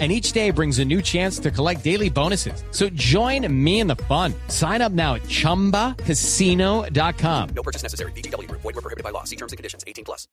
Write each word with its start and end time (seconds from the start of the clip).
and 0.00 0.10
each 0.10 0.32
day 0.32 0.50
brings 0.50 0.80
a 0.80 0.84
new 0.84 1.00
chance 1.00 1.38
to 1.38 1.52
collect 1.52 1.84
daily 1.84 2.10
bonuses. 2.10 2.64
So 2.72 2.88
join 2.94 3.46
me 3.64 3.78
in 3.78 3.86
the 3.86 3.94
fun. 4.08 4.34
Sign 4.48 4.82
up 4.82 4.90
now 4.90 5.14
at 5.14 5.22
ChumbaCasino.com. 5.22 7.48
No 7.54 7.62
purchase 7.62 7.84
necessary. 7.84 8.10
BGW. 8.12 8.50
Void 8.50 8.64
were 8.64 8.72
prohibited 8.72 9.04
by 9.04 9.10
law. 9.10 9.22
See 9.22 9.36
terms 9.36 9.52
and 9.52 9.56
conditions. 9.56 9.84
18 9.86 10.04
plus. 10.04 10.26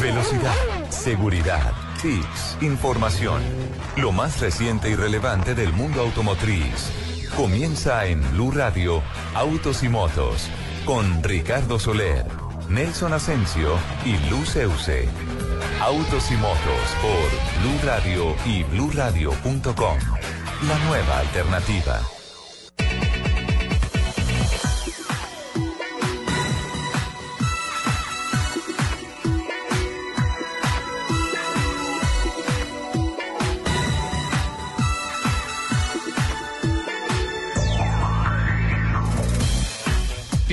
Velocidad, 0.00 0.90
seguridad, 0.90 1.72
tips, 2.02 2.58
información. 2.60 3.40
Lo 3.96 4.12
más 4.12 4.40
reciente 4.40 4.90
y 4.90 4.94
relevante 4.94 5.54
del 5.54 5.72
mundo 5.72 6.02
automotriz. 6.02 6.90
Comienza 7.36 8.06
en 8.06 8.20
Blue 8.32 8.50
Radio, 8.50 9.02
Autos 9.34 9.82
y 9.82 9.88
Motos, 9.88 10.48
con 10.84 11.22
Ricardo 11.22 11.78
Soler, 11.78 12.26
Nelson 12.68 13.12
Asensio 13.12 13.78
y 14.04 14.16
Luz 14.28 14.56
Euse. 14.56 15.08
Autos 15.80 16.30
y 16.30 16.36
motos 16.36 16.96
por 17.00 17.62
Blue 17.62 17.78
Radio 17.84 18.34
y 18.44 18.62
BlueRadio.com. 18.64 19.98
La 20.66 20.78
nueva 20.86 21.18
alternativa. 21.18 22.15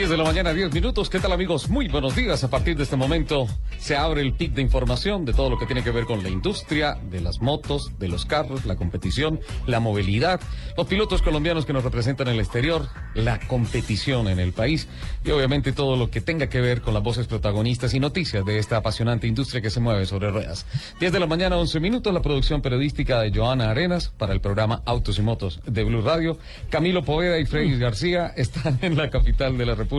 10 0.03 0.09
de 0.09 0.17
la 0.17 0.25
mañana, 0.25 0.53
10 0.53 0.73
minutos. 0.73 1.09
¿Qué 1.09 1.17
tal 1.17 1.31
amigos? 1.31 1.69
Muy 1.69 1.87
buenos 1.87 2.13
días. 2.13 2.43
A 2.43 2.49
partir 2.49 2.75
de 2.75 2.83
este 2.83 2.97
momento 2.97 3.47
se 3.77 3.95
abre 3.95 4.19
el 4.19 4.33
pic 4.33 4.51
de 4.51 4.61
información 4.61 5.23
de 5.23 5.31
todo 5.31 5.49
lo 5.49 5.57
que 5.57 5.65
tiene 5.65 5.81
que 5.81 5.91
ver 5.91 6.03
con 6.03 6.21
la 6.23 6.27
industria, 6.27 6.97
de 7.09 7.21
las 7.21 7.41
motos, 7.41 7.97
de 7.99 8.09
los 8.09 8.25
carros, 8.25 8.65
la 8.65 8.75
competición, 8.75 9.39
la 9.65 9.79
movilidad, 9.79 10.41
los 10.75 10.87
pilotos 10.87 11.21
colombianos 11.21 11.65
que 11.65 11.71
nos 11.71 11.85
representan 11.85 12.27
en 12.27 12.33
el 12.33 12.41
exterior, 12.41 12.89
la 13.13 13.39
competición 13.47 14.27
en 14.27 14.39
el 14.39 14.51
país 14.51 14.89
y 15.23 15.31
obviamente 15.31 15.71
todo 15.71 15.95
lo 15.95 16.11
que 16.11 16.19
tenga 16.19 16.49
que 16.49 16.59
ver 16.59 16.81
con 16.81 16.93
las 16.93 17.01
voces 17.01 17.27
protagonistas 17.27 17.93
y 17.93 18.01
noticias 18.01 18.43
de 18.43 18.59
esta 18.59 18.75
apasionante 18.75 19.25
industria 19.27 19.61
que 19.61 19.69
se 19.69 19.79
mueve 19.79 20.05
sobre 20.05 20.31
ruedas. 20.31 20.65
10 20.99 21.13
de 21.13 21.19
la 21.21 21.27
mañana, 21.27 21.57
11 21.57 21.79
minutos, 21.79 22.13
la 22.13 22.21
producción 22.21 22.61
periodística 22.61 23.21
de 23.21 23.31
Joana 23.33 23.69
Arenas 23.69 24.09
para 24.09 24.33
el 24.33 24.41
programa 24.41 24.81
Autos 24.83 25.17
y 25.17 25.21
Motos 25.21 25.61
de 25.65 25.85
Blue 25.85 26.01
Radio. 26.01 26.37
Camilo 26.69 27.05
Poveda 27.05 27.39
y 27.39 27.45
Freddy 27.45 27.79
García 27.79 28.33
están 28.35 28.79
en 28.81 28.97
la 28.97 29.09
capital 29.09 29.57
de 29.57 29.65
la 29.65 29.75
República 29.75 29.92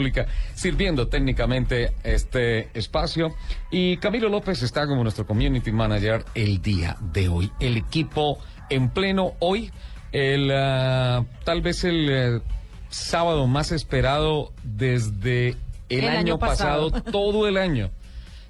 sirviendo 0.54 1.08
técnicamente 1.08 1.92
este 2.02 2.68
espacio. 2.74 3.34
Y 3.70 3.96
Camilo 3.98 4.28
López 4.28 4.62
está 4.62 4.86
como 4.86 5.02
nuestro 5.02 5.26
community 5.26 5.72
manager 5.72 6.24
el 6.34 6.60
día 6.62 6.96
de 7.00 7.28
hoy. 7.28 7.50
El 7.60 7.76
equipo 7.76 8.38
en 8.70 8.90
pleno 8.90 9.34
hoy, 9.40 9.70
el 10.12 10.50
uh, 10.50 11.24
tal 11.44 11.62
vez 11.62 11.84
el 11.84 12.36
uh, 12.36 12.42
sábado 12.88 13.46
más 13.46 13.72
esperado 13.72 14.52
desde 14.62 15.56
el, 15.88 16.04
El 16.04 16.08
año, 16.08 16.18
año 16.18 16.38
pasado, 16.38 16.90
pasado. 16.90 17.10
todo 17.12 17.46
el 17.46 17.56
año, 17.56 17.90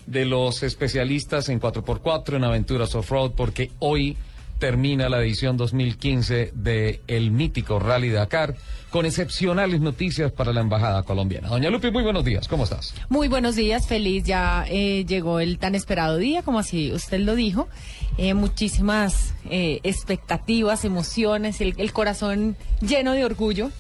de 0.07 0.25
los 0.25 0.63
especialistas 0.63 1.49
en 1.49 1.61
4x4, 1.61 2.37
en 2.37 2.45
aventuras 2.45 2.95
off-road, 2.95 3.33
porque 3.33 3.71
hoy 3.79 4.17
termina 4.59 5.09
la 5.09 5.21
edición 5.21 5.57
2015 5.57 6.53
de 6.55 7.01
el 7.07 7.31
mítico 7.31 7.79
Rally 7.79 8.11
Dakar, 8.11 8.55
con 8.91 9.07
excepcionales 9.07 9.81
noticias 9.81 10.31
para 10.31 10.53
la 10.53 10.61
embajada 10.61 11.03
colombiana. 11.03 11.49
Doña 11.49 11.71
Lupi, 11.71 11.91
muy 11.91 12.03
buenos 12.03 12.25
días, 12.25 12.47
¿cómo 12.47 12.65
estás? 12.65 12.95
Muy 13.09 13.29
buenos 13.29 13.57
días, 13.57 13.87
feliz. 13.89 14.25
Ya 14.25 14.65
eh, 14.69 15.05
llegó 15.07 15.41
el 15.41 15.59
tan 15.59 15.75
esperado 15.75 16.17
día, 16.17 16.43
como 16.43 16.61
así 16.61 16.93
usted 16.93 17.19
lo 17.21 17.35
dijo. 17.35 17.69
Eh, 18.19 18.35
muchísimas 18.35 19.35
eh, 19.51 19.81
expectativas, 19.83 20.85
emociones, 20.85 21.61
el, 21.61 21.75
el 21.79 21.93
corazón 21.93 22.57
lleno 22.81 23.13
de 23.13 23.25
orgullo. 23.25 23.71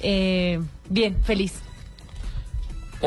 Bien, 0.00 1.16
feliz. 1.24 1.52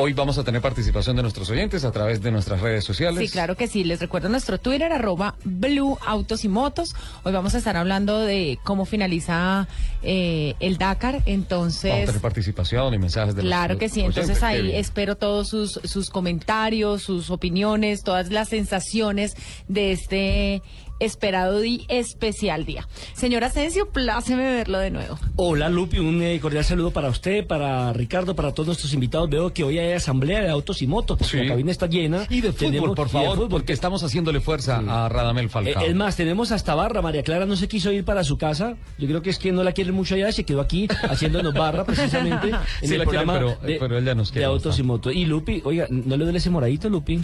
Hoy 0.00 0.12
vamos 0.12 0.38
a 0.38 0.44
tener 0.44 0.60
participación 0.62 1.16
de 1.16 1.22
nuestros 1.22 1.50
oyentes 1.50 1.84
a 1.84 1.90
través 1.90 2.22
de 2.22 2.30
nuestras 2.30 2.60
redes 2.60 2.84
sociales. 2.84 3.18
Sí, 3.18 3.32
claro 3.32 3.56
que 3.56 3.66
sí. 3.66 3.82
Les 3.82 3.98
recuerdo 3.98 4.28
nuestro 4.28 4.56
Twitter, 4.58 4.92
arroba 4.92 5.34
Blue 5.42 5.98
Autos 6.06 6.44
y 6.44 6.48
Motos. 6.48 6.94
Hoy 7.24 7.32
vamos 7.32 7.56
a 7.56 7.58
estar 7.58 7.76
hablando 7.76 8.20
de 8.20 8.60
cómo 8.62 8.84
finaliza 8.84 9.66
eh, 10.04 10.54
el 10.60 10.78
Dakar. 10.78 11.14
Vamos 11.14 11.26
a 11.26 11.30
Entonces, 11.32 12.06
tener 12.06 12.20
participación 12.20 12.94
y 12.94 12.98
mensajes 12.98 13.34
de 13.34 13.42
Claro 13.42 13.74
los 13.74 13.80
que 13.80 13.88
sí, 13.88 14.02
oyentes. 14.02 14.22
entonces 14.22 14.44
ahí 14.44 14.70
espero 14.76 15.16
todos 15.16 15.48
sus, 15.48 15.80
sus 15.82 16.10
comentarios, 16.10 17.02
sus 17.02 17.30
opiniones, 17.30 18.04
todas 18.04 18.30
las 18.30 18.50
sensaciones 18.50 19.34
de 19.66 19.90
este 19.90 20.62
esperado 21.00 21.64
y 21.64 21.84
especial 21.88 22.64
día. 22.64 22.86
Señor 23.14 23.44
Asensio, 23.44 23.88
pláceme 23.90 24.42
verlo 24.44 24.78
de 24.78 24.90
nuevo. 24.90 25.18
Hola 25.36 25.68
Lupi, 25.68 25.98
un 25.98 26.22
eh, 26.22 26.38
cordial 26.40 26.64
saludo 26.64 26.90
para 26.90 27.08
usted, 27.08 27.46
para 27.46 27.92
Ricardo, 27.92 28.34
para 28.34 28.52
todos 28.52 28.66
nuestros 28.68 28.92
invitados. 28.94 29.28
Veo 29.30 29.52
que 29.52 29.64
hoy 29.64 29.78
hay 29.78 29.92
asamblea 29.92 30.40
de 30.42 30.48
autos 30.50 30.82
y 30.82 30.86
motos, 30.86 31.18
porque 31.18 31.30
Sí. 31.38 31.42
la 31.44 31.48
cabina 31.48 31.70
está 31.70 31.86
llena. 31.86 32.26
Y 32.30 32.40
de 32.40 32.52
fútbol, 32.52 32.70
Tenemos- 32.70 32.96
por 32.96 33.08
favor, 33.08 33.34
fútbol, 33.36 33.48
porque 33.48 33.72
estamos 33.72 34.02
haciéndole 34.02 34.40
fuerza 34.40 34.78
a 34.86 35.08
Radamel 35.08 35.46
Eh, 35.46 35.48
Falcao. 35.48 35.82
es 35.84 35.94
más, 35.94 36.16
tenemos 36.16 36.52
hasta 36.52 36.74
barra. 36.74 37.02
María 37.02 37.22
Clara 37.22 37.46
no 37.46 37.56
se 37.56 37.68
quiso 37.68 37.92
ir 37.92 38.04
para 38.04 38.24
su 38.24 38.36
casa. 38.38 38.76
Yo 38.98 39.06
creo 39.06 39.22
que 39.22 39.30
es 39.30 39.38
que 39.38 39.52
no 39.52 39.62
la 39.64 39.72
quiere 39.72 39.92
mucho 39.92 40.14
allá. 40.14 40.30
Se 40.32 40.44
quedó 40.44 40.60
aquí 40.60 40.88
haciéndonos 41.08 41.54
barra 41.54 41.84
precisamente 41.84 42.48
en 42.48 42.56
Sí 42.82 42.92
el 42.94 42.98
la 42.98 43.04
quiere, 43.04 43.04
programa 43.04 43.32
pero- 43.34 43.56
de, 43.62 43.76
pero 43.78 43.98
él 43.98 44.04
ya 44.04 44.14
nos 44.14 44.32
de 44.32 44.44
autos 44.44 44.64
bastante. 44.66 44.80
y 44.82 44.86
motos. 44.86 45.14
Y 45.14 45.24
Lupi, 45.26 45.62
oiga, 45.64 45.86
¿no 45.90 46.16
le 46.16 46.24
duele 46.24 46.38
ese 46.38 46.50
moradito, 46.50 46.88
Lupi? 46.88 47.20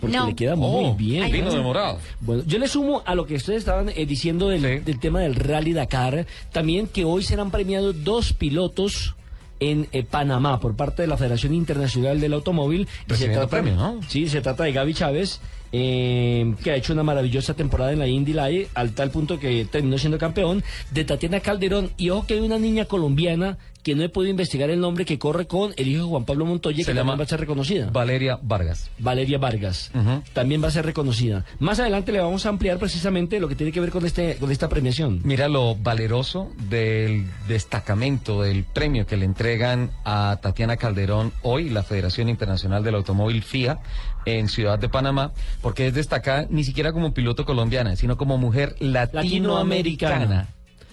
Porque 0.00 0.16
No. 0.16 0.26
le 0.26 0.34
queda 0.34 0.54
Oh, 0.54 0.56
muy 0.56 0.96
bien. 0.96 1.30
vino 1.32 1.46
¿no? 1.48 1.54
de 1.54 1.60
morado. 1.62 1.98
Bueno, 2.20 2.42
yo 2.46 2.58
le 2.58 2.68
sumo 2.68 3.02
a 3.06 3.14
lo 3.14 3.26
que 3.26 3.34
ustedes 3.36 3.60
estaban 3.60 3.88
eh, 3.88 4.06
diciendo 4.06 4.48
del, 4.48 4.60
Sí. 4.60 4.84
del 4.84 5.00
tema 5.00 5.20
del 5.20 5.34
Rally 5.34 5.72
Dakar, 5.72 6.26
también 6.52 6.86
que 6.86 7.04
hoy 7.04 7.22
serán 7.22 7.50
premiados 7.50 8.04
dos 8.04 8.32
pilotos 8.32 9.14
en 9.58 9.88
eh, 9.92 10.02
Panamá 10.02 10.60
por 10.60 10.76
parte 10.76 11.00
de 11.02 11.08
la 11.08 11.16
Federación 11.16 11.54
Internacional 11.54 12.20
del 12.20 12.34
Automóvil. 12.34 12.86
Se 12.86 13.08
Recibiendo 13.08 13.40
trata- 13.46 13.50
premio, 13.50 13.74
¿no? 13.76 14.00
Sí, 14.06 14.28
se 14.28 14.42
trata 14.42 14.64
de 14.64 14.72
Gaby 14.72 14.92
Chávez, 14.92 15.40
eh, 15.78 16.54
que 16.64 16.70
ha 16.70 16.76
hecho 16.76 16.94
una 16.94 17.02
maravillosa 17.02 17.52
temporada 17.52 17.92
en 17.92 17.98
la 17.98 18.06
Indy 18.06 18.32
Light, 18.32 18.68
al 18.72 18.92
tal 18.92 19.10
punto 19.10 19.38
que 19.38 19.66
terminó 19.66 19.98
siendo 19.98 20.16
campeón, 20.16 20.64
de 20.90 21.04
Tatiana 21.04 21.40
Calderón, 21.40 21.90
y 21.98 22.08
ojo 22.08 22.26
que 22.26 22.34
hay 22.34 22.40
una 22.40 22.58
niña 22.58 22.86
colombiana 22.86 23.58
que 23.82 23.94
no 23.94 24.02
he 24.02 24.08
podido 24.08 24.30
investigar 24.30 24.68
el 24.70 24.80
nombre, 24.80 25.04
que 25.04 25.16
corre 25.16 25.46
con 25.46 25.72
el 25.76 25.86
hijo 25.86 26.02
de 26.02 26.08
Juan 26.08 26.24
Pablo 26.24 26.44
Montoya, 26.44 26.78
Se 26.78 26.90
que 26.90 26.96
llama 26.96 27.12
también 27.12 27.20
va 27.20 27.24
a 27.24 27.28
ser 27.28 27.40
reconocida. 27.40 27.90
Valeria 27.90 28.38
Vargas. 28.42 28.90
Valeria 28.98 29.38
Vargas. 29.38 29.92
También 30.32 30.60
va 30.60 30.68
a 30.68 30.70
ser 30.72 30.86
reconocida. 30.86 31.44
Más 31.60 31.78
adelante 31.78 32.10
le 32.10 32.18
vamos 32.18 32.46
a 32.46 32.48
ampliar 32.48 32.78
precisamente 32.78 33.38
lo 33.38 33.46
que 33.46 33.54
tiene 33.54 33.70
que 33.70 33.78
ver 33.78 33.90
con 33.90 34.04
este 34.04 34.38
con 34.38 34.50
esta 34.50 34.68
premiación. 34.68 35.20
Mira 35.22 35.46
lo 35.46 35.76
valeroso 35.76 36.50
del 36.68 37.26
destacamento, 37.46 38.42
del 38.42 38.64
premio 38.64 39.06
que 39.06 39.16
le 39.16 39.24
entregan 39.24 39.92
a 40.04 40.40
Tatiana 40.42 40.78
Calderón 40.78 41.32
hoy, 41.42 41.68
la 41.68 41.84
Federación 41.84 42.28
Internacional 42.28 42.82
del 42.82 42.96
Automóvil 42.96 43.44
FIA, 43.44 43.78
en 44.26 44.48
Ciudad 44.48 44.78
de 44.78 44.88
Panamá, 44.90 45.32
porque 45.62 45.86
es 45.86 45.94
destacada 45.94 46.46
ni 46.50 46.64
siquiera 46.64 46.92
como 46.92 47.14
piloto 47.14 47.46
colombiana, 47.46 47.96
sino 47.96 48.16
como 48.18 48.36
mujer 48.36 48.76
latinoamericana 48.80 49.22
Latinoamericana. 49.22 50.48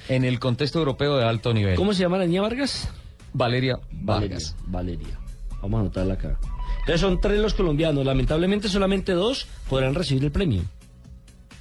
en 0.07 0.23
el 0.23 0.39
contexto 0.39 0.79
europeo 0.79 1.17
de 1.17 1.25
alto 1.25 1.53
nivel. 1.53 1.75
¿Cómo 1.75 1.93
se 1.93 2.01
llama 2.03 2.17
la 2.17 2.25
niña 2.25 2.41
Vargas? 2.41 2.89
Valeria 3.33 3.79
Vargas. 3.91 4.55
Valeria. 4.67 4.99
Valeria. 5.07 5.19
Vamos 5.61 5.77
a 5.77 5.81
anotarla 5.81 6.13
acá. 6.13 6.37
Entonces 6.81 7.01
son 7.01 7.19
tres 7.21 7.39
los 7.39 7.53
colombianos. 7.53 8.05
Lamentablemente 8.05 8.67
solamente 8.69 9.13
dos 9.13 9.47
podrán 9.69 9.95
recibir 9.95 10.23
el 10.23 10.31
premio. 10.31 10.61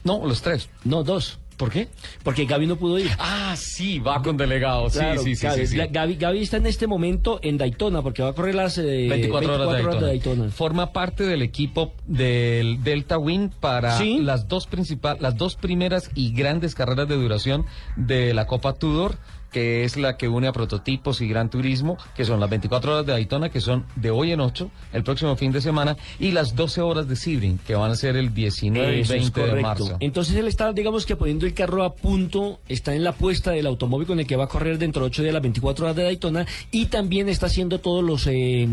No, 0.04 0.26
los 0.26 0.42
tres. 0.42 0.68
No, 0.84 1.04
dos. 1.04 1.38
¿Por 1.62 1.70
qué? 1.70 1.86
Porque 2.24 2.44
Gaby 2.44 2.66
no 2.66 2.74
pudo 2.74 2.98
ir. 2.98 3.08
Ah, 3.20 3.54
sí, 3.56 4.00
va 4.00 4.20
con 4.20 4.36
delegado. 4.36 4.90
Sí, 4.90 4.98
Claro, 4.98 5.22
sí, 5.22 5.36
sí, 5.36 5.46
Gaby, 5.46 5.66
sí, 5.68 5.76
Gaby, 5.76 6.16
Gaby 6.16 6.42
está 6.42 6.56
en 6.56 6.66
este 6.66 6.88
momento 6.88 7.38
en 7.40 7.56
Daytona 7.56 8.02
porque 8.02 8.20
va 8.20 8.30
a 8.30 8.32
correr 8.32 8.56
las 8.56 8.78
eh, 8.78 9.06
24 9.08 9.54
horas, 9.54 9.68
de, 9.68 9.74
Daytona. 9.74 10.06
Daytona. 10.08 10.50
Forma 10.50 10.92
parte 10.92 11.22
del 11.22 11.40
equipo 11.40 11.92
del 12.04 12.82
Delta 12.82 13.16
Wing 13.16 13.50
para 13.60 13.96
Sí. 13.96 14.18
las 14.20 14.48
dos 14.48 14.66
principal, 14.66 15.18
las 15.20 15.36
dos 15.36 15.54
primeras 15.54 16.10
y 16.16 16.32
grandes 16.34 16.74
carreras 16.74 17.06
de 17.06 17.14
duración 17.14 17.64
de 17.94 18.34
la 18.34 18.48
Copa 18.48 18.72
Tudor 18.72 19.18
que 19.52 19.84
es 19.84 19.96
la 19.96 20.16
que 20.16 20.28
une 20.28 20.48
a 20.48 20.52
prototipos 20.52 21.20
y 21.20 21.28
Gran 21.28 21.50
Turismo, 21.50 21.98
que 22.16 22.24
son 22.24 22.40
las 22.40 22.50
24 22.50 22.92
horas 22.92 23.06
de 23.06 23.12
Daytona, 23.12 23.50
que 23.50 23.60
son 23.60 23.84
de 23.96 24.10
hoy 24.10 24.32
en 24.32 24.40
8, 24.40 24.70
el 24.92 25.04
próximo 25.04 25.36
fin 25.36 25.52
de 25.52 25.60
semana, 25.60 25.96
y 26.18 26.32
las 26.32 26.56
12 26.56 26.80
horas 26.80 27.08
de 27.08 27.16
Sebring, 27.16 27.58
que 27.58 27.74
van 27.74 27.90
a 27.90 27.94
ser 27.94 28.16
el 28.16 28.34
19 28.34 28.96
y 28.96 29.00
Eso 29.00 29.14
es 29.14 29.32
20 29.32 29.54
de 29.54 29.62
marzo. 29.62 29.96
Entonces 30.00 30.34
él 30.36 30.48
está, 30.48 30.72
digamos 30.72 31.06
que 31.06 31.16
poniendo 31.16 31.46
el 31.46 31.54
carro 31.54 31.84
a 31.84 31.94
punto, 31.94 32.60
está 32.68 32.94
en 32.94 33.04
la 33.04 33.12
puesta 33.12 33.52
del 33.52 33.66
automóvil 33.66 34.06
con 34.06 34.18
el 34.20 34.26
que 34.26 34.36
va 34.36 34.44
a 34.44 34.48
correr 34.48 34.78
dentro 34.78 35.02
de 35.02 35.06
8 35.08 35.22
días 35.22 35.34
las 35.34 35.42
24 35.42 35.84
horas 35.84 35.96
de 35.96 36.04
Daytona 36.04 36.46
y 36.70 36.86
también 36.86 37.28
está 37.28 37.46
haciendo 37.46 37.78
todos 37.78 38.02
los 38.02 38.26
eh, 38.26 38.66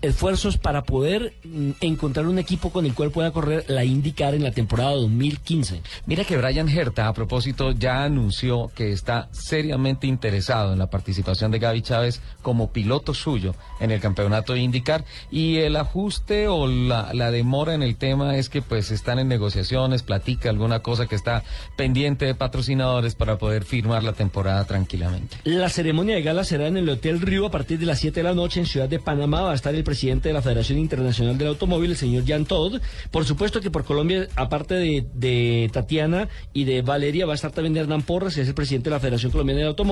esfuerzos 0.00 0.56
para 0.56 0.82
poder 0.84 1.34
mm, 1.44 1.70
encontrar 1.80 2.26
un 2.26 2.38
equipo 2.38 2.70
con 2.70 2.86
el 2.86 2.94
cual 2.94 3.10
pueda 3.10 3.30
correr 3.30 3.64
la 3.68 3.84
IndyCar 3.84 4.34
en 4.34 4.42
la 4.42 4.52
temporada 4.52 4.92
2015. 4.92 5.82
Mira 6.06 6.24
que 6.24 6.36
Brian 6.36 6.68
Herta, 6.68 7.08
a 7.08 7.12
propósito, 7.12 7.72
ya 7.72 8.04
anunció 8.04 8.70
que 8.74 8.92
está 8.92 9.28
seriamente 9.32 9.97
interesado 10.06 10.72
en 10.72 10.78
la 10.78 10.90
participación 10.90 11.50
de 11.50 11.58
Gaby 11.58 11.82
Chávez 11.82 12.20
como 12.42 12.70
piloto 12.72 13.14
suyo 13.14 13.54
en 13.80 13.90
el 13.90 14.00
campeonato 14.00 14.56
IndyCar 14.56 15.04
y 15.30 15.56
el 15.58 15.76
ajuste 15.76 16.48
o 16.48 16.66
la, 16.66 17.30
demora 17.30 17.74
en 17.74 17.82
el 17.82 17.96
tema 17.96 18.36
es 18.36 18.48
que 18.48 18.62
pues 18.62 18.90
están 18.90 19.18
en 19.18 19.28
negociaciones, 19.28 20.02
platica 20.02 20.50
alguna 20.50 20.80
cosa 20.80 21.06
que 21.06 21.14
está 21.14 21.42
pendiente 21.76 22.26
de 22.26 22.34
patrocinadores 22.34 23.14
para 23.14 23.38
poder 23.38 23.64
firmar 23.64 24.02
la 24.02 24.12
temporada 24.12 24.64
tranquilamente. 24.64 25.36
La 25.44 25.68
ceremonia 25.68 26.14
de 26.16 26.22
gala 26.22 26.44
será 26.44 26.66
en 26.66 26.76
el 26.76 26.88
Hotel 26.88 27.20
Río 27.20 27.46
a 27.46 27.50
partir 27.50 27.78
de 27.78 27.86
las 27.86 27.98
7 27.98 28.20
de 28.20 28.24
la 28.24 28.34
noche 28.34 28.60
en 28.60 28.66
Ciudad 28.66 28.88
de 28.88 28.98
Panamá. 28.98 29.42
Va 29.42 29.52
a 29.52 29.54
estar 29.54 29.74
el 29.74 29.84
presidente 29.84 30.28
de 30.28 30.34
la 30.34 30.42
Federación 30.42 30.78
Internacional 30.78 31.36
del 31.38 31.48
Automóvil, 31.48 31.90
el 31.90 31.96
señor 31.96 32.24
Jan 32.26 32.44
Todd. 32.44 32.80
Por 33.10 33.24
supuesto 33.24 33.60
que 33.60 33.70
por 33.70 33.84
Colombia, 33.84 34.28
aparte 34.36 34.74
de, 34.74 35.06
de 35.14 35.70
Tatiana 35.72 36.28
y 36.52 36.64
de 36.64 36.82
Valeria, 36.82 37.26
va 37.26 37.32
a 37.32 37.36
estar 37.36 37.52
también 37.52 37.76
Hernán 37.76 38.02
Porras, 38.02 38.34
que 38.34 38.42
es 38.42 38.48
el 38.48 38.54
presidente 38.54 38.90
de 38.90 38.96
la 38.96 39.00
Federación 39.00 39.32
Colombiana 39.32 39.60
del 39.60 39.68
Automóvil. 39.68 39.87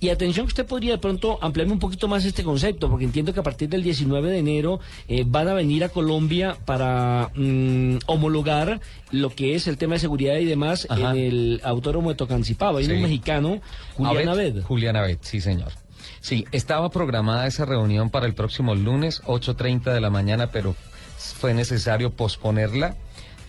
Y 0.00 0.08
atención 0.08 0.46
que 0.46 0.50
usted 0.50 0.66
podría 0.66 0.92
de 0.92 0.98
pronto 0.98 1.38
ampliarme 1.42 1.72
un 1.72 1.78
poquito 1.78 2.08
más 2.08 2.24
este 2.24 2.42
concepto, 2.44 2.88
porque 2.88 3.04
entiendo 3.04 3.32
que 3.32 3.40
a 3.40 3.42
partir 3.42 3.68
del 3.68 3.82
19 3.82 4.30
de 4.30 4.38
enero 4.38 4.80
eh, 5.08 5.24
van 5.26 5.48
a 5.48 5.54
venir 5.54 5.84
a 5.84 5.88
Colombia 5.88 6.56
para 6.64 7.30
mm, 7.34 7.98
homologar 8.06 8.80
lo 9.10 9.30
que 9.30 9.54
es 9.54 9.66
el 9.66 9.76
tema 9.76 9.94
de 9.94 10.00
seguridad 10.00 10.36
y 10.36 10.44
demás 10.44 10.86
Ajá. 10.88 11.10
en 11.10 11.16
el 11.16 11.60
autódromo 11.64 12.10
de 12.10 12.16
Tocancipá. 12.16 12.70
Va 12.72 12.78
a 12.78 12.82
ir 12.82 12.88
Sí. 12.88 12.92
un 12.94 13.02
mexicano, 13.02 13.60
Julián 13.96 14.28
Abed, 14.28 14.50
Abed. 14.52 14.62
Julián 14.64 14.96
Abed, 14.96 15.18
sí 15.22 15.40
señor. 15.40 15.72
Sí, 16.20 16.44
estaba 16.52 16.90
programada 16.90 17.46
esa 17.46 17.64
reunión 17.64 18.10
para 18.10 18.26
el 18.26 18.34
próximo 18.34 18.74
lunes, 18.74 19.22
8.30 19.24 19.92
de 19.92 20.00
la 20.00 20.10
mañana, 20.10 20.50
pero 20.52 20.76
fue 21.16 21.52
necesario 21.54 22.10
posponerla. 22.12 22.96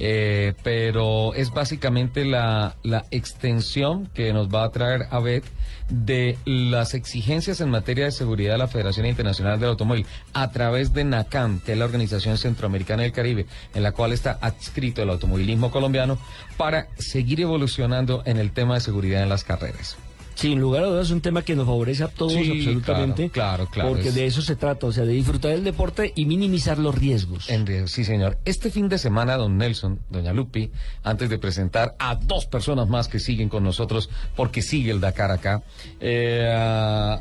Eh, 0.05 0.53
pero 0.63 1.33
es 1.33 1.51
básicamente 1.51 2.25
la, 2.25 2.75
la 2.83 3.05
extensión 3.09 4.07
que 4.13 4.33
nos 4.33 4.49
va 4.49 4.65
a 4.65 4.69
traer 4.69 5.07
Abed 5.11 5.43
de 5.87 6.37
las 6.43 6.93
exigencias 6.93 7.61
en 7.61 7.69
materia 7.69 8.03
de 8.03 8.11
seguridad 8.11 8.51
de 8.51 8.57
la 8.57 8.67
Federación 8.67 9.05
Internacional 9.05 9.61
del 9.61 9.69
Automóvil 9.69 10.05
a 10.33 10.51
través 10.51 10.93
de 10.93 11.05
NACAM, 11.05 11.61
que 11.61 11.71
es 11.71 11.77
la 11.77 11.85
Organización 11.85 12.37
Centroamericana 12.37 13.03
del 13.03 13.13
Caribe, 13.13 13.45
en 13.73 13.81
la 13.81 13.93
cual 13.93 14.11
está 14.11 14.37
adscrito 14.41 15.01
el 15.01 15.09
automovilismo 15.09 15.71
colombiano, 15.71 16.17
para 16.57 16.87
seguir 16.97 17.39
evolucionando 17.39 18.23
en 18.25 18.39
el 18.39 18.51
tema 18.51 18.73
de 18.73 18.81
seguridad 18.81 19.23
en 19.23 19.29
las 19.29 19.45
carreras. 19.45 19.95
Sin 20.35 20.59
lugar 20.59 20.83
a 20.83 20.87
dudas 20.87 21.05
es 21.07 21.11
un 21.11 21.21
tema 21.21 21.41
que 21.43 21.55
nos 21.55 21.65
favorece 21.65 22.03
a 22.03 22.07
todos 22.07 22.33
Sí, 22.33 22.51
absolutamente. 22.57 23.29
claro, 23.29 23.65
claro, 23.65 23.69
claro, 23.71 23.89
Porque 23.91 24.09
es- 24.09 24.15
de 24.15 24.25
eso 24.25 24.41
se 24.41 24.55
trata, 24.55 24.87
o 24.87 24.91
sea, 24.91 25.05
de 25.05 25.13
disfrutar 25.13 25.51
del 25.51 25.63
deporte 25.63 26.11
y 26.15 26.25
minimizar 26.25 26.79
los 26.79 26.95
riesgos. 26.95 27.49
En 27.49 27.65
riesgo, 27.65 27.87
sí, 27.87 28.03
señor. 28.03 28.37
Este 28.45 28.69
fin 28.71 28.89
de 28.89 28.97
semana, 28.97 29.37
don 29.37 29.57
Nelson, 29.57 29.99
doña 30.09 30.33
Lupi, 30.33 30.71
antes 31.03 31.29
de 31.29 31.37
presentar 31.37 31.95
a 31.99 32.15
dos 32.15 32.45
personas 32.45 32.87
más 32.89 33.07
que 33.07 33.19
siguen 33.19 33.47
con 33.49 33.63
nosotros, 33.63 34.09
porque 34.35 34.61
sigue 34.61 34.91
el 34.91 34.99
Dakar 34.99 35.31
acá, 35.31 35.63
eh, 35.99 37.17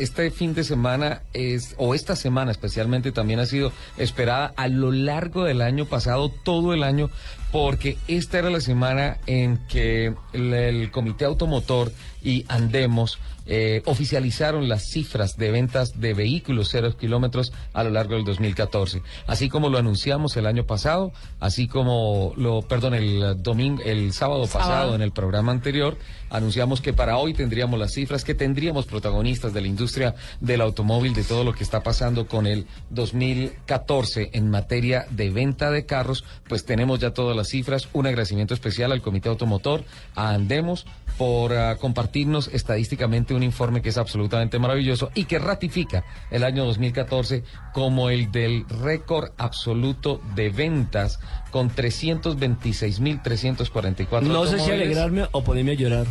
este 0.00 0.32
fin 0.32 0.52
de 0.52 0.64
semana 0.64 1.22
es, 1.32 1.74
o 1.78 1.94
esta 1.94 2.16
semana 2.16 2.50
especialmente, 2.50 3.12
también 3.12 3.38
ha 3.38 3.46
sido 3.46 3.70
esperada 3.96 4.52
a 4.56 4.66
lo 4.66 4.90
largo 4.90 5.44
del 5.44 5.62
año 5.62 5.84
pasado, 5.84 6.28
todo 6.42 6.74
el 6.74 6.82
año, 6.82 7.08
porque 7.52 7.98
esta 8.08 8.38
era 8.38 8.50
la 8.50 8.60
semana 8.60 9.18
en 9.26 9.58
que 9.68 10.14
el, 10.32 10.52
el 10.52 10.90
Comité 10.90 11.24
Automotor 11.24 11.92
y 12.22 12.44
Andemos 12.48 13.18
eh, 13.50 13.80
oficializaron 13.86 14.68
las 14.68 14.90
cifras 14.90 15.38
de 15.38 15.50
ventas 15.50 15.98
de 15.98 16.12
vehículos 16.12 16.68
cero 16.70 16.94
kilómetros 16.98 17.50
a 17.72 17.82
lo 17.82 17.88
largo 17.88 18.14
del 18.14 18.24
2014. 18.24 19.00
Así 19.26 19.48
como 19.48 19.70
lo 19.70 19.78
anunciamos 19.78 20.36
el 20.36 20.46
año 20.46 20.66
pasado, 20.66 21.12
así 21.40 21.66
como 21.66 22.34
lo, 22.36 22.60
perdón, 22.60 22.92
el 22.92 23.42
domingo, 23.42 23.82
el 23.86 24.12
sábado 24.12 24.42
pasado 24.42 24.68
Sábado. 24.68 24.94
en 24.96 25.00
el 25.00 25.12
programa 25.12 25.50
anterior, 25.50 25.96
anunciamos 26.28 26.82
que 26.82 26.92
para 26.92 27.16
hoy 27.16 27.32
tendríamos 27.32 27.80
las 27.80 27.94
cifras, 27.94 28.22
que 28.22 28.34
tendríamos 28.34 28.84
protagonistas 28.84 29.54
de 29.54 29.62
la 29.62 29.68
industria 29.68 30.14
del 30.40 30.60
automóvil, 30.60 31.14
de 31.14 31.24
todo 31.24 31.42
lo 31.42 31.54
que 31.54 31.64
está 31.64 31.82
pasando 31.82 32.26
con 32.26 32.46
el 32.46 32.66
2014 32.90 34.28
en 34.34 34.50
materia 34.50 35.06
de 35.08 35.30
venta 35.30 35.70
de 35.70 35.86
carros, 35.86 36.22
pues 36.46 36.66
tenemos 36.66 36.98
ya 36.98 37.14
todas 37.14 37.34
las 37.38 37.48
cifras. 37.48 37.88
Un 37.92 38.06
agradecimiento 38.06 38.54
especial 38.54 38.92
al 38.92 39.00
Comité 39.00 39.30
Automotor, 39.30 39.84
a 40.14 40.30
Andemos, 40.30 40.86
por 41.16 41.52
ah, 41.52 41.76
compartirnos 41.76 42.48
estadísticamente 42.48 43.34
un 43.34 43.42
informe 43.42 43.82
que 43.82 43.88
es 43.88 43.98
absolutamente 43.98 44.58
maravilloso 44.58 45.10
y 45.14 45.24
que 45.24 45.38
ratifica 45.38 46.04
el 46.30 46.44
año 46.44 46.64
2014 46.64 47.44
como 47.74 48.08
el 48.10 48.30
del 48.30 48.64
récord 48.68 49.32
absoluto 49.36 50.20
de 50.34 50.50
ventas 50.50 51.18
con 51.50 51.70
326.344 51.70 54.22
No 54.22 54.46
sé 54.46 54.60
si 54.60 54.70
alegrarme 54.70 55.26
o 55.32 55.42
ponerme 55.42 55.72
a 55.72 55.74
llorar. 55.74 56.06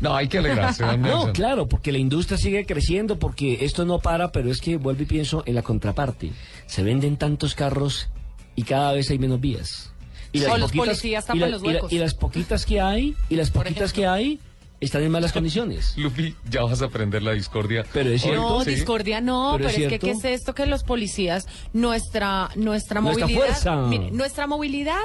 No, 0.00 0.14
hay 0.14 0.28
que 0.28 0.38
alegrarse, 0.38 0.84
No, 0.98 1.32
claro, 1.32 1.68
porque 1.68 1.92
la 1.92 1.98
industria 1.98 2.36
sigue 2.36 2.66
creciendo, 2.66 3.18
porque 3.18 3.64
esto 3.64 3.84
no 3.84 4.00
para, 4.00 4.32
pero 4.32 4.50
es 4.50 4.60
que 4.60 4.76
vuelvo 4.76 5.02
y 5.02 5.06
pienso 5.06 5.42
en 5.46 5.54
la 5.54 5.62
contraparte. 5.62 6.32
Se 6.66 6.82
venden 6.82 7.16
tantos 7.16 7.54
carros 7.54 8.08
y 8.54 8.64
cada 8.64 8.92
vez 8.92 9.10
hay 9.10 9.18
menos 9.18 9.40
vías. 9.40 9.92
Y 10.36 10.44
O 10.44 10.58
los 10.58 10.72
policías 10.72 11.24
tapan 11.26 11.36
y 11.36 11.40
la- 11.40 11.48
los 11.48 11.62
y 11.62 11.66
la- 11.66 11.72
huecos. 11.74 11.92
y 11.92 11.98
las 11.98 12.14
poquitas 12.14 12.66
que 12.66 12.80
hay, 12.80 13.14
y 13.28 13.36
las 13.36 13.50
poquitas 13.50 13.92
que 13.92 14.06
hay, 14.06 14.38
están 14.80 15.02
en 15.02 15.10
malas 15.10 15.32
condiciones. 15.32 15.94
Lupi, 15.96 16.34
ya 16.50 16.62
vas 16.62 16.82
a 16.82 16.86
aprender 16.86 17.22
la 17.22 17.32
discordia. 17.32 17.84
Pero 17.94 18.10
es 18.10 18.20
cierto. 18.22 18.40
No, 18.42 18.64
sí. 18.64 18.72
discordia 18.72 19.20
no, 19.22 19.52
Pero 19.56 19.68
pero, 19.68 19.78
es 19.78 19.84
es, 19.84 19.88
que. 19.88 19.98
¿qué 19.98 20.10
es 20.10 20.24
esto 20.24 20.54
que 20.54 20.66
los 20.66 20.82
policías, 20.84 21.46
nuestra, 21.72 22.50
nuestra 22.56 23.00
Nuestra 23.00 23.26
movilidad, 23.26 23.46
fuerza. 23.46 23.76
mire, 23.76 24.10
nuestra 24.10 24.46
movilidad 24.46 25.00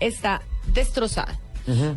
está 0.00 0.42
destrozada. 0.74 1.38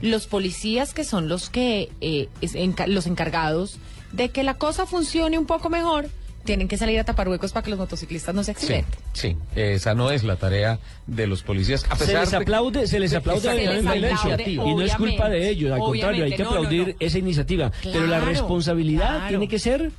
Los 0.02 0.28
policías 0.28 0.94
que 0.94 1.04
son 1.04 1.28
los 1.28 1.50
que, 1.50 1.90
eh, 2.00 2.30
es 2.40 2.56
enca- 2.56 2.88
los 2.88 3.06
encargados 3.06 3.80
de 4.14 4.30
que 4.30 4.44
la 4.44 4.54
cosa 4.54 4.86
funcione 4.86 5.38
un 5.38 5.46
poco 5.46 5.70
mejor, 5.70 6.08
tienen 6.48 6.68
que 6.68 6.78
salir 6.78 7.00
a 7.00 7.04
tapar 7.04 7.30
huecos 7.30 7.52
para 7.52 7.64
que 7.64 7.70
los 7.70 7.78
motociclistas 7.78 8.34
no 8.34 8.44
se 8.44 8.50
accidenten. 8.52 9.00
sí, 9.14 9.38
esa 9.56 9.94
no 9.94 10.10
es 10.10 10.24
la 10.24 10.38
tarea 10.38 10.80
de 11.06 11.28
los 11.28 11.44
policías. 11.44 11.86
A 11.90 11.96
Se 11.96 12.12
les 12.12 12.32
de- 12.32 12.38
aplaude, 12.38 12.88
se 12.88 13.00
les 13.00 13.14
aplaude 13.14 13.42
Se 13.42 13.84
la 13.84 13.96
iniciativa. 14.10 14.66
Y 14.66 14.74
no 14.74 14.82
es 14.82 14.96
culpa 14.96 15.30
de 15.30 15.50
ellos, 15.50 15.72
al 15.72 15.80
contrario, 15.80 16.24
hay 16.26 16.32
que 16.32 16.42
obviamente, 16.42 16.44
no, 16.44 16.50
no, 16.50 16.56
aplaudir 16.56 16.88
no. 16.88 16.96
esa 17.00 17.20
iniciativa. 17.20 17.72
Pero 17.84 18.08
la 18.08 18.20
responsabilidad 18.22 19.10
claro. 19.10 19.28
tiene 19.30 19.48
que 19.48 19.60
ser 19.60 19.92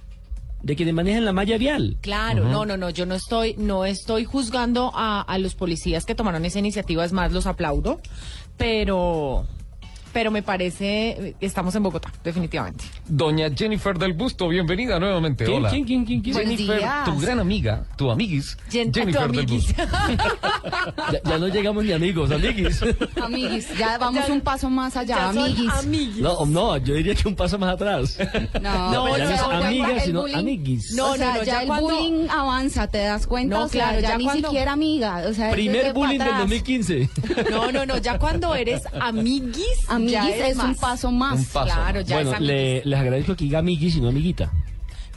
de 0.62 0.74
quienes 0.74 0.92
manejan 0.94 1.24
la 1.24 1.32
malla 1.32 1.56
vial. 1.56 1.96
Claro, 2.00 2.44
no, 2.44 2.66
no, 2.66 2.76
no, 2.76 2.90
yo 2.90 3.06
no 3.06 3.14
estoy, 3.14 3.54
no 3.58 3.84
estoy 3.84 4.24
juzgando 4.24 4.90
a, 4.92 5.20
a 5.20 5.38
los 5.38 5.54
policías 5.54 6.04
que 6.04 6.16
tomaron 6.16 6.44
esa 6.44 6.58
iniciativa, 6.58 7.04
es 7.04 7.12
más, 7.12 7.30
los 7.30 7.46
aplaudo, 7.46 8.00
pero, 8.56 9.46
pero 10.18 10.32
me 10.32 10.42
parece, 10.42 11.36
estamos 11.40 11.72
en 11.76 11.84
Bogotá, 11.84 12.12
definitivamente. 12.24 12.84
Doña 13.06 13.50
Jennifer 13.54 13.96
del 13.96 14.14
Busto, 14.14 14.48
bienvenida 14.48 14.98
nuevamente. 14.98 15.44
¿Quién, 15.44 15.58
Hola. 15.58 15.70
quién, 15.70 15.84
quién, 15.84 16.04
quién, 16.04 16.20
quién? 16.22 16.34
Buenos 16.34 16.54
Jennifer, 16.54 16.78
días. 16.78 17.04
tu 17.04 17.20
gran 17.20 17.38
amiga, 17.38 17.84
tu 17.96 18.10
amiguis, 18.10 18.56
Jen- 18.68 18.92
Jennifer 18.92 19.28
tu 19.30 19.32
del. 19.36 19.46
Busto. 19.46 19.74
Ya, 21.12 21.20
ya 21.30 21.38
no 21.38 21.46
llegamos 21.48 21.84
ni 21.84 21.92
amigos, 21.92 22.30
amiguis. 22.32 22.80
Amiguis, 23.22 23.78
ya 23.78 23.96
vamos 23.96 24.26
Ya- 24.26 24.32
un 24.32 24.40
paso 24.40 24.68
más 24.68 24.96
allá, 24.96 25.16
Ya 25.16 25.32
son 25.32 25.44
amiguis. 25.44 25.70
amiguis. 25.72 26.16
No, 26.18 26.44
no, 26.46 26.76
yo 26.78 26.94
diría 26.94 27.14
que 27.14 27.28
un 27.28 27.36
paso 27.36 27.56
más 27.58 27.74
atrás. 27.74 28.18
No, 28.60 28.92
No, 28.92 29.16
ya 29.16 29.24
no 29.24 29.30
es 29.30 29.40
el 29.98 30.00
sino 30.00 30.22
bullying- 30.26 30.34
amiguis. 30.38 30.94
No, 30.94 31.12
o 31.12 31.16
sea, 31.16 31.26
no, 31.26 31.32
no, 31.34 31.44
ya, 31.44 31.44
ya 31.52 31.60
el 31.62 31.66
cuando- 31.68 31.88
bullying 31.88 32.28
avanza, 32.28 32.88
¿te 32.88 32.98
das 32.98 33.26
cuenta? 33.28 33.56
No, 33.56 33.64
o 33.64 33.68
sea, 33.68 33.84
claro, 33.90 34.00
ya, 34.00 34.08
ya 34.10 34.18
ni 34.18 34.24
cuando- 34.24 34.48
siquiera 34.48 34.72
amiga. 34.72 35.22
O 35.28 35.32
sea, 35.32 35.50
Primer 35.52 35.92
bullying 35.92 36.18
del 36.18 36.22
atrás. 36.22 36.40
2015. 36.40 37.08
No, 37.50 37.70
no, 37.72 37.86
no, 37.86 37.98
ya 37.98 38.18
cuando 38.18 38.54
eres 38.54 38.82
amiguis, 39.00 39.64
Amiguis 39.88 40.07
ya 40.12 40.28
es 40.28 40.36
eres 40.36 40.56
un 40.58 40.74
paso 40.74 41.10
más. 41.10 41.38
Un 41.38 41.44
paso 41.46 41.74
Claro, 41.74 42.00
más. 42.00 42.06
ya 42.08 42.16
bueno, 42.16 42.30
es 42.30 42.36
amiguis. 42.36 42.54
le, 42.56 42.82
les 42.84 42.98
agradezco 42.98 43.36
que 43.36 43.44
diga 43.44 43.58
amiguis 43.60 43.96
y 43.96 44.00
no 44.00 44.08
amiguita. 44.08 44.50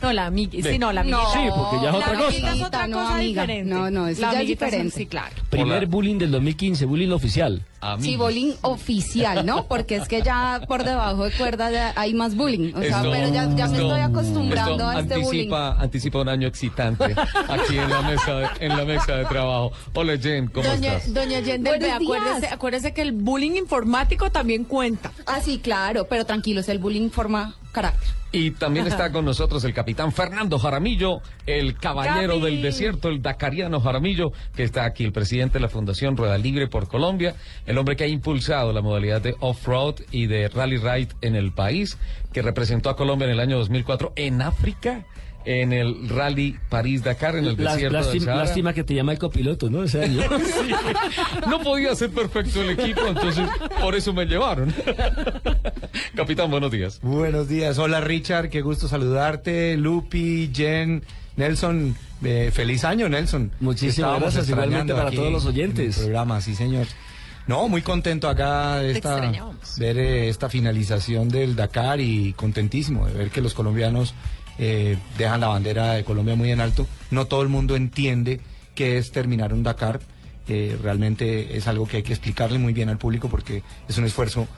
No, 0.02 0.12
la 0.12 0.26
amiguis, 0.26 0.64
Ve. 0.64 0.72
sí, 0.72 0.78
no, 0.78 0.92
la 0.92 1.02
amiguita. 1.02 1.22
No, 1.22 1.32
Sí, 1.32 1.48
porque 1.56 1.76
ya 1.76 1.86
es 1.88 1.92
la 1.92 1.98
otra 1.98 2.12
cosa. 2.14 2.26
amiguita 2.26 2.54
es 2.54 2.62
otra 2.62 2.86
No, 2.88 2.96
cosa 2.98 3.14
amiga. 3.14 3.42
diferente. 3.42 3.70
No, 3.74 3.90
no, 3.90 4.08
eso 4.08 4.20
la 4.20 4.26
ya 4.26 4.32
es 4.32 4.36
amiguita 4.38 4.64
es- 4.66 4.70
diferente. 4.72 4.96
Sí, 4.96 5.06
claro. 5.06 5.34
Primer 5.50 5.78
Hola. 5.78 5.86
bullying 5.86 6.18
del 6.18 6.30
2015, 6.32 6.84
bullying 6.86 7.10
oficial. 7.10 7.62
Amiguis. 7.80 8.10
Sí, 8.12 8.16
bullying 8.16 8.52
oficial, 8.62 9.46
¿no? 9.46 9.66
Porque 9.66 9.96
es 9.96 10.06
que 10.08 10.22
ya 10.22 10.60
por 10.68 10.84
debajo 10.84 11.24
de 11.24 11.32
cuerda 11.32 11.70
ya 11.70 11.92
hay 11.96 12.14
más 12.14 12.36
bullying. 12.36 12.72
O 12.74 12.80
sea, 12.80 12.98
Esto- 12.98 13.10
pero 13.10 13.28
ya, 13.28 13.44
ya 13.56 13.66
me 13.68 13.76
esto- 13.78 13.88
estoy 13.88 14.00
acostumbrando 14.00 14.72
esto 14.74 14.88
a 14.88 15.00
este 15.00 15.14
bullying. 15.16 15.28
anticipa, 15.52 15.76
anticipa 15.80 16.20
un 16.20 16.28
año 16.28 16.48
excitante 16.48 17.04
aquí 17.48 17.78
en 17.78 17.90
la 17.90 18.02
mesa 18.02 18.34
de, 18.34 18.48
en 18.60 18.76
la 18.76 18.84
mesa 18.84 19.16
de 19.16 19.24
trabajo. 19.26 19.72
Hola 19.94 20.16
Jen, 20.18 20.46
¿cómo 20.48 20.68
Doña, 20.68 20.94
estás? 20.96 21.14
doña 21.14 21.40
ve, 21.40 21.90
acuérdese, 21.92 22.46
acuérdese 22.48 22.92
que 22.94 23.02
el 23.02 23.12
bullying 23.12 23.52
informático 23.56 24.30
también 24.30 24.64
cuenta. 24.64 25.10
Ah, 25.26 25.40
sí, 25.40 25.58
claro, 25.58 26.06
pero 26.08 26.24
tranquilos, 26.24 26.68
el 26.68 26.78
bullying 26.78 27.10
forma 27.10 27.54
carácter. 27.72 28.08
Y 28.34 28.52
también 28.52 28.86
está 28.86 29.12
con 29.12 29.26
nosotros 29.26 29.62
el 29.64 29.74
capitán 29.74 30.10
Fernando 30.10 30.58
Jaramillo, 30.58 31.20
el 31.44 31.76
caballero 31.76 32.36
Capi. 32.36 32.46
del 32.46 32.62
desierto, 32.62 33.10
el 33.10 33.20
dacariano 33.20 33.78
Jaramillo, 33.78 34.32
que 34.56 34.62
está 34.62 34.86
aquí, 34.86 35.04
el 35.04 35.12
presidente 35.12 35.58
de 35.58 35.60
la 35.60 35.68
Fundación 35.68 36.16
Rueda 36.16 36.38
Libre 36.38 36.66
por 36.66 36.88
Colombia, 36.88 37.34
el 37.66 37.76
hombre 37.76 37.94
que 37.94 38.04
ha 38.04 38.08
impulsado 38.08 38.72
la 38.72 38.80
modalidad 38.80 39.20
de 39.20 39.36
off-road 39.40 39.96
y 40.10 40.28
de 40.28 40.48
rally 40.48 40.78
ride 40.78 41.08
en 41.20 41.36
el 41.36 41.52
país, 41.52 41.98
que 42.32 42.40
representó 42.40 42.88
a 42.88 42.96
Colombia 42.96 43.26
en 43.26 43.32
el 43.32 43.40
año 43.40 43.58
2004 43.58 44.14
en 44.16 44.40
África, 44.40 45.04
en 45.44 45.72
el 45.72 46.08
rally 46.08 46.56
París-Dakar, 46.68 47.36
en 47.36 47.44
el 47.46 47.56
Lá- 47.62 47.72
desierto 47.72 47.96
del 47.98 48.04
lástima, 48.06 48.24
Sahara. 48.26 48.44
lástima 48.44 48.72
que 48.72 48.84
te 48.84 48.94
llama 48.94 49.12
el 49.12 49.18
copiloto, 49.18 49.68
¿no? 49.70 49.82
Ese 49.84 50.04
año. 50.04 50.22
No 51.48 51.60
podía 51.60 51.94
ser 51.94 52.10
perfecto 52.10 52.62
el 52.62 52.70
equipo, 52.70 53.00
entonces 53.06 53.46
por 53.80 53.94
eso 53.94 54.12
me 54.12 54.24
llevaron. 54.26 54.72
Capitán, 56.14 56.50
buenos 56.50 56.70
días. 56.70 57.00
Buenos 57.02 57.48
días, 57.48 57.78
hola 57.78 58.00
Richard, 58.00 58.48
qué 58.48 58.60
gusto 58.62 58.88
saludarte, 58.88 59.76
Lupi, 59.76 60.50
Jen, 60.54 61.02
Nelson, 61.36 61.96
eh, 62.22 62.50
feliz 62.52 62.84
año 62.84 63.08
Nelson. 63.08 63.50
Muchísimas 63.60 64.20
gracias, 64.20 64.48
igualmente 64.48 64.94
para 64.94 65.10
todos 65.10 65.32
los 65.32 65.44
oyentes. 65.46 65.96
en 65.96 66.02
el 66.02 66.08
programa, 66.10 66.40
sí 66.40 66.54
señor. 66.54 66.86
No, 67.48 67.68
muy 67.68 67.82
contento 67.82 68.28
acá 68.28 68.76
de 68.76 68.92
esta, 68.92 69.32
ver 69.78 69.98
eh, 69.98 70.28
esta 70.28 70.48
finalización 70.48 71.28
del 71.28 71.56
Dakar 71.56 72.00
y 72.00 72.34
contentísimo 72.34 73.06
de 73.08 73.14
ver 73.14 73.30
que 73.30 73.40
los 73.40 73.52
colombianos 73.52 74.14
eh, 74.58 74.96
dejan 75.18 75.40
la 75.40 75.48
bandera 75.48 75.92
de 75.92 76.04
Colombia 76.04 76.36
muy 76.36 76.50
en 76.50 76.60
alto. 76.60 76.86
No 77.10 77.26
todo 77.26 77.42
el 77.42 77.48
mundo 77.48 77.76
entiende 77.76 78.40
qué 78.74 78.98
es 78.98 79.12
terminar 79.12 79.52
un 79.52 79.62
Dakar. 79.62 80.00
Eh, 80.48 80.76
realmente 80.82 81.56
es 81.56 81.68
algo 81.68 81.86
que 81.86 81.98
hay 81.98 82.02
que 82.02 82.12
explicarle 82.12 82.58
muy 82.58 82.72
bien 82.72 82.88
al 82.88 82.98
público 82.98 83.28
porque 83.28 83.62
es 83.88 83.96
un 83.98 84.04
esfuerzo 84.04 84.48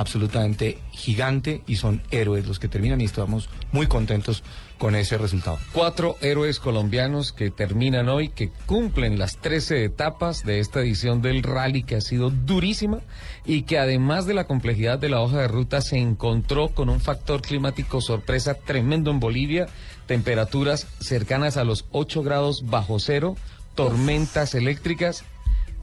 absolutamente 0.00 0.78
gigante 0.92 1.60
y 1.66 1.76
son 1.76 2.02
héroes 2.10 2.46
los 2.46 2.58
que 2.58 2.68
terminan 2.68 3.02
y 3.02 3.04
estamos 3.04 3.50
muy 3.70 3.86
contentos 3.86 4.42
con 4.78 4.94
ese 4.94 5.18
resultado. 5.18 5.58
Cuatro 5.74 6.16
héroes 6.22 6.58
colombianos 6.58 7.32
que 7.32 7.50
terminan 7.50 8.08
hoy, 8.08 8.30
que 8.30 8.48
cumplen 8.64 9.18
las 9.18 9.36
13 9.36 9.84
etapas 9.84 10.42
de 10.42 10.58
esta 10.58 10.80
edición 10.80 11.20
del 11.20 11.42
rally 11.42 11.82
que 11.82 11.96
ha 11.96 12.00
sido 12.00 12.30
durísima 12.30 13.00
y 13.44 13.64
que 13.64 13.78
además 13.78 14.24
de 14.24 14.32
la 14.32 14.44
complejidad 14.44 14.98
de 14.98 15.10
la 15.10 15.20
hoja 15.20 15.42
de 15.42 15.48
ruta 15.48 15.82
se 15.82 15.98
encontró 15.98 16.70
con 16.70 16.88
un 16.88 17.00
factor 17.00 17.42
climático 17.42 18.00
sorpresa 18.00 18.54
tremendo 18.54 19.10
en 19.10 19.20
Bolivia, 19.20 19.66
temperaturas 20.06 20.86
cercanas 21.00 21.58
a 21.58 21.64
los 21.64 21.84
8 21.90 22.22
grados 22.22 22.70
bajo 22.70 22.98
cero, 23.00 23.36
tormentas 23.74 24.54
eléctricas, 24.54 25.24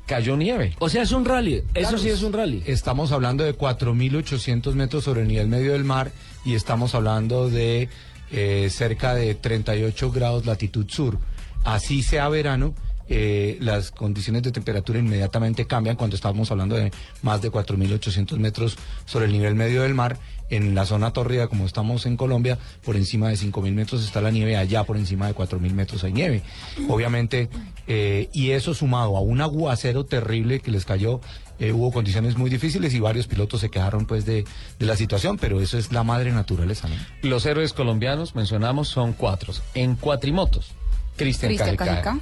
cayó 0.08 0.36
nieve. 0.38 0.74
O 0.80 0.90
sea, 0.90 1.04
es 1.04 1.12
un 1.12 1.26
rally. 1.26 1.64
Eso 1.76 2.00
sí 2.00 2.10
es 2.10 2.24
un 2.24 2.34
rally. 2.34 2.64
Estamos 2.66 3.12
hablando 3.12 3.44
de 3.44 3.56
4.800 3.56 4.74
metros 4.74 5.04
sobre 5.04 5.22
el 5.22 5.28
nivel 5.28 5.48
medio 5.48 5.74
del 5.74 5.84
mar 5.84 6.12
y 6.44 6.56
estamos 6.56 6.96
hablando 6.96 7.50
de 7.50 7.90
eh, 8.32 8.70
cerca 8.72 9.14
de 9.14 9.36
38 9.36 10.12
grados 10.12 10.46
latitud 10.46 10.90
sur. 10.90 11.20
Así 11.64 12.02
sea 12.02 12.30
verano, 12.30 12.74
eh, 13.10 13.58
las 13.62 13.92
condiciones 13.92 14.44
de 14.44 14.52
temperatura 14.52 15.00
inmediatamente 15.00 15.66
cambian 15.66 15.96
cuando 15.96 16.16
estamos 16.16 16.52
hablando 16.52 16.76
de 16.76 16.92
más 17.22 17.42
de 17.42 17.52
4.800 17.52 18.38
metros 18.38 18.78
sobre 19.06 19.26
el 19.26 19.32
nivel 19.32 19.56
medio 19.56 19.84
del 19.84 19.94
mar. 19.94 20.18
En 20.50 20.76
la 20.76 20.86
zona 20.86 21.12
tórrida, 21.12 21.48
como 21.48 21.66
estamos 21.66 22.06
en 22.06 22.16
Colombia, 22.16 22.58
por 22.86 22.96
encima 22.96 23.28
de 23.28 23.36
5.000 23.36 23.74
metros 23.74 24.06
está 24.06 24.22
la 24.22 24.32
nieve, 24.32 24.56
allá 24.56 24.86
por 24.86 24.96
encima 24.96 25.28
de 25.28 25.36
4.000 25.36 25.72
metros 25.74 26.06
hay 26.06 26.14
nieve. 26.14 26.42
Obviamente, 26.88 27.50
eh, 27.86 28.30
y 28.32 28.52
eso 28.52 28.74
sumado 28.74 29.18
a 29.18 29.20
un 29.20 29.42
aguacero 29.42 30.06
terrible 30.06 30.62
que 30.62 30.72
les 30.72 30.86
cayó, 30.86 31.20
eh, 31.60 31.74
hubo 31.74 31.92
condiciones 31.92 32.38
muy 32.38 32.50
difíciles 32.50 32.94
y 32.94 33.00
varios 33.00 33.28
pilotos 33.28 33.62
se 33.62 33.70
quejaron 33.70 34.06
pues 34.06 34.26
de, 34.26 34.46
de 34.80 34.86
la 34.86 34.96
situación, 34.96 35.38
pero 35.38 35.60
eso 35.60 35.78
es 35.78 35.92
la 35.92 36.04
madre 36.04 36.32
naturaleza, 36.32 36.88
¿no? 36.88 36.96
Los 37.28 37.46
héroes 37.46 37.74
colombianos, 37.74 38.36
mencionamos, 38.36 38.88
son 38.88 39.14
cuatro. 39.14 39.54
En 39.74 39.96
cuatrimotos, 39.96 40.72
Cristian. 41.18 41.56
Cajica. 41.76 42.20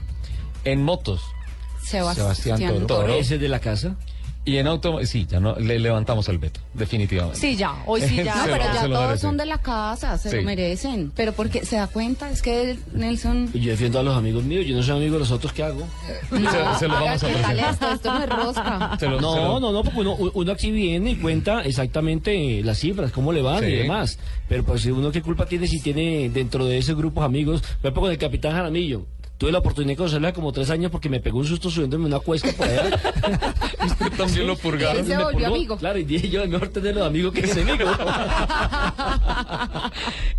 En 0.65 0.83
motos 0.83 1.21
Sebastián, 1.83 2.35
Sebastián 2.35 2.73
Toro. 2.73 2.85
Toro. 2.87 3.13
Ese 3.13 3.35
es 3.35 3.41
de 3.41 3.47
la 3.47 3.59
casa. 3.59 3.95
y 4.47 4.57
en 4.57 4.67
auto... 4.67 4.99
Sí, 5.05 5.25
ya 5.27 5.39
no, 5.39 5.55
le 5.55 5.79
levantamos 5.79 6.29
el 6.29 6.37
veto, 6.37 6.59
definitivamente. 6.75 7.39
Sí, 7.39 7.55
ya, 7.55 7.73
hoy 7.87 8.01
sí 8.01 8.15
ya. 8.23 8.35
No, 8.35 8.43
Se 8.45 8.51
pero 8.51 8.63
ya 8.63 8.81
se 8.81 8.87
todos 8.89 9.05
merece. 9.07 9.21
son 9.21 9.37
de 9.37 9.45
la 9.47 9.57
casa, 9.59 10.17
se 10.19 10.29
Sí. 10.29 10.35
lo 10.37 10.41
merecen. 10.43 11.11
Pero 11.15 11.33
porque 11.33 11.65
se 11.65 11.77
da 11.77 11.87
cuenta, 11.87 12.29
es 12.29 12.43
que 12.43 12.77
Nelson. 12.93 13.51
Yo 13.53 13.71
defiendo 13.71 13.99
a 13.99 14.03
los 14.03 14.15
amigos 14.15 14.43
míos. 14.43 14.65
Yo 14.67 14.75
no 14.75 14.83
soy 14.83 14.97
amigo 14.97 15.13
de 15.13 15.19
los 15.21 15.31
otros, 15.31 15.51
¿qué 15.51 15.63
hago? 15.63 15.81
Se, 16.29 16.37
se 16.79 16.87
lo 16.87 16.93
Oiga, 16.95 17.05
vamos 17.05 17.23
a 17.23 17.27
¿qué 17.27 17.33
tal 17.33 17.43
presentar. 17.55 17.73
esto? 17.73 17.91
Esto 17.91 18.13
no 18.13 18.23
es 18.23 18.29
rosca. 18.29 18.95
Se 18.99 19.07
lo- 19.07 19.15
se 19.17 19.21
No, 19.21 19.35
lo- 19.35 19.59
no, 19.59 19.71
no, 19.71 19.83
porque 19.83 19.99
uno, 20.01 20.13
uno 20.15 20.51
aquí 20.51 20.69
viene 20.71 21.11
y 21.11 21.15
cuenta 21.15 21.61
exactamente 21.63 22.61
las 22.63 22.77
cifras, 22.79 23.11
cómo 23.11 23.31
le 23.33 23.41
van 23.41 23.61
Sí. 23.61 23.65
y 23.67 23.75
demás. 23.77 24.19
Pero 24.47 24.63
pues 24.63 24.85
uno 24.85 25.11
qué 25.11 25.23
culpa 25.23 25.47
tiene 25.47 25.65
si 25.67 25.81
tiene 25.81 26.29
dentro 26.29 26.65
de 26.65 26.77
ese 26.77 26.93
grupo 26.93 27.23
amigos, 27.23 27.61
por 27.61 27.69
ejemplo 27.81 28.01
con 28.03 28.11
el 28.11 28.17
capitán 28.19 28.51
Jaramillo. 28.51 29.07
Tuve 29.37 29.51
la 29.51 29.59
oportunidad 29.59 29.93
de 29.93 29.97
conocerla 29.97 30.31
como 30.33 30.53
tres 30.53 30.69
años 30.69 30.91
porque 30.91 31.09
me 31.09 31.19
pegó 31.19 31.39
un 31.39 31.45
susto 31.45 31.69
subiéndome 31.69 32.05
una 32.05 32.19
cuesta 32.19 32.53
por 32.53 32.67
allá. 32.67 32.83
Usted 33.85 34.11
también 34.17 34.47
lo 34.47 34.55
purgaron. 34.55 34.97
Él 35.01 35.05
se 35.05 35.17
volvió 35.17 35.31
purgó. 35.39 35.55
amigo. 35.55 35.77
Claro, 35.77 35.99
y 35.99 36.03
dije 36.05 36.29
yo, 36.29 36.41
es 36.41 36.49
mejor 36.49 36.69
tenerlo 36.69 37.01
de 37.01 37.07
amigo 37.07 37.31
que 37.31 37.41
enemigo. 37.51 37.85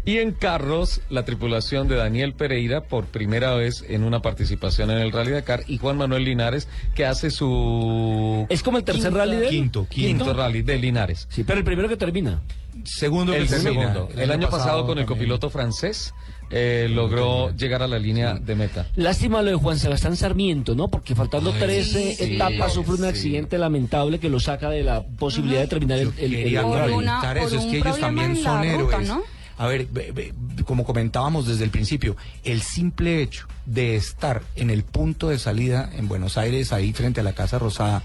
Y 0.05 0.19
en 0.19 0.33
carros, 0.33 1.00
la 1.11 1.25
tripulación 1.25 1.88
de 1.88 1.97
Daniel 1.97 2.33
Pereira 2.33 2.85
por 2.85 3.05
primera 3.07 3.55
vez 3.55 3.85
en 3.88 4.03
una 4.05 4.23
participación 4.23 4.91
en 4.91 4.99
el 4.99 5.12
Rally 5.12 5.33
Dakar 5.33 5.65
y 5.67 5.79
Juan 5.79 5.97
Manuel 5.99 6.25
Linares 6.25 6.69
que 6.95 7.05
hace 7.05 7.31
su 7.31 8.47
es 8.49 8.62
como 8.62 8.79
el 8.79 8.85
tercer 8.85 9.12
rally 9.12 9.37
de. 9.37 9.49
Quinto, 9.49 9.87
quinto, 9.88 10.25
quinto. 10.25 10.33
rally 10.35 10.62
de 10.62 10.79
Linares. 10.79 11.26
Sí, 11.31 11.45
pero 11.45 11.59
el 11.59 11.65
primero 11.65 11.88
que 11.88 11.97
termina. 11.97 12.41
Segundo 12.85 13.33
que 13.33 13.38
El 13.38 13.49
termina. 13.49 13.93
segundo. 13.93 14.09
El, 14.17 14.31
año 14.31 14.49
pasado, 14.49 14.87
con 14.87 14.99
el 14.99 15.07
copiloto 15.07 15.50
francés 15.50 16.15
eh, 16.50 16.88
logró 16.91 17.50
llegar 17.57 17.83
a 17.83 17.87
la 17.88 17.99
línea 17.99 18.35
de 18.35 18.55
meta. 18.55 18.87
Lástima 18.97 19.43
lo 19.43 19.50
de 19.50 19.57
Juan 19.57 19.79
Sebastián 19.79 20.17
Sarmiento, 20.17 20.75
¿no? 20.75 20.88
Porque 20.88 21.15
faltando 21.15 21.53
Ay, 21.53 21.61
13 21.61 22.15
sí, 22.15 22.35
etapas 22.35 22.73
sufre 22.73 22.93
un 22.95 22.99
sí. 23.00 23.07
accidente 23.07 23.59
lamentable 23.59 24.19
que 24.21 24.29
lo 24.29 24.38
saca 24.41 24.71
de 24.71 24.83
la 24.85 25.03
posibilidad 25.03 25.61
de 25.61 25.67
terminar 25.67 25.99
el, 25.99 26.12
el- 26.19 26.35
el- 26.35 26.62
comentar 26.62 26.91
una- 26.91 27.21
por 27.21 27.37
eso, 27.38 27.59
es 27.59 27.65
que 27.67 27.79
ellos 27.79 27.99
también 27.99 28.37
son 28.37 28.62
ruta, 28.62 28.97
héroes. 28.97 29.09
¿no? 29.09 29.23
A 29.59 29.67
ver, 29.67 29.87
ve- 29.91 30.12
ve- 30.12 30.35
como 30.65 30.85
comentábamos 30.85 31.47
desde 31.47 31.65
el 31.65 31.71
principio, 31.71 32.15
el 32.45 32.61
simple 32.61 33.23
hecho 33.23 33.47
de 33.65 33.97
estar 33.97 34.43
en 34.55 34.69
el 34.71 34.83
punto 34.85 35.29
de 35.31 35.38
salida 35.38 35.91
en 35.97 36.09
Buenos 36.09 36.37
Aires, 36.37 36.73
ahí 36.73 36.93
frente 36.93 37.21
a 37.21 37.25
la 37.25 37.33
Casa 37.33 37.59
Rosada, 37.59 38.03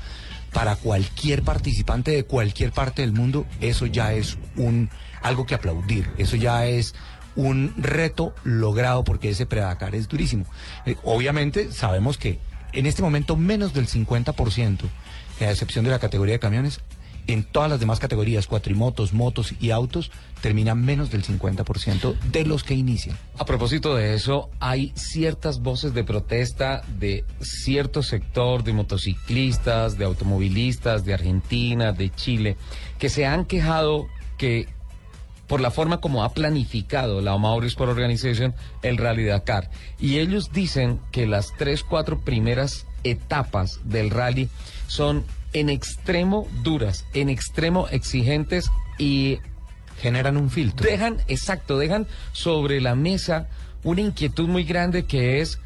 para 0.53 0.75
cualquier 0.77 1.43
participante 1.43 2.11
de 2.11 2.23
cualquier 2.23 2.71
parte 2.71 3.01
del 3.01 3.11
mundo, 3.13 3.45
eso 3.61 3.85
ya 3.85 4.13
es 4.13 4.37
un 4.57 4.89
algo 5.21 5.45
que 5.45 5.55
aplaudir, 5.55 6.09
eso 6.17 6.35
ya 6.35 6.65
es 6.65 6.95
un 7.35 7.73
reto 7.77 8.33
logrado 8.43 9.03
porque 9.03 9.29
ese 9.29 9.45
Predacar 9.45 9.95
es 9.95 10.07
durísimo. 10.07 10.45
Eh, 10.85 10.95
obviamente 11.03 11.71
sabemos 11.71 12.17
que 12.17 12.39
en 12.73 12.85
este 12.85 13.01
momento 13.01 13.35
menos 13.35 13.73
del 13.73 13.87
50%, 13.87 14.79
a 15.41 15.51
excepción 15.51 15.85
de 15.85 15.91
la 15.91 15.99
categoría 15.99 16.33
de 16.33 16.39
camiones, 16.39 16.81
en 17.27 17.43
todas 17.43 17.69
las 17.69 17.79
demás 17.79 17.99
categorías, 17.99 18.47
cuatrimotos, 18.47 19.13
motos 19.13 19.53
y 19.59 19.71
autos, 19.71 20.11
terminan 20.41 20.83
menos 20.83 21.11
del 21.11 21.23
50% 21.23 22.17
de 22.17 22.45
los 22.45 22.63
que 22.63 22.73
inician. 22.73 23.17
A 23.37 23.45
propósito 23.45 23.95
de 23.95 24.15
eso, 24.15 24.49
hay 24.59 24.91
ciertas 24.95 25.61
voces 25.61 25.93
de 25.93 26.03
protesta 26.03 26.81
de 26.99 27.23
cierto 27.39 28.03
sector 28.03 28.63
de 28.63 28.73
motociclistas, 28.73 29.97
de 29.97 30.05
automovilistas, 30.05 31.05
de 31.05 31.13
Argentina, 31.13 31.91
de 31.91 32.09
Chile, 32.09 32.57
que 32.97 33.09
se 33.09 33.25
han 33.25 33.45
quejado 33.45 34.07
que 34.37 34.67
por 35.51 35.59
la 35.59 35.69
forma 35.69 35.99
como 35.99 36.23
ha 36.23 36.33
planificado 36.33 37.19
la 37.19 37.37
Mauri 37.37 37.67
Sport 37.67 37.91
Organization 37.91 38.53
el 38.83 38.97
Rally 38.97 39.25
Dakar. 39.25 39.69
Y 39.99 40.19
ellos 40.19 40.53
dicen 40.53 41.01
que 41.11 41.27
las 41.27 41.51
tres, 41.57 41.83
cuatro 41.83 42.21
primeras 42.21 42.87
etapas 43.03 43.81
del 43.83 44.11
rally 44.11 44.47
son 44.87 45.25
en 45.51 45.69
extremo 45.69 46.47
duras, 46.63 47.03
en 47.13 47.27
extremo 47.27 47.89
exigentes 47.89 48.71
y 48.97 49.39
Generan 50.01 50.37
un 50.37 50.49
filtro. 50.49 50.89
dejan, 50.89 51.17
exacto, 51.27 51.77
dejan 51.77 52.07
sobre 52.31 52.79
la 52.79 52.95
mesa 52.95 53.49
una 53.83 53.99
inquietud 53.99 54.47
muy 54.47 54.63
grande 54.63 55.03
que 55.03 55.41
es 55.41 55.59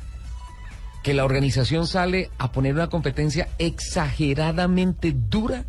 que 1.03 1.13
la 1.13 1.25
organización 1.25 1.85
sale 1.85 2.31
a 2.39 2.51
poner 2.51 2.73
una 2.73 2.89
competencia 2.89 3.49
exageradamente 3.59 5.13
dura 5.15 5.63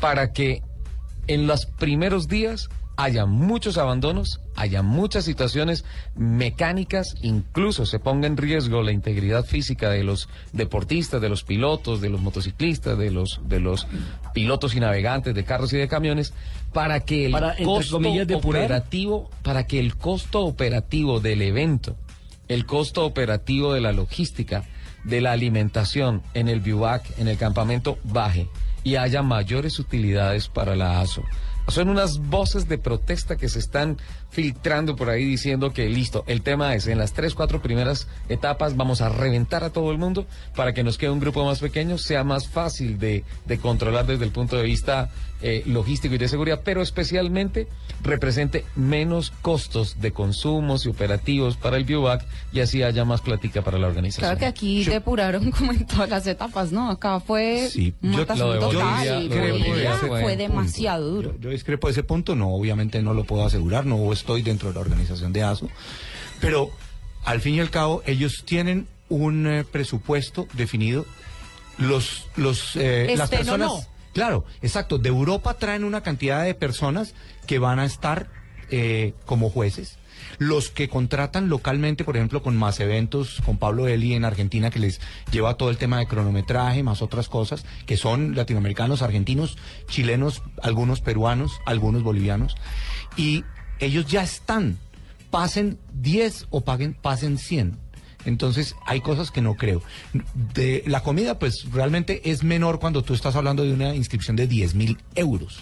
para 0.00 0.32
que 0.32 0.64
en 1.28 1.46
los 1.46 1.66
primeros 1.66 2.26
días 2.26 2.68
haya 2.96 3.26
muchos 3.26 3.78
abandonos, 3.78 4.40
haya 4.56 4.82
muchas 4.82 5.24
situaciones 5.24 5.84
mecánicas, 6.14 7.16
incluso 7.22 7.86
se 7.86 7.98
ponga 7.98 8.26
en 8.26 8.36
riesgo 8.36 8.82
la 8.82 8.92
integridad 8.92 9.44
física 9.44 9.90
de 9.90 10.04
los 10.04 10.28
deportistas, 10.52 11.20
de 11.20 11.28
los 11.28 11.42
pilotos, 11.44 12.00
de 12.00 12.10
los 12.10 12.20
motociclistas, 12.20 12.96
de 12.96 13.10
los 13.10 13.40
de 13.44 13.60
los 13.60 13.86
pilotos 14.32 14.74
y 14.74 14.80
navegantes 14.80 15.34
de 15.34 15.44
carros 15.44 15.72
y 15.72 15.76
de 15.76 15.88
camiones, 15.88 16.32
para 16.72 17.00
que 17.00 17.26
el 17.26 17.32
Para, 17.32 17.56
costo 17.56 17.96
comillas, 17.96 18.28
operativo, 18.32 19.30
para 19.42 19.66
que 19.66 19.80
el 19.80 19.96
costo 19.96 20.40
operativo 20.44 21.20
del 21.20 21.42
evento, 21.42 21.96
el 22.48 22.66
costo 22.66 23.04
operativo 23.04 23.72
de 23.72 23.80
la 23.80 23.92
logística, 23.92 24.64
de 25.04 25.20
la 25.20 25.32
alimentación 25.32 26.22
en 26.34 26.48
el 26.48 26.60
bivac, 26.60 27.18
en 27.18 27.28
el 27.28 27.36
campamento, 27.36 27.98
baje 28.04 28.48
y 28.84 28.96
haya 28.96 29.22
mayores 29.22 29.78
utilidades 29.78 30.48
para 30.48 30.76
la 30.76 31.00
ASO. 31.00 31.22
Son 31.68 31.88
unas 31.88 32.18
voces 32.18 32.68
de 32.68 32.78
protesta 32.78 33.36
que 33.36 33.48
se 33.48 33.58
están 33.58 33.98
filtrando 34.34 34.96
por 34.96 35.08
ahí 35.10 35.24
diciendo 35.24 35.72
que 35.72 35.88
listo, 35.88 36.24
el 36.26 36.42
tema 36.42 36.74
es 36.74 36.88
en 36.88 36.98
las 36.98 37.12
tres, 37.12 37.34
cuatro 37.34 37.62
primeras 37.62 38.08
etapas 38.28 38.76
vamos 38.76 39.00
a 39.00 39.08
reventar 39.08 39.62
a 39.62 39.70
todo 39.70 39.92
el 39.92 39.98
mundo 39.98 40.26
para 40.56 40.74
que 40.74 40.82
nos 40.82 40.98
quede 40.98 41.10
un 41.10 41.20
grupo 41.20 41.44
más 41.44 41.60
pequeño, 41.60 41.98
sea 41.98 42.24
más 42.24 42.48
fácil 42.48 42.98
de, 42.98 43.22
de 43.46 43.58
controlar 43.58 44.06
desde 44.06 44.24
el 44.24 44.32
punto 44.32 44.56
de 44.56 44.64
vista 44.64 45.10
eh, 45.40 45.62
logístico 45.66 46.14
y 46.14 46.18
de 46.18 46.26
seguridad, 46.28 46.62
pero 46.64 46.82
especialmente 46.82 47.68
represente 48.02 48.64
menos 48.76 49.30
costos 49.42 50.00
de 50.00 50.10
consumos 50.12 50.84
y 50.86 50.88
operativos 50.88 51.56
para 51.56 51.76
el 51.76 51.84
biovac 51.84 52.24
y 52.52 52.60
así 52.60 52.82
haya 52.82 53.04
más 53.04 53.20
plática 53.20 53.62
para 53.62 53.78
la 53.78 53.86
organización. 53.86 54.24
Claro 54.26 54.38
que 54.40 54.46
aquí 54.46 54.84
depuraron 54.84 55.50
como 55.52 55.72
en 55.72 55.86
todas 55.86 56.08
las 56.08 56.26
etapas, 56.26 56.72
¿no? 56.72 56.90
Acá 56.90 57.20
fue 57.20 57.68
Sí, 57.70 57.94
yo- 58.00 58.18
matazón 58.18 58.46
lo 58.48 58.52
de 58.54 58.58
total 58.60 58.82
Bolivia- 58.82 59.20
y 59.20 59.28
lo 59.28 59.34
de 59.34 59.40
Bolivia 59.52 59.68
Bolivia 59.68 59.92
fue, 59.98 60.22
fue- 60.22 60.36
demasiado 60.36 61.08
duro. 61.10 61.32
Yo, 61.34 61.38
yo 61.40 61.50
discrepo 61.50 61.86
de 61.88 61.92
ese 61.92 62.02
punto, 62.02 62.34
no, 62.34 62.48
obviamente 62.54 63.02
no 63.02 63.12
lo 63.14 63.24
puedo 63.24 63.44
asegurar, 63.44 63.84
no 63.86 63.96
estoy 64.24 64.40
dentro 64.40 64.70
de 64.70 64.74
la 64.74 64.80
organización 64.80 65.34
de 65.34 65.42
ASO, 65.42 65.68
pero 66.40 66.70
al 67.24 67.42
fin 67.42 67.56
y 67.56 67.60
al 67.60 67.68
cabo 67.68 68.02
ellos 68.06 68.42
tienen 68.46 68.88
un 69.10 69.46
eh, 69.46 69.64
presupuesto 69.64 70.48
definido, 70.54 71.04
los, 71.76 72.26
los, 72.36 72.74
eh, 72.76 73.14
las 73.18 73.30
Estén 73.30 73.40
o 73.40 73.58
personas, 73.58 73.68
no. 73.68 73.80
claro, 74.14 74.46
exacto, 74.62 74.96
de 74.96 75.10
Europa 75.10 75.54
traen 75.58 75.84
una 75.84 76.02
cantidad 76.02 76.42
de 76.42 76.54
personas 76.54 77.14
que 77.46 77.58
van 77.58 77.78
a 77.78 77.84
estar 77.84 78.30
eh, 78.70 79.12
como 79.26 79.50
jueces. 79.50 79.98
Los 80.38 80.70
que 80.70 80.88
contratan 80.88 81.50
localmente, 81.50 82.02
por 82.02 82.16
ejemplo, 82.16 82.42
con 82.42 82.56
más 82.56 82.80
eventos, 82.80 83.42
con 83.44 83.58
Pablo 83.58 83.88
Eli 83.88 84.14
en 84.14 84.24
Argentina, 84.24 84.70
que 84.70 84.78
les 84.78 85.00
lleva 85.30 85.58
todo 85.58 85.68
el 85.68 85.76
tema 85.76 85.98
de 85.98 86.06
cronometraje, 86.06 86.82
más 86.82 87.02
otras 87.02 87.28
cosas, 87.28 87.66
que 87.84 87.98
son 87.98 88.34
latinoamericanos, 88.34 89.02
argentinos, 89.02 89.58
chilenos, 89.88 90.42
algunos 90.62 91.02
peruanos, 91.02 91.60
algunos 91.66 92.02
bolivianos, 92.02 92.56
y 93.16 93.44
ellos 93.78 94.06
ya 94.06 94.22
están, 94.22 94.78
pasen 95.30 95.78
10 95.94 96.46
o 96.50 96.62
paguen, 96.62 96.94
pasen 96.94 97.38
100. 97.38 97.76
Entonces 98.24 98.74
hay 98.86 99.00
cosas 99.00 99.30
que 99.30 99.42
no 99.42 99.54
creo. 99.54 99.82
De 100.54 100.82
la 100.86 101.02
comida, 101.02 101.38
pues 101.38 101.66
realmente 101.70 102.30
es 102.30 102.42
menor 102.42 102.80
cuando 102.80 103.02
tú 103.02 103.14
estás 103.14 103.36
hablando 103.36 103.64
de 103.64 103.72
una 103.72 103.94
inscripción 103.94 104.36
de 104.36 104.46
10 104.46 104.74
mil 104.74 104.98
euros. 105.14 105.60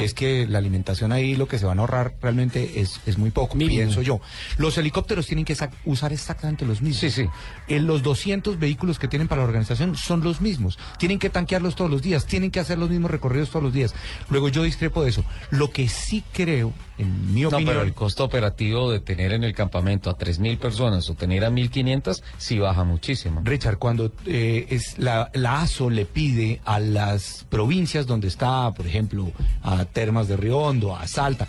Es 0.00 0.14
que 0.14 0.46
la 0.46 0.58
alimentación 0.58 1.12
ahí 1.12 1.34
lo 1.34 1.48
que 1.48 1.58
se 1.58 1.64
van 1.66 1.78
a 1.78 1.82
ahorrar 1.82 2.14
realmente 2.20 2.80
es, 2.80 3.00
es 3.06 3.16
muy 3.18 3.30
poco, 3.30 3.56
pienso 3.56 4.02
yo. 4.02 4.20
Los 4.58 4.76
helicópteros 4.78 5.26
tienen 5.26 5.44
que 5.44 5.54
sa- 5.54 5.70
usar 5.84 6.12
exactamente 6.12 6.64
los 6.66 6.82
mismos. 6.82 7.00
Sí, 7.00 7.10
sí. 7.10 7.26
Eh, 7.68 7.80
los 7.80 8.02
200 8.02 8.58
vehículos 8.58 8.98
que 8.98 9.08
tienen 9.08 9.28
para 9.28 9.42
la 9.42 9.48
organización 9.48 9.96
son 9.96 10.22
los 10.22 10.40
mismos. 10.40 10.78
Tienen 10.98 11.18
que 11.18 11.30
tanquearlos 11.30 11.74
todos 11.74 11.90
los 11.90 12.02
días, 12.02 12.26
tienen 12.26 12.50
que 12.50 12.60
hacer 12.60 12.78
los 12.78 12.90
mismos 12.90 13.10
recorridos 13.10 13.50
todos 13.50 13.62
los 13.62 13.72
días. 13.72 13.94
Luego 14.30 14.48
yo 14.48 14.62
discrepo 14.62 15.02
de 15.02 15.10
eso. 15.10 15.24
Lo 15.50 15.70
que 15.70 15.88
sí 15.88 16.22
creo, 16.32 16.72
en 16.98 17.32
mi 17.32 17.42
No, 17.42 17.48
opinión... 17.48 17.66
pero 17.68 17.82
el 17.82 17.94
costo 17.94 18.24
operativo 18.24 18.90
de 18.90 19.00
tener 19.00 19.32
en 19.32 19.42
el 19.44 19.54
campamento 19.54 20.10
a 20.10 20.18
3.000 20.18 20.58
personas 20.58 21.08
o 21.08 21.14
tener 21.14 21.44
a 21.44 21.50
1.500 21.50 22.22
sí 22.36 22.58
baja 22.58 22.84
muchísimo. 22.84 23.40
Richard, 23.44 23.78
cuando 23.78 24.12
eh, 24.26 24.66
es 24.70 24.98
la, 24.98 25.30
la 25.34 25.62
ASO 25.62 25.88
le 25.90 26.04
pide 26.04 26.60
a 26.64 26.78
las 26.78 27.46
provincias 27.48 28.06
donde 28.06 28.28
está, 28.28 28.70
por 28.72 28.86
ejemplo, 28.86 29.32
a 29.62 29.84
Termas 29.84 30.28
de 30.28 30.36
Riondo, 30.36 30.96
a 30.96 31.06
Salta, 31.06 31.48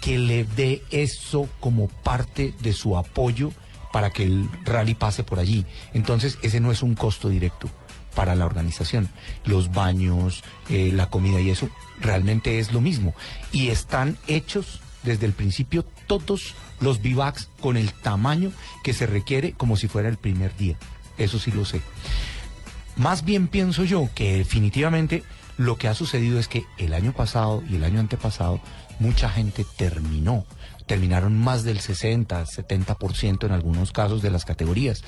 que 0.00 0.18
le 0.18 0.44
dé 0.44 0.82
eso 0.90 1.48
como 1.60 1.88
parte 1.88 2.54
de 2.60 2.72
su 2.72 2.96
apoyo 2.96 3.52
para 3.92 4.10
que 4.10 4.24
el 4.24 4.48
rally 4.64 4.94
pase 4.94 5.24
por 5.24 5.38
allí. 5.38 5.64
Entonces, 5.92 6.38
ese 6.42 6.60
no 6.60 6.72
es 6.72 6.82
un 6.82 6.94
costo 6.94 7.28
directo 7.28 7.70
para 8.14 8.34
la 8.34 8.46
organización. 8.46 9.08
Los 9.44 9.72
baños, 9.72 10.42
eh, 10.68 10.90
la 10.92 11.10
comida 11.10 11.40
y 11.40 11.50
eso, 11.50 11.68
realmente 12.00 12.58
es 12.58 12.72
lo 12.72 12.80
mismo. 12.80 13.14
Y 13.52 13.68
están 13.68 14.18
hechos 14.26 14.80
desde 15.04 15.26
el 15.26 15.32
principio 15.32 15.84
todos 16.06 16.54
los 16.80 17.00
bivacs 17.02 17.48
con 17.60 17.76
el 17.76 17.92
tamaño 17.92 18.52
que 18.82 18.94
se 18.94 19.06
requiere 19.06 19.52
como 19.52 19.76
si 19.76 19.88
fuera 19.88 20.08
el 20.08 20.16
primer 20.16 20.56
día. 20.56 20.76
Eso 21.18 21.38
sí 21.38 21.50
lo 21.50 21.64
sé. 21.64 21.80
Más 22.96 23.24
bien 23.24 23.48
pienso 23.48 23.84
yo 23.84 24.08
que 24.14 24.38
definitivamente 24.38 25.22
lo 25.56 25.76
que 25.76 25.88
ha 25.88 25.94
sucedido 25.94 26.38
es 26.38 26.48
que 26.48 26.64
el 26.78 26.94
año 26.94 27.12
pasado 27.12 27.62
y 27.68 27.76
el 27.76 27.84
año 27.84 28.00
antepasado 28.00 28.60
mucha 28.98 29.28
gente 29.28 29.64
terminó. 29.76 30.46
Terminaron 30.86 31.38
más 31.38 31.64
del 31.64 31.80
60, 31.80 32.44
70% 32.44 33.46
en 33.46 33.52
algunos 33.52 33.92
casos 33.92 34.20
de 34.20 34.30
las 34.30 34.44
categorías. 34.44 35.02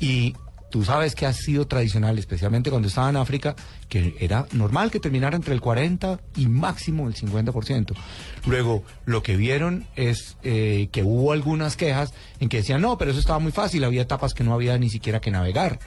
Y 0.00 0.34
tú 0.74 0.82
sabes 0.82 1.14
que 1.14 1.24
ha 1.24 1.32
sido 1.32 1.68
tradicional, 1.68 2.18
especialmente 2.18 2.68
cuando 2.68 2.88
estaba 2.88 3.08
en 3.08 3.16
África, 3.16 3.54
que 3.88 4.16
era 4.18 4.46
normal 4.50 4.90
que 4.90 4.98
terminara 4.98 5.36
entre 5.36 5.54
el 5.54 5.60
40 5.60 6.18
y 6.34 6.48
máximo 6.48 7.06
el 7.06 7.14
50%. 7.14 7.94
Luego, 8.46 8.82
lo 9.04 9.22
que 9.22 9.36
vieron 9.36 9.86
es 9.94 10.36
eh, 10.42 10.88
que 10.90 11.04
hubo 11.04 11.30
algunas 11.30 11.76
quejas 11.76 12.12
en 12.40 12.48
que 12.48 12.56
decían, 12.56 12.80
no, 12.80 12.98
pero 12.98 13.12
eso 13.12 13.20
estaba 13.20 13.38
muy 13.38 13.52
fácil, 13.52 13.84
había 13.84 14.02
etapas 14.02 14.34
que 14.34 14.42
no 14.42 14.52
había 14.52 14.76
ni 14.76 14.90
siquiera 14.90 15.20
que 15.20 15.30
navegar. 15.30 15.78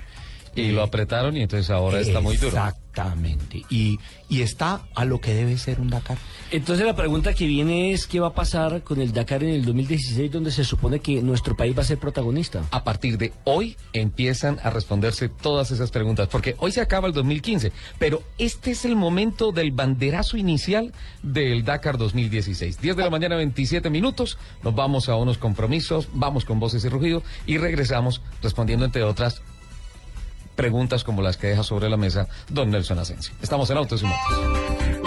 Y 0.62 0.72
lo 0.72 0.84
apretaron 0.84 1.38
y 1.38 1.42
entonces 1.42 1.70
ahora 1.70 2.00
está 2.00 2.20
muy 2.20 2.38
duro. 2.38 2.48
Exactamente. 2.48 3.64
Y, 3.70 4.00
y 4.28 4.42
está 4.42 4.82
a 4.96 5.06
lo 5.06 5.22
que 5.22 5.34
debe 5.34 5.58
ser 5.58 5.80
un 5.80 5.90
Dakar. 5.90 6.18
Entonces 6.52 6.86
la 6.86 6.96
pregunta 6.96 7.34
que 7.34 7.46
viene 7.46 7.92
es 7.92 8.08
qué 8.08 8.20
va 8.20 8.28
a 8.28 8.34
pasar 8.34 8.82
con 8.84 9.02
el 9.02 9.14
Dakar 9.14 9.44
en 9.44 9.50
el 9.50 9.66
2016 9.66 10.32
donde 10.32 10.52
se 10.52 10.64
supone 10.64 11.00
que 11.00 11.22
nuestro 11.22 11.56
país 11.56 11.78
va 11.78 11.82
a 11.82 11.86
ser 11.86 12.00
protagonista. 12.00 12.64
A 12.72 12.84
partir 12.84 13.18
de 13.18 13.34
hoy 13.44 13.78
empiezan 13.94 14.60
a 14.64 14.70
responderse 14.70 15.30
todas 15.30 15.72
esas 15.72 15.92
preguntas, 15.92 16.28
porque 16.28 16.56
hoy 16.60 16.72
se 16.72 16.82
acaba 16.82 17.08
el 17.08 17.14
2015, 17.14 17.72
pero 18.00 18.24
este 18.38 18.72
es 18.72 18.86
el 18.86 18.96
momento 18.96 19.52
del 19.52 19.72
banderazo 19.72 20.38
inicial 20.38 20.94
del 21.22 21.64
Dakar 21.64 21.98
2016. 21.98 22.80
10 22.82 22.96
de 22.96 23.04
la 23.04 23.10
mañana, 23.10 23.36
27 23.36 23.90
minutos, 23.90 24.38
nos 24.64 24.74
vamos 24.74 25.10
a 25.10 25.16
unos 25.16 25.38
compromisos, 25.38 26.08
vamos 26.14 26.46
con 26.46 26.60
voces 26.60 26.84
y 26.86 26.90
rugido 26.90 27.24
y 27.46 27.58
regresamos 27.58 28.22
respondiendo 28.42 28.86
entre 28.86 29.04
otras 29.04 29.42
preguntas 30.58 31.06
como 31.06 31.22
las 31.22 31.38
que 31.38 31.48
deja 31.48 31.64
sobre 31.64 31.90
la 31.90 31.96
mesa 31.96 32.28
don 32.50 32.70
Nelson 32.72 33.00
Asensio. 33.00 33.34
Estamos 33.42 33.70
en 33.70 33.78
Autos 33.78 34.02
y 34.02 34.06
Motos. 34.06 35.07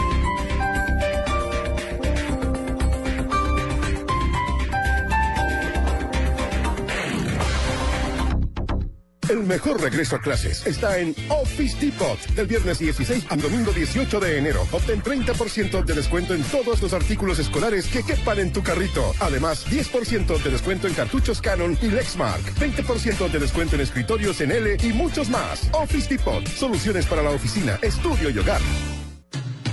El 9.31 9.45
mejor 9.45 9.81
regreso 9.81 10.17
a 10.17 10.21
clases 10.21 10.67
está 10.67 10.99
en 10.99 11.15
Office 11.29 11.77
Depot. 11.81 12.19
Del 12.35 12.49
viernes 12.49 12.81
16 12.81 13.27
al 13.29 13.41
domingo 13.41 13.71
18 13.71 14.19
de 14.19 14.39
enero. 14.39 14.67
Obtén 14.73 15.01
30% 15.01 15.85
de 15.85 15.95
descuento 15.95 16.35
en 16.35 16.43
todos 16.43 16.83
los 16.83 16.93
artículos 16.93 17.39
escolares 17.39 17.87
que 17.87 18.03
quepan 18.03 18.41
en 18.41 18.53
tu 18.53 18.61
carrito. 18.65 19.15
Además, 19.21 19.65
10% 19.69 20.43
de 20.43 20.51
descuento 20.51 20.89
en 20.89 20.95
cartuchos 20.95 21.41
Canon 21.41 21.79
y 21.81 21.93
Lexmark. 21.93 22.43
20% 22.57 23.31
de 23.31 23.39
descuento 23.39 23.77
en 23.77 23.83
escritorios 23.83 24.41
en 24.41 24.51
L 24.51 24.77
y 24.83 24.93
muchos 24.95 25.29
más. 25.29 25.71
Office 25.75 26.09
Depot. 26.09 26.45
Soluciones 26.49 27.07
para 27.07 27.23
la 27.23 27.31
oficina, 27.31 27.79
estudio 27.83 28.31
y 28.31 28.39
hogar. 28.39 28.61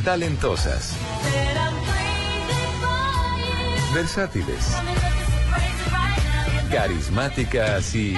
Talentosas. 0.06 0.93
Versátiles. 3.91 4.67
Carismáticas 6.70 7.96
y 7.96 8.13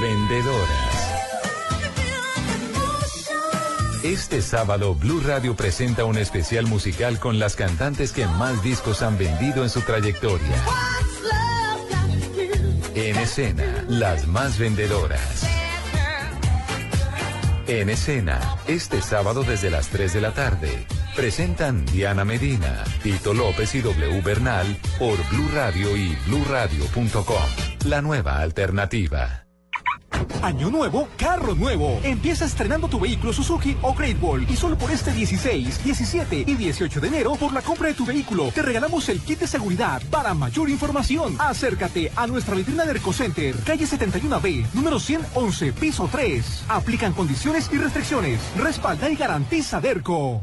vendedoras. 0.00 0.98
Este 4.04 4.42
sábado 4.42 4.94
Blue 4.94 5.20
Radio 5.20 5.56
presenta 5.56 6.04
un 6.04 6.16
especial 6.18 6.66
musical 6.66 7.18
con 7.18 7.38
las 7.38 7.56
cantantes 7.56 8.12
que 8.12 8.26
más 8.26 8.62
discos 8.62 9.02
han 9.02 9.18
vendido 9.18 9.64
en 9.64 9.70
su 9.70 9.80
trayectoria. 9.80 10.56
En 12.94 13.16
escena, 13.16 13.84
las 13.88 14.26
más 14.26 14.58
vendedoras. 14.58 15.46
En 17.66 17.90
escena, 17.90 18.56
este 18.66 19.02
sábado 19.02 19.42
desde 19.42 19.70
las 19.70 19.88
3 19.88 20.14
de 20.14 20.20
la 20.20 20.32
tarde. 20.32 20.86
Presentan 21.14 21.84
Diana 21.84 22.24
Medina, 22.24 22.84
Tito 23.02 23.34
López 23.34 23.74
y 23.74 23.80
W 23.80 24.22
Bernal 24.22 24.78
por 24.98 25.16
Blue 25.30 25.50
Radio 25.52 25.96
y 25.96 26.16
bluradio.com. 26.26 27.34
La 27.84 28.00
nueva 28.00 28.38
alternativa. 28.38 29.47
Año 30.42 30.70
nuevo, 30.70 31.08
carro 31.16 31.54
nuevo. 31.54 32.00
Empieza 32.02 32.44
estrenando 32.44 32.88
tu 32.88 33.00
vehículo 33.00 33.32
Suzuki 33.32 33.76
o 33.82 33.94
Great 33.94 34.16
Wall 34.22 34.46
y 34.48 34.56
solo 34.56 34.76
por 34.78 34.90
este 34.90 35.12
16, 35.12 35.84
17 35.84 36.44
y 36.46 36.54
18 36.54 37.00
de 37.00 37.08
enero 37.08 37.34
por 37.34 37.52
la 37.52 37.62
compra 37.62 37.88
de 37.88 37.94
tu 37.94 38.04
vehículo 38.04 38.50
te 38.54 38.62
regalamos 38.62 39.08
el 39.08 39.20
kit 39.20 39.40
de 39.40 39.46
seguridad. 39.46 40.02
Para 40.10 40.34
mayor 40.34 40.70
información, 40.70 41.36
acércate 41.38 42.12
a 42.16 42.26
nuestra 42.26 42.54
vitrina 42.54 42.84
de 42.84 42.98
Center, 43.12 43.54
calle 43.64 43.86
71B, 43.86 44.66
número 44.74 44.98
111, 44.98 45.72
piso 45.72 46.08
3. 46.10 46.64
Aplican 46.68 47.12
condiciones 47.12 47.70
y 47.72 47.78
restricciones. 47.78 48.40
Respalda 48.56 49.10
y 49.10 49.16
garantiza 49.16 49.80
Derco. 49.80 50.42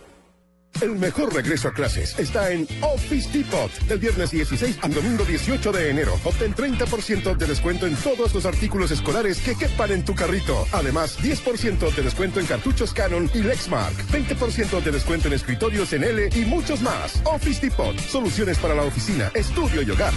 El 0.81 0.95
mejor 0.97 1.31
regreso 1.31 1.67
a 1.67 1.73
clases 1.73 2.17
está 2.17 2.51
en 2.51 2.67
Office 2.81 3.29
Depot. 3.31 3.71
Del 3.87 3.99
viernes 3.99 4.31
16 4.31 4.79
al 4.81 4.93
domingo 4.93 5.23
18 5.23 5.71
de 5.71 5.89
enero. 5.91 6.19
Obtén 6.23 6.55
30% 6.55 7.37
de 7.37 7.45
descuento 7.45 7.85
en 7.85 7.95
todos 7.97 8.33
los 8.33 8.45
artículos 8.47 8.89
escolares 8.89 9.39
que 9.41 9.55
quepan 9.55 9.91
en 9.91 10.03
tu 10.03 10.15
carrito. 10.15 10.65
Además, 10.71 11.19
10% 11.19 11.93
de 11.93 12.01
descuento 12.01 12.39
en 12.39 12.47
cartuchos 12.47 12.93
Canon 12.93 13.29
y 13.33 13.43
Lexmark. 13.43 13.95
20% 14.09 14.81
de 14.81 14.91
descuento 14.91 15.27
en 15.27 15.35
escritorios 15.35 15.93
en 15.93 16.03
L 16.03 16.29
y 16.35 16.45
muchos 16.45 16.81
más. 16.81 17.21
Office 17.25 17.61
Depot. 17.61 17.97
Soluciones 17.99 18.57
para 18.57 18.73
la 18.73 18.83
oficina, 18.83 19.31
estudio 19.35 19.83
y 19.83 19.91
hogar. 19.91 20.13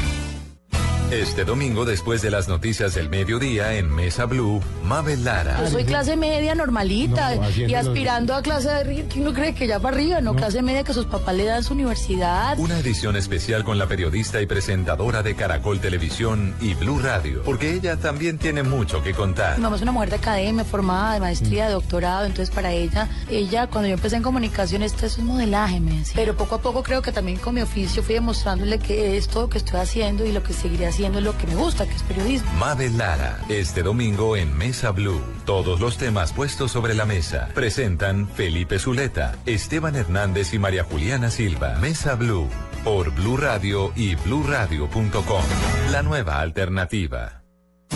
Este 1.11 1.45
domingo, 1.45 1.85
después 1.85 2.23
de 2.23 2.31
las 2.31 2.49
noticias 2.49 2.95
del 2.95 3.11
mediodía 3.11 3.75
en 3.75 3.95
Mesa 3.95 4.25
Blue, 4.25 4.61
Mabel 4.83 5.23
Lara. 5.23 5.61
Yo 5.61 5.71
soy 5.71 5.85
clase 5.85 6.17
media 6.17 6.55
normalita 6.55 7.37
No, 7.37 7.51
y 7.51 7.75
aspirando 7.75 8.35
a 8.35 8.43
clase 8.43 8.69
de 8.69 8.75
arriba. 8.75 9.09
¿Quién 9.09 9.25
no 9.25 9.35
cree 9.35 9.55
que 9.55 9.67
ya 9.67 9.79
para 9.79 9.97
arriba? 9.97 10.21
No, 10.23 10.35
clase 10.35 10.63
media 10.63 10.83
que 10.83 10.95
sus 10.95 11.05
papás 11.05 11.37
le 11.37 11.45
dan 11.45 11.63
su 11.63 11.75
universidad. 11.75 12.59
Una 12.59 12.79
edición 12.79 13.17
especial 13.17 13.65
con 13.65 13.79
la 13.79 13.87
periodista 13.87 14.41
y 14.41 14.47
presentadora 14.47 15.23
de 15.23 15.37
Caracol 15.37 15.79
Televisión 15.79 16.55
y 16.61 16.75
Blue 16.75 16.99
Radio, 16.99 17.43
porque 17.45 17.75
ella 17.75 17.97
también 17.97 18.39
tiene 18.39 18.63
mucho 18.63 19.03
que 19.03 19.13
contar. 19.13 19.59
Mi 19.59 19.63
mamá 19.63 19.77
es 19.77 19.83
una 19.83 19.93
mujer 19.93 20.09
de 20.11 20.17
academia, 20.17 20.65
formada, 20.65 21.15
de 21.15 21.21
maestría, 21.21 21.67
de 21.67 21.75
doctorado, 21.75 22.25
entonces 22.25 22.53
para 22.53 22.73
ella, 22.73 23.09
ella 23.31 23.67
cuando 23.67 23.89
yo 23.89 23.95
empecé 23.95 24.17
en 24.17 24.23
comunicación, 24.23 24.83
esto 24.83 25.05
es 25.07 25.19
un 25.19 25.27
modelaje, 25.27 25.81
me 25.81 25.99
decía. 25.99 26.15
Pero 26.17 26.35
poco 26.35 26.57
a 26.57 26.63
poco 26.63 26.83
creo 26.83 27.03
que 27.03 27.13
también 27.13 27.39
con 27.39 27.55
mi 27.55 27.61
oficio 27.61 28.03
fui 28.03 28.15
demostrándole 28.15 28.79
que 28.79 29.17
esto 29.19 29.43
lo 29.43 29.49
que 29.51 29.59
estoy 29.59 29.81
haciendo 29.81 30.25
y 30.25 30.33
lo 30.33 30.43
que 30.43 30.55
seguiré 30.55 30.87
haciendo 30.87 30.94
es 31.03 31.23
lo 31.23 31.37
que 31.37 31.47
me 31.49 31.57
gusta, 31.57 31.87
que 31.87 31.95
es 31.95 32.03
periodismo. 32.05 32.51
Mabel 32.53 32.97
Lara, 32.97 33.41
este 33.49 33.83
domingo 33.83 34.37
en 34.37 34.57
Mesa 34.57 34.93
Blue. 34.93 35.21
Todos 35.45 35.81
los 35.81 35.99
temas 35.99 36.33
puestos 36.33 36.71
sobre 36.71 36.95
la 36.95 37.05
mesa. 37.05 37.49
Presentan 37.53 38.29
Felipe 38.29 38.79
Zuleta, 38.79 39.35
Esteban 39.45 39.97
Hernández 39.97 40.55
y 40.55 40.59
María 40.59 40.85
Juliana 40.85 41.31
Silva. 41.31 41.79
Mesa 41.81 42.15
Blue, 42.15 42.49
por 42.85 43.11
Blue 43.11 43.37
Radio 43.37 43.93
y 43.97 44.15
bluradio.com. 44.15 45.45
La 45.91 46.03
nueva 46.03 46.41
alternativa. 46.41 47.43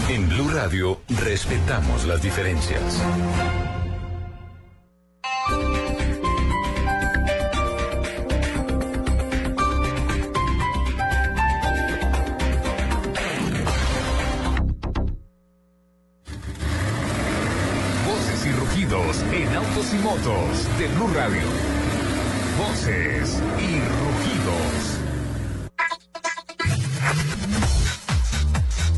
En 0.08 0.28
Blue 0.28 0.50
Radio 0.50 1.00
respetamos 1.08 2.04
las 2.04 2.20
diferencias. 2.20 3.00
Motos 20.08 20.78
de 20.78 20.88
Blue 20.88 21.08
Radio. 21.08 21.42
Voces 22.56 23.42
y 23.58 23.78
rugidos. 23.78 24.98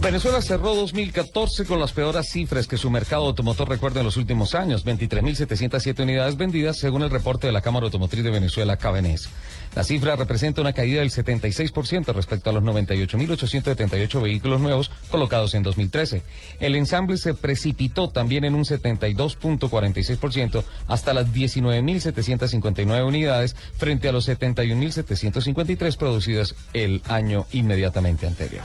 Venezuela 0.01 0.40
cerró 0.40 0.77
2014 0.77 1.66
con 1.66 1.81
las 1.81 1.92
peores 1.92 2.31
cifras 2.31 2.68
que 2.68 2.77
su 2.77 2.90
mercado 2.90 3.27
automotor 3.27 3.68
recuerda 3.68 4.01
en 4.01 4.07
los 4.07 4.16
últimos 4.16 4.55
años, 4.55 4.87
23.707 4.87 6.01
unidades 6.01 6.37
vendidas 6.37 6.79
según 6.79 7.03
el 7.03 7.11
reporte 7.11 7.49
de 7.49 7.53
la 7.53 7.61
Cámara 7.61 7.87
Automotriz 7.87 8.23
de 8.23 8.31
Venezuela, 8.31 8.77
Cabenés. 8.77 9.29
La 9.74 9.85
cifra 9.85 10.16
representa 10.16 10.61
una 10.61 10.72
caída 10.72 10.98
del 11.00 11.11
76% 11.11 12.12
respecto 12.12 12.50
a 12.50 12.52
los 12.52 12.64
98.878 12.64 14.22
vehículos 14.22 14.61
nuevos 14.61 14.90
colocados 15.11 15.54
en 15.54 15.62
2013. 15.62 16.24
El 16.59 16.74
ensamble 16.74 17.16
se 17.18 17.35
precipitó 17.35 18.11
también 18.11 18.44
en 18.44 18.56
un 18.56 18.64
72.46% 18.64 20.64
hasta 20.88 21.14
las 21.14 21.28
19.759 21.28 23.06
unidades 23.06 23.54
frente 23.76 24.09
a 24.09 24.12
los 24.12 24.28
71.753 24.28 25.96
producidas 25.96 26.56
el 26.72 27.00
año 27.09 27.46
inmediatamente 27.52 28.26
anterior. 28.26 28.64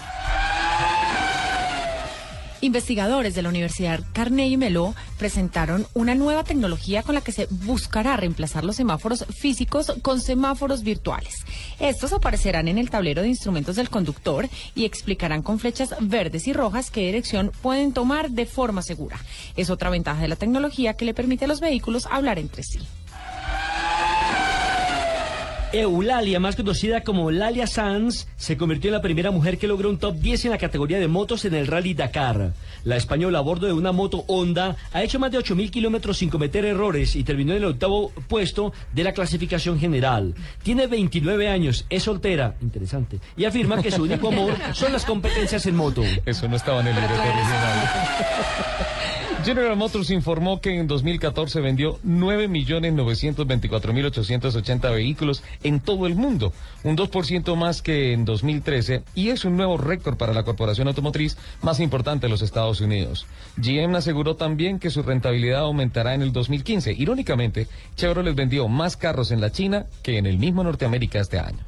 Investigadores 2.66 3.36
de 3.36 3.44
la 3.44 3.50
Universidad 3.50 4.00
Carnegie 4.12 4.58
Mellon 4.58 4.96
presentaron 5.20 5.86
una 5.94 6.16
nueva 6.16 6.44
tecnología 6.44 7.04
con 7.04 7.14
la 7.14 7.22
que 7.22 7.32
se 7.32 7.46
buscará 7.52 8.18
reemplazar 8.18 8.66
los 8.66 8.76
semáforos 8.76 9.24
físicos 9.30 9.94
con 10.02 10.20
semáforos 10.20 10.82
virtuales. 10.82 11.46
Estos 11.80 12.12
aparecerán 12.12 12.68
en 12.68 12.80
el 12.80 12.90
tablero 12.90 13.22
de 13.22 13.28
instrumentos 13.28 13.76
del 13.76 13.92
conductor 13.92 14.50
y 14.74 14.86
explicarán 14.86 15.44
con 15.44 15.60
flechas 15.60 15.94
verdes 16.02 16.48
y 16.48 16.54
rojas 16.54 16.90
qué 16.90 17.02
dirección 17.02 17.52
pueden 17.62 17.94
tomar 17.94 18.32
de 18.32 18.48
forma 18.48 18.82
segura. 18.82 19.20
Es 19.56 19.70
otra 19.70 19.92
ventaja 19.92 20.24
de 20.24 20.30
la 20.30 20.36
tecnología 20.36 20.96
que 20.96 21.06
le 21.06 21.14
permite 21.14 21.46
a 21.46 21.48
los 21.48 21.60
vehículos 21.60 22.08
hablar 22.10 22.40
entre 22.40 22.64
sí. 22.64 22.80
Eulalia, 25.74 26.40
más 26.40 26.56
conocida 26.56 27.02
como 27.02 27.32
Lalia 27.32 27.68
Sanz, 27.68 28.28
se 28.38 28.58
convirtió 28.58 28.90
en 28.90 28.94
la 28.94 29.02
primera 29.02 29.32
mujer 29.32 29.58
que 29.58 29.68
logró 29.68 29.90
un 29.90 29.98
top 29.98 30.16
10 30.16 30.46
en 30.46 30.52
la 30.52 30.58
categoría 30.58 31.00
de 31.00 31.08
motos 31.08 31.46
en 31.46 31.54
el 31.54 31.68
Rally 31.68 31.94
Dakar. 31.94 32.54
La 32.84 32.96
española 32.96 33.40
a 33.40 33.42
bordo 33.42 33.68
de 33.68 33.74
una 33.74 33.92
moto 33.92 34.24
Honda 34.28 34.76
ha 34.94 35.04
hecho 35.04 35.20
más 35.20 35.32
de 35.32 35.40
8.000 35.40 35.70
kilómetros 35.72 36.18
sin 36.18 36.30
cometer 36.30 36.66
errores 36.66 37.16
y 37.16 37.24
terminó 37.24 37.52
en 37.52 37.58
el 37.58 37.66
octavo 37.66 38.12
puesto 38.28 38.74
de 38.94 39.04
la 39.04 39.14
clasificación 39.14 39.80
general. 39.80 40.36
Tiene 40.64 40.88
29 40.88 41.50
años, 41.50 41.86
es 41.90 42.04
soltera, 42.04 42.56
interesante, 42.62 43.20
y 43.36 43.46
afirma 43.46 43.82
que 43.82 43.92
su 43.92 44.04
único 44.04 44.30
amor 44.30 44.54
son 44.74 44.94
las 44.94 45.06
competencias 45.06 45.66
en 45.66 45.76
moto. 45.76 46.04
Eso 46.26 46.48
no 46.48 46.56
estaba 46.56 46.82
en 46.82 46.88
el 46.88 46.96
libreto 46.96 47.22
original. 47.22 47.90
General 49.46 49.78
Motors 49.78 50.10
informó 50.10 50.60
que 50.60 50.80
en 50.80 50.88
2014 50.88 51.62
vendió 51.62 52.00
9.924.880 52.02 54.92
vehículos 54.92 55.44
en 55.62 55.82
todo 55.82 56.08
el 56.08 56.16
mundo, 56.16 56.52
un 56.84 56.98
2% 56.98 57.56
más 57.56 57.84
que 57.84 58.14
en 58.14 58.26
2013 58.26 59.04
y 59.14 59.30
es 59.30 59.46
un 59.46 59.56
nuevo 59.56 59.78
récord 59.78 60.18
para 60.18 60.34
la 60.34 60.42
corporación 60.42 60.88
automotriz 60.88 61.38
más 61.62 61.80
importante 61.80 62.26
de 62.26 62.32
los 62.32 62.42
Estados 62.42 62.82
Unidos. 62.82 63.28
GM 63.58 63.96
aseguró 63.96 64.36
también 64.36 64.80
que 64.80 64.90
su 64.90 65.04
rentabilidad 65.04 65.60
aumentará 65.60 66.16
en 66.16 66.24
el 66.24 66.34
2015. 66.34 66.94
Irónicamente, 66.94 67.68
Chevrolet 67.96 68.34
vendió 68.34 68.68
más 68.68 68.98
carros 68.98 69.30
en 69.30 69.42
la 69.42 69.52
China 69.52 69.86
que 70.02 70.18
en 70.18 70.26
el 70.26 70.40
mismo 70.40 70.64
Norteamérica 70.64 71.20
este 71.20 71.38
año. 71.38 71.60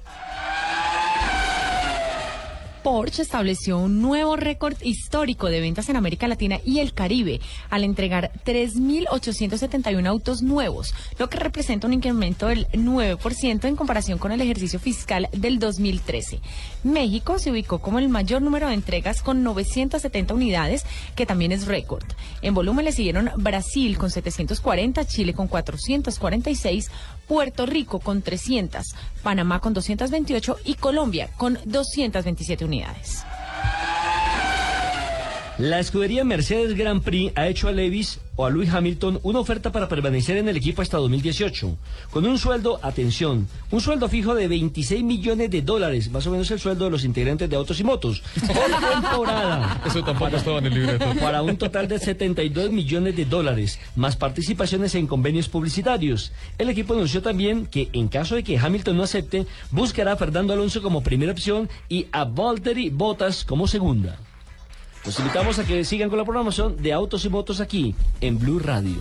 Porsche 2.88 3.22
estableció 3.22 3.80
un 3.80 4.02
nuevo 4.02 4.38
récord 4.38 4.78
histórico 4.82 5.48
de 5.48 5.60
ventas 5.60 5.90
en 5.90 5.98
América 5.98 6.26
Latina 6.30 6.62
y 6.64 6.80
el 6.80 6.94
Caribe 6.94 7.42
al 7.70 7.84
entregar 7.84 8.32
3.871 8.46 10.08
autos 10.08 10.42
nuevos, 10.42 10.96
lo 11.20 11.30
que 11.30 11.38
representa 11.38 11.86
un 11.86 11.92
incremento 11.92 12.48
del 12.48 12.66
9% 12.70 13.66
en 13.66 13.76
comparación 13.76 14.20
con 14.20 14.32
el 14.32 14.40
ejercicio 14.40 14.80
fiscal 14.80 15.28
del 15.34 15.60
2013. 15.60 16.40
México 16.86 17.40
se 17.40 17.52
ubicó 17.52 17.80
como 17.80 18.00
el 18.00 18.08
mayor 18.08 18.42
número 18.42 18.70
de 18.70 18.76
entregas 18.76 19.22
con 19.22 19.44
970 19.44 20.34
unidades, 20.34 20.86
que 21.18 21.26
también 21.26 21.52
es 21.52 21.66
récord. 21.66 22.06
En 22.42 22.54
volumen 22.54 22.86
le 22.86 22.94
siguieron 22.94 23.32
Brasil 23.36 23.98
con 23.98 24.12
740, 24.12 25.04
Chile 25.04 25.34
con 25.34 25.50
446, 25.50 26.90
Puerto 27.28 27.66
Rico 27.66 28.00
con 28.00 28.22
300, 28.22 28.96
Panamá 29.22 29.60
con 29.60 29.74
228 29.74 30.58
y 30.66 30.76
Colombia 30.76 31.30
con 31.38 31.60
227 31.66 32.66
unidades. 32.66 33.24
La 35.58 35.80
escudería 35.80 36.24
Mercedes 36.24 36.76
Grand 36.76 37.02
Prix 37.02 37.34
ha 37.36 37.48
hecho 37.48 37.68
a 37.68 37.72
Lewis 37.72 38.20
o 38.38 38.46
a 38.46 38.50
Lewis 38.50 38.74
Hamilton 38.74 39.20
una 39.24 39.40
oferta 39.40 39.72
para 39.72 39.90
permanecer 39.90 40.38
en 40.38 40.48
el 40.48 40.56
equipo 40.56 40.82
hasta 40.82 40.98
2018, 40.98 41.76
con 42.12 42.26
un 42.26 42.38
sueldo, 42.38 42.80
atención, 42.82 43.48
un 43.72 43.82
sueldo 43.82 44.08
fijo 44.08 44.34
de 44.34 44.48
26 44.48 45.04
millones 45.04 45.52
de 45.52 45.62
dólares, 45.62 46.10
más 46.10 46.26
o 46.28 46.32
menos 46.32 46.50
el 46.52 46.60
sueldo 46.60 46.86
de 46.86 46.92
los 46.92 47.04
integrantes 47.04 47.50
de 47.50 47.56
Autos 47.56 47.80
y 47.80 47.84
Motos, 47.84 48.24
por 48.48 49.02
temporada. 49.02 49.82
Eso 49.86 50.04
tampoco 50.04 50.38
estaba 50.38 50.60
en 50.60 50.68
el 50.68 50.74
libreto. 50.74 51.06
Para 51.20 51.42
un 51.42 51.58
total 51.58 51.88
de 51.88 52.00
72 52.00 52.72
millones 52.72 53.16
de 53.16 53.26
dólares, 53.26 53.80
más 53.96 54.16
participaciones 54.16 54.96
en 54.96 55.08
convenios 55.08 55.50
publicitarios. 55.50 56.32
El 56.58 56.70
equipo 56.70 56.94
anunció 56.94 57.22
también 57.22 57.66
que, 57.66 57.90
en 57.94 58.08
caso 58.08 58.36
de 58.36 58.44
que 58.44 58.58
Hamilton 58.58 58.98
no 58.98 59.04
acepte, 59.04 59.48
buscará 59.72 60.14
a 60.14 60.18
Fernando 60.18 60.54
Alonso 60.54 60.82
como 60.82 61.02
primera 61.02 61.32
opción 61.32 61.70
y 61.90 62.06
a 62.12 62.24
Valtteri 62.24 62.92
Bottas 62.92 63.44
como 63.44 63.68
segunda. 63.68 64.20
Los 65.08 65.20
invitamos 65.20 65.58
a 65.58 65.64
que 65.64 65.86
sigan 65.86 66.10
con 66.10 66.18
la 66.18 66.26
programación 66.26 66.76
de 66.84 66.92
Autos 66.92 67.24
y 67.24 67.30
Motos 67.30 67.62
aquí 67.62 67.96
en 68.20 68.38
Blue 68.38 68.60
Radio. 68.60 68.98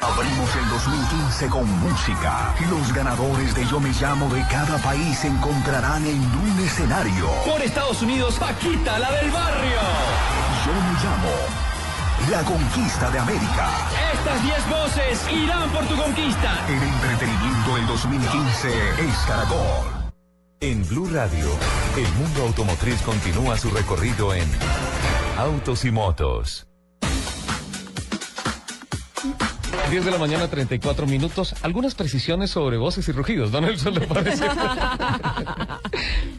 Abrimos 0.00 0.54
el 0.54 0.68
2015 0.70 1.48
con 1.48 1.68
música. 1.80 2.54
Los 2.70 2.94
ganadores 2.94 3.52
de 3.56 3.66
Yo 3.66 3.80
Me 3.80 3.90
Llamo 3.90 4.32
de 4.32 4.40
cada 4.42 4.78
país 4.78 5.18
se 5.18 5.26
encontrarán 5.26 6.06
en 6.06 6.20
un 6.20 6.60
escenario. 6.60 7.26
Por 7.44 7.60
Estados 7.62 8.00
Unidos, 8.00 8.36
Paquita, 8.38 8.96
la 9.00 9.10
del 9.10 9.28
barrio. 9.32 9.80
Yo 10.66 10.72
Me 10.72 10.92
Llamo. 11.02 12.30
La 12.30 12.44
conquista 12.44 13.10
de 13.10 13.18
América. 13.18 13.70
Estas 14.14 14.40
10 14.44 14.70
voces 14.70 15.32
irán 15.32 15.68
por 15.70 15.84
tu 15.86 15.96
conquista. 15.96 16.64
El 16.68 16.80
entretenimiento 16.80 17.74
del 17.74 17.86
2015 17.88 18.68
es 19.00 19.16
Caracol. 19.26 20.01
En 20.62 20.86
Blue 20.88 21.06
Radio, 21.12 21.46
el 21.96 22.12
mundo 22.22 22.42
automotriz 22.46 23.00
continúa 23.02 23.58
su 23.58 23.68
recorrido 23.70 24.32
en 24.34 24.44
Autos 25.36 25.84
y 25.84 25.90
Motos. 25.90 26.66
10 29.90 30.06
de 30.06 30.10
la 30.10 30.16
mañana, 30.16 30.48
34 30.48 31.06
minutos. 31.06 31.54
Algunas 31.60 31.94
precisiones 31.94 32.48
sobre 32.50 32.78
voces 32.78 33.06
y 33.08 33.12
rugidos, 33.12 33.50
¿Don 33.52 33.64
Nelson 33.66 33.92
le 33.92 34.00
parece? 34.06 34.42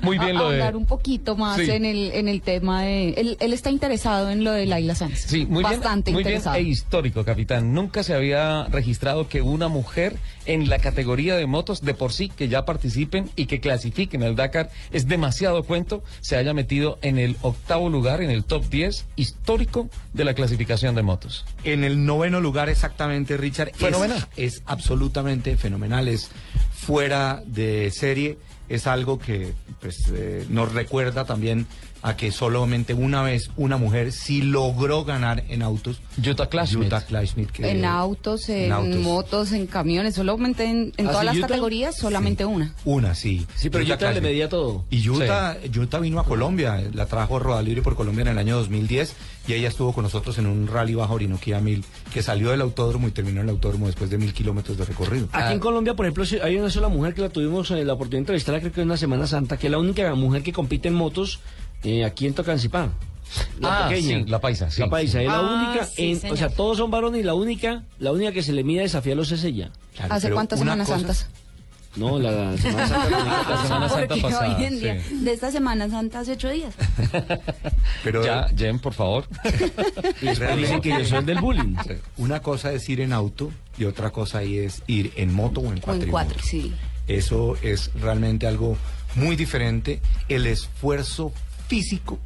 Muy 0.01 0.17
bien 0.17 0.35
lo 0.35 0.49
de... 0.49 0.55
Ahondar 0.59 0.75
un 0.75 0.85
poquito 0.87 1.35
más 1.35 1.57
Sí. 1.57 1.69
en, 1.69 1.85
el, 1.85 2.11
en 2.13 2.27
el 2.29 2.41
tema 2.41 2.81
de... 2.81 3.09
Él, 3.11 3.37
él 3.39 3.53
está 3.53 3.69
interesado 3.69 4.31
en 4.31 4.43
lo 4.43 4.51
de 4.53 4.65
Laila 4.65 4.95
Sanz. 4.95 5.19
Sí, 5.19 5.45
muy 5.45 5.63
Bastante 5.63 6.09
bien, 6.09 6.15
muy 6.15 6.23
bien 6.23 6.37
interesado. 6.37 6.55
e 6.55 6.61
histórico, 6.63 7.23
capitán. 7.23 7.73
Nunca 7.75 8.01
se 8.01 8.15
había 8.15 8.63
registrado 8.71 9.27
que 9.29 9.43
una 9.43 9.67
mujer 9.67 10.15
en 10.45 10.69
la 10.69 10.79
categoría 10.79 11.35
de 11.35 11.45
motos 11.45 11.81
de 11.81 11.93
por 11.93 12.11
sí 12.13 12.29
que 12.29 12.47
ya 12.49 12.65
participen 12.65 13.29
y 13.35 13.45
que 13.45 13.59
clasifiquen 13.59 14.23
al 14.23 14.35
Dakar 14.35 14.69
es 14.91 15.07
demasiado 15.07 15.63
cuento, 15.63 16.03
se 16.21 16.35
haya 16.37 16.53
metido 16.53 16.99
en 17.01 17.17
el 17.19 17.37
octavo 17.41 17.89
lugar, 17.89 18.21
en 18.21 18.29
el 18.29 18.43
top 18.43 18.65
10 18.69 19.05
histórico 19.15 19.89
de 20.13 20.23
la 20.25 20.33
clasificación 20.33 20.95
de 20.95 21.03
motos. 21.03 21.45
En 21.63 21.83
el 21.83 22.05
noveno 22.05 22.41
lugar 22.41 22.69
exactamente, 22.69 23.37
Richard. 23.37 23.69
Es- 23.69 23.77
Fenomenal. 23.77 24.27
Es, 24.37 24.61
absolutamente 24.65 25.55
fenomenal, 25.57 26.07
es 26.07 26.29
fuera 26.73 27.41
de 27.45 27.91
serie, 27.91 28.37
es 28.69 28.87
algo 28.87 29.19
que 29.19 29.53
pues, 29.81 30.11
eh, 30.13 30.45
nos 30.49 30.71
recuerda 30.73 31.25
también 31.25 31.67
a 32.03 32.15
que 32.17 32.31
solamente 32.31 32.93
una 32.93 33.21
vez 33.23 33.49
una 33.57 33.77
mujer 33.77 34.11
sí 34.11 34.41
logró 34.41 35.03
ganar 35.05 35.43
en 35.49 35.61
autos. 35.63 36.01
Jutta 36.23 36.47
Kleinschmidt. 36.47 36.83
Jutta 36.85 37.05
Kleinschmidt, 37.05 37.49
que- 37.51 37.71
En 37.71 37.85
autos, 37.85 38.49
en, 38.49 38.65
en 38.65 38.71
autos. 38.73 38.99
motos, 38.99 39.51
en 39.53 39.65
camiones, 39.67 40.15
solamente 40.15 40.65
en, 40.65 40.91
en 40.97 41.07
¿Ah, 41.07 41.11
todas 41.11 41.21
sí, 41.21 41.25
las 41.27 41.37
Utah? 41.37 41.47
categorías, 41.47 41.95
solamente 41.97 42.45
una. 42.45 42.75
Una, 42.85 43.15
sí. 43.15 43.45
Sí, 43.55 43.69
pero 43.69 43.83
Jutta 43.85 43.95
Utah 43.95 44.11
le 44.11 44.21
medía 44.21 44.49
todo. 44.49 44.85
Y 44.89 44.99
Yuta, 45.01 45.57
Yuta 45.71 45.99
vino 45.99 46.19
a 46.19 46.25
Colombia, 46.25 46.83
la 46.93 47.05
trajo 47.05 47.39
Roda 47.39 47.61
Libre 47.61 47.81
por 47.81 47.95
Colombia 47.95 48.23
en 48.23 48.27
el 48.27 48.37
año 48.37 48.57
2010 48.57 49.15
y 49.47 49.53
ella 49.53 49.67
estuvo 49.67 49.93
con 49.93 50.03
nosotros 50.03 50.37
en 50.37 50.45
un 50.45 50.67
rally 50.67 50.95
bajo 50.95 51.13
Orinoquía 51.15 51.59
1000 51.59 51.83
que 52.13 52.21
salió 52.21 52.51
del 52.51 52.61
autódromo 52.61 53.07
y 53.07 53.11
terminó 53.11 53.39
en 53.41 53.47
el 53.47 53.51
autódromo 53.55 53.87
después 53.87 54.09
de 54.09 54.17
mil 54.17 54.33
kilómetros 54.33 54.77
de 54.77 54.85
recorrido. 54.85 55.27
Aquí 55.31 55.53
en 55.53 55.59
Colombia, 55.59 55.95
por 55.95 56.05
ejemplo, 56.05 56.25
sí, 56.25 56.37
hay 56.41 56.57
una 56.57 56.69
sola 56.69 56.87
mujer 56.89 57.13
que 57.13 57.21
la 57.21 57.29
tuvimos 57.29 57.71
eh, 57.71 57.83
la 57.85 57.93
oportunidad 57.93 58.17
de 58.17 58.23
entrevistar, 58.23 58.59
creo 58.59 58.71
que 58.73 58.81
en 58.81 58.87
una 58.87 58.97
Semana 58.97 59.25
Santa, 59.27 59.57
que 59.57 59.67
es 59.67 59.71
la 59.71 59.79
única 59.79 60.13
mujer 60.15 60.43
que 60.43 60.51
compite 60.53 60.89
en 60.89 60.93
motos 60.95 61.39
eh, 61.83 62.05
aquí 62.05 62.25
en 62.27 62.33
Tocancipá. 62.33 62.89
La 63.59 63.85
Ah, 63.85 63.89
pequeña. 63.89 64.19
sí, 64.19 64.25
la 64.29 64.39
paisa, 64.39 64.69
sí, 64.69 64.79
La 64.81 64.89
paisa, 64.89 65.17
sí. 65.19 65.25
es 65.25 65.31
la 65.31 65.37
Ah, 65.37 65.65
única, 65.67 65.85
sí, 65.85 66.11
en- 66.11 66.19
señor. 66.19 66.33
o 66.35 66.37
sea, 66.37 66.49
todos 66.49 66.77
son 66.77 66.91
varones 66.91 67.21
y 67.21 67.23
la 67.23 67.33
única, 67.33 67.83
la 67.97 68.11
única 68.11 68.31
que 68.31 68.43
se 68.43 68.53
le 68.53 68.63
mide 68.63 68.81
a 68.81 68.83
desafiarlos 68.83 69.31
es 69.31 69.43
ella. 69.43 69.71
Claro, 69.95 70.13
¿Hace 70.13 70.29
cuántas 70.31 70.59
Semanas 70.59 70.87
cosa- 70.87 70.99
Santas? 70.99 71.27
No, 71.95 72.17
la 72.19 72.57
Semana 72.57 72.87
Santa. 72.87 73.09
La 73.49 73.61
Semana 73.63 73.89
Santa 73.89 74.15
pasada. 74.17 74.57
hoy 74.57 74.63
en 74.65 74.79
día, 74.79 75.01
sí. 75.07 75.15
de 75.23 75.31
esta 75.33 75.51
Semana 75.51 75.89
Santa 75.89 76.19
hace 76.21 76.31
ocho 76.33 76.49
días. 76.49 76.73
Pero 78.03 78.23
Ya, 78.25 78.47
Jen, 78.57 78.79
por 78.79 78.93
favor. 78.93 79.25
Y 80.21 80.25
después 80.25 80.57
dicen 80.57 80.81
que 80.81 80.89
yo 80.89 81.05
soy 81.05 81.19
el 81.19 81.25
del 81.25 81.39
bullying. 81.39 81.75
una 82.17 82.39
cosa 82.41 82.71
es 82.73 82.87
ir 82.89 83.01
en 83.01 83.13
auto 83.13 83.51
y 83.77 83.85
otra 83.85 84.09
cosa 84.11 84.39
ahí 84.39 84.57
es 84.57 84.81
ir 84.87 85.11
en 85.15 85.33
moto 85.33 85.61
o 85.61 85.65
en 85.71 85.81
O 85.85 85.93
en 85.93 86.09
cuatro, 86.09 86.39
sí. 86.41 86.73
Eso 87.07 87.57
es 87.61 87.91
realmente 87.99 88.47
algo 88.47 88.77
muy 89.15 89.35
diferente. 89.35 90.01
El 90.29 90.47
esfuerzo 90.47 91.31
físico, 91.67 92.19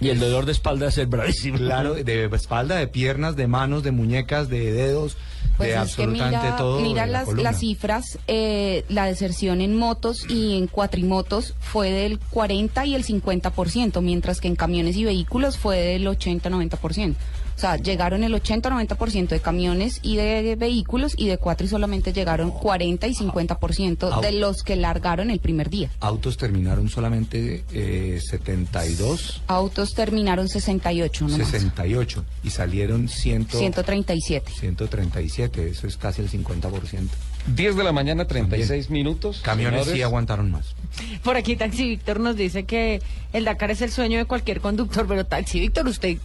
Y 0.00 0.08
el 0.08 0.18
dolor 0.18 0.46
de 0.46 0.52
espalda 0.52 0.88
es 0.88 0.98
el 0.98 1.06
bravísimo. 1.06 1.58
claro, 1.58 1.94
de 2.04 2.24
espalda, 2.26 2.76
de 2.76 2.88
piernas, 2.88 3.36
de 3.36 3.46
manos, 3.46 3.82
de 3.82 3.92
muñecas, 3.92 4.48
de 4.48 4.72
dedos, 4.72 5.16
Pues 5.56 5.68
de 5.68 5.74
es 5.74 5.94
que 5.94 6.02
absolutamente 6.02 6.38
mira, 6.46 6.56
todo. 6.56 6.80
mira 6.80 7.06
la 7.06 7.24
las, 7.24 7.32
las 7.34 7.58
cifras, 7.60 8.18
eh, 8.26 8.84
la 8.88 9.06
deserción 9.06 9.60
en 9.60 9.76
motos 9.76 10.26
y 10.28 10.56
en 10.58 10.66
cuatrimotos 10.66 11.54
fue 11.60 11.90
del 11.90 12.18
40 12.18 12.84
y 12.86 12.94
el 12.94 13.04
50%, 13.04 14.00
mientras 14.02 14.40
que 14.40 14.48
en 14.48 14.56
camiones 14.56 14.96
y 14.96 15.04
vehículos 15.04 15.56
fue 15.58 15.78
del 15.78 16.06
80-90%. 16.06 17.14
O 17.62 17.64
sea, 17.64 17.76
llegaron 17.76 18.24
el 18.24 18.34
80-90% 18.34 19.28
de 19.28 19.38
camiones 19.38 20.00
y 20.02 20.16
de 20.16 20.56
vehículos 20.56 21.14
y 21.16 21.28
de 21.28 21.38
cuatro 21.38 21.64
y 21.64 21.70
solamente 21.70 22.12
llegaron 22.12 22.50
40 22.50 23.06
y 23.06 23.14
50% 23.14 24.20
de 24.20 24.32
los 24.32 24.64
que 24.64 24.74
largaron 24.74 25.30
el 25.30 25.38
primer 25.38 25.70
día. 25.70 25.88
Autos 26.00 26.36
terminaron 26.36 26.88
solamente 26.88 27.62
eh, 27.72 28.20
72, 28.20 29.42
Autos 29.46 29.94
terminaron 29.94 30.48
68, 30.48 31.28
nomás. 31.28 31.46
68 31.50 32.24
y 32.42 32.50
salieron 32.50 33.08
100, 33.08 33.46
137. 33.50 34.50
137, 34.58 35.68
eso 35.68 35.86
es 35.86 35.96
casi 35.96 36.20
el 36.20 36.28
50%. 36.28 37.10
10 37.54 37.76
de 37.76 37.84
la 37.84 37.92
mañana, 37.92 38.26
36 38.26 38.90
minutos. 38.90 39.40
Camiones 39.40 39.84
sí 39.84 39.90
señores. 39.90 40.06
aguantaron 40.06 40.50
más. 40.50 40.74
Por 41.22 41.36
aquí 41.36 41.54
Taxi 41.54 41.88
Víctor 41.88 42.18
nos 42.18 42.34
dice 42.34 42.64
que 42.64 43.00
el 43.32 43.44
Dakar 43.44 43.70
es 43.70 43.82
el 43.82 43.92
sueño 43.92 44.18
de 44.18 44.24
cualquier 44.24 44.60
conductor, 44.60 45.06
pero 45.06 45.24
Taxi 45.24 45.60
Víctor, 45.60 45.86
usted 45.86 46.18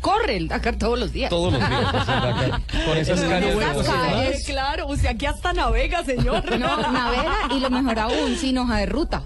corre 0.00 0.36
el 0.36 0.48
Dakar 0.48 0.76
todos 0.76 0.98
los 0.98 1.12
días. 1.12 1.30
Todos 1.30 1.52
los 1.52 1.60
días. 1.68 1.80
pues, 1.92 2.08
el 2.08 2.20
Dakar. 2.22 2.60
Con 2.86 2.96
esas 2.96 3.20
calles. 3.20 3.54
esas 3.56 3.86
calles, 3.86 4.44
claro, 4.46 4.86
usted 4.88 5.08
aquí 5.08 5.26
hasta 5.26 5.52
navega, 5.52 6.04
señor. 6.04 6.58
No, 6.58 6.76
navega 6.90 7.34
y 7.54 7.60
lo 7.60 7.70
mejor 7.70 7.98
aún, 7.98 8.36
sin 8.36 8.58
hoja 8.58 8.76
de 8.78 8.86
ruta. 8.86 9.22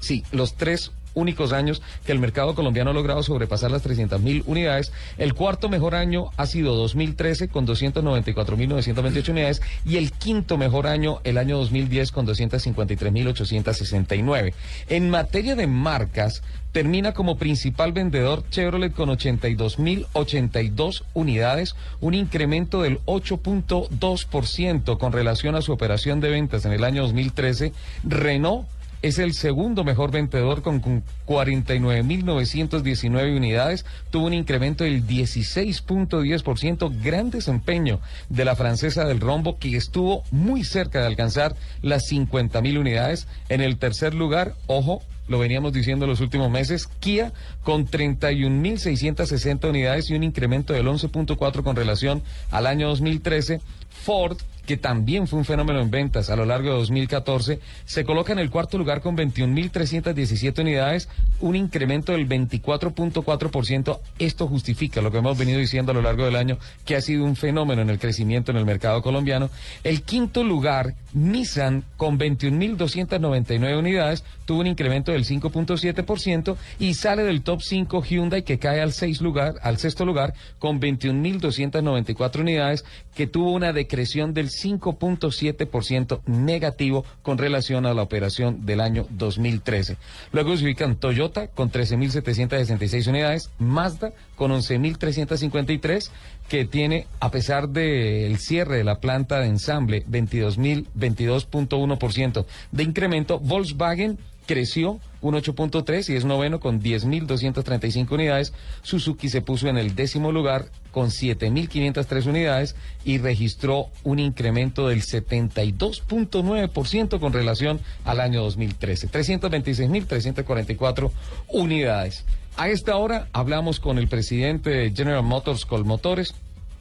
sí, 0.00 0.22
los 0.32 0.54
tres 0.54 0.92
únicos 1.14 1.52
años 1.52 1.82
que 2.04 2.12
el 2.12 2.18
mercado 2.18 2.54
colombiano 2.54 2.90
ha 2.90 2.94
logrado 2.94 3.22
sobrepasar 3.22 3.70
las 3.70 3.84
300.000 3.84 4.44
unidades. 4.46 4.92
El 5.18 5.34
cuarto 5.34 5.68
mejor 5.68 5.94
año 5.94 6.30
ha 6.36 6.46
sido 6.46 6.74
2013 6.74 7.48
con 7.48 7.66
294.928 7.66 9.28
unidades 9.28 9.60
y 9.84 9.96
el 9.96 10.12
quinto 10.12 10.56
mejor 10.58 10.86
año 10.86 11.20
el 11.24 11.38
año 11.38 11.58
2010 11.58 12.12
con 12.12 12.24
253.869. 12.26 14.54
En 14.88 15.10
materia 15.10 15.56
de 15.56 15.66
marcas, 15.66 16.42
termina 16.72 17.12
como 17.12 17.36
principal 17.36 17.92
vendedor 17.92 18.42
Chevrolet 18.50 18.92
con 18.92 19.10
82.082 19.10 21.04
unidades, 21.14 21.76
un 22.00 22.14
incremento 22.14 22.82
del 22.82 22.98
8.2% 23.04 24.98
con 24.98 25.12
relación 25.12 25.54
a 25.54 25.62
su 25.62 25.70
operación 25.72 26.18
de 26.20 26.30
ventas 26.30 26.64
en 26.64 26.72
el 26.72 26.82
año 26.84 27.02
2013. 27.02 27.72
Renault 28.04 28.66
es 29.02 29.18
el 29.18 29.34
segundo 29.34 29.84
mejor 29.84 30.10
vendedor 30.12 30.62
con, 30.62 30.80
con 30.80 31.02
49.919 31.26 33.36
unidades. 33.36 33.84
Tuvo 34.10 34.26
un 34.26 34.32
incremento 34.32 34.84
del 34.84 35.06
16.10%. 35.06 37.02
Gran 37.02 37.30
desempeño 37.30 37.98
de 38.28 38.44
la 38.44 38.54
francesa 38.54 39.04
del 39.04 39.18
rombo 39.20 39.58
que 39.58 39.76
estuvo 39.76 40.22
muy 40.30 40.62
cerca 40.62 41.00
de 41.00 41.06
alcanzar 41.06 41.56
las 41.82 42.08
50.000 42.10 42.78
unidades. 42.78 43.26
En 43.48 43.60
el 43.60 43.76
tercer 43.76 44.14
lugar, 44.14 44.54
ojo, 44.68 45.02
lo 45.28 45.38
veníamos 45.38 45.72
diciendo 45.72 46.06
los 46.06 46.20
últimos 46.20 46.50
meses, 46.50 46.88
Kia 47.00 47.32
con 47.62 47.86
31.660 47.86 49.68
unidades 49.68 50.10
y 50.10 50.14
un 50.14 50.22
incremento 50.22 50.72
del 50.72 50.86
11.4 50.86 51.62
con 51.62 51.76
relación 51.76 52.22
al 52.50 52.66
año 52.66 52.88
2013. 52.88 53.60
Ford 53.92 54.38
que 54.66 54.76
también 54.76 55.26
fue 55.26 55.38
un 55.38 55.44
fenómeno 55.44 55.80
en 55.80 55.90
ventas 55.90 56.30
a 56.30 56.36
lo 56.36 56.44
largo 56.44 56.70
de 56.70 56.78
2014, 56.78 57.58
se 57.84 58.04
coloca 58.04 58.32
en 58.32 58.38
el 58.38 58.50
cuarto 58.50 58.78
lugar 58.78 59.00
con 59.00 59.16
21.317 59.16 60.60
unidades, 60.60 61.08
un 61.40 61.56
incremento 61.56 62.12
del 62.12 62.28
24.4%. 62.28 63.98
Esto 64.18 64.46
justifica 64.46 65.02
lo 65.02 65.10
que 65.10 65.18
hemos 65.18 65.36
venido 65.36 65.58
diciendo 65.58 65.92
a 65.92 65.94
lo 65.94 66.02
largo 66.02 66.24
del 66.24 66.36
año, 66.36 66.58
que 66.84 66.96
ha 66.96 67.00
sido 67.00 67.24
un 67.24 67.36
fenómeno 67.36 67.82
en 67.82 67.90
el 67.90 67.98
crecimiento 67.98 68.52
en 68.52 68.58
el 68.58 68.64
mercado 68.64 69.02
colombiano. 69.02 69.50
El 69.82 70.02
quinto 70.02 70.44
lugar, 70.44 70.94
Nissan, 71.12 71.84
con 71.96 72.18
21.299 72.18 73.78
unidades, 73.78 74.24
tuvo 74.44 74.60
un 74.60 74.66
incremento 74.68 75.12
del 75.12 75.24
5.7% 75.24 76.56
y 76.78 76.94
sale 76.94 77.24
del 77.24 77.42
top 77.42 77.62
5 77.62 78.02
Hyundai, 78.02 78.42
que 78.42 78.58
cae 78.58 78.80
al, 78.80 78.92
seis 78.92 79.20
lugar, 79.20 79.54
al 79.62 79.78
sexto 79.78 80.04
lugar, 80.04 80.34
con 80.58 80.80
21.294 80.80 82.40
unidades, 82.40 82.84
que 83.14 83.26
tuvo 83.26 83.52
una 83.52 83.72
decreción 83.92 84.32
del 84.32 84.48
5.7% 84.48 86.22
negativo 86.24 87.04
con 87.20 87.36
relación 87.36 87.84
a 87.84 87.92
la 87.92 88.00
operación 88.00 88.64
del 88.64 88.80
año 88.80 89.06
2013. 89.10 89.98
Luego 90.32 90.56
se 90.56 90.64
ubican 90.64 90.96
Toyota 90.96 91.48
con 91.48 91.70
13.766 91.70 93.06
unidades, 93.06 93.50
Mazda 93.58 94.12
con 94.34 94.50
11.353, 94.50 96.08
que 96.48 96.64
tiene, 96.64 97.06
a 97.20 97.30
pesar 97.30 97.68
del 97.68 98.38
cierre 98.38 98.78
de 98.78 98.84
la 98.84 98.98
planta 98.98 99.40
de 99.40 99.48
ensamble, 99.48 100.06
22.000, 100.06 100.86
22.1% 100.98 102.46
de 102.70 102.82
incremento, 102.82 103.40
Volkswagen 103.40 104.18
creció 104.46 105.00
un 105.20 105.34
8.3 105.34 106.12
y 106.12 106.16
es 106.16 106.24
noveno 106.24 106.60
con 106.60 106.80
10.235 106.82 108.10
unidades. 108.12 108.52
Suzuki 108.82 109.28
se 109.28 109.40
puso 109.40 109.68
en 109.68 109.78
el 109.78 109.94
décimo 109.94 110.32
lugar 110.32 110.66
con 110.90 111.10
7.503 111.10 112.26
unidades 112.26 112.74
y 113.04 113.18
registró 113.18 113.86
un 114.02 114.18
incremento 114.18 114.88
del 114.88 115.02
72.9% 115.02 117.20
con 117.20 117.32
relación 117.32 117.80
al 118.04 118.18
año 118.20 118.42
2013. 118.42 119.08
326.344 119.10 121.12
unidades. 121.48 122.24
A 122.56 122.68
esta 122.68 122.96
hora 122.96 123.28
hablamos 123.32 123.80
con 123.80 123.98
el 123.98 124.08
presidente 124.08 124.70
de 124.70 124.90
General 124.90 125.22
Motors 125.22 125.64
Colmotores, 125.64 126.34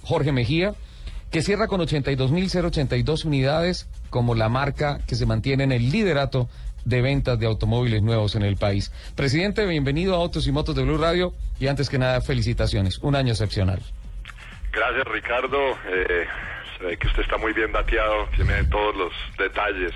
Jorge 0.03 0.31
Mejía, 0.31 0.73
que 1.29 1.41
cierra 1.41 1.67
con 1.67 1.79
82.082 1.79 3.23
unidades 3.23 3.87
como 4.09 4.35
la 4.35 4.49
marca 4.49 4.99
que 5.07 5.15
se 5.15 5.25
mantiene 5.25 5.63
en 5.63 5.71
el 5.71 5.89
liderato 5.89 6.49
de 6.85 7.01
ventas 7.01 7.39
de 7.39 7.45
automóviles 7.45 8.01
nuevos 8.01 8.35
en 8.35 8.43
el 8.43 8.57
país. 8.57 8.91
Presidente, 9.15 9.65
bienvenido 9.65 10.15
a 10.15 10.17
Autos 10.17 10.47
y 10.47 10.51
Motos 10.51 10.75
de 10.75 10.83
Blue 10.83 10.97
Radio 10.97 11.33
y 11.59 11.67
antes 11.67 11.89
que 11.89 11.97
nada, 11.97 12.21
felicitaciones. 12.21 12.99
Un 12.99 13.15
año 13.15 13.31
excepcional. 13.31 13.79
Gracias, 14.71 15.05
Ricardo. 15.07 15.57
Eh, 15.87 16.25
se 16.77 16.85
ve 16.85 16.97
que 16.97 17.07
usted 17.07 17.23
está 17.23 17.37
muy 17.37 17.53
bien 17.53 17.71
dateado, 17.71 18.27
tiene 18.35 18.63
todos 18.65 18.95
los 18.95 19.11
detalles. 19.37 19.91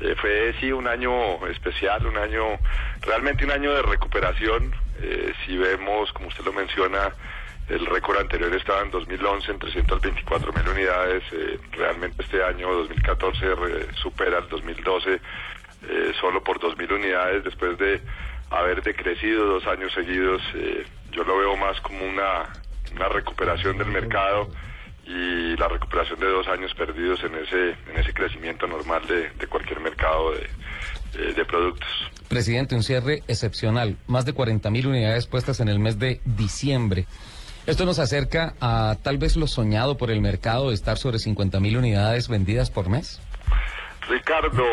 Eh, 0.00 0.14
fue, 0.20 0.54
sí, 0.60 0.72
un 0.72 0.88
año 0.88 1.46
especial, 1.48 2.06
un 2.06 2.16
año, 2.16 2.42
realmente 3.02 3.44
un 3.44 3.50
año 3.52 3.72
de 3.74 3.82
recuperación. 3.82 4.74
Eh, 5.02 5.32
si 5.46 5.56
vemos, 5.56 6.12
como 6.12 6.28
usted 6.28 6.44
lo 6.44 6.52
menciona, 6.52 7.12
el 7.68 7.86
récord 7.86 8.18
anterior 8.18 8.52
estaba 8.54 8.82
en 8.82 8.90
2011 8.90 9.52
en 9.52 9.58
324 9.60 10.52
mil 10.52 10.68
unidades. 10.68 11.22
Eh, 11.32 11.58
realmente 11.72 12.22
este 12.22 12.42
año 12.42 12.72
2014 12.72 13.54
re- 13.54 13.94
supera 13.94 14.38
el 14.38 14.48
2012 14.48 15.20
eh, 15.88 16.12
solo 16.20 16.42
por 16.42 16.58
2.000 16.60 16.92
unidades 16.94 17.44
después 17.44 17.78
de 17.78 18.00
haber 18.50 18.82
decrecido 18.82 19.46
dos 19.46 19.66
años 19.66 19.92
seguidos. 19.92 20.42
eh, 20.54 20.84
yo 21.12 21.24
lo 21.24 21.36
veo 21.38 21.56
más 21.56 21.80
como 21.80 22.04
una, 22.04 22.52
una 22.94 23.08
recuperación 23.08 23.78
del 23.78 23.88
mercado 23.88 24.48
y 25.04 25.56
la 25.56 25.66
recuperación 25.66 26.20
de 26.20 26.26
dos 26.28 26.46
años 26.46 26.72
perdidos 26.74 27.20
en 27.24 27.34
ese, 27.34 27.70
en 27.90 27.96
ese 27.98 28.12
crecimiento 28.12 28.66
normal 28.68 29.04
de, 29.08 29.30
de 29.30 29.46
cualquier 29.48 29.80
mercado 29.80 30.32
de, 30.32 30.48
eh, 31.18 31.32
de 31.34 31.44
productos. 31.44 31.88
Presidente, 32.28 32.76
un 32.76 32.84
cierre 32.84 33.24
excepcional. 33.26 33.96
Más 34.06 34.24
de 34.24 34.32
40 34.32 34.70
mil 34.70 34.86
unidades 34.86 35.26
puestas 35.26 35.58
en 35.58 35.68
el 35.68 35.80
mes 35.80 35.98
de 35.98 36.20
diciembre. 36.24 37.06
Esto 37.66 37.84
nos 37.84 37.98
acerca 37.98 38.54
a 38.60 38.96
tal 39.02 39.18
vez 39.18 39.36
lo 39.36 39.46
soñado 39.46 39.96
por 39.96 40.10
el 40.10 40.20
mercado 40.20 40.68
de 40.68 40.74
estar 40.74 40.96
sobre 40.96 41.18
50 41.18 41.58
mil 41.60 41.76
unidades 41.76 42.28
vendidas 42.28 42.70
por 42.70 42.88
mes. 42.88 43.20
Ricardo, 44.08 44.64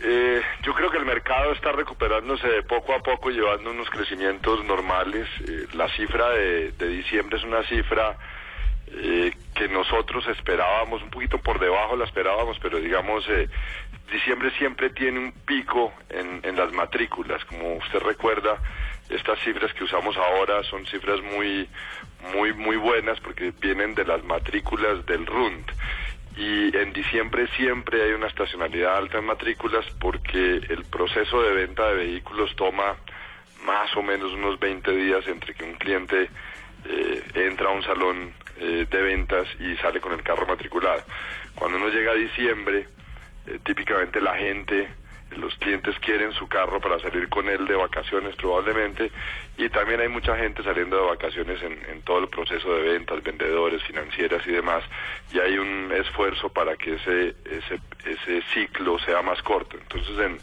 eh, 0.00 0.42
yo 0.62 0.74
creo 0.74 0.90
que 0.90 0.98
el 0.98 1.04
mercado 1.04 1.52
está 1.52 1.72
recuperándose 1.72 2.46
de 2.46 2.62
poco 2.62 2.94
a 2.94 3.00
poco, 3.00 3.30
llevando 3.30 3.70
unos 3.70 3.90
crecimientos 3.90 4.64
normales. 4.64 5.26
Eh, 5.46 5.66
la 5.74 5.88
cifra 5.88 6.30
de, 6.30 6.72
diciembre 6.72 7.38
es 7.38 7.44
una 7.44 7.62
cifra 7.64 8.16
eh, 8.88 9.32
que 9.54 9.68
nosotros 9.68 10.26
esperábamos, 10.28 11.02
un 11.02 11.10
poquito 11.10 11.38
por 11.38 11.58
debajo 11.58 11.96
la 11.96 12.04
esperábamos, 12.04 12.58
pero 12.60 12.78
digamos, 12.78 13.28
eh, 13.28 13.48
diciembre 14.12 14.50
siempre 14.58 14.90
tiene 14.90 15.18
un 15.18 15.32
pico 15.32 15.92
en, 16.10 16.40
en 16.44 16.56
las 16.56 16.72
matrículas. 16.72 17.44
Como 17.46 17.74
usted 17.74 17.98
recuerda, 17.98 18.56
estas 19.08 19.38
cifras 19.40 19.72
que 19.74 19.84
usamos 19.84 20.16
ahora 20.16 20.62
son 20.64 20.86
cifras 20.86 21.20
muy, 21.22 21.68
muy, 22.32 22.52
muy 22.52 22.76
buenas 22.76 23.18
porque 23.20 23.52
vienen 23.60 23.94
de 23.94 24.04
las 24.04 24.22
matrículas 24.22 25.04
del 25.06 25.26
RUND 25.26 25.72
y 26.38 26.76
en 26.76 26.92
diciembre 26.92 27.48
siempre 27.56 28.00
hay 28.04 28.12
una 28.12 28.28
estacionalidad 28.28 28.96
alta 28.96 29.18
en 29.18 29.24
matrículas 29.24 29.84
porque 29.98 30.60
el 30.68 30.84
proceso 30.84 31.42
de 31.42 31.52
venta 31.52 31.88
de 31.88 31.96
vehículos 31.96 32.54
toma 32.54 32.96
más 33.64 33.94
o 33.96 34.02
menos 34.02 34.32
unos 34.32 34.58
20 34.60 34.88
días 34.92 35.26
entre 35.26 35.52
que 35.52 35.64
un 35.64 35.74
cliente 35.74 36.30
eh, 36.88 37.22
entra 37.34 37.70
a 37.70 37.72
un 37.72 37.82
salón 37.82 38.32
eh, 38.60 38.86
de 38.88 39.02
ventas 39.02 39.48
y 39.58 39.74
sale 39.78 40.00
con 40.00 40.12
el 40.12 40.22
carro 40.22 40.46
matriculado. 40.46 41.02
Cuando 41.56 41.76
uno 41.76 41.88
llega 41.88 42.12
a 42.12 42.14
diciembre, 42.14 42.86
eh, 43.48 43.58
típicamente 43.64 44.20
la 44.20 44.36
gente, 44.36 44.88
los 45.36 45.54
clientes 45.56 45.94
quieren 46.00 46.32
su 46.32 46.48
carro 46.48 46.80
para 46.80 46.98
salir 46.98 47.28
con 47.28 47.48
él 47.48 47.66
de 47.66 47.74
vacaciones 47.74 48.34
probablemente 48.36 49.10
y 49.56 49.68
también 49.68 50.00
hay 50.00 50.08
mucha 50.08 50.36
gente 50.36 50.62
saliendo 50.62 50.96
de 50.96 51.08
vacaciones 51.08 51.62
en, 51.62 52.02
todo 52.02 52.20
el 52.20 52.28
proceso 52.28 52.74
de 52.74 52.92
ventas, 52.92 53.22
vendedores, 53.22 53.82
financieras 53.82 54.46
y 54.46 54.52
demás 54.52 54.82
y 55.32 55.38
hay 55.38 55.58
un 55.58 55.92
esfuerzo 55.92 56.48
para 56.48 56.76
que 56.76 56.94
ese, 56.94 57.34
ese, 57.44 57.80
ese 58.04 58.42
ciclo 58.54 58.98
sea 59.00 59.22
más 59.22 59.42
corto. 59.42 59.76
Entonces 59.76 60.18
en, 60.18 60.38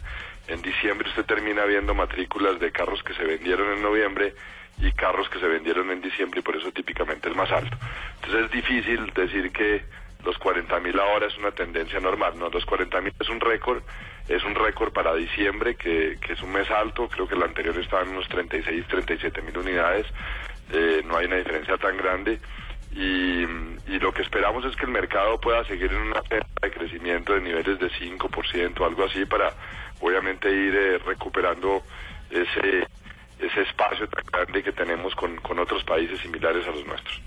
en 0.48 0.62
diciembre 0.62 1.08
usted 1.08 1.24
termina 1.24 1.64
viendo 1.64 1.94
matrículas 1.94 2.60
de 2.60 2.70
carros 2.70 3.02
que 3.02 3.14
se 3.14 3.24
vendieron 3.24 3.72
en 3.72 3.82
noviembre 3.82 4.34
y 4.78 4.92
carros 4.92 5.28
que 5.28 5.40
se 5.40 5.46
vendieron 5.46 5.90
en 5.90 6.00
diciembre 6.00 6.40
y 6.40 6.42
por 6.42 6.56
eso 6.56 6.70
típicamente 6.72 7.28
es 7.28 7.36
más 7.36 7.50
alto. 7.50 7.76
Entonces 8.16 8.44
es 8.44 8.50
difícil 8.50 9.12
decir 9.14 9.50
que 9.50 9.84
los 10.24 10.36
40 10.38 10.80
mil 10.80 10.98
ahora 10.98 11.26
es 11.26 11.38
una 11.38 11.52
tendencia 11.52 12.00
normal, 12.00 12.34
no, 12.38 12.48
los 12.48 12.64
40 12.66 13.00
mil 13.00 13.12
es 13.18 13.28
un 13.28 13.40
récord, 13.40 13.82
es 14.28 14.42
un 14.44 14.54
récord 14.54 14.92
para 14.92 15.14
diciembre 15.14 15.76
que, 15.76 16.18
que 16.20 16.32
es 16.32 16.42
un 16.42 16.52
mes 16.52 16.70
alto, 16.70 17.08
creo 17.08 17.28
que 17.28 17.34
el 17.34 17.42
anterior 17.42 17.76
estaba 17.78 18.02
en 18.02 18.10
unos 18.10 18.28
36, 18.28 18.86
37 18.88 19.42
mil 19.42 19.56
unidades, 19.58 20.06
eh, 20.72 21.02
no 21.04 21.16
hay 21.16 21.26
una 21.26 21.36
diferencia 21.36 21.76
tan 21.76 21.96
grande. 21.96 22.40
Y, 22.92 23.42
y 23.42 23.98
lo 24.00 24.12
que 24.12 24.22
esperamos 24.22 24.64
es 24.64 24.74
que 24.74 24.86
el 24.86 24.90
mercado 24.90 25.38
pueda 25.38 25.64
seguir 25.64 25.92
en 25.92 26.00
una 26.00 26.22
senda 26.22 26.46
de 26.62 26.70
crecimiento 26.70 27.34
de 27.34 27.42
niveles 27.42 27.78
de 27.78 27.90
5%, 27.90 28.86
algo 28.86 29.04
así, 29.04 29.26
para 29.26 29.52
obviamente 30.00 30.48
ir 30.50 30.74
eh, 30.74 30.98
recuperando 30.98 31.82
ese 32.30 32.86
ese 33.38 33.62
espacio 33.62 34.08
tan 34.08 34.24
grande 34.24 34.62
que 34.62 34.72
tenemos 34.72 35.14
con, 35.14 35.36
con 35.36 35.58
otros 35.58 35.84
países 35.84 36.18
similares 36.20 36.66
a 36.66 36.70
los 36.70 36.86
nuestros. 36.86 37.20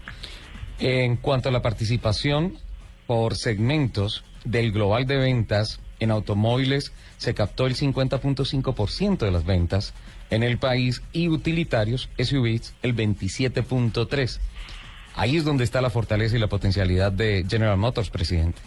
En 0.80 1.18
cuanto 1.18 1.50
a 1.50 1.52
la 1.52 1.62
participación 1.62 2.58
por 3.06 3.36
segmentos 3.36 4.24
del 4.44 4.72
global 4.72 5.06
de 5.06 5.18
ventas 5.18 5.80
en 6.00 6.12
automóviles, 6.12 6.94
se 7.18 7.34
captó 7.34 7.68
el 7.68 7.76
50.5% 7.76 9.18
de 9.18 9.32
las 9.32 9.46
ventas 9.46 9.94
en 10.30 10.44
el 10.44 10.58
país 10.58 11.02
y 11.12 11.28
utilitarios, 11.28 12.10
SUVs, 12.18 12.76
el 12.82 12.96
27.3%. 12.96 14.40
Ahí 15.16 15.38
es 15.38 15.44
donde 15.44 15.64
está 15.64 15.82
la 15.82 15.90
fortaleza 15.90 16.38
y 16.38 16.40
la 16.40 16.48
potencialidad 16.48 17.12
de 17.12 17.46
General 17.50 17.78
Motors, 17.78 18.10
presidente. 18.10 18.62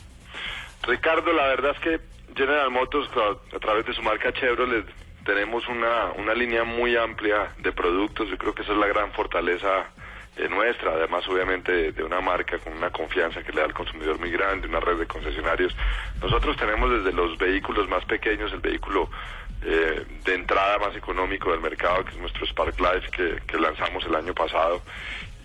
Ricardo, 0.82 1.32
la 1.32 1.46
verdad 1.46 1.72
es 1.74 1.80
que 1.80 2.00
General 2.34 2.70
Motors, 2.70 3.08
a, 3.54 3.58
través 3.58 3.86
de 3.86 3.94
su 3.94 4.02
marca 4.02 4.32
Chevrolet, 4.32 4.84
tenemos 5.24 5.66
una, 5.68 6.12
una 6.18 6.34
línea 6.34 6.64
muy 6.64 6.96
amplia 6.96 7.52
de 7.58 7.72
productos. 7.72 8.28
Yo 8.28 8.36
creo 8.36 8.54
que 8.54 8.62
esa 8.62 8.72
es 8.72 8.78
la 8.78 8.88
gran 8.88 9.12
fortaleza 9.12 9.86
nuestra, 10.48 10.92
además 10.92 11.26
obviamente 11.28 11.92
de, 11.92 12.02
una 12.02 12.20
marca 12.20 12.58
con 12.58 12.72
una 12.72 12.90
confianza 12.90 13.42
que 13.42 13.52
le 13.52 13.60
da 13.60 13.66
al 13.66 13.74
consumidor 13.74 14.18
muy 14.18 14.30
grande, 14.30 14.66
una 14.66 14.80
red 14.80 14.98
de 14.98 15.06
concesionarios. 15.06 15.74
Nosotros 16.20 16.56
tenemos 16.56 16.90
desde 16.90 17.12
los 17.12 17.36
vehículos 17.38 17.88
más 17.88 18.04
pequeños, 18.04 18.52
el 18.52 18.60
vehículo 18.60 19.10
eh, 19.64 20.04
de 20.24 20.34
entrada 20.34 20.78
más 20.78 20.96
económico 20.96 21.50
del 21.50 21.60
mercado, 21.60 22.04
que 22.04 22.12
es 22.12 22.18
nuestro 22.18 22.46
Spark 22.46 22.78
Life 22.80 23.40
que, 23.46 23.58
lanzamos 23.58 24.04
el 24.06 24.14
año 24.14 24.34
pasado. 24.34 24.82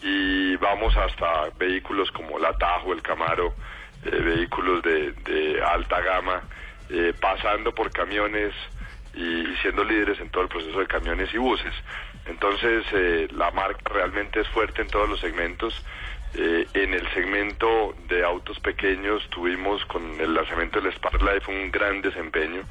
Y 0.01 0.55
vamos 0.57 0.95
hasta 0.95 1.49
vehículos 1.57 2.11
como 2.11 2.39
la 2.39 2.53
Tajo, 2.53 2.93
el 2.93 3.01
Camaro, 3.01 3.53
eh, 4.05 4.09
vehículos 4.09 4.81
de, 4.83 5.11
de 5.11 5.61
alta 5.61 5.99
gama, 6.01 6.41
eh, 6.89 7.13
pasando 7.19 7.73
por 7.73 7.91
camiones 7.91 8.53
y 9.13 9.45
siendo 9.61 9.83
líderes 9.83 10.19
en 10.19 10.29
todo 10.29 10.43
el 10.43 10.49
proceso 10.49 10.79
de 10.79 10.87
camiones 10.87 11.33
y 11.33 11.37
buses. 11.37 11.73
Entonces, 12.29 12.83
eh, 12.93 13.27
la 13.31 13.51
marca 13.51 13.93
realmente 13.93 14.41
es 14.41 14.47
fuerte 14.49 14.81
en 14.81 14.89
todos 14.89 15.09
los 15.09 15.19
segmentos. 15.19 15.73
Eh, 16.33 16.67
en 16.73 16.93
el 16.93 17.07
segmento 17.13 17.95
de 18.09 18.23
autos 18.23 18.59
pequeños 18.59 19.27
tuvimos 19.29 19.83
con 19.85 20.19
el 20.19 20.33
lanzamiento 20.33 20.79
del 20.81 20.91
Spark 20.93 21.21
Life 21.21 21.49
un 21.51 21.71
gran 21.71 22.01
desempeño. 22.01 22.61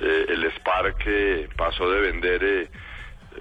Eh, 0.00 0.26
el 0.28 0.44
Spark 0.52 0.96
eh, 1.06 1.48
pasó 1.56 1.88
de 1.90 2.00
vender 2.00 2.44
eh, 2.44 2.68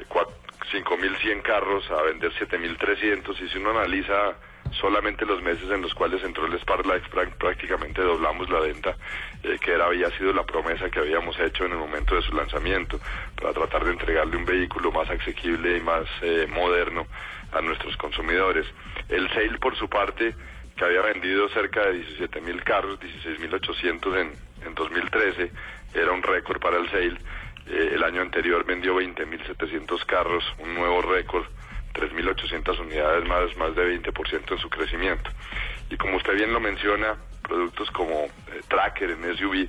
cua- 0.07 0.27
5.100 0.71 1.41
carros 1.41 1.89
a 1.91 2.01
vender 2.03 2.31
7.300 2.33 3.39
y 3.41 3.49
si 3.49 3.57
uno 3.57 3.71
analiza 3.71 4.35
solamente 4.79 5.25
los 5.25 5.41
meses 5.41 5.69
en 5.71 5.81
los 5.81 5.93
cuales 5.93 6.23
entró 6.23 6.45
el 6.45 6.59
Spark 6.59 6.85
Life 6.85 7.09
prá- 7.11 7.31
prácticamente 7.37 8.01
doblamos 8.01 8.49
la 8.49 8.59
venta 8.59 8.95
eh, 9.43 9.57
que 9.59 9.73
había 9.75 10.09
sido 10.17 10.33
la 10.33 10.43
promesa 10.43 10.89
que 10.89 10.99
habíamos 10.99 11.39
hecho 11.39 11.65
en 11.65 11.71
el 11.73 11.77
momento 11.77 12.15
de 12.15 12.21
su 12.21 12.33
lanzamiento 12.35 12.99
para 13.39 13.53
tratar 13.53 13.85
de 13.85 13.91
entregarle 13.91 14.35
un 14.37 14.45
vehículo 14.45 14.91
más 14.91 15.09
asequible 15.09 15.77
y 15.77 15.81
más 15.81 16.05
eh, 16.21 16.47
moderno 16.49 17.07
a 17.51 17.61
nuestros 17.61 17.95
consumidores. 17.97 18.65
El 19.09 19.29
Sale 19.29 19.57
por 19.59 19.75
su 19.75 19.87
parte 19.89 20.35
que 20.75 20.83
había 20.83 21.01
vendido 21.01 21.47
cerca 21.49 21.85
de 21.85 21.93
17.000 22.05 22.63
carros, 22.63 22.99
16.800 22.99 24.17
en, 24.19 24.33
en 24.67 24.75
2013, 24.75 25.51
era 25.93 26.11
un 26.11 26.21
récord 26.21 26.59
para 26.59 26.77
el 26.77 26.89
Sale. 26.89 27.17
Eh, 27.67 27.91
el 27.93 28.03
año 28.03 28.21
anterior 28.21 28.65
vendió 28.65 28.95
20.700 28.99 30.05
carros, 30.05 30.43
un 30.59 30.75
nuevo 30.75 31.01
récord, 31.01 31.45
3.800 31.95 32.79
unidades 32.79 33.25
más, 33.27 33.55
más 33.57 33.75
de 33.75 34.01
20% 34.01 34.51
en 34.51 34.57
su 34.57 34.69
crecimiento. 34.69 35.29
Y 35.89 35.97
como 35.97 36.17
usted 36.17 36.35
bien 36.35 36.53
lo 36.53 36.59
menciona, 36.59 37.15
productos 37.41 37.89
como 37.91 38.25
eh, 38.25 38.61
Tracker 38.67 39.11
en 39.11 39.37
SUV, 39.37 39.67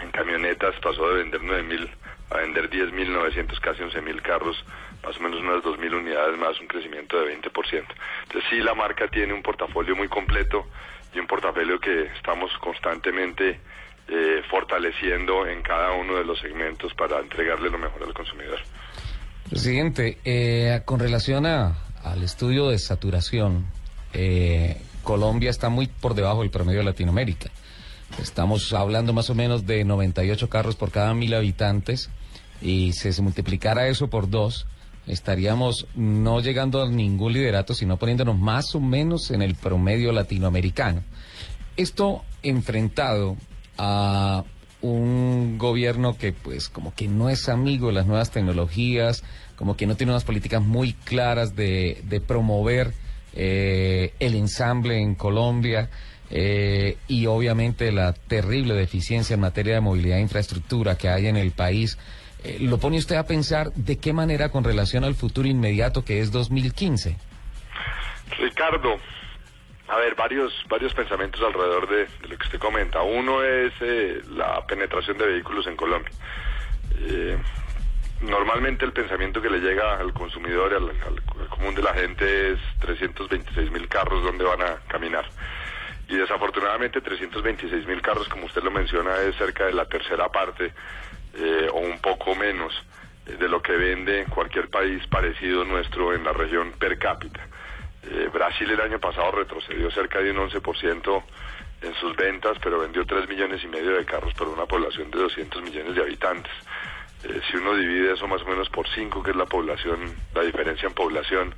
en 0.00 0.10
camionetas 0.10 0.74
pasó 0.80 1.08
de 1.10 1.22
vender 1.22 1.40
9.000 1.40 1.88
a 2.30 2.38
vender 2.38 2.70
10.900, 2.70 3.60
casi 3.60 3.82
11.000 3.82 4.22
carros, 4.22 4.64
más 5.04 5.16
o 5.16 5.20
menos 5.20 5.40
unas 5.40 5.62
2.000 5.62 5.94
unidades 5.94 6.38
más, 6.38 6.58
un 6.60 6.66
crecimiento 6.66 7.20
de 7.20 7.38
20%. 7.38 7.44
Entonces 8.22 8.50
sí, 8.50 8.60
la 8.60 8.74
marca 8.74 9.08
tiene 9.08 9.32
un 9.32 9.42
portafolio 9.42 9.94
muy 9.94 10.08
completo 10.08 10.66
y 11.12 11.18
un 11.18 11.26
portafolio 11.26 11.78
que 11.78 12.04
estamos 12.16 12.50
constantemente 12.58 13.60
eh, 14.08 14.42
fortaleciendo 14.50 15.46
en 15.46 15.62
cada 15.62 15.92
uno 15.92 16.16
de 16.16 16.24
los 16.24 16.38
segmentos 16.38 16.92
para 16.94 17.20
entregarle 17.20 17.70
lo 17.70 17.78
mejor 17.78 18.02
al 18.02 18.14
consumidor. 18.14 18.60
Presidente, 19.48 20.18
eh, 20.24 20.80
con 20.84 21.00
relación 21.00 21.44
a, 21.46 21.78
al 22.02 22.22
estudio 22.22 22.68
de 22.68 22.78
saturación, 22.78 23.66
eh, 24.14 24.80
Colombia 25.02 25.50
está 25.50 25.68
muy 25.68 25.86
por 25.86 26.14
debajo 26.14 26.40
del 26.40 26.50
promedio 26.50 26.80
de 26.80 26.86
Latinoamérica. 26.86 27.50
Estamos 28.20 28.72
hablando 28.72 29.12
más 29.12 29.28
o 29.28 29.34
menos 29.34 29.66
de 29.66 29.84
98 29.84 30.48
carros 30.48 30.76
por 30.76 30.90
cada 30.90 31.12
mil 31.14 31.34
habitantes 31.34 32.10
y 32.62 32.92
si 32.92 33.12
se 33.12 33.22
multiplicara 33.22 33.88
eso 33.88 34.08
por 34.08 34.30
dos, 34.30 34.66
estaríamos 35.06 35.86
no 35.94 36.40
llegando 36.40 36.82
a 36.82 36.88
ningún 36.88 37.34
liderato, 37.34 37.74
sino 37.74 37.98
poniéndonos 37.98 38.38
más 38.38 38.74
o 38.74 38.80
menos 38.80 39.30
en 39.30 39.42
el 39.42 39.54
promedio 39.56 40.12
latinoamericano. 40.12 41.02
Esto 41.76 42.24
enfrentado 42.42 43.36
a 43.76 44.44
un 44.84 45.56
gobierno 45.56 46.18
que 46.18 46.32
pues 46.32 46.68
como 46.68 46.94
que 46.94 47.08
no 47.08 47.30
es 47.30 47.48
amigo 47.48 47.88
de 47.88 47.94
las 47.94 48.06
nuevas 48.06 48.30
tecnologías, 48.30 49.24
como 49.56 49.76
que 49.76 49.86
no 49.86 49.96
tiene 49.96 50.12
unas 50.12 50.24
políticas 50.24 50.62
muy 50.62 50.92
claras 50.92 51.56
de, 51.56 52.02
de 52.04 52.20
promover 52.20 52.92
eh, 53.32 54.12
el 54.20 54.34
ensamble 54.34 55.00
en 55.00 55.14
Colombia 55.14 55.88
eh, 56.30 56.98
y 57.08 57.26
obviamente 57.26 57.92
la 57.92 58.12
terrible 58.12 58.74
deficiencia 58.74 59.34
en 59.34 59.40
materia 59.40 59.74
de 59.74 59.80
movilidad 59.80 60.18
e 60.18 60.22
infraestructura 60.22 60.98
que 60.98 61.08
hay 61.08 61.28
en 61.28 61.36
el 61.36 61.52
país. 61.52 61.98
Eh, 62.42 62.58
¿Lo 62.60 62.78
pone 62.78 62.98
usted 62.98 63.16
a 63.16 63.24
pensar 63.24 63.72
de 63.72 63.96
qué 63.96 64.12
manera 64.12 64.50
con 64.50 64.64
relación 64.64 65.02
al 65.04 65.14
futuro 65.14 65.48
inmediato 65.48 66.04
que 66.04 66.20
es 66.20 66.30
2015? 66.30 67.16
Ricardo, 68.38 68.96
a 69.94 69.98
ver, 69.98 70.14
varios, 70.16 70.52
varios 70.68 70.92
pensamientos 70.92 71.40
alrededor 71.40 71.88
de, 71.88 72.08
lo 72.28 72.36
que 72.36 72.44
usted 72.46 72.58
comenta. 72.58 73.02
Uno 73.02 73.42
es 73.44 73.72
eh, 73.80 74.22
la 74.30 74.66
penetración 74.66 75.16
de 75.18 75.26
vehículos 75.26 75.66
en 75.68 75.76
Colombia. 75.76 76.10
Eh, 77.00 77.38
normalmente 78.20 78.84
el 78.84 78.92
pensamiento 78.92 79.40
que 79.40 79.50
le 79.50 79.58
llega 79.60 79.96
al 79.98 80.12
consumidor, 80.12 80.74
al, 80.74 80.90
al- 80.90 81.48
común 81.48 81.74
de 81.76 81.82
la 81.82 81.94
gente, 81.94 82.52
es 82.52 82.58
326 82.80 83.70
mil 83.70 83.86
carros 83.88 84.22
donde 84.24 84.44
van 84.44 84.62
a 84.62 84.76
caminar. 84.88 85.26
Y 86.08 86.16
desafortunadamente 86.16 87.00
326 87.00 87.86
mil 87.86 88.02
carros, 88.02 88.28
como 88.28 88.46
usted 88.46 88.62
lo 88.62 88.70
menciona, 88.72 89.16
es 89.22 89.36
cerca 89.36 89.66
de 89.66 89.72
la 89.74 89.84
tercera 89.86 90.28
parte 90.28 90.72
eh, 91.36 91.68
o 91.72 91.78
un 91.78 92.00
poco 92.00 92.34
menos 92.34 92.74
de 93.26 93.48
lo 93.48 93.62
que 93.62 93.72
vende 93.72 94.26
cualquier 94.28 94.68
país 94.68 95.06
parecido 95.06 95.64
nuestro 95.64 96.12
en 96.14 96.24
la 96.24 96.32
región 96.32 96.72
per 96.72 96.98
cápita. 96.98 97.40
Eh, 98.10 98.28
Brasil 98.32 98.70
el 98.70 98.80
año 98.80 98.98
pasado 98.98 99.30
retrocedió 99.32 99.90
cerca 99.90 100.20
de 100.20 100.30
un 100.30 100.48
11% 100.48 101.22
en 101.82 101.94
sus 101.94 102.16
ventas, 102.16 102.58
pero 102.62 102.80
vendió 102.80 103.04
3 103.04 103.28
millones 103.28 103.62
y 103.62 103.68
medio 103.68 103.96
de 103.96 104.04
carros 104.04 104.34
por 104.34 104.48
una 104.48 104.66
población 104.66 105.10
de 105.10 105.18
200 105.18 105.62
millones 105.62 105.94
de 105.94 106.02
habitantes. 106.02 106.52
Eh, 107.24 107.40
si 107.50 107.56
uno 107.56 107.74
divide 107.74 108.12
eso 108.12 108.26
más 108.26 108.42
o 108.42 108.46
menos 108.46 108.68
por 108.68 108.86
5, 108.88 109.22
que 109.22 109.30
es 109.30 109.36
la 109.36 109.46
población, 109.46 110.14
la 110.34 110.42
diferencia 110.42 110.88
en 110.88 110.94
población, 110.94 111.54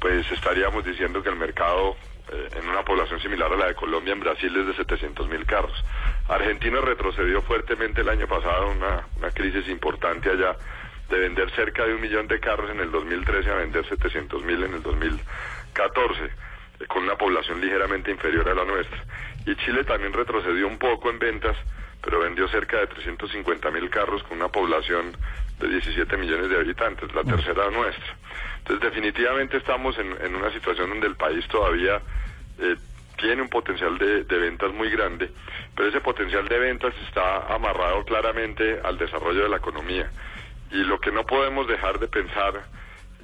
pues 0.00 0.30
estaríamos 0.30 0.84
diciendo 0.84 1.22
que 1.22 1.28
el 1.28 1.36
mercado 1.36 1.96
eh, 2.32 2.48
en 2.56 2.68
una 2.68 2.82
población 2.82 3.20
similar 3.20 3.52
a 3.52 3.56
la 3.56 3.66
de 3.66 3.74
Colombia 3.74 4.12
en 4.12 4.20
Brasil 4.20 4.54
es 4.56 4.66
de 4.66 4.74
700 4.74 5.28
mil 5.28 5.44
carros. 5.44 5.84
Argentina 6.28 6.80
retrocedió 6.80 7.42
fuertemente 7.42 8.00
el 8.00 8.08
año 8.08 8.26
pasado, 8.26 8.70
una, 8.70 9.06
una 9.18 9.30
crisis 9.30 9.68
importante 9.68 10.30
allá, 10.30 10.56
de 11.10 11.18
vender 11.18 11.50
cerca 11.50 11.84
de 11.84 11.94
un 11.94 12.00
millón 12.00 12.26
de 12.26 12.40
carros 12.40 12.70
en 12.70 12.80
el 12.80 12.90
2013 12.90 13.50
a 13.50 13.54
vender 13.56 13.86
700 13.86 14.42
mil 14.42 14.62
en 14.64 14.74
el 14.74 14.82
2013. 14.82 15.22
14, 15.74 16.30
con 16.88 17.02
una 17.02 17.16
población 17.16 17.60
ligeramente 17.60 18.10
inferior 18.10 18.48
a 18.48 18.54
la 18.54 18.64
nuestra. 18.64 19.04
Y 19.46 19.54
Chile 19.56 19.84
también 19.84 20.12
retrocedió 20.12 20.66
un 20.66 20.78
poco 20.78 21.10
en 21.10 21.18
ventas, 21.18 21.56
pero 22.02 22.20
vendió 22.20 22.48
cerca 22.48 22.78
de 22.78 22.86
350 22.86 23.70
mil 23.70 23.90
carros 23.90 24.22
con 24.24 24.38
una 24.38 24.48
población 24.48 25.16
de 25.60 25.68
17 25.68 26.16
millones 26.16 26.48
de 26.50 26.56
habitantes, 26.56 27.14
la 27.14 27.22
mm. 27.22 27.28
tercera 27.28 27.70
nuestra. 27.70 28.16
Entonces 28.58 28.80
definitivamente 28.80 29.58
estamos 29.58 29.96
en, 29.98 30.34
una 30.34 30.50
situación 30.52 30.88
donde 30.88 31.06
el 31.06 31.16
país 31.16 31.46
todavía 31.48 32.00
eh, 32.58 32.76
tiene 33.18 33.42
un 33.42 33.48
potencial 33.48 33.96
de, 33.98 34.24
ventas 34.38 34.72
muy 34.72 34.90
grande, 34.90 35.30
pero 35.74 35.88
ese 35.88 36.00
potencial 36.00 36.48
de 36.48 36.58
ventas 36.58 36.94
está 37.06 37.54
amarrado 37.54 38.04
claramente 38.04 38.80
al 38.82 38.98
desarrollo 38.98 39.44
de 39.44 39.48
la 39.48 39.56
economía. 39.58 40.10
Y 40.70 40.78
lo 40.78 40.98
que 40.98 41.12
no 41.12 41.24
podemos 41.24 41.68
dejar 41.68 41.98
de 41.98 42.08
pensar 42.08 42.64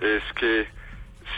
es 0.01 0.23
que 0.35 0.69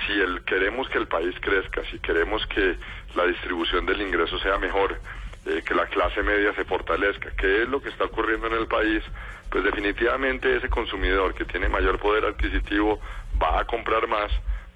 si 0.07 0.13
el, 0.13 0.45
queremos 0.45 0.89
que 0.89 0.99
el 0.99 1.07
país 1.07 1.35
crezca, 1.41 1.83
si 1.91 1.99
queremos 1.99 2.47
que 2.47 2.77
la 3.15 3.25
distribución 3.27 3.87
del 3.87 4.01
ingreso 4.01 4.39
sea 4.39 4.59
mejor, 4.59 4.99
eh, 5.47 5.63
que 5.67 5.75
la 5.75 5.87
clase 5.87 6.23
media 6.23 6.55
se 6.55 6.65
fortalezca, 6.65 7.31
que 7.37 7.63
es 7.63 7.69
lo 7.69 7.83
que 7.83 7.89
está 7.89 8.05
ocurriendo 8.05 8.47
en 8.47 8.55
el 8.55 8.67
país, 8.67 9.03
pues 9.51 9.65
definitivamente 9.65 10.57
ese 10.57 10.69
consumidor 10.69 11.35
que 11.35 11.45
tiene 11.45 11.69
mayor 11.69 11.99
poder 11.99 12.25
adquisitivo 12.25 13.01
va 13.41 13.61
a 13.61 13.65
comprar 13.65 14.07
más, 14.09 14.31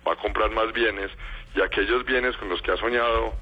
va 0.07 0.13
a 0.13 0.17
comprar 0.17 0.51
más 0.51 0.73
bienes 0.73 1.11
y 1.55 1.63
aquellos 1.63 2.05
bienes 2.05 2.37
con 2.37 2.49
los 2.49 2.61
que 2.63 2.73
ha 2.73 2.77
soñado 2.77 3.35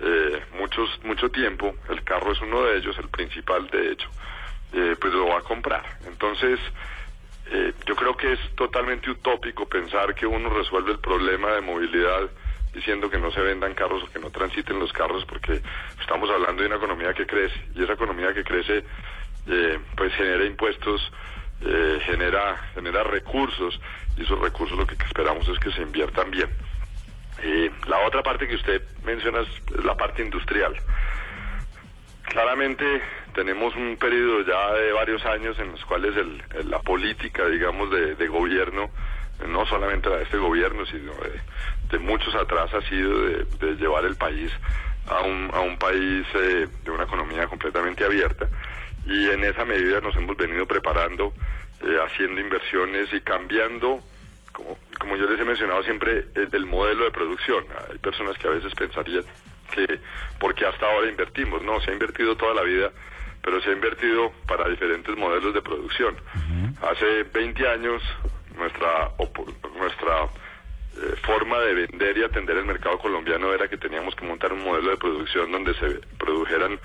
eh, 0.00 0.42
muchos 0.58 0.88
mucho 1.04 1.30
tiempo, 1.30 1.74
el 1.88 2.02
carro 2.02 2.32
es 2.32 2.40
uno 2.40 2.64
de 2.64 2.78
ellos, 2.78 2.96
el 2.98 3.08
principal 3.08 3.68
de 3.68 3.92
hecho, 3.92 4.10
eh, 4.72 4.96
pues 5.00 5.12
lo 5.14 5.28
va 5.28 5.38
a 5.38 5.42
comprar. 5.42 5.84
Entonces, 6.06 6.58
eh, 7.50 7.74
yo 7.86 7.94
creo 7.94 8.16
que 8.16 8.32
es 8.32 8.40
totalmente 8.56 9.10
utópico 9.10 9.66
pensar 9.66 10.14
que 10.14 10.26
uno 10.26 10.48
resuelve 10.48 10.92
el 10.92 10.98
problema 10.98 11.52
de 11.52 11.60
movilidad 11.60 12.30
diciendo 12.72 13.10
que 13.10 13.18
no 13.18 13.30
se 13.30 13.40
vendan 13.40 13.74
carros 13.74 14.02
o 14.02 14.10
que 14.10 14.18
no 14.18 14.30
transiten 14.30 14.78
los 14.78 14.92
carros 14.92 15.24
porque 15.26 15.60
estamos 16.00 16.30
hablando 16.30 16.62
de 16.62 16.68
una 16.68 16.76
economía 16.76 17.12
que 17.12 17.26
crece 17.26 17.54
y 17.74 17.84
esa 17.84 17.92
economía 17.92 18.32
que 18.32 18.42
crece 18.42 18.84
eh, 19.46 19.78
pues 19.94 20.12
genera 20.14 20.44
impuestos, 20.44 21.12
eh, 21.60 22.00
genera, 22.04 22.56
genera 22.74 23.04
recursos 23.04 23.78
y 24.16 24.22
esos 24.22 24.40
recursos 24.40 24.76
lo 24.78 24.86
que 24.86 24.94
esperamos 25.04 25.46
es 25.48 25.58
que 25.58 25.70
se 25.72 25.82
inviertan 25.82 26.30
bien. 26.30 26.50
La 27.86 27.98
otra 28.06 28.22
parte 28.22 28.48
que 28.48 28.54
usted 28.54 28.82
menciona 29.04 29.40
es 29.40 29.84
la 29.84 29.94
parte 29.94 30.22
industrial. 30.22 30.74
Claramente 32.22 33.02
tenemos 33.34 33.74
un 33.76 33.96
periodo 33.96 34.42
ya 34.42 34.72
de 34.74 34.92
varios 34.92 35.24
años 35.26 35.58
en 35.58 35.72
los 35.72 35.84
cuales 35.84 36.16
el- 36.16 36.42
la 36.70 36.78
política, 36.80 37.46
digamos, 37.46 37.90
de, 37.90 38.26
gobierno, 38.28 38.90
no 39.48 39.66
solamente 39.66 40.08
la 40.08 40.16
de 40.18 40.22
este 40.24 40.38
gobierno, 40.38 40.86
sino 40.86 41.12
de, 41.14 41.98
muchos 41.98 42.34
atrás, 42.34 42.72
ha 42.74 42.80
sido 42.88 43.20
de, 43.26 43.76
llevar 43.76 44.04
el 44.04 44.16
país 44.16 44.50
a 45.08 45.20
un, 45.22 45.50
a 45.52 45.60
un 45.60 45.76
país 45.78 46.26
eh, 46.34 46.66
de 46.82 46.90
una 46.90 47.04
economía 47.04 47.46
completamente 47.46 48.04
abierta. 48.04 48.48
y 49.06 49.28
en 49.28 49.44
esa 49.44 49.64
medida 49.64 50.00
nos 50.00 50.16
hemos 50.16 50.36
venido 50.36 50.66
preparando, 50.66 51.32
eh, 51.82 51.98
haciendo 52.06 52.40
inversiones 52.40 53.12
y 53.12 53.20
cambiando, 53.20 54.00
como, 54.52 54.78
como 54.98 55.16
yo 55.16 55.28
les 55.28 55.38
he 55.38 55.44
mencionado 55.44 55.82
siempre, 55.82 56.24
el, 56.34 56.48
el 56.52 56.66
modelo 56.66 57.04
de 57.04 57.10
producción. 57.10 57.64
Hay 57.90 57.98
personas 57.98 58.36
que 58.38 58.48
a 58.48 58.50
veces 58.52 58.74
pensarían 58.74 59.22
que 59.72 60.00
porque 60.40 60.64
hasta 60.66 60.86
ahora 60.86 61.08
invertimos, 61.10 61.62
no, 61.62 61.80
se 61.80 61.90
ha 61.90 61.94
invertido 61.94 62.34
toda 62.36 62.54
la 62.54 62.62
vida, 62.62 62.90
pero 63.44 63.60
se 63.60 63.68
ha 63.68 63.72
invertido 63.72 64.32
para 64.48 64.68
diferentes 64.68 65.16
modelos 65.16 65.52
de 65.52 65.60
producción. 65.60 66.16
Hace 66.80 67.24
20 67.24 67.68
años 67.68 68.02
nuestra 68.56 69.10
nuestra 69.78 70.24
eh, 70.96 71.16
forma 71.22 71.58
de 71.58 71.74
vender 71.74 72.16
y 72.16 72.24
atender 72.24 72.56
el 72.56 72.64
mercado 72.64 72.98
colombiano 72.98 73.52
era 73.52 73.68
que 73.68 73.76
teníamos 73.76 74.14
que 74.14 74.24
montar 74.24 74.52
un 74.52 74.64
modelo 74.64 74.90
de 74.90 74.96
producción 74.96 75.52
donde 75.52 75.74
se 75.74 76.00
produjeran 76.18 76.78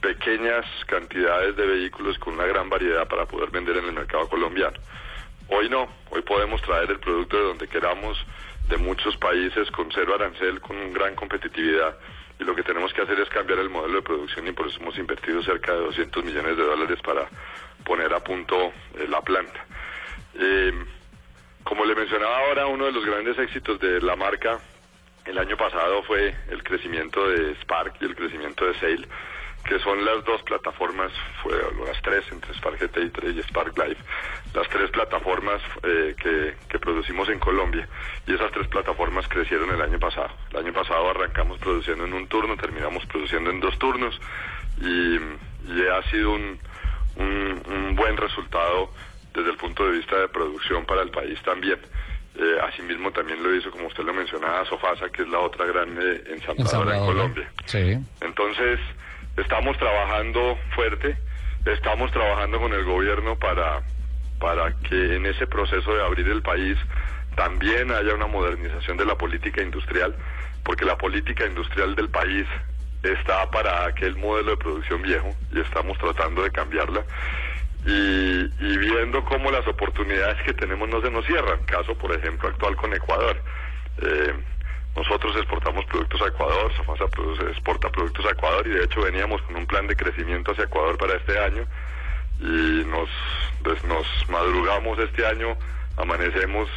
pequeñas 0.00 0.64
cantidades 0.86 1.56
de 1.56 1.66
vehículos 1.66 2.18
con 2.18 2.34
una 2.34 2.46
gran 2.46 2.68
variedad 2.68 3.08
para 3.08 3.26
poder 3.26 3.50
vender 3.50 3.78
en 3.78 3.86
el 3.86 3.92
mercado 3.92 4.28
colombiano. 4.28 4.78
Hoy 5.48 5.68
no, 5.68 5.88
hoy 6.10 6.22
podemos 6.22 6.62
traer 6.62 6.90
el 6.90 7.00
producto 7.00 7.36
de 7.36 7.42
donde 7.42 7.68
queramos, 7.68 8.18
de 8.68 8.76
muchos 8.76 9.16
países, 9.16 9.70
con 9.70 9.90
cero 9.92 10.14
arancel, 10.14 10.60
con 10.60 10.92
gran 10.92 11.14
competitividad, 11.14 11.96
y 12.38 12.44
lo 12.44 12.54
que 12.54 12.62
tenemos 12.62 12.92
que 12.92 13.02
hacer 13.02 13.18
es 13.20 13.28
cambiar 13.28 13.58
el 13.60 13.70
modelo 13.70 13.96
de 13.96 14.02
producción 14.02 14.46
y 14.46 14.52
por 14.52 14.66
eso 14.66 14.78
hemos 14.80 14.96
invertido 14.98 15.42
cerca 15.42 15.72
de 15.72 15.80
200 15.80 16.24
millones 16.24 16.56
de 16.56 16.62
dólares 16.62 16.98
para 17.02 17.26
poner 17.84 18.12
a 18.12 18.20
punto 18.20 18.72
eh, 18.94 19.06
la 19.08 19.22
planta. 19.22 19.64
Eh, 20.38 20.72
como 21.64 21.84
le 21.84 21.94
mencionaba 21.94 22.38
ahora, 22.38 22.66
uno 22.66 22.86
de 22.86 22.92
los 22.92 23.04
grandes 23.04 23.38
éxitos 23.38 23.80
de 23.80 24.00
la 24.00 24.16
marca 24.16 24.60
el 25.24 25.38
año 25.38 25.56
pasado 25.56 26.02
fue 26.04 26.34
el 26.50 26.62
crecimiento 26.62 27.28
de 27.28 27.54
Spark 27.62 27.96
y 28.00 28.04
el 28.04 28.14
crecimiento 28.14 28.64
de 28.64 28.78
Sail, 28.78 29.08
que 29.66 29.78
son 29.80 30.04
las 30.04 30.24
dos 30.24 30.42
plataformas, 30.42 31.12
fue, 31.42 31.52
las 31.86 32.00
tres, 32.02 32.24
entre 32.30 32.54
Spark 32.54 32.78
GTI 32.80 33.10
y 33.36 33.42
Spark 33.42 33.76
Live, 33.76 33.96
las 34.54 34.68
tres 34.68 34.90
plataformas 34.90 35.60
eh, 35.82 36.14
que, 36.20 36.54
que 36.68 36.78
producimos 36.78 37.28
en 37.28 37.38
Colombia. 37.38 37.88
Y 38.26 38.34
esas 38.34 38.50
tres 38.52 38.68
plataformas 38.68 39.26
crecieron 39.28 39.70
el 39.70 39.82
año 39.82 39.98
pasado. 39.98 40.30
El 40.50 40.58
año 40.58 40.72
pasado 40.72 41.10
arrancamos 41.10 41.58
produciendo 41.58 42.04
en 42.04 42.14
un 42.14 42.28
turno, 42.28 42.56
terminamos 42.56 43.04
produciendo 43.06 43.50
en 43.50 43.60
dos 43.60 43.78
turnos 43.78 44.18
y, 44.80 45.16
y 45.16 45.86
ha 45.92 46.02
sido 46.10 46.32
un, 46.32 46.58
un, 47.16 47.62
un 47.66 47.96
buen 47.96 48.16
resultado 48.16 48.90
desde 49.34 49.50
el 49.50 49.56
punto 49.56 49.84
de 49.84 49.98
vista 49.98 50.16
de 50.18 50.28
producción 50.28 50.86
para 50.86 51.02
el 51.02 51.10
país 51.10 51.38
también. 51.42 51.78
Eh, 52.38 52.58
asimismo 52.68 53.10
también 53.12 53.42
lo 53.42 53.54
hizo, 53.54 53.70
como 53.70 53.86
usted 53.86 54.04
lo 54.04 54.12
mencionaba, 54.12 54.64
Sofasa, 54.66 55.08
que 55.08 55.22
es 55.22 55.28
la 55.28 55.38
otra 55.38 55.64
gran 55.64 55.96
eh, 55.98 56.22
ensambladora 56.28 56.98
en. 56.98 57.06
Colombia. 57.06 57.50
Sí. 57.64 57.96
Entonces, 58.20 58.78
estamos 59.36 59.76
trabajando 59.78 60.58
fuerte, 60.74 61.16
estamos 61.64 62.10
trabajando 62.12 62.60
con 62.60 62.72
el 62.72 62.84
gobierno 62.84 63.38
para, 63.38 63.82
para 64.38 64.72
que 64.88 65.16
en 65.16 65.26
ese 65.26 65.46
proceso 65.46 65.94
de 65.94 66.02
abrir 66.02 66.28
el 66.28 66.42
país 66.42 66.76
también 67.34 67.90
haya 67.90 68.14
una 68.14 68.26
modernización 68.26 68.96
de 68.96 69.04
la 69.04 69.14
política 69.16 69.62
industrial, 69.62 70.14
porque 70.64 70.84
la 70.84 70.96
política 70.96 71.46
industrial 71.46 71.94
del 71.94 72.08
país 72.08 72.46
está 73.02 73.50
para 73.50 73.86
aquel 73.86 74.16
modelo 74.16 74.52
de 74.52 74.56
producción 74.56 75.02
viejo 75.02 75.30
y 75.52 75.60
estamos 75.60 75.98
tratando 75.98 76.42
de 76.42 76.50
cambiarla 76.50 77.04
y, 77.84 78.50
y 78.58 78.78
viendo 78.78 79.24
cómo 79.24 79.50
las 79.50 79.66
oportunidades 79.68 80.42
que 80.44 80.54
tenemos 80.54 80.88
no 80.88 81.00
se 81.00 81.10
nos 81.10 81.24
cierran. 81.26 81.62
Caso, 81.66 81.96
por 81.96 82.12
ejemplo, 82.12 82.48
actual 82.48 82.74
con 82.76 82.92
Ecuador. 82.92 83.40
Eh, 84.02 84.34
nosotros 84.96 85.36
exportamos 85.36 85.84
productos 85.84 86.22
a 86.22 86.28
Ecuador, 86.28 86.72
Sofasa 86.74 87.04
exporta 87.50 87.90
productos 87.90 88.24
a 88.26 88.30
Ecuador 88.30 88.66
y 88.66 88.70
de 88.70 88.84
hecho 88.84 89.02
veníamos 89.02 89.42
con 89.42 89.56
un 89.56 89.66
plan 89.66 89.86
de 89.86 89.94
crecimiento 89.94 90.52
hacia 90.52 90.64
Ecuador 90.64 90.96
para 90.96 91.14
este 91.16 91.38
año 91.38 91.66
y 92.40 92.84
nos, 92.86 93.08
pues, 93.62 93.82
nos 93.84 94.06
madrugamos 94.28 94.98
este 94.98 95.26
año, 95.26 95.56
amanecemos 95.96 96.68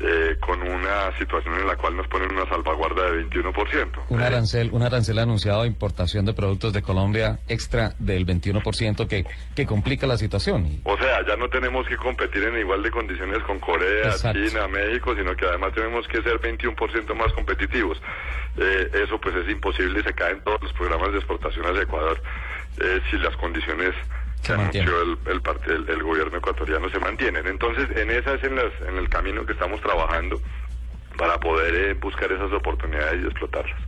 eh, 0.00 0.36
con 0.40 0.62
una 0.62 1.16
situación 1.18 1.54
en 1.54 1.66
la 1.66 1.76
cual 1.76 1.96
nos 1.96 2.08
ponen 2.08 2.32
una 2.32 2.48
salvaguarda 2.48 3.10
de 3.10 3.26
21%. 3.26 4.04
Un 4.08 4.20
arancel, 4.22 4.70
un 4.72 4.82
arancel 4.82 5.18
anunciado 5.18 5.62
de 5.62 5.68
importación 5.68 6.24
de 6.24 6.32
productos 6.32 6.72
de 6.72 6.80
Colombia 6.80 7.40
extra 7.48 7.92
del 7.98 8.26
21% 8.26 9.06
que, 9.06 9.26
que 9.54 9.66
complica 9.66 10.06
la 10.06 10.16
situación. 10.16 10.80
O 10.84 10.96
sea, 10.96 11.26
ya 11.26 11.36
no 11.36 11.48
tenemos 11.50 11.86
que 11.86 11.96
competir 11.96 12.44
en 12.44 12.58
igual 12.58 12.82
de 12.82 12.90
condiciones 12.90 13.42
con 13.42 13.58
Corea, 13.58 14.06
Exacto. 14.06 14.38
China, 14.42 14.68
México, 14.68 15.14
sino 15.14 15.36
que 15.36 15.46
además 15.46 15.74
tenemos 15.74 16.08
que 16.08 16.22
ser 16.22 16.40
21% 16.40 17.14
más 17.14 17.32
competitivos. 17.34 18.00
Eh, 18.56 18.90
eso 19.04 19.20
pues 19.20 19.34
es 19.36 19.50
imposible 19.50 20.00
y 20.00 20.02
se 20.02 20.14
caen 20.14 20.40
todos 20.42 20.62
los 20.62 20.72
programas 20.72 21.12
de 21.12 21.18
exportación 21.18 21.66
hacia 21.66 21.82
Ecuador 21.82 22.20
eh, 22.80 23.00
si 23.10 23.18
las 23.18 23.36
condiciones 23.36 23.94
que 24.42 24.52
anunció 24.52 25.02
el, 25.02 25.18
el, 25.32 25.40
parte- 25.42 25.72
el- 25.72 25.88
el 25.88 26.02
gobierno 26.02 26.38
ecuatoriano 26.38 26.88
se 26.90 26.98
mantienen. 26.98 27.46
Entonces, 27.46 27.88
en 27.96 28.10
esa 28.10 28.34
es 28.34 28.44
en, 28.44 28.56
las, 28.56 28.72
en 28.88 28.96
el 28.96 29.08
camino 29.08 29.44
que 29.46 29.52
estamos 29.52 29.80
trabajando 29.80 30.40
para 31.18 31.38
poder 31.38 31.74
eh, 31.74 31.94
buscar 31.94 32.30
esas 32.32 32.52
oportunidades 32.52 33.22
y 33.22 33.26
explotarlas. 33.26 33.78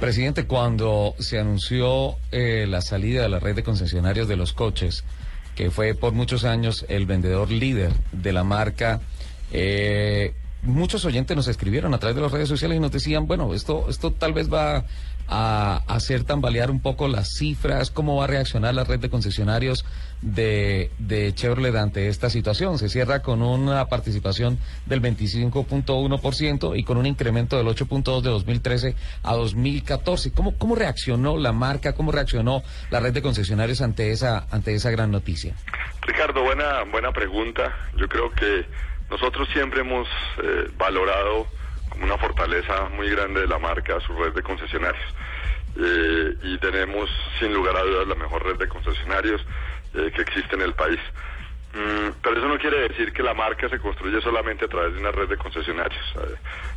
Presidente, 0.00 0.46
cuando 0.46 1.14
se 1.20 1.38
anunció 1.38 2.16
eh, 2.32 2.66
la 2.68 2.80
salida 2.80 3.22
de 3.22 3.28
la 3.28 3.38
red 3.38 3.54
de 3.54 3.62
concesionarios 3.62 4.26
de 4.26 4.36
los 4.36 4.52
coches, 4.52 5.04
que 5.54 5.70
fue 5.70 5.94
por 5.94 6.12
muchos 6.12 6.44
años 6.44 6.84
el 6.88 7.06
vendedor 7.06 7.50
líder 7.50 7.92
de 8.10 8.32
la 8.32 8.42
marca, 8.42 9.00
eh, 9.52 10.34
muchos 10.62 11.04
oyentes 11.04 11.36
nos 11.36 11.46
escribieron 11.46 11.92
a 11.94 11.98
través 11.98 12.16
de 12.16 12.22
las 12.22 12.32
redes 12.32 12.48
sociales 12.48 12.78
y 12.78 12.80
nos 12.80 12.90
decían, 12.90 13.26
bueno, 13.26 13.52
esto, 13.54 13.86
esto 13.88 14.12
tal 14.12 14.32
vez 14.32 14.52
va 14.52 14.84
a 15.34 15.76
hacer 15.88 16.24
tambalear 16.24 16.70
un 16.70 16.80
poco 16.80 17.08
las 17.08 17.34
cifras, 17.38 17.90
cómo 17.90 18.16
va 18.16 18.24
a 18.24 18.26
reaccionar 18.26 18.74
la 18.74 18.84
red 18.84 19.00
de 19.00 19.08
concesionarios 19.08 19.86
de, 20.20 20.90
de 20.98 21.34
Chevrolet 21.34 21.74
ante 21.74 22.08
esta 22.08 22.28
situación. 22.28 22.78
Se 22.78 22.90
cierra 22.90 23.22
con 23.22 23.40
una 23.40 23.86
participación 23.86 24.58
del 24.84 25.00
25.1% 25.00 26.78
y 26.78 26.84
con 26.84 26.98
un 26.98 27.06
incremento 27.06 27.56
del 27.56 27.66
8.2 27.66 28.20
de 28.20 28.28
2013 28.28 28.94
a 29.22 29.34
2014. 29.34 30.32
¿Cómo, 30.32 30.58
¿Cómo 30.58 30.74
reaccionó 30.74 31.38
la 31.38 31.52
marca, 31.52 31.94
cómo 31.94 32.12
reaccionó 32.12 32.62
la 32.90 33.00
red 33.00 33.14
de 33.14 33.22
concesionarios 33.22 33.80
ante 33.80 34.10
esa, 34.10 34.46
ante 34.50 34.74
esa 34.74 34.90
gran 34.90 35.10
noticia? 35.10 35.54
Ricardo, 36.02 36.42
buena, 36.42 36.82
buena 36.90 37.10
pregunta. 37.10 37.74
Yo 37.96 38.06
creo 38.06 38.30
que 38.32 38.66
nosotros 39.10 39.48
siempre 39.54 39.80
hemos 39.80 40.06
eh, 40.42 40.68
valorado 40.76 41.46
una 42.00 42.16
fortaleza 42.18 42.88
muy 42.90 43.10
grande 43.10 43.40
de 43.40 43.46
la 43.46 43.58
marca 43.58 44.00
su 44.00 44.14
red 44.14 44.32
de 44.32 44.42
concesionarios. 44.42 45.04
Eh, 45.76 46.34
y 46.42 46.58
tenemos, 46.58 47.10
sin 47.38 47.52
lugar 47.54 47.76
a 47.76 47.82
dudas, 47.82 48.06
la 48.06 48.14
mejor 48.14 48.44
red 48.44 48.56
de 48.56 48.68
concesionarios 48.68 49.40
eh, 49.94 50.10
que 50.14 50.22
existe 50.22 50.54
en 50.54 50.62
el 50.62 50.74
país. 50.74 51.00
Mm, 51.74 52.10
pero 52.22 52.36
eso 52.36 52.48
no 52.48 52.58
quiere 52.58 52.88
decir 52.88 53.12
que 53.12 53.22
la 53.22 53.32
marca 53.32 53.68
se 53.68 53.78
construye 53.78 54.20
solamente 54.20 54.66
a 54.66 54.68
través 54.68 54.92
de 54.94 55.00
una 55.00 55.10
red 55.10 55.28
de 55.28 55.36
concesionarios. 55.36 56.02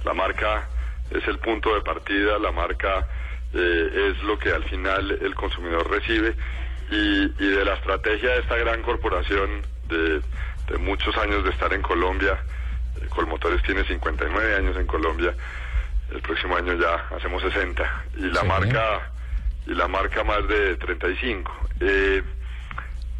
La 0.06 0.14
marca 0.14 0.68
es 1.12 1.28
el 1.28 1.38
punto 1.40 1.76
de 1.76 1.82
partida, 1.82 2.40
la 2.40 2.52
marca 2.52 3.06
eh, 3.54 4.12
es 4.12 4.24
lo 4.24 4.40
que 4.40 4.52
al 4.52 4.64
final 4.64 5.12
el 5.22 5.36
consumidor 5.36 5.90
recibe 5.90 6.36
y, 6.90 7.24
y 7.44 7.48
de 7.48 7.66
la 7.66 7.74
estrategia 7.74 8.32
de 8.32 8.40
esta 8.40 8.56
gran 8.56 8.82
corporación 8.82 9.62
de, 9.88 10.22
de 10.68 10.78
muchos 10.78 11.16
años 11.18 11.44
de 11.44 11.50
estar 11.52 11.74
en 11.74 11.82
Colombia, 11.82 12.38
Colmotores 13.20 13.64
tiene 13.64 13.84
59 13.86 14.56
años 14.56 14.76
en 14.78 14.86
Colombia, 14.86 15.34
el 16.12 16.22
próximo 16.22 16.56
año 16.58 16.74
ya 16.74 17.08
hacemos 17.16 17.42
60 17.42 18.04
y 18.18 18.22
la 18.28 18.42
Sí. 18.42 18.48
marca 18.48 19.12
y 19.66 19.74
la 19.74 19.88
marca 19.88 20.24
más 20.24 20.48
de 20.48 20.76
35. 20.76 21.52
Eh, 21.80 22.22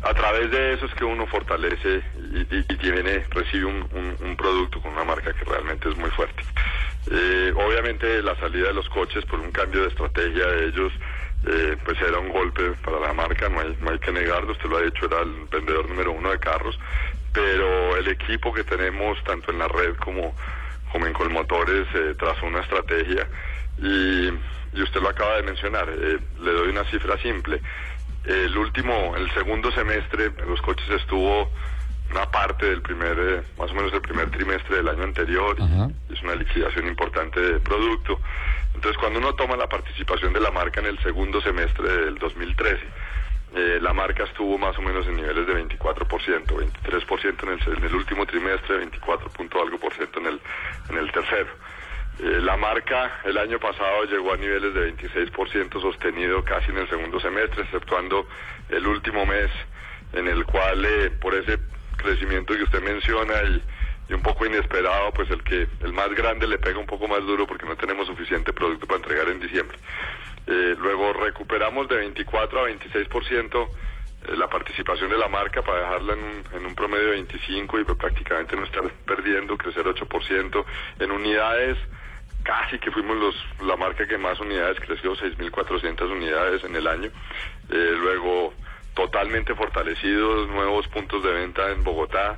a 0.04 0.14
través 0.14 0.52
de 0.52 0.74
eso 0.74 0.86
es 0.86 0.94
que 0.94 1.04
uno 1.04 1.26
fortalece 1.26 2.02
y, 2.32 2.42
y- 2.56 2.66
y 2.70 2.76
tiene, 2.78 3.26
recibe 3.32 3.66
un, 3.66 3.88
un- 3.94 4.16
un 4.20 4.36
producto 4.36 4.80
con 4.82 4.92
una 4.92 5.04
marca 5.04 5.34
que 5.34 5.46
realmente 5.46 5.90
es 5.90 5.98
muy 5.98 6.12
fuerte. 6.12 6.44
Eh, 7.10 7.54
obviamente 7.56 8.22
la 8.22 8.36
salida 8.36 8.68
de 8.68 8.74
los 8.74 8.88
coches 8.90 9.26
por 9.26 9.40
un 9.40 9.52
cambio 9.52 9.82
de 9.82 9.88
estrategia 9.88 10.46
de 10.46 10.66
ellos, 10.68 10.92
eh, 11.48 11.78
pues 11.84 12.00
era 12.02 12.20
un 12.20 12.30
golpe 12.30 12.72
para 12.84 13.00
la 13.00 13.14
marca, 13.14 13.50
no 13.50 13.62
hay, 13.62 13.76
no 13.82 13.92
hay 13.92 14.00
que 14.00 14.12
negarlo, 14.12 14.52
usted 14.52 14.70
lo 14.70 14.78
ha 14.78 14.82
dicho, 14.82 15.06
era 15.06 15.22
el 15.22 15.46
vendedor 15.52 15.88
número 15.90 16.12
uno 16.12 16.30
de 16.32 16.40
carros, 16.40 16.78
pero 17.36 17.98
el 17.98 18.08
equipo 18.08 18.54
que 18.54 18.64
tenemos 18.64 19.22
tanto 19.26 19.52
en 19.52 19.60
la 19.60 19.68
red 19.68 19.96
como, 19.98 20.34
como 20.92 21.06
en 21.06 21.14
Colmotores 21.14 21.86
eh, 21.94 22.16
trazó 22.18 22.46
una 22.46 22.62
estrategia 22.62 23.28
y, 23.78 24.30
y 24.74 24.82
usted 24.82 25.02
lo 25.02 25.10
acaba 25.10 25.36
de 25.36 25.44
mencionar, 25.44 25.90
eh, 25.90 26.18
le 26.42 26.52
doy 26.52 26.70
una 26.70 26.86
cifra 26.86 27.18
simple. 27.18 27.62
El 28.24 28.58
último, 28.58 29.16
el 29.18 29.30
segundo 29.34 29.70
semestre, 29.72 30.32
los 30.48 30.62
coches 30.62 30.90
estuvo 30.90 31.52
una 32.10 32.32
parte 32.32 32.68
del 32.68 32.82
primer, 32.82 33.18
eh, 33.20 33.44
más 33.60 33.70
o 33.70 33.74
menos 33.74 33.94
el 33.94 34.02
primer 34.02 34.32
trimestre 34.32 34.78
del 34.78 34.88
año 34.88 35.04
anterior, 35.04 35.58
y 35.60 36.14
es 36.14 36.22
una 36.24 36.36
liquidación 36.36 36.88
importante 36.88 37.40
de 37.40 37.60
producto. 37.60 38.20
Entonces, 38.74 38.98
cuando 38.98 39.20
uno 39.20 39.34
toma 39.36 39.58
la 39.58 39.68
participación 39.68 40.32
de 40.34 40.40
la 40.40 40.52
marca 40.52 40.80
en 40.80 40.88
el 40.88 41.00
segundo 41.00 41.42
semestre 41.42 41.88
del 41.88 42.16
2013, 42.16 42.80
eh, 43.54 43.80
la 43.82 43.94
marca 43.94 44.24
estuvo 44.24 44.58
más 44.58 44.78
o 44.78 44.82
menos 44.82 45.06
en 45.08 45.16
niveles 45.16 45.46
de 45.48 45.54
24%, 45.54 46.46
23% 46.46 47.44
en 47.44 47.50
el, 47.50 47.78
en 47.78 47.84
el 47.84 47.96
último 47.96 48.26
trimestre, 48.26 48.78
24 48.78 49.30
punto 49.30 49.62
algo 49.62 49.80
por 49.80 49.94
ciento 49.94 50.20
en 50.20 50.28
el, 50.28 50.42
en 50.90 50.98
el 50.98 51.12
tercero. 51.12 51.52
Eh, 52.20 52.40
la 52.42 52.56
marca 52.58 53.20
el 53.26 53.38
año 53.38 53.60
pasado 53.60 54.06
llegó 54.06 54.34
a 54.34 54.38
niveles 54.38 54.74
de 54.74 54.96
26% 54.96 55.82
sostenido 55.82 56.44
casi 56.44 56.72
en 56.72 56.78
el 56.80 56.90
segundo 56.90 57.20
semestre, 57.20 57.64
exceptuando 57.64 58.28
el 58.70 58.88
último 58.88 59.26
mes 59.26 59.52
en 60.14 60.28
el 60.28 60.46
cual 60.46 60.86
eh, 60.86 61.12
por 61.12 61.36
ese 61.36 61.60
crecimiento 61.98 62.56
que 62.56 62.64
usted 62.64 62.82
menciona 62.82 63.44
y, 63.44 63.62
y 64.10 64.14
un 64.14 64.22
poco 64.22 64.46
inesperado, 64.46 65.12
pues 65.12 65.30
el 65.30 65.44
que 65.44 65.68
el 65.82 65.94
más 65.94 66.10
grande 66.14 66.48
le 66.48 66.58
pega 66.58 66.80
un 66.80 66.86
poco 66.86 67.08
más 67.08 67.20
duro 67.20 67.46
porque 67.46 67.66
no 67.66 67.76
tenemos 67.76 68.08
suficiente 68.08 68.54
producto 68.54 68.86
para 68.86 68.98
entregar 68.98 69.28
en 69.30 69.40
diciembre. 69.40 69.78
Eh, 70.48 70.76
luego 70.78 71.14
recuperamos 71.14 71.88
de 71.88 71.96
24 71.98 72.60
a 72.60 72.70
26% 72.70 73.68
eh, 74.28 74.38
la 74.38 74.48
participación 74.48 75.10
de 75.10 75.18
la 75.18 75.28
marca 75.28 75.62
para 75.64 75.80
dejarla 75.80 76.14
en 76.14 76.20
un, 76.24 76.44
en 76.54 76.66
un 76.66 76.76
promedio 76.76 77.06
de 77.06 77.12
25 77.12 77.80
y 77.80 77.84
pues 77.84 77.98
prácticamente 77.98 78.56
no 78.56 78.64
estar 78.64 78.84
perdiendo, 79.06 79.58
crecer 79.58 79.86
8%. 79.86 80.66
En 81.00 81.12
unidades, 81.12 81.78
casi 82.44 82.78
que 82.80 82.92
fuimos 82.92 83.18
los, 83.18 83.36
la 83.68 83.76
marca 83.76 84.08
que 84.08 84.18
más 84.18 84.40
unidades 84.40 84.80
creció, 84.80 85.16
6.400 85.16 86.12
unidades 86.12 86.64
en 86.64 86.76
el 86.76 86.88
año. 86.88 87.10
Eh, 87.72 87.96
luego, 87.98 88.54
totalmente 88.94 89.56
fortalecidos, 89.56 90.48
nuevos 90.50 90.88
puntos 90.90 91.24
de 91.24 91.32
venta 91.32 91.70
en 91.72 91.84
Bogotá 91.84 92.38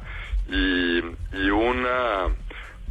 y, 0.49 0.99
y 1.33 1.49
una 1.49 2.27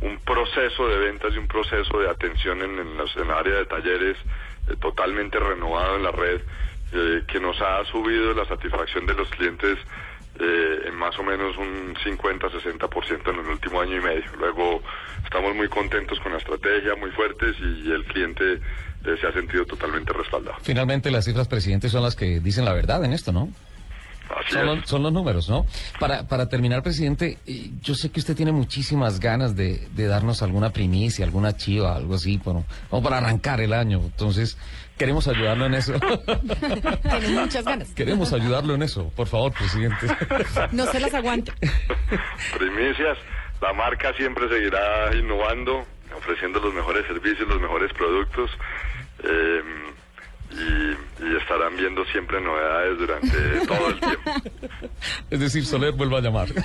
un 0.02 0.18
proceso 0.20 0.86
de 0.88 0.98
ventas 0.98 1.32
y 1.34 1.38
un 1.38 1.48
proceso 1.48 1.98
de 1.98 2.10
atención 2.10 2.60
en, 2.60 2.78
en, 2.78 2.96
los- 2.98 3.16
en 3.16 3.22
el 3.24 3.30
área 3.30 3.54
de 3.54 3.64
talleres 3.64 4.18
totalmente 4.80 5.38
renovado 5.38 5.96
en 5.96 6.02
la 6.02 6.10
red 6.10 6.40
eh, 6.92 7.22
que 7.26 7.40
nos 7.40 7.60
ha 7.60 7.84
subido 7.90 8.32
la 8.32 8.44
satisfacción 8.46 9.06
de 9.06 9.14
los 9.14 9.28
clientes 9.30 9.78
eh, 10.38 10.82
en 10.86 10.94
más 10.94 11.18
o 11.18 11.22
menos 11.22 11.56
un 11.56 11.94
50-60% 11.94 13.30
en 13.30 13.40
el 13.40 13.46
último 13.46 13.80
año 13.80 13.96
y 13.96 14.00
medio. 14.00 14.24
Luego 14.38 14.82
estamos 15.24 15.54
muy 15.54 15.68
contentos 15.68 16.20
con 16.20 16.32
la 16.32 16.38
estrategia, 16.38 16.94
muy 16.94 17.10
fuertes 17.10 17.56
y 17.58 17.90
el 17.90 18.04
cliente 18.04 18.54
eh, 18.54 19.16
se 19.20 19.26
ha 19.26 19.32
sentido 19.32 19.64
totalmente 19.64 20.12
respaldado. 20.12 20.58
Finalmente, 20.62 21.10
las 21.10 21.24
cifras, 21.24 21.48
presidente, 21.48 21.88
son 21.88 22.02
las 22.02 22.14
que 22.14 22.40
dicen 22.40 22.64
la 22.64 22.72
verdad 22.72 23.04
en 23.04 23.12
esto, 23.12 23.32
¿no? 23.32 23.48
Son, 24.50 24.66
los, 24.66 24.88
son 24.88 25.02
los 25.02 25.12
números, 25.12 25.48
¿no? 25.48 25.66
Para, 26.00 26.26
para 26.26 26.48
terminar, 26.48 26.82
presidente, 26.82 27.38
eh, 27.46 27.70
yo 27.80 27.94
sé 27.94 28.10
que 28.10 28.20
usted 28.20 28.34
tiene 28.36 28.52
muchísimas 28.52 29.20
ganas 29.20 29.54
de, 29.56 29.88
de 29.92 30.06
darnos 30.06 30.42
alguna 30.42 30.70
primicia, 30.70 31.24
alguna 31.24 31.56
chiva, 31.56 31.94
algo 31.96 32.14
así, 32.14 32.40
bueno, 32.44 32.64
como 32.90 33.02
para 33.02 33.18
arrancar 33.18 33.60
el 33.60 33.72
año. 33.72 34.00
Entonces, 34.00 34.58
queremos 34.98 35.28
ayudarlo 35.28 35.66
en 35.66 35.74
eso. 35.74 35.94
Tiene 37.02 37.40
muchas 37.40 37.64
ganas. 37.64 37.88
queremos 37.94 38.32
ayudarlo 38.32 38.74
en 38.74 38.82
eso, 38.82 39.10
por 39.14 39.26
favor, 39.28 39.52
presidente. 39.52 40.06
No 40.72 40.86
se 40.86 41.00
las 41.00 41.14
aguante. 41.14 41.52
primicias. 42.58 43.18
La 43.60 43.72
marca 43.72 44.12
siempre 44.16 44.48
seguirá 44.48 45.14
innovando, 45.16 45.84
ofreciendo 46.16 46.60
los 46.60 46.74
mejores 46.74 47.06
servicios, 47.06 47.48
los 47.48 47.60
mejores 47.60 47.92
productos. 47.94 48.50
eh, 49.24 49.60
y, 50.52 51.24
y 51.24 51.36
estarán 51.36 51.76
viendo 51.76 52.04
siempre 52.06 52.40
novedades 52.40 52.98
durante 52.98 53.66
todo 53.66 53.88
el 53.88 54.00
tiempo. 54.00 54.30
Es 55.30 55.40
decir, 55.40 55.64
Soler 55.66 55.92
vuelva 55.92 56.18
a 56.18 56.20
llamar. 56.20 56.48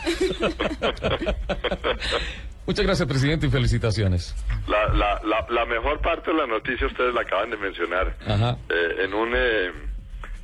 Muchas 2.65 2.85
gracias, 2.85 3.07
presidente, 3.07 3.47
y 3.47 3.49
felicitaciones. 3.49 4.35
La, 4.67 4.87
la, 4.93 5.19
la, 5.23 5.45
la 5.49 5.65
mejor 5.65 5.99
parte 6.01 6.31
de 6.31 6.37
la 6.37 6.45
noticia 6.47 6.87
ustedes 6.87 7.13
la 7.13 7.21
acaban 7.21 7.49
de 7.49 7.57
mencionar. 7.57 8.15
Ajá. 8.25 8.57
Eh, 8.69 8.95
en 9.05 9.13
un 9.13 9.31
eh, 9.35 9.71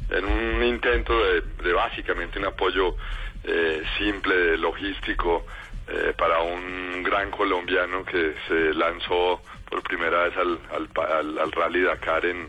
en 0.10 0.26
un 0.26 0.64
intento 0.64 1.14
de, 1.14 1.42
de 1.64 1.74
básicamente 1.74 2.40
un 2.40 2.46
apoyo 2.46 2.96
eh, 3.44 3.84
simple, 4.00 4.58
logístico, 4.58 5.46
eh, 5.88 6.14
para 6.18 6.40
un 6.42 7.04
gran 7.04 7.30
colombiano 7.32 8.04
que 8.04 8.34
se 8.48 8.74
lanzó 8.74 9.42
por 9.70 9.84
primera 9.84 10.24
vez 10.24 10.34
al, 10.38 10.60
al, 10.76 10.90
al- 11.12 11.40
al 11.40 11.52
Rally 11.52 11.82
Dakar 11.84 12.26
en, 12.26 12.48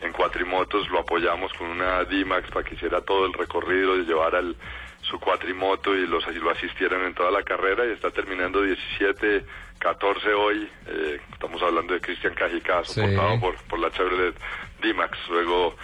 en 0.00 0.12
cuatrimotos, 0.12 0.88
lo 0.90 1.00
apoyamos 1.00 1.52
con 1.54 1.68
una 1.68 2.04
D-Max 2.04 2.50
para 2.52 2.64
que 2.68 2.74
hiciera 2.74 3.00
todo 3.00 3.26
el 3.26 3.32
recorrido 3.32 3.96
y 3.96 4.04
llevara 4.04 4.38
el- 4.40 4.56
su 5.02 5.20
cuatrimoto 5.20 5.94
y, 5.94 6.04
los, 6.06 6.26
lo 6.34 6.50
asistieran 6.50 7.02
en 7.04 7.14
toda 7.14 7.30
la 7.30 7.42
carrera 7.44 7.86
y 7.86 7.92
está 7.92 8.10
terminando 8.10 8.60
17, 8.62 9.44
14 9.78 10.32
hoy. 10.34 10.68
Eh, 10.88 11.20
estamos 11.32 11.62
hablando 11.62 11.94
de 11.94 12.00
Cristian 12.00 12.34
Cajica, 12.34 12.82
Sí. 12.84 12.94
soportado 12.94 13.38
por, 13.40 13.54
por 13.68 13.78
la 13.78 13.90
Chevrolet 13.92 14.34
D-Max. 14.82 15.16
Luego, 15.30 15.76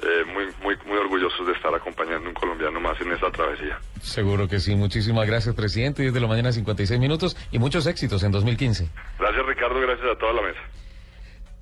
eh, 0.00 0.24
muy, 0.32 0.44
muy, 0.62 0.76
muy 0.86 0.96
orgullosos 0.96 1.44
de 1.44 1.54
estar 1.54 1.74
acompañando 1.74 2.26
a 2.26 2.28
un 2.28 2.34
colombiano 2.34 2.78
más 2.78 3.00
en 3.00 3.10
esta 3.12 3.32
travesía. 3.32 3.80
Seguro 4.00 4.46
que 4.46 4.60
sí. 4.60 4.76
Muchísimas 4.76 5.26
gracias, 5.26 5.56
presidente. 5.56 6.02
10 6.02 6.14
de 6.14 6.20
la 6.20 6.28
mañana, 6.28 6.52
56 6.52 7.00
minutos, 7.00 7.36
y 7.50 7.58
muchos 7.58 7.84
éxitos 7.88 8.22
en 8.22 8.30
2015. 8.30 8.88
Gracias 9.18 9.44
Ricardo, 9.44 9.80
gracias 9.80 10.06
a 10.08 10.16
toda 10.18 10.34
la 10.34 10.42
mesa. 10.42 10.60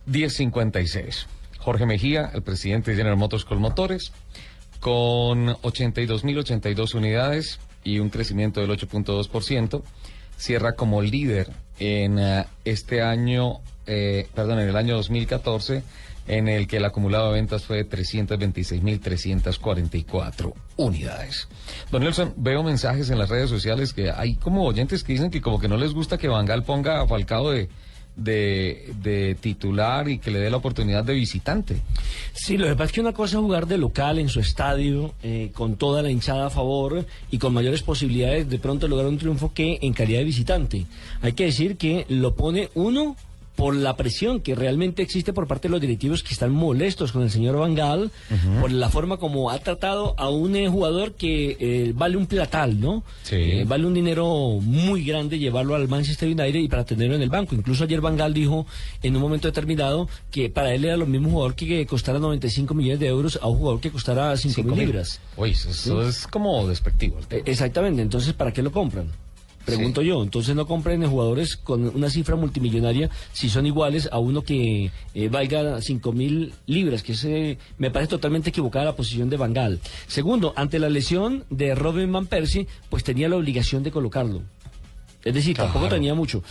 1056. 0.04 1.26
Jorge 1.66 1.84
Mejía, 1.84 2.30
el 2.32 2.40
presidente 2.42 2.92
de 2.92 2.96
General 2.96 3.18
Motors 3.18 3.44
Colmotores, 3.44 4.12
con 4.78 5.48
82.082 5.48 6.94
unidades 6.94 7.58
y 7.82 7.98
un 7.98 8.08
crecimiento 8.08 8.60
del 8.60 8.70
8.2%, 8.70 9.82
cierra 10.36 10.76
como 10.76 11.02
líder 11.02 11.50
en 11.80 12.20
eh, 12.20 12.46
este 12.64 13.02
año, 13.02 13.62
eh, 13.84 14.28
perdón, 14.32 14.60
en 14.60 14.68
el 14.68 14.76
año 14.76 14.94
2014, 14.94 15.82
en 16.28 16.46
el 16.46 16.68
que 16.68 16.76
el 16.76 16.84
acumulado 16.84 17.32
de 17.32 17.40
ventas 17.40 17.64
fue 17.64 17.78
de 17.78 17.90
326.344 17.90 20.52
unidades. 20.76 21.48
Don 21.90 22.04
Nelson, 22.04 22.32
veo 22.36 22.62
mensajes 22.62 23.10
en 23.10 23.18
las 23.18 23.28
redes 23.28 23.50
sociales 23.50 23.92
que 23.92 24.12
hay 24.12 24.36
como 24.36 24.64
oyentes 24.64 25.02
que 25.02 25.14
dicen 25.14 25.32
que 25.32 25.40
como 25.40 25.58
que 25.58 25.66
no 25.66 25.78
les 25.78 25.94
gusta 25.94 26.16
que 26.16 26.28
Bangal 26.28 26.62
ponga 26.62 27.02
a 27.02 27.08
Falcao 27.08 27.50
de, 27.50 27.68
de, 28.16 28.94
de 29.02 29.36
titular 29.38 30.08
y 30.08 30.18
que 30.18 30.30
le 30.30 30.38
dé 30.38 30.50
la 30.50 30.56
oportunidad 30.56 31.04
de 31.04 31.14
visitante. 31.14 31.76
Sí, 32.32 32.56
lo 32.56 32.66
que 32.66 32.72
pasa 32.72 32.84
es 32.84 32.92
que 32.92 33.00
una 33.00 33.12
cosa 33.12 33.36
es 33.36 33.42
jugar 33.42 33.66
de 33.66 33.78
local 33.78 34.18
en 34.18 34.28
su 34.28 34.40
estadio, 34.40 35.14
eh, 35.22 35.50
con 35.54 35.76
toda 35.76 36.02
la 36.02 36.10
hinchada 36.10 36.46
a 36.46 36.50
favor 36.50 37.06
y 37.30 37.38
con 37.38 37.52
mayores 37.52 37.82
posibilidades 37.82 38.48
de 38.48 38.58
pronto 38.58 38.88
lograr 38.88 39.08
un 39.08 39.18
triunfo 39.18 39.52
que 39.52 39.78
en 39.82 39.92
calidad 39.92 40.20
de 40.20 40.24
visitante. 40.24 40.86
Hay 41.20 41.34
que 41.34 41.44
decir 41.44 41.76
que 41.76 42.06
lo 42.08 42.34
pone 42.34 42.70
uno 42.74 43.16
por 43.56 43.74
la 43.74 43.96
presión 43.96 44.40
que 44.40 44.54
realmente 44.54 45.02
existe 45.02 45.32
por 45.32 45.46
parte 45.46 45.68
de 45.68 45.72
los 45.72 45.80
directivos 45.80 46.22
que 46.22 46.32
están 46.32 46.52
molestos 46.52 47.12
con 47.12 47.22
el 47.22 47.30
señor 47.30 47.56
Van 47.56 47.74
Gaal, 47.74 48.10
por 48.60 48.70
la 48.70 48.90
forma 48.90 49.16
como 49.16 49.50
ha 49.50 49.58
tratado 49.58 50.14
a 50.18 50.28
un 50.28 50.54
eh, 50.54 50.68
jugador 50.68 51.14
que 51.14 51.56
eh, 51.58 51.92
vale 51.94 52.16
un 52.16 52.26
platal, 52.26 52.78
¿no? 52.78 53.02
Sí. 53.22 53.36
Eh, 53.36 53.64
vale 53.66 53.86
un 53.86 53.94
dinero 53.94 54.58
muy 54.60 55.04
grande 55.04 55.38
llevarlo 55.38 55.74
al 55.74 55.88
Manchester 55.88 56.28
United 56.28 56.60
y 56.60 56.68
para 56.68 56.84
tenerlo 56.84 57.16
en 57.16 57.22
el 57.22 57.30
banco. 57.30 57.54
Incluso 57.54 57.84
ayer 57.84 58.00
Van 58.00 58.16
Gaal 58.16 58.34
dijo 58.34 58.66
en 59.02 59.16
un 59.16 59.22
momento 59.22 59.48
determinado 59.48 60.08
que 60.30 60.50
para 60.50 60.74
él 60.74 60.84
era 60.84 60.96
lo 60.96 61.06
mismo 61.06 61.30
jugador 61.30 61.54
que 61.54 61.86
costara 61.86 62.18
95 62.18 62.74
millones 62.74 63.00
de 63.00 63.06
euros 63.06 63.38
a 63.40 63.48
un 63.48 63.56
jugador 63.58 63.80
que 63.80 63.90
costara 63.90 64.36
5 64.36 64.54
Cinco 64.54 64.74
mil 64.74 64.86
libras. 64.86 65.20
Uy, 65.36 65.50
eso, 65.50 66.02
es 66.06 66.26
como 66.26 66.66
despectivo. 66.68 67.18
Eh, 67.30 67.42
Exactamente, 67.46 68.02
entonces 68.02 68.34
¿para 68.34 68.52
qué 68.52 68.62
lo 68.62 68.70
compran? 68.70 69.10
Pregunto 69.66 70.00
yo, 70.00 70.22
entonces 70.22 70.54
no 70.54 70.66
compren 70.66 71.04
jugadores 71.06 71.56
con 71.56 71.94
una 71.94 72.08
cifra 72.08 72.36
multimillonaria 72.36 73.10
si 73.32 73.50
son 73.50 73.66
iguales 73.66 74.08
a 74.12 74.20
uno 74.20 74.42
que 74.42 74.92
eh, 75.12 75.28
valga 75.28 75.82
5 75.82 76.12
mil 76.12 76.54
libras, 76.66 77.02
que 77.02 77.12
ese 77.12 77.58
me 77.76 77.90
parece 77.90 78.10
totalmente 78.10 78.50
equivocada 78.50 78.84
la 78.84 78.96
posición 78.96 79.28
de 79.28 79.36
Bangal. 79.36 79.80
Segundo, 80.06 80.52
ante 80.54 80.78
la 80.78 80.88
lesión 80.88 81.44
de 81.50 81.74
Robin 81.74 82.12
Van 82.12 82.26
Persie, 82.26 82.68
pues 82.88 83.02
tenía 83.02 83.28
la 83.28 83.36
obligación 83.36 83.82
de 83.82 83.90
colocarlo. 83.90 84.42
Es 85.24 85.34
decir, 85.34 85.56
tampoco 85.56 85.88
tenía 85.88 86.14
mucho. 86.14 86.44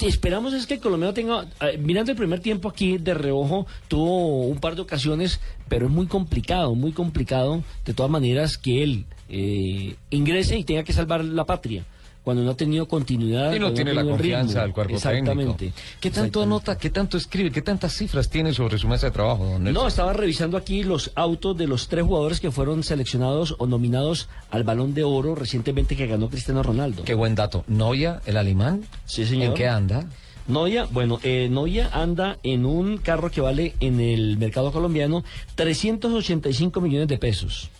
Esperamos 0.00 0.54
es 0.54 0.66
que 0.66 0.74
el 0.74 0.80
colombiano 0.80 1.12
tenga, 1.12 1.46
eh, 1.60 1.76
mirando 1.76 2.12
el 2.12 2.16
primer 2.16 2.40
tiempo 2.40 2.68
aquí 2.68 2.98
de 2.98 3.14
reojo, 3.14 3.66
tuvo 3.88 4.46
un 4.46 4.58
par 4.58 4.76
de 4.76 4.82
ocasiones, 4.82 5.40
pero 5.68 5.86
es 5.86 5.92
muy 5.92 6.06
complicado, 6.06 6.74
muy 6.74 6.92
complicado, 6.92 7.62
de 7.84 7.92
todas 7.92 8.10
maneras, 8.10 8.56
que 8.56 8.82
él 8.82 9.06
eh, 9.28 9.96
ingrese 10.10 10.56
y 10.56 10.64
tenga 10.64 10.84
que 10.84 10.92
salvar 10.92 11.24
la 11.24 11.44
patria, 11.44 11.84
cuando 12.22 12.42
no 12.42 12.50
ha 12.52 12.56
tenido 12.56 12.86
continuidad. 12.86 13.52
Y 13.52 13.58
no 13.58 13.72
tiene 13.72 13.92
la 13.94 14.04
confianza 14.04 14.52
ritmo. 14.52 14.62
del 14.62 14.72
cuerpo 14.72 14.94
Exactamente. 14.94 15.54
técnico. 15.54 15.76
¿Qué 16.00 16.10
tanto 16.10 16.42
anota, 16.42 16.78
qué 16.78 16.90
tanto 16.90 17.16
escribe, 17.16 17.50
qué 17.50 17.62
tantas 17.62 17.92
cifras 17.94 18.28
tiene 18.30 18.52
sobre 18.54 18.78
su 18.78 18.86
mesa 18.88 19.06
de 19.06 19.12
trabajo, 19.12 19.44
don 19.44 19.64
Nelson? 19.64 19.82
No, 19.82 19.88
estaba 19.88 20.12
revisando 20.12 20.56
aquí 20.56 20.84
los 20.84 21.10
autos 21.14 21.56
de 21.56 21.66
los 21.66 21.88
tres 21.88 22.04
jugadores 22.04 22.40
que 22.40 22.50
fueron 22.50 22.82
seleccionados 22.82 23.56
o 23.58 23.66
nominados 23.66 24.28
al 24.50 24.64
Balón 24.64 24.94
de 24.94 25.04
Oro 25.04 25.34
recientemente 25.34 25.96
que 25.96 26.06
ganó 26.06 26.28
Cristiano 26.28 26.62
Ronaldo. 26.62 27.04
Qué 27.04 27.14
buen 27.14 27.34
dato. 27.34 27.64
Noya, 27.66 28.20
el 28.26 28.36
alemán. 28.36 28.82
Sí, 29.04 29.26
señor. 29.26 29.48
¿En 29.48 29.54
qué 29.54 29.68
anda? 29.68 30.06
Noya, 30.48 30.86
bueno, 30.90 31.20
eh, 31.22 31.48
Noya 31.50 31.88
anda 31.92 32.38
en 32.42 32.66
un 32.66 32.98
carro 32.98 33.30
que 33.30 33.40
vale 33.40 33.74
en 33.80 34.00
el 34.00 34.36
mercado 34.38 34.72
colombiano 34.72 35.22
385 35.54 36.80
millones 36.80 37.08
de 37.08 37.18
pesos. 37.18 37.70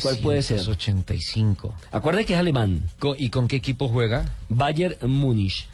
¿Cuál 0.00 0.18
puede 0.18 0.42
ser? 0.42 0.60
85. 0.60 1.74
Acuérdate 1.92 2.26
que 2.26 2.34
es 2.34 2.38
alemán. 2.38 2.82
¿Y 3.18 3.30
con 3.30 3.48
qué 3.48 3.56
equipo 3.56 3.88
juega? 3.88 4.24
Bayern 4.48 4.96
Múnich. 5.10 5.66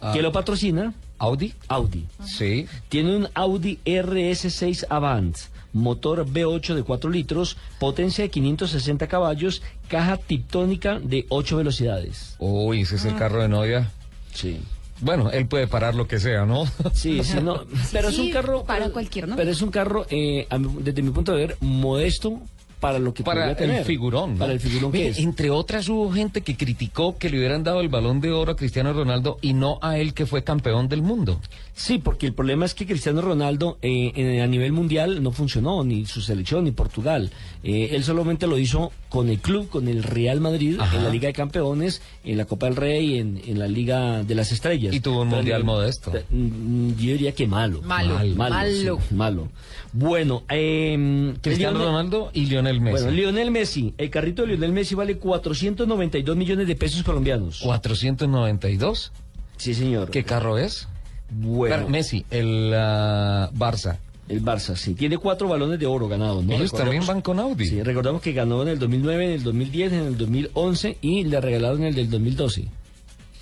Ah. 0.00 0.12
¿Qué 0.14 0.22
lo 0.22 0.32
patrocina? 0.32 0.94
¿Audi? 1.18 1.54
Audi. 1.66 2.06
Sí. 2.24 2.66
Tiene 2.88 3.16
un 3.16 3.28
Audi 3.34 3.80
RS6 3.84 4.86
Avant, 4.88 5.36
motor 5.72 6.24
V8 6.26 6.74
de 6.74 6.82
4 6.84 7.10
litros, 7.10 7.56
potencia 7.80 8.22
de 8.22 8.30
560 8.30 9.08
caballos, 9.08 9.62
caja 9.88 10.16
tiptónica 10.16 11.00
de 11.00 11.26
8 11.28 11.56
velocidades. 11.56 12.36
Uy, 12.38 12.82
ese 12.82 12.96
es 12.96 13.04
el 13.04 13.16
carro 13.16 13.42
de 13.42 13.48
Noya. 13.48 13.90
Sí. 14.32 14.60
Bueno, 15.00 15.30
él 15.30 15.46
puede 15.46 15.66
parar 15.66 15.94
lo 15.94 16.06
que 16.06 16.18
sea, 16.20 16.44
¿no? 16.44 16.66
Sí, 16.92 17.22
sí, 17.22 17.38
no. 17.42 17.64
Pero 17.92 18.08
es 18.08 18.18
un 18.18 18.30
carro. 18.30 18.64
para 18.64 18.90
cualquier, 18.90 19.28
¿no? 19.28 19.36
Pero 19.36 19.50
es 19.50 19.62
un 19.62 19.70
carro, 19.70 20.06
eh, 20.10 20.46
desde 20.80 21.02
mi 21.02 21.10
punto 21.10 21.32
de 21.32 21.46
ver, 21.46 21.56
modesto 21.60 22.40
para 22.80 22.98
lo 22.98 23.12
que 23.14 23.22
Para 23.24 23.40
podría 23.42 23.56
tener. 23.56 23.78
el 23.80 23.84
figurón. 23.84 24.32
¿no? 24.34 24.38
Para 24.38 24.52
el 24.52 24.60
figurón 24.60 24.92
que 24.92 25.08
es. 25.08 25.18
Entre 25.18 25.50
otras 25.50 25.88
hubo 25.88 26.10
gente 26.12 26.42
que 26.42 26.56
criticó 26.56 27.16
que 27.18 27.28
le 27.30 27.38
hubieran 27.38 27.64
dado 27.64 27.80
el 27.80 27.88
balón 27.88 28.20
de 28.20 28.30
oro 28.32 28.52
a 28.52 28.56
Cristiano 28.56 28.92
Ronaldo 28.92 29.38
y 29.42 29.52
no 29.54 29.78
a 29.82 29.98
él 29.98 30.14
que 30.14 30.26
fue 30.26 30.44
campeón 30.44 30.88
del 30.88 31.02
mundo. 31.02 31.40
Sí, 31.74 31.98
porque 31.98 32.26
el 32.26 32.32
problema 32.34 32.64
es 32.64 32.74
que 32.74 32.86
Cristiano 32.86 33.20
Ronaldo 33.20 33.78
eh, 33.82 34.12
en- 34.14 34.40
a 34.40 34.46
nivel 34.46 34.72
mundial 34.72 35.22
no 35.22 35.30
funcionó, 35.32 35.84
ni 35.84 36.06
su 36.06 36.20
selección, 36.20 36.64
ni 36.64 36.72
Portugal. 36.72 37.30
Eh, 37.64 37.90
él 37.92 38.04
solamente 38.04 38.46
lo 38.46 38.56
hizo 38.58 38.92
con 39.08 39.28
el 39.28 39.38
club, 39.40 39.68
con 39.68 39.88
el 39.88 40.02
Real 40.04 40.40
Madrid, 40.40 40.76
Ajá. 40.78 40.96
en 40.96 41.04
la 41.04 41.10
Liga 41.10 41.26
de 41.26 41.32
Campeones, 41.32 42.00
en 42.24 42.38
la 42.38 42.44
Copa 42.44 42.66
del 42.66 42.76
Rey, 42.76 43.18
en, 43.18 43.40
en 43.46 43.58
la 43.58 43.66
Liga 43.66 44.22
de 44.22 44.34
las 44.36 44.52
Estrellas. 44.52 44.94
Y 44.94 45.00
tuvo 45.00 45.22
un 45.22 45.28
Pero, 45.28 45.36
mundial 45.38 45.60
eh, 45.62 45.64
modesto. 45.64 46.10
te- 46.12 46.24
mm, 46.30 46.90
Yo 46.96 47.12
diría 47.12 47.32
que 47.32 47.46
malo. 47.48 47.82
Malo, 47.82 48.14
malo. 48.14 48.34
malo. 48.36 48.98
sí, 49.08 49.14
malo. 49.14 49.48
Bueno, 49.92 50.44
eh, 50.50 51.34
Cristiano 51.40 51.78
Lionel- 51.78 51.84
Ronaldo 51.86 52.30
y 52.32 52.46
Lionel 52.46 52.80
Messi. 52.80 53.02
Bueno, 53.04 53.10
Lionel 53.10 53.50
Messi, 53.50 53.94
el 53.98 54.10
carrito 54.10 54.42
de 54.42 54.48
Lionel 54.48 54.72
Messi 54.72 54.94
vale 54.94 55.16
492 55.18 56.36
millones 56.36 56.66
de 56.68 56.76
pesos 56.76 57.02
colombianos. 57.02 57.60
492. 57.64 59.12
Sí, 59.56 59.74
señor. 59.74 60.10
¿Qué 60.10 60.22
carro 60.24 60.58
es? 60.58 60.86
Bueno. 61.30 61.88
Messi, 61.88 62.24
el 62.30 62.72
ah, 62.74 63.50
Barça. 63.54 63.98
El 64.28 64.44
Barça, 64.44 64.76
sí. 64.76 64.94
Tiene 64.94 65.16
cuatro 65.16 65.48
balones 65.48 65.78
de 65.78 65.86
oro 65.86 66.06
ganados, 66.06 66.44
¿no? 66.44 66.52
Ellos 66.54 66.72
también 66.72 67.04
van 67.06 67.22
con 67.22 67.38
Audi. 67.38 67.66
Sí, 67.66 67.82
recordamos 67.82 68.20
que 68.20 68.32
ganó 68.32 68.62
en 68.62 68.68
el 68.68 68.78
2009, 68.78 69.24
en 69.24 69.30
el 69.32 69.42
2010, 69.42 69.92
en 69.92 70.00
el 70.00 70.18
2011 70.18 70.98
y 71.00 71.24
le 71.24 71.40
regalaron 71.40 71.82
el 71.84 71.94
del 71.94 72.10
2012. 72.10 72.68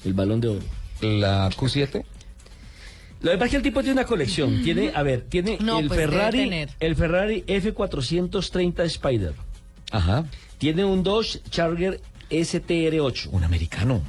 El 0.05 0.14
balón 0.14 0.41
de 0.41 0.49
oro. 0.49 0.61
La 1.01 1.51
Q7. 1.51 2.05
Lo 3.22 3.30
que 3.32 3.39
pasa 3.39 3.47
es 3.47 3.51
que 3.51 3.57
el 3.57 3.62
tipo 3.62 3.80
tiene 3.80 3.95
una 3.95 4.05
colección. 4.05 4.62
Tiene, 4.62 4.93
a 4.95 5.03
ver, 5.03 5.22
tiene 5.22 5.59
No, 5.61 5.80
el 5.80 5.89
pues 5.89 6.01
Ferrari, 6.01 6.66
el 6.78 6.97
Ferrari 6.97 7.45
F430 7.47 8.84
Spider. 8.84 9.34
Ajá. 9.91 10.26
Tiene 10.59 10.84
un 10.84 11.03
Dodge 11.03 11.41
Charger 11.51 12.01
STR8. 12.30 13.28
Un 13.32 13.45
americano. 13.45 14.03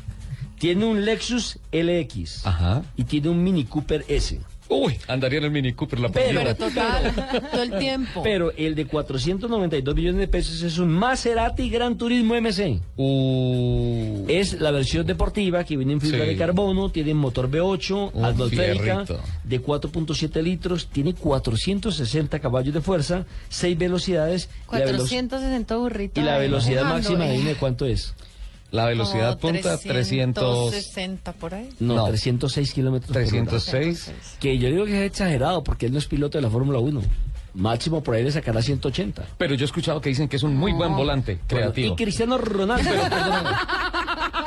Tiene 0.59 0.85
un 0.85 1.05
Lexus 1.05 1.59
LX. 1.71 2.45
Ajá. 2.45 2.83
Y 2.95 3.03
tiene 3.03 3.29
un 3.29 3.43
Mini 3.43 3.65
Cooper 3.65 4.05
S. 4.07 4.39
Uy, 4.69 4.97
andaría 5.07 5.39
en 5.39 5.45
el 5.45 5.51
Mini 5.51 5.73
Cooper 5.73 5.99
la 5.99 6.09
Pero- 6.09 6.25
primera. 6.27 6.55
Pero 6.55 6.69
total, 6.69 7.41
todo 7.51 7.63
el 7.63 7.79
tiempo. 7.79 8.21
Pero 8.23 8.51
el 8.57 8.75
de 8.75 8.85
492 8.85 9.95
millones 9.95 10.19
de 10.19 10.27
pesos 10.27 10.61
es 10.61 10.77
un 10.77 10.89
Maserati 10.89 11.69
Gran 11.69 11.97
Turismo 11.97 12.35
MC. 12.35 12.81
Uh, 12.97 14.25
Es 14.27 14.59
la 14.59 14.71
versión 14.71 15.05
deportiva 15.05 15.63
que 15.63 15.77
viene 15.77 15.93
en 15.93 16.01
fibra 16.01 16.19
Sí. 16.23 16.27
de 16.31 16.37
carbono, 16.37 16.89
tiene 16.89 17.13
motor 17.13 17.49
V8, 17.49 18.11
Un 18.13 18.25
atmosférica, 18.25 19.05
de 19.43 19.61
4.7 19.61 20.41
litros, 20.41 20.87
tiene 20.87 21.13
460 21.13 22.39
caballos 22.39 22.73
de 22.73 22.81
fuerza, 22.81 23.25
6 23.49 23.77
velocidades. 23.77 24.49
y 24.71 24.75
la 24.75 24.85
velo- 24.85 24.97
460 24.97 25.75
burritos. 25.77 26.21
Y 26.21 26.25
la 26.25 26.37
velocidad 26.37 26.83
máxima, 26.83 27.27
eh. 27.27 27.37
dime 27.37 27.55
cuánto 27.55 27.85
es. 27.85 28.13
La 28.71 28.85
velocidad 28.85 29.39
Como 29.39 29.53
punta 29.53 29.77
300, 29.77 30.69
360 30.71 31.33
por 31.33 31.53
ahí. 31.53 31.69
No, 31.79 31.95
No. 31.95 32.07
306 32.07 32.73
kilómetros 32.73 33.07
por 33.07 33.17
hora. 33.17 33.29
306. 33.29 34.11
Que 34.39 34.57
yo 34.57 34.69
digo 34.69 34.85
que 34.85 35.05
es 35.05 35.11
exagerado 35.11 35.63
porque 35.63 35.85
él 35.87 35.93
no 35.93 35.99
es 35.99 36.05
piloto 36.05 36.37
de 36.37 36.41
la 36.41 36.49
Fórmula 36.49 36.79
1. 36.79 37.01
Máximo 37.53 38.03
por 38.03 38.13
ahí 38.13 38.23
le 38.23 38.31
sacará 38.31 38.61
180. 38.61 39.25
Pero 39.37 39.55
yo 39.55 39.63
he 39.63 39.65
escuchado 39.65 39.99
que 39.99 40.09
dicen 40.09 40.27
que 40.27 40.35
es 40.35 40.43
un 40.43 40.55
muy 40.55 40.73
buen 40.73 40.95
volante 40.95 41.39
creativo. 41.47 41.93
Y 41.93 41.95
Cristiano 41.95 42.37
Ronaldo. 42.37 42.87
Pero 43.86 43.86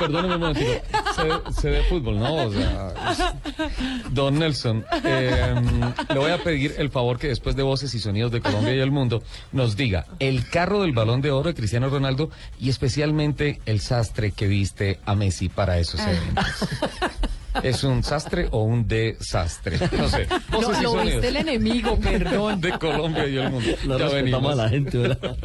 perdóname, 0.00 0.34
perdóname 0.34 0.34
un 0.34 0.40
momentito. 0.40 1.52
Sé 1.60 1.68
de 1.70 1.82
fútbol, 1.84 2.18
¿no? 2.18 2.34
O 2.46 2.52
sea, 2.52 2.92
don 4.10 4.38
Nelson, 4.38 4.84
eh, 5.04 5.54
le 6.12 6.18
voy 6.18 6.30
a 6.30 6.42
pedir 6.42 6.74
el 6.78 6.90
favor 6.90 7.18
que 7.18 7.28
después 7.28 7.54
de 7.56 7.62
Voces 7.62 7.94
y 7.94 7.98
Sonidos 7.98 8.32
de 8.32 8.40
Colombia 8.40 8.74
y 8.74 8.80
el 8.80 8.90
Mundo 8.90 9.22
nos 9.52 9.76
diga 9.76 10.06
el 10.18 10.48
carro 10.48 10.82
del 10.82 10.92
balón 10.92 11.20
de 11.20 11.30
oro 11.30 11.48
de 11.50 11.54
Cristiano 11.54 11.88
Ronaldo 11.88 12.30
y 12.58 12.70
especialmente 12.70 13.60
el 13.66 13.80
sastre 13.80 14.32
que 14.32 14.46
viste 14.48 14.98
a 15.06 15.14
Messi 15.14 15.48
para 15.48 15.78
esos 15.78 16.00
eventos. 16.00 16.44
¿Es 17.64 17.82
un 17.82 18.04
sastre 18.04 18.46
o 18.52 18.62
un 18.62 18.86
desastre? 18.86 19.78
No 19.98 20.08
sé. 20.08 20.26
Y 20.48 20.52
lo 20.52 20.62
Sonidos 20.62 21.02
viste 21.04 21.28
el 21.28 21.36
enemigo, 21.36 21.98
perdón. 21.98 22.60
de 22.60 22.78
Colombia 22.78 23.26
y 23.26 23.36
el 23.36 23.50
Mundo. 23.50 23.70
No 23.86 23.98
Ya 23.98 24.04
respetamos 24.04 24.22
venimos. 24.22 24.52
a 24.52 24.54
la 24.56 24.68
gente, 24.68 24.98
¿verdad? 24.98 25.36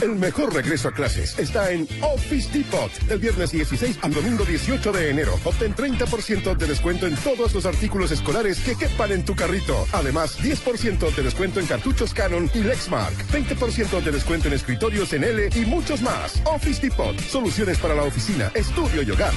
El 0.00 0.14
mejor 0.14 0.54
regreso 0.54 0.88
a 0.88 0.92
clases 0.92 1.36
está 1.38 1.72
en 1.72 1.88
Office 2.02 2.48
Depot. 2.52 2.92
Del 3.08 3.18
viernes 3.18 3.50
16 3.50 3.98
al 4.02 4.14
domingo 4.14 4.44
18 4.44 4.92
de 4.92 5.10
enero. 5.10 5.34
Obtén 5.44 5.74
30% 5.74 6.56
de 6.56 6.66
descuento 6.66 7.06
en 7.06 7.16
todos 7.16 7.52
los 7.52 7.66
artículos 7.66 8.12
escolares 8.12 8.60
que 8.60 8.76
quepan 8.76 9.10
en 9.10 9.24
tu 9.24 9.34
carrito. 9.34 9.86
Además, 9.92 10.38
10% 10.38 11.14
de 11.14 11.22
descuento 11.22 11.58
en 11.58 11.66
cartuchos 11.66 12.14
Canon 12.14 12.48
y 12.54 12.60
Lexmark. 12.60 13.16
20% 13.32 14.00
de 14.00 14.12
descuento 14.12 14.46
en 14.46 14.54
escritorios 14.54 15.12
en 15.12 15.24
L 15.24 15.48
y 15.54 15.64
muchos 15.64 16.00
más. 16.00 16.40
Office 16.44 16.80
Depot. 16.80 17.18
Soluciones 17.18 17.78
para 17.78 17.94
la 17.94 18.04
oficina, 18.04 18.52
estudio 18.54 19.02
y 19.02 19.10
hogar. 19.10 19.32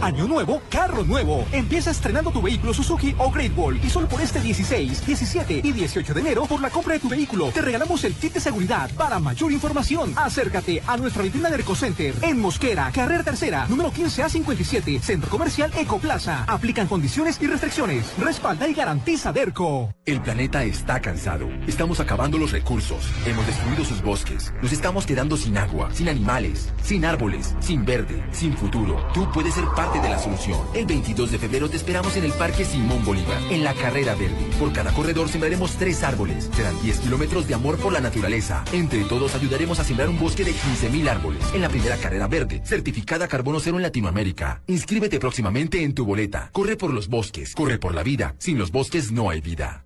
Año 0.00 0.26
nuevo, 0.26 0.62
carro 0.70 1.04
nuevo. 1.04 1.44
Empieza 1.52 1.90
estrenando 1.90 2.30
tu 2.30 2.40
vehículo 2.40 2.72
Suzuki 2.72 3.14
o 3.18 3.30
Great 3.30 3.56
Wall 3.56 3.80
y 3.82 3.90
solo 3.90 4.08
por 4.08 4.20
este 4.20 4.40
16, 4.40 5.06
17 5.06 5.60
y 5.62 5.72
18 5.72 6.14
de 6.14 6.20
enero 6.20 6.46
por 6.46 6.60
la 6.60 6.70
compra 6.70 6.94
de 6.94 7.00
tu 7.00 7.08
vehículo 7.08 7.50
te 7.52 7.62
regalamos 7.62 8.04
el 8.04 8.14
kit 8.14 8.34
de 8.34 8.40
seguridad. 8.40 8.90
Para 8.96 9.18
mayor 9.18 9.52
información, 9.52 10.12
acércate 10.16 10.82
a 10.86 10.96
nuestra 10.96 11.22
vitrina 11.22 11.50
de 11.50 11.62
Center 11.62 12.14
en 12.22 12.40
Mosquera, 12.40 12.90
carrera 12.92 13.22
tercera, 13.22 13.66
número 13.68 13.90
15A57, 13.92 15.00
Centro 15.00 15.30
Comercial 15.30 15.70
Ecoplaza. 15.76 16.44
Aplican 16.44 16.86
condiciones 16.86 17.38
y 17.40 17.46
restricciones. 17.46 18.12
Respalda 18.18 18.68
y 18.68 18.74
garantiza 18.74 19.32
Derco. 19.32 19.94
El 20.04 20.20
planeta 20.22 20.64
está 20.64 21.00
cansado. 21.00 21.48
Estamos 21.66 22.00
acabando 22.00 22.38
los 22.38 22.52
recursos. 22.52 23.10
Hemos 23.26 23.46
destruido 23.46 23.84
sus 23.84 24.02
bosques. 24.02 24.52
Nos 24.62 24.72
estamos 24.72 25.06
quedando 25.06 25.36
sin 25.36 25.58
agua, 25.58 25.90
sin 25.92 26.08
animales, 26.08 26.72
sin 26.82 27.04
árboles, 27.04 27.54
sin 27.60 27.84
verde, 27.84 28.24
sin 28.32 28.56
futuro. 28.56 29.04
Tú 29.12 29.28
puedes 29.36 29.52
ser 29.52 29.66
parte 29.76 30.00
de 30.00 30.08
la 30.08 30.18
solución. 30.18 30.58
El 30.72 30.86
22 30.86 31.30
de 31.30 31.38
febrero 31.38 31.68
te 31.68 31.76
esperamos 31.76 32.16
en 32.16 32.24
el 32.24 32.32
Parque 32.32 32.64
Simón 32.64 33.04
Bolívar, 33.04 33.36
en 33.50 33.64
la 33.64 33.74
Carrera 33.74 34.14
Verde. 34.14 34.48
Por 34.58 34.72
cada 34.72 34.92
corredor 34.92 35.28
sembraremos 35.28 35.72
tres 35.72 36.02
árboles. 36.02 36.48
Serán 36.54 36.80
10 36.80 37.00
kilómetros 37.00 37.46
de 37.46 37.52
amor 37.52 37.76
por 37.76 37.92
la 37.92 38.00
naturaleza. 38.00 38.64
Entre 38.72 39.04
todos 39.04 39.34
ayudaremos 39.34 39.78
a 39.78 39.84
sembrar 39.84 40.08
un 40.08 40.18
bosque 40.18 40.42
de 40.42 40.52
15.000 40.52 41.10
árboles. 41.10 41.44
En 41.52 41.60
la 41.60 41.68
primera 41.68 41.98
Carrera 41.98 42.28
Verde, 42.28 42.62
certificada 42.64 43.28
Carbono 43.28 43.60
Cero 43.60 43.76
en 43.76 43.82
Latinoamérica. 43.82 44.62
Inscríbete 44.68 45.20
próximamente 45.20 45.82
en 45.82 45.92
tu 45.92 46.06
boleta. 46.06 46.48
Corre 46.52 46.78
por 46.78 46.94
los 46.94 47.08
bosques. 47.08 47.54
Corre 47.54 47.78
por 47.78 47.94
la 47.94 48.02
vida. 48.02 48.36
Sin 48.38 48.56
los 48.56 48.72
bosques 48.72 49.12
no 49.12 49.28
hay 49.28 49.42
vida. 49.42 49.84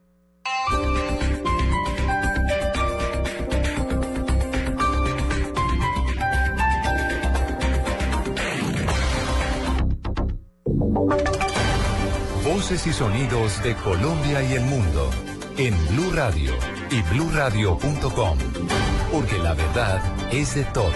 Voces 12.45 12.85
y 12.89 12.93
sonidos 12.93 13.63
de 13.63 13.77
Colombia 13.77 14.43
y 14.43 14.55
el 14.55 14.63
mundo 14.63 15.09
en 15.57 15.73
Blue 15.89 16.11
Radio 16.13 16.53
y 16.91 17.01
bluradio.com, 17.15 18.39
porque 19.13 19.39
la 19.39 19.55
verdad 19.55 20.03
es 20.33 20.57
de 20.57 20.65
todos. 20.65 20.93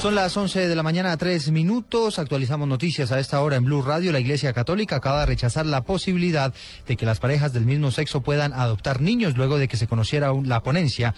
Son 0.00 0.14
las 0.14 0.36
11 0.36 0.66
de 0.66 0.74
la 0.74 0.82
mañana, 0.82 1.16
tres 1.18 1.50
minutos. 1.50 2.18
Actualizamos 2.18 2.66
noticias 2.66 3.12
a 3.12 3.20
esta 3.20 3.40
hora 3.42 3.56
en 3.56 3.64
Blue 3.64 3.82
Radio. 3.82 4.12
La 4.12 4.18
Iglesia 4.18 4.52
Católica 4.54 4.96
acaba 4.96 5.20
de 5.20 5.26
rechazar 5.26 5.66
la 5.66 5.84
posibilidad 5.84 6.54
de 6.88 6.96
que 6.96 7.06
las 7.06 7.20
parejas 7.20 7.52
del 7.52 7.66
mismo 7.66 7.90
sexo 7.90 8.22
puedan 8.22 8.52
adoptar 8.54 9.00
niños 9.00 9.36
luego 9.36 9.58
de 9.58 9.68
que 9.68 9.76
se 9.76 9.86
conociera 9.86 10.32
la 10.42 10.62
ponencia 10.62 11.14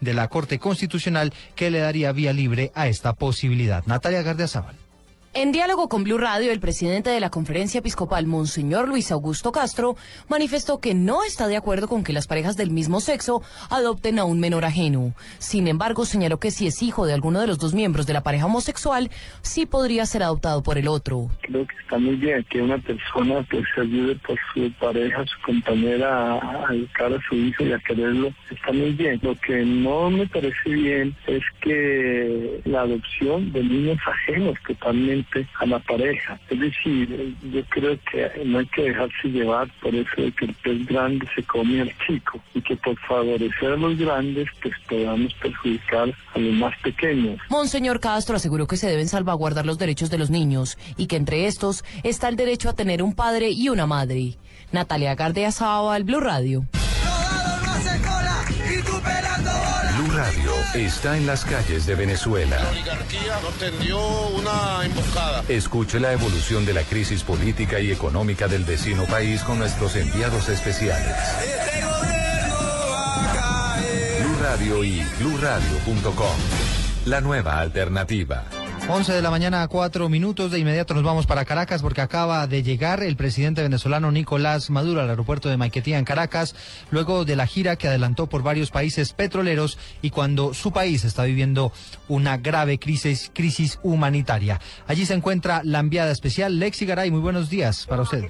de 0.00 0.14
la 0.14 0.28
Corte 0.28 0.58
Constitucional 0.58 1.32
que 1.54 1.70
le 1.70 1.78
daría 1.78 2.12
vía 2.12 2.32
libre 2.32 2.72
a 2.74 2.88
esta 2.88 3.12
posibilidad. 3.12 3.84
Natalia 3.86 4.22
Gardiazabal. 4.22 4.79
En 5.32 5.52
diálogo 5.52 5.88
con 5.88 6.02
Blue 6.02 6.18
Radio, 6.18 6.50
el 6.50 6.58
presidente 6.58 7.10
de 7.10 7.20
la 7.20 7.30
Conferencia 7.30 7.78
Episcopal, 7.78 8.26
Monseñor 8.26 8.88
Luis 8.88 9.12
Augusto 9.12 9.52
Castro, 9.52 9.94
manifestó 10.28 10.80
que 10.80 10.92
no 10.92 11.22
está 11.22 11.46
de 11.46 11.56
acuerdo 11.56 11.86
con 11.86 12.02
que 12.02 12.12
las 12.12 12.26
parejas 12.26 12.56
del 12.56 12.72
mismo 12.72 12.98
sexo 12.98 13.40
adopten 13.70 14.18
a 14.18 14.24
un 14.24 14.40
menor 14.40 14.64
ajeno. 14.64 15.14
Sin 15.38 15.68
embargo, 15.68 16.04
señaló 16.04 16.40
que 16.40 16.50
si 16.50 16.66
es 16.66 16.82
hijo 16.82 17.06
de 17.06 17.12
alguno 17.12 17.40
de 17.40 17.46
los 17.46 17.60
dos 17.60 17.74
miembros 17.74 18.08
de 18.08 18.12
la 18.12 18.24
pareja 18.24 18.46
homosexual, 18.46 19.08
sí 19.40 19.66
podría 19.66 20.04
ser 20.04 20.24
adoptado 20.24 20.64
por 20.64 20.78
el 20.78 20.88
otro. 20.88 21.30
Creo 21.42 21.64
que 21.64 21.76
está 21.80 21.98
muy 21.98 22.16
bien 22.16 22.44
que 22.50 22.60
una 22.60 22.78
persona 22.78 23.46
pues 23.48 23.62
se 23.72 23.82
ayude 23.82 24.16
por 24.26 24.36
su 24.52 24.72
pareja, 24.80 25.24
su 25.26 25.40
compañera 25.46 26.40
a, 26.40 26.74
educar 26.74 27.12
a 27.12 27.20
su 27.28 27.36
hijo 27.36 27.62
y 27.62 27.72
a 27.72 27.78
quererlo. 27.78 28.32
Está 28.50 28.72
muy 28.72 28.94
bien. 28.94 29.20
Lo 29.22 29.36
que 29.36 29.64
no 29.64 30.10
me 30.10 30.26
parece 30.26 30.70
bien 30.70 31.14
es 31.28 31.44
que 31.60 32.60
la 32.64 32.80
adopción 32.80 33.52
de 33.52 33.62
niños 33.62 33.98
ajenos 34.04 34.58
totalmente 34.66 35.19
a 35.58 35.66
la 35.66 35.78
pareja. 35.78 36.38
Es 36.48 36.60
decir, 36.60 37.36
yo 37.52 37.64
creo 37.68 37.98
que 38.10 38.44
no 38.44 38.58
hay 38.58 38.66
que 38.66 38.82
dejarse 38.82 39.28
llevar 39.28 39.70
por 39.80 39.94
eso 39.94 40.10
de 40.16 40.32
que 40.32 40.46
el 40.46 40.54
pez 40.54 40.86
grande 40.86 41.26
se 41.34 41.42
come 41.44 41.80
al 41.80 41.92
chico 42.06 42.40
y 42.54 42.60
que 42.60 42.76
por 42.76 42.98
favorecer 43.00 43.72
a 43.72 43.76
los 43.76 43.98
grandes 43.98 44.48
pues 44.62 44.74
podamos 44.88 45.32
perjudicar 45.34 46.14
a 46.34 46.38
los 46.38 46.54
más 46.54 46.78
pequeños. 46.80 47.38
Monseñor 47.48 48.00
Castro 48.00 48.36
aseguró 48.36 48.66
que 48.66 48.76
se 48.76 48.88
deben 48.88 49.08
salvaguardar 49.08 49.66
los 49.66 49.78
derechos 49.78 50.10
de 50.10 50.18
los 50.18 50.30
niños 50.30 50.78
y 50.96 51.06
que 51.06 51.16
entre 51.16 51.46
estos 51.46 51.84
está 52.02 52.28
el 52.28 52.36
derecho 52.36 52.68
a 52.68 52.74
tener 52.74 53.02
un 53.02 53.14
padre 53.14 53.50
y 53.50 53.68
una 53.68 53.86
madre. 53.86 54.36
Natalia 54.72 55.14
Gardea 55.14 55.50
el 55.96 56.04
Blue 56.04 56.20
Radio. 56.20 56.66
Blue 56.70 56.80
Radio 60.20 60.52
está 60.74 61.16
en 61.16 61.26
las 61.26 61.46
calles 61.46 61.86
de 61.86 61.94
Venezuela. 61.94 62.62
La 62.62 62.68
oligarquía 62.68 63.40
nos 63.42 63.54
tendió 63.54 63.98
una 64.28 64.84
emboscada. 64.84 65.42
Escuche 65.48 65.98
la 65.98 66.12
evolución 66.12 66.66
de 66.66 66.74
la 66.74 66.82
crisis 66.82 67.22
política 67.22 67.80
y 67.80 67.90
económica 67.90 68.46
del 68.46 68.64
vecino 68.64 69.06
país 69.06 69.42
con 69.42 69.58
nuestros 69.58 69.96
enviados 69.96 70.50
especiales. 70.50 71.16
Blue 74.20 74.36
Radio 74.42 74.84
y 74.84 75.02
BlueRadio.com. 75.18 76.36
La 77.06 77.22
nueva 77.22 77.58
alternativa. 77.58 78.44
11 78.92 79.12
de 79.12 79.22
la 79.22 79.30
mañana, 79.30 79.68
cuatro 79.68 80.08
minutos. 80.08 80.50
De 80.50 80.58
inmediato 80.58 80.94
nos 80.94 81.04
vamos 81.04 81.24
para 81.24 81.44
Caracas 81.44 81.80
porque 81.80 82.00
acaba 82.00 82.48
de 82.48 82.64
llegar 82.64 83.04
el 83.04 83.14
presidente 83.14 83.62
venezolano 83.62 84.10
Nicolás 84.10 84.68
Maduro 84.68 85.00
al 85.00 85.08
aeropuerto 85.08 85.48
de 85.48 85.56
Maiquetía 85.56 85.96
en 85.96 86.04
Caracas, 86.04 86.56
luego 86.90 87.24
de 87.24 87.36
la 87.36 87.46
gira 87.46 87.76
que 87.76 87.86
adelantó 87.86 88.26
por 88.26 88.42
varios 88.42 88.72
países 88.72 89.12
petroleros 89.12 89.78
y 90.02 90.10
cuando 90.10 90.54
su 90.54 90.72
país 90.72 91.04
está 91.04 91.22
viviendo 91.22 91.72
una 92.08 92.36
grave 92.38 92.80
crisis, 92.80 93.30
crisis 93.32 93.78
humanitaria. 93.84 94.60
Allí 94.88 95.06
se 95.06 95.14
encuentra 95.14 95.62
la 95.62 95.78
enviada 95.78 96.10
especial 96.10 96.58
Lexi 96.58 96.84
Garay. 96.84 97.12
Muy 97.12 97.20
buenos 97.20 97.48
días 97.48 97.86
para 97.86 98.02
usted. 98.02 98.28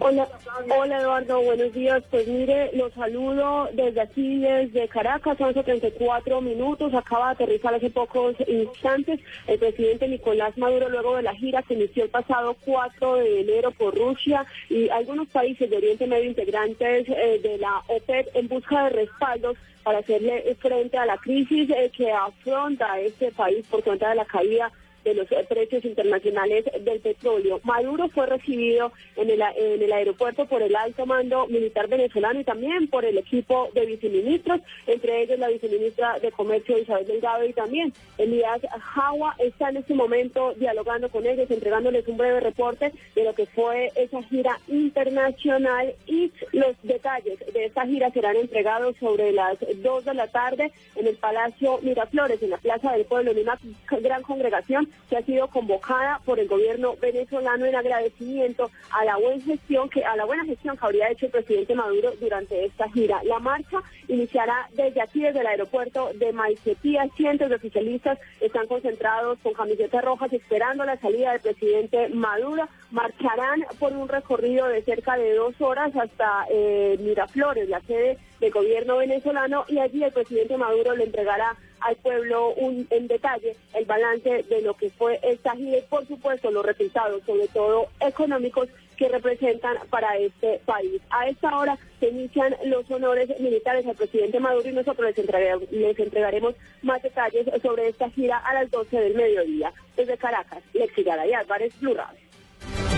Hola, 0.00 0.28
hola 0.74 1.00
Eduardo, 1.00 1.42
buenos 1.42 1.72
días. 1.74 2.02
Pues 2.10 2.26
mire, 2.26 2.70
los 2.72 2.92
saludo 2.94 3.68
desde 3.74 4.00
aquí, 4.00 4.38
desde 4.38 4.88
Caracas, 4.88 5.36
son 5.36 5.52
74 5.52 6.40
minutos. 6.40 6.94
Acaba 6.94 7.28
de 7.28 7.32
aterrizar 7.32 7.74
hace 7.74 7.90
pocos 7.90 8.34
instantes 8.46 9.20
el 9.46 9.58
presidente 9.58 10.08
Nicolás 10.08 10.56
Maduro 10.56 10.88
luego 10.88 11.16
de 11.16 11.22
la 11.22 11.34
gira 11.34 11.62
que 11.62 11.74
inició 11.74 12.04
el 12.04 12.10
pasado 12.10 12.56
4 12.64 13.16
de 13.16 13.40
enero 13.40 13.72
por 13.72 13.94
Rusia 13.94 14.46
y 14.70 14.88
algunos 14.88 15.28
países 15.28 15.68
de 15.68 15.76
Oriente 15.76 16.06
Medio 16.06 16.30
integrantes 16.30 17.08
eh, 17.08 17.40
de 17.42 17.58
la 17.58 17.82
OPEP 17.88 18.34
en 18.34 18.48
busca 18.48 18.84
de 18.84 18.90
respaldos 18.90 19.58
para 19.82 19.98
hacerle 19.98 20.56
frente 20.60 20.96
a 20.96 21.04
la 21.04 21.18
crisis 21.18 21.68
eh, 21.70 21.90
que 21.94 22.10
afronta 22.10 22.98
este 23.00 23.32
país 23.32 23.66
por 23.66 23.82
cuenta 23.82 24.08
de 24.08 24.14
la 24.14 24.24
caída 24.24 24.72
de 25.04 25.14
los 25.14 25.26
precios 25.48 25.84
internacionales 25.84 26.64
del 26.80 27.00
petróleo. 27.00 27.60
Maduro 27.64 28.08
fue 28.08 28.26
recibido 28.26 28.92
en 29.16 29.30
el, 29.30 29.42
en 29.42 29.82
el 29.82 29.92
aeropuerto 29.92 30.46
por 30.46 30.62
el 30.62 30.74
alto 30.76 31.06
mando 31.06 31.46
militar 31.46 31.88
venezolano 31.88 32.40
y 32.40 32.44
también 32.44 32.88
por 32.88 33.04
el 33.04 33.18
equipo 33.18 33.68
de 33.74 33.86
viceministros, 33.86 34.60
entre 34.86 35.22
ellos 35.22 35.38
la 35.38 35.48
viceministra 35.48 36.18
de 36.18 36.32
Comercio 36.32 36.78
Isabel 36.78 37.06
Delgado 37.06 37.44
y 37.44 37.52
también 37.52 37.92
Elías 38.18 38.60
Jawa 38.80 39.34
está 39.38 39.70
en 39.70 39.78
este 39.78 39.94
momento 39.94 40.54
dialogando 40.54 41.08
con 41.08 41.26
ellos, 41.26 41.50
entregándoles 41.50 42.06
un 42.08 42.16
breve 42.16 42.40
reporte 42.40 42.92
de 43.14 43.24
lo 43.24 43.34
que 43.34 43.46
fue 43.46 43.90
esa 43.96 44.22
gira 44.24 44.58
internacional 44.68 45.94
y 46.06 46.30
los 46.52 46.76
detalles 46.82 47.38
de 47.52 47.64
esta 47.64 47.86
gira 47.86 48.10
serán 48.10 48.36
entregados 48.36 48.96
sobre 48.98 49.32
las 49.32 49.58
2 49.60 50.04
de 50.04 50.14
la 50.14 50.28
tarde 50.28 50.72
en 50.96 51.06
el 51.06 51.16
Palacio 51.16 51.78
Miraflores, 51.82 52.42
en 52.42 52.50
la 52.50 52.58
Plaza 52.58 52.92
del 52.92 53.04
Pueblo, 53.04 53.32
en 53.32 53.38
una 53.38 53.58
gran 54.00 54.22
congregación 54.22 54.88
que 55.08 55.16
ha 55.18 55.22
sido 55.22 55.48
convocada 55.48 56.20
por 56.24 56.38
el 56.38 56.48
gobierno 56.48 56.94
venezolano 57.00 57.66
en 57.66 57.74
agradecimiento 57.74 58.70
a 58.90 59.04
la 59.04 59.16
buena 59.16 59.44
gestión 59.44 59.90
que 59.90 60.04
a 60.04 60.16
la 60.16 60.24
buena 60.24 60.44
gestión 60.44 60.76
que 60.76 60.86
habría 60.86 61.10
hecho 61.10 61.26
el 61.26 61.32
presidente 61.32 61.74
Maduro 61.74 62.12
durante 62.20 62.64
esta 62.64 62.88
gira. 62.90 63.20
La 63.24 63.38
marcha 63.38 63.82
iniciará 64.08 64.68
desde 64.72 65.02
aquí, 65.02 65.20
desde 65.20 65.40
el 65.40 65.46
aeropuerto 65.46 66.10
de 66.14 66.32
Maiquetía. 66.32 67.08
Cientos 67.16 67.50
de 67.50 67.56
oficialistas 67.56 68.18
están 68.40 68.66
concentrados 68.66 69.38
con 69.42 69.52
camisetas 69.52 70.02
rojas 70.02 70.32
esperando 70.32 70.84
la 70.84 70.98
salida 70.98 71.32
del 71.32 71.40
presidente 71.40 72.08
Maduro. 72.08 72.68
Marcharán 72.90 73.64
por 73.78 73.92
un 73.92 74.08
recorrido 74.08 74.66
de 74.68 74.82
cerca 74.82 75.16
de 75.16 75.34
dos 75.34 75.60
horas 75.60 75.94
hasta 75.94 76.46
eh, 76.50 76.96
Miraflores, 77.00 77.68
la 77.68 77.80
sede 77.82 78.18
del 78.42 78.50
gobierno 78.50 78.96
venezolano, 78.96 79.64
y 79.68 79.78
allí 79.78 80.02
el 80.02 80.12
presidente 80.12 80.56
Maduro 80.56 80.96
le 80.96 81.04
entregará 81.04 81.56
al 81.80 81.94
pueblo 81.96 82.50
un, 82.54 82.86
en 82.90 83.06
detalle 83.06 83.56
el 83.74 83.84
balance 83.84 84.42
de 84.42 84.62
lo 84.62 84.74
que 84.74 84.90
fue 84.90 85.20
esta 85.22 85.54
gira 85.54 85.78
y 85.78 85.82
por 85.82 86.06
supuesto 86.06 86.50
los 86.50 86.66
resultados, 86.66 87.22
sobre 87.24 87.46
todo 87.48 87.86
económicos, 88.00 88.68
que 88.96 89.08
representan 89.08 89.78
para 89.90 90.16
este 90.18 90.60
país. 90.64 91.00
A 91.10 91.28
esta 91.28 91.56
hora 91.56 91.78
se 92.00 92.08
inician 92.08 92.54
los 92.64 92.90
honores 92.90 93.28
militares 93.40 93.86
al 93.86 93.96
presidente 93.96 94.40
Maduro 94.40 94.68
y 94.68 94.72
nosotros 94.72 95.06
les, 95.06 95.18
entregaremos, 95.18 95.70
les 95.70 95.98
entregaremos 95.98 96.54
más 96.82 97.00
detalles 97.02 97.46
sobre 97.62 97.88
esta 97.88 98.10
gira 98.10 98.38
a 98.38 98.54
las 98.54 98.70
12 98.70 98.96
del 99.00 99.14
mediodía. 99.14 99.72
Desde 99.96 100.18
Caracas, 100.18 100.62
Lexi 100.72 101.04
Garay 101.04 101.32
Álvarez, 101.32 101.72
Blue 101.80 101.96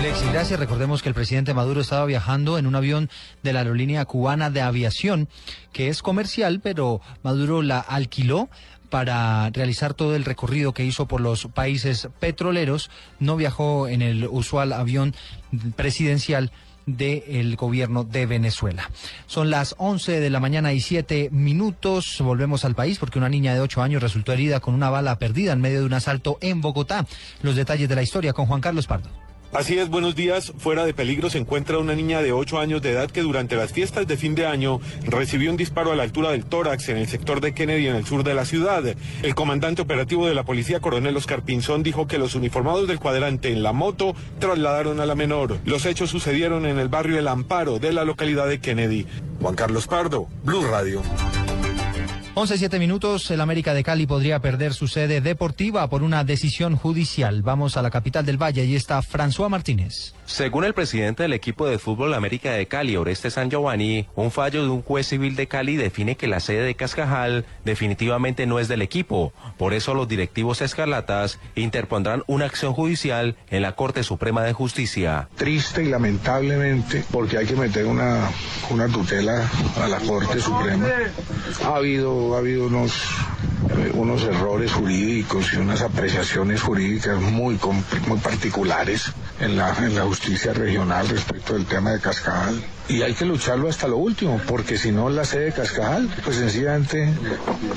Lexi, 0.01 0.25
gracias. 0.31 0.59
Recordemos 0.59 1.01
que 1.01 1.09
el 1.09 1.15
presidente 1.15 1.53
Maduro 1.53 1.81
estaba 1.81 2.05
viajando 2.05 2.57
en 2.57 2.67
un 2.67 2.75
avión 2.75 3.09
de 3.43 3.53
la 3.53 3.59
aerolínea 3.59 4.05
cubana 4.05 4.49
de 4.49 4.61
aviación, 4.61 5.29
que 5.71 5.87
es 5.87 6.01
comercial, 6.01 6.59
pero 6.61 7.01
Maduro 7.23 7.61
la 7.61 7.79
alquiló 7.79 8.49
para 8.89 9.49
realizar 9.49 9.93
todo 9.93 10.15
el 10.15 10.25
recorrido 10.25 10.73
que 10.73 10.85
hizo 10.85 11.07
por 11.07 11.21
los 11.21 11.47
países 11.47 12.07
petroleros. 12.19 12.91
No 13.19 13.35
viajó 13.35 13.87
en 13.87 14.01
el 14.01 14.27
usual 14.27 14.73
avión 14.73 15.15
presidencial 15.75 16.51
del 16.85 17.55
gobierno 17.55 18.03
de 18.03 18.25
Venezuela. 18.25 18.91
Son 19.25 19.49
las 19.49 19.75
11 19.79 20.19
de 20.19 20.29
la 20.29 20.39
mañana 20.39 20.71
y 20.73 20.81
7 20.81 21.29
minutos. 21.31 22.17
Volvemos 22.19 22.63
al 22.63 22.75
país 22.75 22.99
porque 22.99 23.17
una 23.17 23.29
niña 23.29 23.53
de 23.53 23.61
8 23.61 23.81
años 23.81 24.03
resultó 24.03 24.33
herida 24.33 24.59
con 24.59 24.75
una 24.75 24.89
bala 24.89 25.17
perdida 25.17 25.53
en 25.53 25.61
medio 25.61 25.79
de 25.79 25.85
un 25.85 25.93
asalto 25.93 26.37
en 26.41 26.61
Bogotá. 26.61 27.05
Los 27.41 27.55
detalles 27.55 27.89
de 27.89 27.95
la 27.95 28.03
historia 28.03 28.33
con 28.33 28.45
Juan 28.45 28.61
Carlos 28.61 28.87
Pardo. 28.87 29.24
Así 29.55 29.79
es, 29.79 29.87
buenos 29.89 30.17
días. 30.17 30.51
Fuera 30.57 30.85
de 30.85 30.93
peligro 30.93 31.29
se 31.29 31.37
encuentra 31.37 31.77
una 31.77 31.95
niña 31.95 32.21
de 32.21 32.33
8 32.33 32.59
años 32.59 32.81
de 32.81 32.91
edad 32.91 33.09
que 33.09 33.21
durante 33.21 33.55
las 33.55 33.71
fiestas 33.71 34.05
de 34.05 34.17
fin 34.17 34.35
de 34.35 34.45
año 34.45 34.81
recibió 35.05 35.49
un 35.49 35.55
disparo 35.55 35.93
a 35.93 35.95
la 35.95 36.03
altura 36.03 36.31
del 36.31 36.43
tórax 36.43 36.89
en 36.89 36.97
el 36.97 37.07
sector 37.07 37.39
de 37.39 37.53
Kennedy 37.53 37.87
en 37.87 37.95
el 37.95 38.05
sur 38.05 38.25
de 38.25 38.33
la 38.33 38.43
ciudad. 38.43 38.83
El 39.23 39.33
comandante 39.33 39.81
operativo 39.81 40.27
de 40.27 40.35
la 40.35 40.43
policía, 40.43 40.81
coronel 40.81 41.15
Oscar 41.15 41.43
Pinzón, 41.43 41.83
dijo 41.83 42.05
que 42.05 42.17
los 42.17 42.35
uniformados 42.35 42.89
del 42.89 42.99
cuadrante 42.99 43.53
en 43.53 43.63
la 43.63 43.71
moto 43.71 44.13
trasladaron 44.39 44.99
a 44.99 45.05
la 45.05 45.15
menor. 45.15 45.57
Los 45.63 45.85
hechos 45.85 46.09
sucedieron 46.09 46.65
en 46.65 46.77
el 46.77 46.89
barrio 46.89 47.17
El 47.17 47.29
Amparo 47.29 47.79
de 47.79 47.93
la 47.93 48.03
localidad 48.03 48.49
de 48.49 48.59
Kennedy. 48.59 49.05
Juan 49.39 49.55
Carlos 49.55 49.87
Pardo, 49.87 50.27
Blue 50.43 50.65
Radio. 50.67 51.01
11, 52.37 52.57
7 52.57 52.79
minutos. 52.79 53.31
El 53.31 53.39
América 53.39 53.73
de 53.73 53.81
Cali 53.81 54.05
podría 54.05 54.39
perder 54.39 54.73
su 54.73 54.89
sede 54.89 55.21
deportiva 55.21 55.87
por 55.89 56.03
una 56.03 56.25
decisión 56.25 56.75
judicial. 56.75 57.41
Vamos 57.43 57.77
a 57.77 57.81
la 57.81 57.89
capital 57.89 58.25
del 58.25 58.41
Valle. 58.41 58.65
y 58.65 58.75
está 58.75 59.01
François 59.01 59.47
Martínez. 59.47 60.13
Según 60.25 60.65
el 60.65 60.73
presidente 60.73 61.21
del 61.21 61.33
equipo 61.33 61.67
de 61.67 61.77
fútbol 61.77 62.15
América 62.15 62.51
de 62.51 62.65
Cali, 62.65 62.97
Oreste 62.97 63.29
San 63.29 63.51
Giovanni, 63.51 64.07
un 64.15 64.31
fallo 64.31 64.63
de 64.63 64.69
un 64.69 64.81
juez 64.81 65.05
civil 65.05 65.35
de 65.35 65.47
Cali 65.47 65.75
define 65.75 66.17
que 66.17 66.27
la 66.27 66.39
sede 66.39 66.63
de 66.63 66.75
Cascajal 66.75 67.45
definitivamente 67.63 68.47
no 68.47 68.57
es 68.57 68.67
del 68.67 68.81
equipo. 68.81 69.33
Por 69.57 69.75
eso 69.75 69.93
los 69.93 70.07
directivos 70.07 70.61
escarlatas 70.61 71.39
interpondrán 71.53 72.23
una 72.25 72.45
acción 72.45 72.73
judicial 72.73 73.35
en 73.51 73.61
la 73.61 73.75
Corte 73.75 74.01
Suprema 74.01 74.43
de 74.43 74.53
Justicia. 74.53 75.29
Triste 75.35 75.83
y 75.83 75.89
lamentablemente, 75.89 77.05
porque 77.11 77.37
hay 77.37 77.45
que 77.45 77.55
meter 77.55 77.85
una, 77.85 78.27
una 78.71 78.87
tutela 78.87 79.47
a 79.79 79.87
la 79.87 79.99
Corte 79.99 80.39
Suprema. 80.39 80.87
Ha 81.63 81.75
habido, 81.75 82.35
ha 82.35 82.39
habido 82.39 82.65
unos 82.65 82.99
eh, 83.69 83.91
unos 83.93 84.23
errores 84.23 84.71
jurídicos 84.71 85.53
y 85.53 85.57
unas 85.57 85.81
apreciaciones 85.81 86.61
jurídicas 86.61 87.19
muy, 87.19 87.59
muy 88.07 88.19
particulares 88.19 89.11
en 89.39 89.57
la, 89.57 89.75
en 89.77 89.95
la 89.95 90.01
justicia 90.03 90.14
regional 90.53 91.07
respecto 91.09 91.53
del 91.53 91.65
tema 91.65 91.91
de 91.91 91.99
Cascajal 91.99 92.63
y 92.87 93.01
hay 93.01 93.13
que 93.13 93.25
lucharlo 93.25 93.67
hasta 93.67 93.87
lo 93.87 93.97
último, 93.97 94.39
porque 94.47 94.77
si 94.77 94.91
no 94.91 95.09
la 95.09 95.25
sede 95.25 95.45
de 95.45 95.51
Cascajal, 95.53 96.09
pues 96.23 96.37
sencillamente 96.37 97.13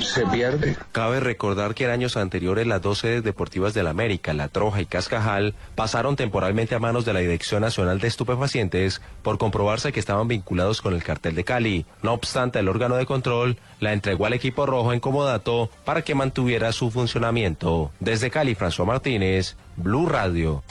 se 0.01 0.25
pierde. 0.27 0.77
Cabe 0.91 1.19
recordar 1.19 1.73
que 1.73 1.85
en 1.85 1.91
años 1.91 2.17
anteriores 2.17 2.67
las 2.67 2.81
dos 2.81 2.99
sedes 2.99 3.23
deportivas 3.23 3.73
de 3.73 3.83
la 3.83 3.89
América, 3.89 4.33
La 4.33 4.49
Troja 4.49 4.81
y 4.81 4.85
Cascajal, 4.85 5.55
pasaron 5.75 6.15
temporalmente 6.15 6.75
a 6.75 6.79
manos 6.79 7.05
de 7.05 7.13
la 7.13 7.19
Dirección 7.19 7.61
Nacional 7.61 7.99
de 7.99 8.07
Estupefacientes 8.07 9.01
por 9.23 9.37
comprobarse 9.37 9.91
que 9.91 9.99
estaban 9.99 10.27
vinculados 10.27 10.81
con 10.81 10.93
el 10.93 11.03
cartel 11.03 11.35
de 11.35 11.43
Cali. 11.43 11.85
No 12.03 12.13
obstante, 12.13 12.59
el 12.59 12.69
órgano 12.69 12.95
de 12.95 13.05
control 13.05 13.57
la 13.79 13.93
entregó 13.93 14.25
al 14.25 14.33
equipo 14.33 14.65
rojo 14.65 14.93
en 14.93 14.99
comodato 14.99 15.69
para 15.85 16.03
que 16.03 16.15
mantuviera 16.15 16.71
su 16.71 16.91
funcionamiento. 16.91 17.91
Desde 17.99 18.29
Cali, 18.29 18.55
François 18.55 18.85
Martínez, 18.85 19.55
Blue 19.75 20.07
Radio. 20.07 20.63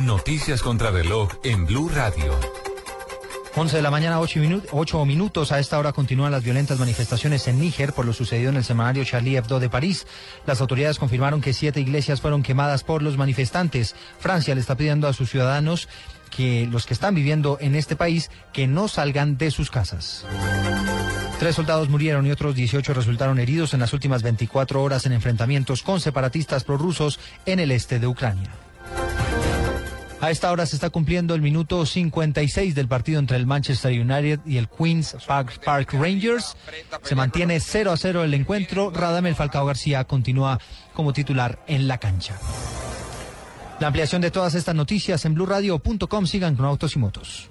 Noticias 0.00 0.62
contra 0.62 0.90
reloj 0.90 1.30
en 1.44 1.66
Blue 1.66 1.88
Radio. 1.88 2.34
11 3.56 3.76
de 3.76 3.82
la 3.82 3.90
mañana, 3.92 4.18
8, 4.18 5.04
minutos. 5.04 5.52
A 5.52 5.60
esta 5.60 5.78
hora 5.78 5.92
continúan 5.92 6.32
las 6.32 6.42
violentas 6.42 6.80
manifestaciones 6.80 7.46
en 7.46 7.60
Níger 7.60 7.92
por 7.92 8.04
lo 8.04 8.12
sucedido 8.12 8.50
en 8.50 8.56
el 8.56 8.64
semanario 8.64 9.04
Charlie 9.04 9.36
Hebdo 9.36 9.60
de 9.60 9.70
París. 9.70 10.08
Las 10.44 10.60
autoridades 10.60 10.98
confirmaron 10.98 11.40
que 11.40 11.52
siete 11.52 11.80
iglesias 11.80 12.20
fueron 12.20 12.42
quemadas 12.42 12.82
por 12.82 13.00
los 13.00 13.16
manifestantes. 13.16 13.94
Francia 14.18 14.56
le 14.56 14.60
está 14.60 14.76
pidiendo 14.76 15.06
a 15.06 15.12
sus 15.12 15.30
ciudadanos 15.30 15.88
que 16.36 16.66
los 16.66 16.84
que 16.84 16.94
están 16.94 17.14
viviendo 17.14 17.56
en 17.60 17.76
este 17.76 17.94
país 17.94 18.28
que 18.52 18.66
no 18.66 18.88
salgan 18.88 19.38
de 19.38 19.52
sus 19.52 19.70
casas. 19.70 20.26
Tres 21.38 21.54
soldados 21.54 21.88
murieron 21.88 22.26
y 22.26 22.32
otros 22.32 22.56
18 22.56 22.92
resultaron 22.92 23.38
heridos 23.38 23.72
en 23.72 23.78
las 23.80 23.92
últimas 23.92 24.24
24 24.24 24.82
horas 24.82 25.06
en 25.06 25.12
enfrentamientos 25.12 25.84
con 25.84 26.00
separatistas 26.00 26.64
prorrusos 26.64 27.20
en 27.46 27.60
el 27.60 27.70
este 27.70 28.00
de 28.00 28.08
Ucrania. 28.08 28.50
A 30.20 30.30
esta 30.30 30.50
hora 30.50 30.64
se 30.64 30.76
está 30.76 30.90
cumpliendo 30.90 31.34
el 31.34 31.42
minuto 31.42 31.84
56 31.84 32.74
del 32.74 32.88
partido 32.88 33.18
entre 33.18 33.36
el 33.36 33.46
Manchester 33.46 33.92
United 33.92 34.40
y 34.46 34.56
el 34.56 34.68
Queens 34.68 35.16
Park, 35.26 35.92
Rangers. 35.92 36.56
Se 37.02 37.14
mantiene 37.14 37.60
0 37.60 37.92
a 37.92 37.96
0 37.96 38.24
el 38.24 38.34
encuentro. 38.34 38.90
Radamel 38.90 39.34
Falcao 39.34 39.66
García 39.66 40.04
continúa 40.04 40.58
como 40.94 41.12
titular 41.12 41.62
en 41.66 41.88
la 41.88 41.98
cancha. 41.98 42.38
La 43.80 43.88
ampliación 43.88 44.22
de 44.22 44.30
todas 44.30 44.54
estas 44.54 44.74
noticias 44.74 45.24
en 45.24 45.34
blurradio.com. 45.34 46.26
Sigan 46.26 46.56
con 46.56 46.64
Autos 46.64 46.96
y 46.96 46.98
Motos. 46.98 47.50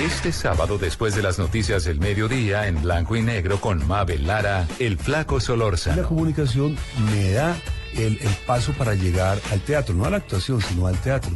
Este 0.00 0.30
sábado, 0.30 0.78
después 0.78 1.16
de 1.16 1.22
las 1.22 1.40
noticias 1.40 1.84
del 1.84 1.98
mediodía, 1.98 2.68
en 2.68 2.80
blanco 2.80 3.16
y 3.16 3.22
negro 3.22 3.60
con 3.60 3.84
Mabel 3.88 4.28
Lara, 4.28 4.68
el 4.78 4.96
flaco 4.96 5.40
Solórzano. 5.40 6.02
La 6.02 6.06
comunicación 6.06 6.76
me 7.10 7.32
da 7.32 7.56
el, 7.94 8.18
el, 8.20 8.34
paso 8.46 8.72
para 8.72 8.94
llegar 8.94 9.38
al 9.50 9.60
teatro, 9.60 9.94
no 9.94 10.04
a 10.04 10.10
la 10.10 10.18
actuación, 10.18 10.60
sino 10.60 10.86
al 10.86 10.98
teatro. 10.98 11.30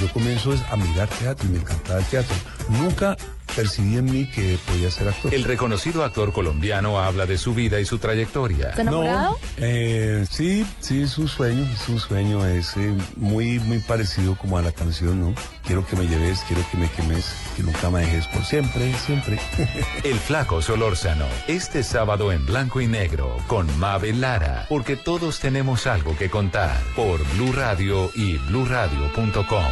Yo 0.00 0.12
comienzo 0.12 0.54
a 0.70 0.76
mirar 0.76 1.08
teatro 1.08 1.46
y 1.48 1.52
me 1.52 1.58
encantaba 1.58 1.98
el 2.00 2.06
teatro. 2.06 2.36
Nunca 2.68 3.16
percibí 3.58 3.96
en 3.96 4.04
mí 4.04 4.24
que 4.26 4.56
podía 4.68 4.88
ser 4.88 5.08
actor. 5.08 5.34
El 5.34 5.42
reconocido 5.42 6.04
actor 6.04 6.32
colombiano 6.32 7.00
habla 7.00 7.26
de 7.26 7.36
su 7.38 7.54
vida 7.54 7.80
y 7.80 7.84
su 7.84 7.98
trayectoria. 7.98 8.70
¿Está 8.70 8.82
enamorado? 8.82 9.32
No, 9.32 9.38
eh, 9.56 10.24
sí, 10.30 10.64
sí, 10.78 11.02
es 11.02 11.18
un 11.18 11.26
sueño, 11.26 11.66
es 11.74 11.88
un 11.88 11.98
sueño, 11.98 12.46
es 12.46 12.76
eh, 12.76 12.94
muy, 13.16 13.58
muy 13.58 13.80
parecido 13.80 14.36
como 14.36 14.58
a 14.58 14.62
la 14.62 14.70
canción, 14.70 15.20
¿no? 15.20 15.34
Quiero 15.66 15.84
que 15.84 15.96
me 15.96 16.06
lleves, 16.06 16.44
quiero 16.46 16.62
que 16.70 16.76
me 16.76 16.88
quemes, 16.90 17.34
que 17.56 17.64
nunca 17.64 17.90
me 17.90 18.02
dejes 18.02 18.28
por 18.28 18.44
siempre, 18.44 18.94
siempre. 18.94 19.40
El 20.04 20.20
flaco 20.20 20.62
Solórzano, 20.62 21.26
este 21.48 21.82
sábado 21.82 22.30
en 22.30 22.46
blanco 22.46 22.80
y 22.80 22.86
negro, 22.86 23.36
con 23.48 23.66
Mabel 23.80 24.20
Lara, 24.20 24.66
porque 24.68 24.94
todos 24.94 25.40
tenemos 25.40 25.87
algo 25.88 26.14
que 26.16 26.28
contar, 26.28 26.76
por 26.94 27.18
Blue 27.34 27.52
Radio 27.52 28.10
y 28.14 28.36
bluradio.com. 28.36 29.64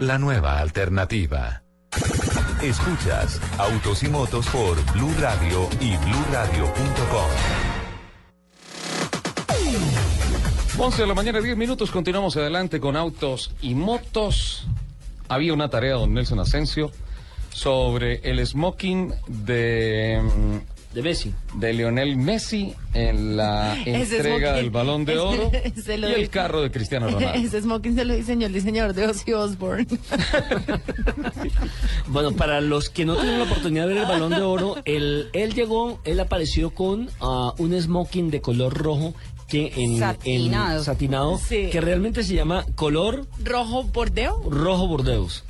La 0.00 0.18
nueva 0.18 0.58
alternativa. 0.58 1.62
Escuchas 2.62 3.40
Autos 3.58 4.02
y 4.02 4.08
Motos 4.08 4.46
por 4.48 4.76
Blue 4.92 5.14
Radio 5.18 5.68
y 5.80 5.96
bluradio.com. 5.96 7.30
11 10.78 11.02
de 11.02 11.08
la 11.08 11.14
mañana, 11.14 11.40
10 11.40 11.56
minutos. 11.56 11.90
Continuamos 11.90 12.36
adelante 12.36 12.78
con 12.78 12.94
Autos 12.94 13.52
y 13.62 13.74
Motos. 13.74 14.66
Había 15.28 15.54
una 15.54 15.70
tarea, 15.70 15.94
don 15.94 16.12
Nelson 16.12 16.38
Asensio, 16.38 16.92
sobre 17.50 18.16
el 18.30 18.46
smoking 18.46 19.14
de. 19.26 20.20
De 20.96 21.02
Messi. 21.02 21.30
De 21.54 21.74
Lionel 21.74 22.16
Messi 22.16 22.72
en 22.94 23.36
la 23.36 23.76
entrega 23.84 24.54
del 24.54 24.70
Balón 24.70 25.04
de 25.04 25.18
Oro 25.18 25.50
se 25.84 25.98
lo 25.98 26.08
y 26.08 26.12
el 26.14 26.30
carro 26.30 26.62
de 26.62 26.70
Cristiano 26.70 27.06
Ronaldo. 27.10 27.34
Ese 27.38 27.60
smoking 27.60 27.94
se 27.94 28.04
lo 28.06 28.14
diseñó 28.14 28.46
el 28.46 28.54
diseñador 28.54 28.94
de 28.94 29.06
Ozzy 29.06 29.32
Osbourne. 29.34 29.86
Bueno, 32.08 32.32
para 32.32 32.60
los 32.62 32.88
que 32.88 33.04
no 33.04 33.14
tuvieron 33.16 33.40
la 33.40 33.44
oportunidad 33.44 33.86
de 33.86 33.92
ver 33.94 34.02
el 34.04 34.08
balón 34.08 34.30
de 34.30 34.40
oro, 34.40 34.76
él, 34.86 35.28
él 35.34 35.52
llegó, 35.54 36.00
él 36.04 36.18
apareció 36.18 36.70
con 36.70 37.10
ah, 37.20 37.52
un 37.58 37.78
smoking 37.78 38.30
de 38.30 38.40
color 38.40 38.72
rojo 38.72 39.14
que 39.48 39.72
en 39.76 39.92
en- 39.92 39.98
Satinado. 39.98 40.82
satinado, 40.82 41.38
Sí. 41.38 41.68
que 41.70 41.80
realmente 41.80 42.24
se 42.24 42.34
llama 42.34 42.64
color 42.74 43.26
Rojo 43.44 43.84
bordeo. 43.84 44.42
rojo 44.50 44.88
burdeos. 44.88 45.44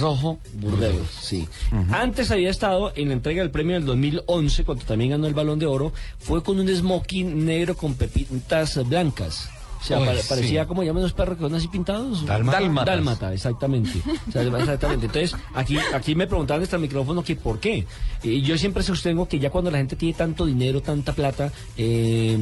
Rojo 0.00 0.38
burdeos, 0.54 1.08
sí. 1.20 1.48
Antes 1.90 2.30
había 2.30 2.50
estado 2.50 2.92
en 2.94 3.08
la 3.08 3.14
entrega 3.14 3.42
del 3.42 3.50
premio 3.50 3.74
del 3.74 3.84
2011, 3.84 4.64
cuando 4.64 4.84
también 4.84 5.10
ganó 5.10 5.26
el 5.26 5.34
balón 5.34 5.58
de 5.58 5.66
oro, 5.66 5.92
fue 6.18 6.42
con 6.42 6.60
un 6.60 6.68
smoking 6.68 7.44
negro 7.44 7.76
con 7.76 7.94
pepitas 7.94 8.86
blancas. 8.88 9.48
O 9.82 9.84
sea, 9.84 9.98
sí. 10.14 10.26
parecía 10.28 10.66
como 10.66 10.84
llaman 10.84 11.02
los 11.02 11.12
perros 11.12 11.36
que 11.36 11.42
son 11.42 11.54
así 11.56 11.66
pintados. 11.66 12.24
Dálmata. 12.24 12.84
Dálmata, 12.84 13.34
exactamente. 13.34 14.00
O 14.28 14.30
sea, 14.30 14.42
exactamente. 14.42 15.06
Entonces, 15.06 15.34
aquí, 15.54 15.76
aquí 15.92 16.14
me 16.14 16.28
preguntaban 16.28 16.62
extra 16.62 16.78
micrófono 16.78 17.24
que 17.24 17.34
por 17.34 17.58
qué. 17.58 17.84
Y 18.22 18.42
yo 18.42 18.56
siempre 18.56 18.84
sostengo 18.84 19.26
que 19.26 19.40
ya 19.40 19.50
cuando 19.50 19.72
la 19.72 19.78
gente 19.78 19.96
tiene 19.96 20.14
tanto 20.14 20.46
dinero, 20.46 20.82
tanta 20.82 21.12
plata, 21.12 21.50
eh, 21.76 22.38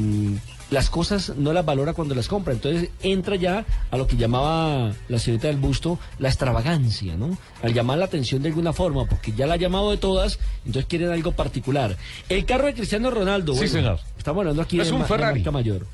las 0.71 0.89
cosas 0.89 1.33
no 1.37 1.53
las 1.53 1.63
valora 1.63 1.93
cuando 1.93 2.15
las 2.15 2.27
compra. 2.27 2.53
Entonces 2.53 2.89
entra 3.03 3.35
ya 3.35 3.65
a 3.91 3.97
lo 3.97 4.07
que 4.07 4.17
llamaba 4.17 4.91
la 5.09 5.19
señorita 5.19 5.47
del 5.49 5.57
busto 5.57 5.99
la 6.17 6.29
extravagancia, 6.29 7.15
¿no? 7.17 7.37
Al 7.61 7.73
llamar 7.73 7.99
la 7.99 8.05
atención 8.05 8.41
de 8.41 8.49
alguna 8.49 8.73
forma, 8.73 9.05
porque 9.05 9.33
ya 9.33 9.45
la 9.45 9.53
ha 9.53 9.57
llamado 9.57 9.91
de 9.91 9.97
todas, 9.97 10.39
entonces 10.65 10.85
quieren 10.87 11.11
algo 11.11 11.33
particular. 11.33 11.95
El 12.29 12.45
carro 12.45 12.65
de 12.65 12.73
Cristiano 12.73 13.11
Ronaldo, 13.11 13.53
Sí, 13.53 13.59
bueno, 13.59 13.73
señor. 13.73 13.99
estamos 14.17 14.39
hablando 14.41 14.61
aquí 14.63 14.79
Es 14.79 14.87
de 14.87 14.93
un 14.93 14.99
ma- 14.99 15.05
de 15.05 15.09
Ferrari. 15.09 15.39
marca 15.41 15.51
mayor. 15.51 15.85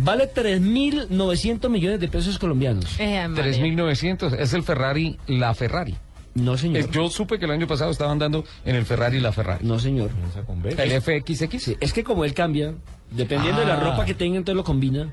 Vale 0.00 0.26
3.900 0.32 1.68
millones 1.70 2.00
de 2.00 2.08
pesos 2.08 2.38
colombianos. 2.38 2.86
Eh, 2.98 3.26
María. 3.28 3.52
3.900, 3.52 4.32
es 4.38 4.52
el 4.52 4.62
Ferrari, 4.62 5.16
la 5.26 5.54
Ferrari. 5.54 5.96
No, 6.34 6.56
señor. 6.56 6.84
Eh, 6.84 6.88
Yo 6.92 7.08
supe 7.08 7.38
que 7.38 7.46
el 7.46 7.50
año 7.50 7.66
pasado 7.66 7.90
estaban 7.90 8.18
dando 8.18 8.44
en 8.64 8.76
el 8.76 8.84
Ferrari 8.84 9.18
la 9.18 9.32
Ferrari. 9.32 9.64
No, 9.66 9.78
señor. 9.80 10.10
El 10.76 10.92
FXX. 11.02 11.62
Sí, 11.62 11.76
es 11.80 11.92
que 11.92 12.04
como 12.04 12.24
él 12.24 12.32
cambia, 12.32 12.74
dependiendo 13.10 13.60
de 13.60 13.66
la 13.66 13.74
Ah. 13.74 13.80
ropa 13.80 14.04
que 14.04 14.14
tenga, 14.14 14.36
entonces 14.36 14.56
lo 14.56 14.64
combina. 14.64 15.12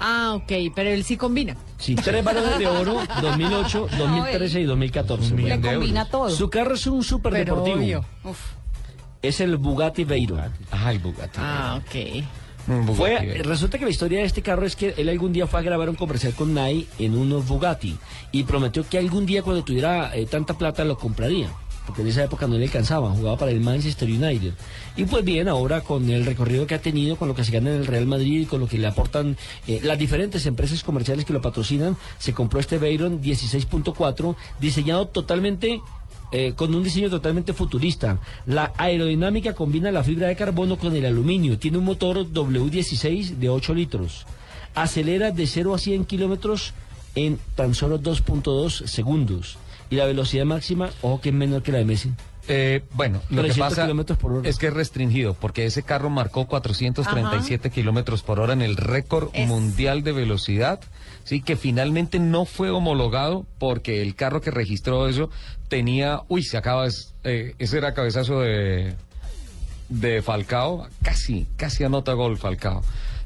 Ah, 0.00 0.32
ok, 0.36 0.52
pero 0.74 0.90
él 0.90 1.04
sí 1.04 1.16
combina. 1.16 1.56
Sí, 1.78 1.94
tres 1.94 2.24
balones 2.24 2.58
de 2.58 2.66
oro, 2.66 3.00
2008, 3.20 3.88
2013 3.98 4.60
y 4.60 4.64
2014. 4.64 5.34
Le 5.36 5.60
combina 5.60 6.04
todo. 6.06 6.30
Su 6.30 6.48
carro 6.50 6.74
es 6.74 6.86
un 6.86 7.02
super 7.04 7.32
Pero 7.32 7.56
deportivo. 7.62 8.04
Es 9.22 9.40
el 9.40 9.56
Bugatti 9.56 10.04
Veyron. 10.04 10.40
Ah, 10.70 10.90
el 10.92 10.98
Bugatti. 10.98 11.38
Ah, 11.40 11.80
ok. 11.80 12.24
Fue, 12.96 13.42
resulta 13.44 13.78
que 13.78 13.84
la 13.84 13.90
historia 13.90 14.20
de 14.20 14.24
este 14.24 14.40
carro 14.40 14.64
es 14.64 14.74
que 14.74 14.94
él 14.96 15.10
algún 15.10 15.34
día 15.34 15.46
fue 15.46 15.60
a 15.60 15.62
grabar 15.62 15.90
un 15.90 15.96
comercial 15.96 16.32
con 16.32 16.54
Nike 16.54 16.88
en 16.98 17.14
unos 17.14 17.46
Bugatti 17.46 17.94
y 18.32 18.44
prometió 18.44 18.88
que 18.88 18.96
algún 18.96 19.26
día 19.26 19.42
cuando 19.42 19.62
tuviera 19.62 20.16
eh, 20.16 20.24
tanta 20.24 20.54
plata 20.56 20.82
lo 20.84 20.96
compraría. 20.96 21.48
Porque 21.86 22.02
en 22.02 22.08
esa 22.08 22.24
época 22.24 22.46
no 22.46 22.56
le 22.56 22.64
alcanzaba, 22.64 23.10
jugaba 23.10 23.36
para 23.36 23.50
el 23.50 23.60
Manchester 23.60 24.08
United. 24.08 24.54
Y 24.96 25.04
pues 25.04 25.24
bien, 25.24 25.48
ahora 25.48 25.82
con 25.82 26.08
el 26.08 26.24
recorrido 26.24 26.66
que 26.66 26.74
ha 26.74 26.80
tenido, 26.80 27.16
con 27.16 27.28
lo 27.28 27.34
que 27.34 27.44
se 27.44 27.52
gana 27.52 27.70
en 27.70 27.76
el 27.76 27.86
Real 27.86 28.06
Madrid 28.06 28.42
y 28.42 28.46
con 28.46 28.60
lo 28.60 28.66
que 28.66 28.78
le 28.78 28.86
aportan 28.86 29.36
eh, 29.66 29.80
las 29.82 29.98
diferentes 29.98 30.46
empresas 30.46 30.82
comerciales 30.82 31.24
que 31.24 31.32
lo 31.32 31.42
patrocinan, 31.42 31.96
se 32.18 32.32
compró 32.32 32.60
este 32.60 32.78
Veyron 32.78 33.20
16.4, 33.20 34.34
diseñado 34.60 35.08
totalmente 35.08 35.80
eh, 36.36 36.54
con 36.56 36.74
un 36.74 36.82
diseño 36.82 37.10
totalmente 37.10 37.52
futurista. 37.52 38.18
La 38.46 38.72
aerodinámica 38.76 39.54
combina 39.54 39.92
la 39.92 40.02
fibra 40.02 40.26
de 40.26 40.34
carbono 40.34 40.76
con 40.76 40.96
el 40.96 41.06
aluminio. 41.06 41.58
Tiene 41.58 41.78
un 41.78 41.84
motor 41.84 42.26
W16 42.26 43.36
de 43.36 43.48
8 43.48 43.74
litros. 43.74 44.26
Acelera 44.74 45.30
de 45.30 45.46
0 45.46 45.74
a 45.74 45.78
100 45.78 46.04
kilómetros 46.06 46.74
en 47.14 47.38
tan 47.54 47.74
solo 47.74 48.00
2.2 48.00 48.86
segundos. 48.86 49.58
Y 49.94 49.96
la 49.96 50.06
velocidad 50.06 50.44
máxima, 50.44 50.90
ojo 51.02 51.20
que 51.20 51.28
es 51.28 51.34
menor 51.36 51.62
que 51.62 51.70
la 51.70 51.78
de 51.78 51.84
Messi. 51.84 52.10
Eh, 52.48 52.82
bueno, 52.92 53.22
lo 53.30 53.36
que 53.42 53.48
300 53.48 53.58
pasa 53.70 53.82
kilómetros 53.84 54.18
por 54.18 54.32
hora. 54.32 54.48
es 54.48 54.58
que 54.58 54.66
es 54.66 54.74
restringido 54.74 55.34
porque 55.34 55.64
ese 55.66 55.82
carro 55.84 56.10
marcó 56.10 56.46
437 56.46 57.70
kilómetros 57.70 58.22
por 58.24 58.40
hora 58.40 58.52
en 58.54 58.60
el 58.60 58.76
récord 58.76 59.28
Es- 59.32 59.46
mundial 59.48 60.02
de 60.02 60.10
velocidad, 60.12 60.80
sí, 61.22 61.40
que 61.42 61.56
finalmente 61.56 62.18
no 62.18 62.44
fue 62.44 62.70
homologado 62.70 63.46
porque 63.58 64.02
el 64.02 64.14
carro 64.16 64.40
que 64.40 64.50
registró 64.50 65.06
eso 65.08 65.30
tenía, 65.68 66.22
uy, 66.28 66.42
se 66.42 66.56
acaba, 66.58 66.86
es- 66.86 67.14
eh, 67.22 67.54
ese 67.60 67.78
era 67.78 67.94
cabezazo 67.94 68.40
de 68.40 68.94
de 69.88 70.20
Falcao, 70.22 70.88
casi, 71.02 71.46
casi 71.56 71.84
anota 71.84 72.14
gol 72.14 72.36
Falcao. 72.36 72.82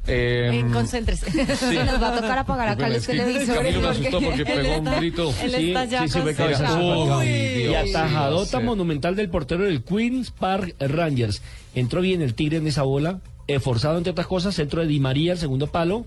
Eh, 0.09 0.51
Eh, 0.55 0.65
concéntrese. 0.73 1.31
Se 1.31 1.85
nos 1.85 2.03
va 2.03 2.09
a 2.09 2.21
tocar 2.21 2.39
apagar 2.39 2.69
acá 2.71 2.89
los 2.89 2.89
Bueno, 2.89 2.97
es 2.97 3.07
que 3.07 3.13
televisores. 3.13 3.57
Camilo 3.57 3.81
me 3.81 3.89
asustó 3.89 4.21
porque 4.21 4.45
pegó 4.45 4.79
un 4.79 4.85
grito. 4.99 5.35
Él 5.43 5.55
está 5.55 5.85
ya 5.85 6.09
sí, 6.09 6.19
sí, 6.27 6.35
cabezazo. 6.35 7.19
Uy, 7.19 7.27
Y 7.27 7.75
atajadota 7.75 8.59
sí. 8.59 8.65
monumental 8.65 9.15
del 9.17 9.29
portero 9.29 9.65
del 9.65 9.83
Queens 9.85 10.31
Park 10.31 10.75
Rangers. 10.81 11.43
Entró 11.75 12.01
bien 12.01 12.23
el 12.23 12.35
Tigre 12.35 12.57
en 12.57 12.67
esa 12.67 12.83
bola, 12.83 13.21
eh, 13.47 13.61
forzado 13.61 13.99
entre 13.99 14.13
otras 14.13 14.27
cosas, 14.27 14.55
centro 14.55 14.81
de 14.81 14.87
Di 14.89 14.99
María, 14.99 15.33
el 15.33 15.39
segundo 15.39 15.67
palo. 15.67 16.07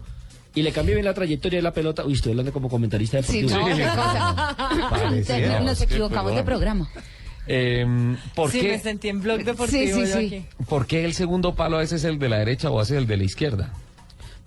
Y 0.53 0.63
le 0.63 0.71
cambió 0.73 0.95
bien 0.95 1.05
la 1.05 1.13
trayectoria 1.13 1.59
de 1.59 1.63
la 1.63 1.71
pelota. 1.71 2.03
Uy, 2.05 2.13
estoy 2.13 2.31
hablando 2.31 2.51
como 2.51 2.69
comentarista 2.69 3.21
Sí, 3.23 3.43
deportivo. 3.43 3.69
no, 3.69 3.75
qué 3.77 3.83
cosa. 3.83 4.89
Parecía. 4.89 5.59
Nos 5.61 5.77
Sí, 5.77 5.83
equivocamos 5.85 6.35
de 6.35 6.43
programa. 6.43 6.89
Eh, 7.47 7.85
¿por, 8.35 8.51
Sí, 8.51 8.61
qué, 8.61 8.71
me 8.73 8.79
sentí 8.79 9.07
en 9.09 9.21
blog 9.21 9.43
deportivo. 9.43 9.81
Sí, 9.81 9.93
sí, 9.93 9.99
yo 10.01 10.05
sí. 10.19 10.25
aquí. 10.25 10.45
¿Por 10.67 10.85
qué 10.87 11.05
el 11.05 11.13
segundo 11.13 11.55
palo 11.55 11.77
a 11.77 11.79
veces 11.79 12.03
es 12.03 12.09
el 12.09 12.19
de 12.19 12.29
la 12.29 12.39
derecha 12.39 12.69
o 12.69 12.77
a 12.77 12.81
veces 12.81 12.97
el 12.97 13.07
de 13.07 13.17
la 13.17 13.23
izquierda? 13.23 13.73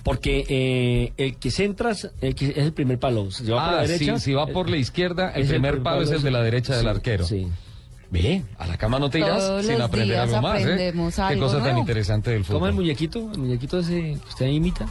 Porque 0.04 0.44
eh, 0.48 1.12
el 1.16 1.36
que 1.38 1.50
centras 1.50 2.10
el 2.20 2.34
que 2.34 2.50
es 2.50 2.58
el 2.58 2.72
primer 2.72 2.98
palo. 3.00 3.30
Si 3.30 3.44
va 3.46 3.56
por 3.64 3.68
Ah, 3.74 3.76
la 3.76 3.82
derecha, 3.88 4.18
sí, 4.18 4.24
si 4.26 4.32
va 4.34 4.46
por 4.46 4.68
la 4.70 4.76
izquierda, 4.76 5.30
el 5.32 5.46
primer 5.48 5.82
palo 5.82 6.02
es 6.02 6.10
el 6.10 6.22
de 6.22 6.30
la 6.30 6.42
derecha 6.42 6.76
del 6.76 6.86
arquero. 6.88 7.24
Sí. 7.24 7.48
Ve, 8.10 8.44
a 8.58 8.66
la 8.68 8.76
cama 8.76 8.98
no 9.00 9.10
te 9.10 9.18
irás 9.18 9.38
Todos 9.38 9.66
sin 9.66 9.80
aprender 9.80 10.18
algo 10.18 10.40
más, 10.42 10.60
¿eh? 10.62 10.92
Qué 11.28 11.38
cosa 11.38 11.62
tan 11.64 11.78
interesante 11.78 12.30
del 12.30 12.44
¿Cómo 12.44 12.58
fútbol. 12.58 12.68
el 12.68 12.74
muñequito? 12.76 13.32
El 13.32 13.38
muñequito 13.38 13.80
ese 13.80 14.00
que 14.22 14.28
usted 14.28 14.46
imita. 14.46 14.86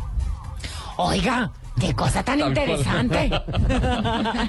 Oiga, 0.97 1.51
qué 1.79 1.93
cosa 1.93 2.23
tan 2.23 2.39
Tal 2.39 2.53
cual. 2.53 2.69
interesante. 2.69 3.29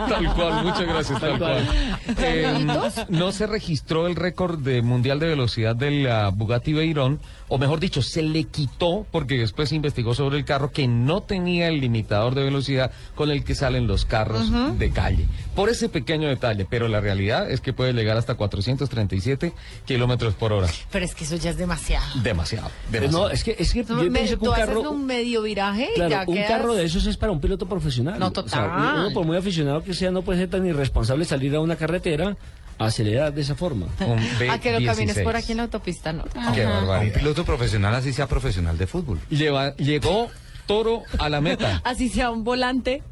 Tal 0.09 0.35
cual, 0.35 0.64
muchas 0.64 0.83
gracias, 0.87 1.20
tal, 1.20 1.31
Tal 1.31 1.39
cual. 1.39 1.64
cual. 1.66 2.16
Eh, 2.18 3.05
no 3.09 3.33
se 3.33 3.47
registró 3.47 4.07
el 4.07 4.16
récord 4.16 4.59
de 4.59 4.83
mundial 4.83 5.18
de 5.20 5.27
velocidad 5.29 5.75
del 5.77 6.07
ah, 6.11 6.31
Bugatti 6.35 6.72
Veyron, 6.72 7.20
o 7.49 7.59
mejor 7.59 7.81
dicho, 7.81 8.03
se 8.03 8.22
le 8.22 8.45
quitó 8.45 9.07
porque 9.11 9.39
después 9.39 9.68
se 9.68 9.77
investigó 9.77 10.14
sobre 10.14 10.39
el 10.39 10.45
carro 10.45 10.70
que 10.70 10.87
no 10.89 11.22
tenía 11.22 11.68
el 11.68 11.81
limitador 11.81 12.35
de 12.35 12.43
velocidad 12.45 12.91
con 13.14 13.31
el 13.31 13.45
que 13.45 13.55
salen 13.55 13.87
los 13.87 14.05
carros 14.05 14.51
de 14.79 14.91
calle. 14.91 15.27
Por 15.55 15.68
ese 15.68 15.89
pequeño 15.89 16.29
detalle, 16.29 16.66
pero 16.68 16.89
la 16.89 17.01
realidad 17.01 17.51
es 17.51 17.61
que 17.61 17.72
puede 17.72 17.93
llegar 17.93 18.16
hasta 18.16 18.35
437 18.35 19.53
kilómetros 19.87 20.35
por 20.35 20.53
hora. 20.53 20.68
Pero 20.91 21.05
es 21.05 21.14
que 21.14 21.25
eso 21.25 21.37
ya 21.37 21.51
es 21.51 21.57
demasiado. 21.57 22.07
Demasiado. 22.22 22.70
Demasiado. 22.91 23.27
no, 23.29 23.31
es 23.31 23.45
que, 23.45 23.57
es 23.59 23.72
que 23.72 23.85
yo 23.85 23.95
Me- 23.97 24.11
pienso 24.11 24.39
que 24.39 24.45
tú 24.45 24.51
un 24.51 24.55
haces 24.55 24.66
carro... 24.66 24.91
un 24.91 25.07
medio 25.07 25.43
viraje 25.43 25.89
y 25.93 25.95
Claro, 25.95 26.11
ya 26.11 26.25
un 26.27 26.35
quedas- 26.35 26.49
carro 26.49 26.75
de 26.75 26.85
esos 26.85 27.07
es 27.07 27.13
para 27.16 27.32
un 27.32 27.40
piloto 27.40 27.66
profesional. 27.66 28.18
No, 28.18 28.28
O 28.28 28.48
sea, 28.48 28.62
total. 28.64 28.98
uno 29.00 29.10
por 29.14 29.24
muy 29.26 29.36
aficionado 29.36 29.82
que 29.82 29.94
sea 29.94 30.10
no 30.10 30.22
puede 30.22 30.40
ser 30.40 30.50
tan 30.50 30.66
irresponsable 30.66 31.24
salir 31.24 31.54
a 31.54 31.60
una 31.60 31.76
carretera 31.76 32.36
a 32.78 32.86
acelerar 32.86 33.32
de 33.32 33.40
esa 33.42 33.54
forma. 33.54 33.86
A 34.50 34.58
que 34.58 34.78
lo 34.78 34.84
camines 34.84 35.18
por 35.20 35.36
aquí 35.36 35.52
en 35.52 35.58
la 35.58 35.64
autopista, 35.64 36.12
no. 36.12 36.24
Qué 36.54 36.64
barbaridad. 36.64 37.02
Un 37.02 37.12
piloto 37.12 37.44
profesional 37.44 37.94
así 37.94 38.12
sea 38.12 38.26
profesional 38.26 38.76
de 38.78 38.86
fútbol. 38.86 39.20
Lleva- 39.30 39.74
llegó 39.76 40.28
Toro 40.66 41.02
a 41.18 41.28
la 41.28 41.40
meta. 41.42 41.82
Así 41.84 42.08
sea 42.08 42.30
un 42.30 42.42
volante. 42.42 43.02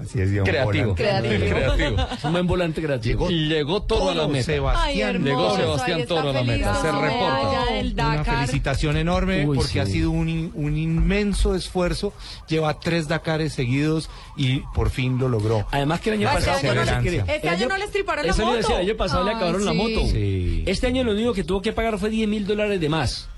Así 0.00 0.20
es, 0.20 0.30
Dion 0.30 0.44
Creativo. 0.44 0.94
Creativo. 0.94 1.44
Creativo. 1.46 1.96
Un 2.24 2.32
buen 2.32 2.46
volante 2.46 2.82
creativo. 2.82 3.30
Y 3.30 3.48
llegó 3.48 3.82
Toro 3.82 4.10
a 4.10 4.14
la 4.14 4.28
meta. 4.28 4.44
Sebastián. 4.44 4.84
Ay, 4.86 5.00
hermoso, 5.00 5.24
Llegó 5.56 5.56
Sebastián 5.56 6.06
Toro 6.06 6.30
a 6.30 6.32
la 6.32 6.42
meta. 6.44 6.74
Se 6.82 6.92
reporta. 6.92 8.08
Una 8.08 8.24
felicitación 8.24 8.96
enorme 8.96 9.46
Uy, 9.46 9.56
porque 9.56 9.72
sí. 9.72 9.78
ha 9.78 9.86
sido 9.86 10.10
un, 10.10 10.52
un 10.54 10.76
inmenso 10.76 11.54
esfuerzo. 11.54 12.12
Lleva 12.48 12.78
tres 12.80 13.08
Dakares 13.08 13.52
seguidos 13.52 14.10
y 14.36 14.60
por 14.74 14.90
fin 14.90 15.18
lo 15.18 15.28
logró. 15.28 15.66
Además 15.70 16.00
que 16.00 16.10
el 16.10 16.18
año 16.20 16.28
Ah, 16.30 16.38
este 16.38 16.50
pasado... 16.50 16.70
año 16.72 16.84
no 16.84 17.00
le- 17.02 17.16
este 17.18 17.46
El 17.46 17.48
año 17.54 17.68
no 17.68 17.76
le 17.76 17.84
estriparon 17.84 18.26
la 18.26 18.34
moto. 18.34 18.68
el 18.78 18.86
año 18.88 18.96
pasado 18.96 19.24
le 19.24 19.30
acabaron 19.32 19.64
la 19.64 19.72
moto. 19.72 20.06
Sí. 20.10 20.64
Este 20.66 20.86
año 20.86 21.04
lo 21.04 21.12
único 21.12 21.32
que 21.32 21.44
tuvo 21.44 21.62
que 21.62 21.72
pagar 21.72 21.98
fue 21.98 22.10
10 22.10 22.28
mil 22.28 22.46
dólares 22.46 22.80
de 22.80 22.88
más. 22.88 23.28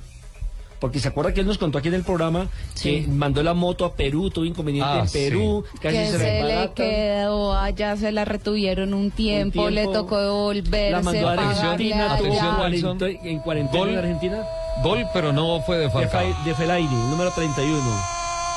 Porque 0.81 0.99
se 1.01 1.09
acuerda 1.09 1.33
que 1.33 1.41
él 1.41 1.47
nos 1.47 1.57
contó 1.59 1.79
aquí 1.79 1.89
en 1.89 1.95
el 1.95 2.03
programa 2.05 2.49
Sí. 2.75 3.03
que 3.03 3.09
mandó 3.09 3.43
la 3.43 3.55
moto 3.55 3.85
a 3.85 3.95
Perú, 3.95 4.29
tuvo 4.31 4.45
inconveniente 4.45 4.89
Ah, 4.91 5.01
en 5.05 5.11
Perú, 5.11 5.65
casi 5.81 5.97
que 5.97 6.07
se, 6.07 6.19
se, 6.19 6.43
le 6.43 6.61
le 6.61 6.73
quedó 6.73 7.57
allá, 7.57 7.97
se 7.97 8.13
la 8.13 8.25
retuvieron 8.25 8.93
un 8.95 9.11
tiempo, 9.11 9.71
le 9.71 9.83
tiempo. 9.83 9.93
tocó 10.01 10.19
devolverse, 10.21 10.91
La 10.91 11.03
mandó 11.03 11.29
a 11.29 11.33
Argentina, 11.33 12.17
tuvo 12.19 12.29
atención, 12.29 12.55
allá. 12.57 12.65
Wilson. 12.69 12.99
40 12.99 13.29
en 13.29 13.39
cuarentena 13.41 13.79
Gol. 13.79 13.89
en 13.91 13.99
Argentina. 13.99 14.43
Gol, 14.83 15.07
pero 15.15 15.33
no 15.33 15.61
fue 15.63 15.77
de 15.79 15.85
De, 15.85 15.91
Falcao. 15.91 16.21
Fa- 16.33 16.45
de 16.45 16.55
Fellaini, 16.55 16.95
número 17.09 17.31
31. 17.31 17.81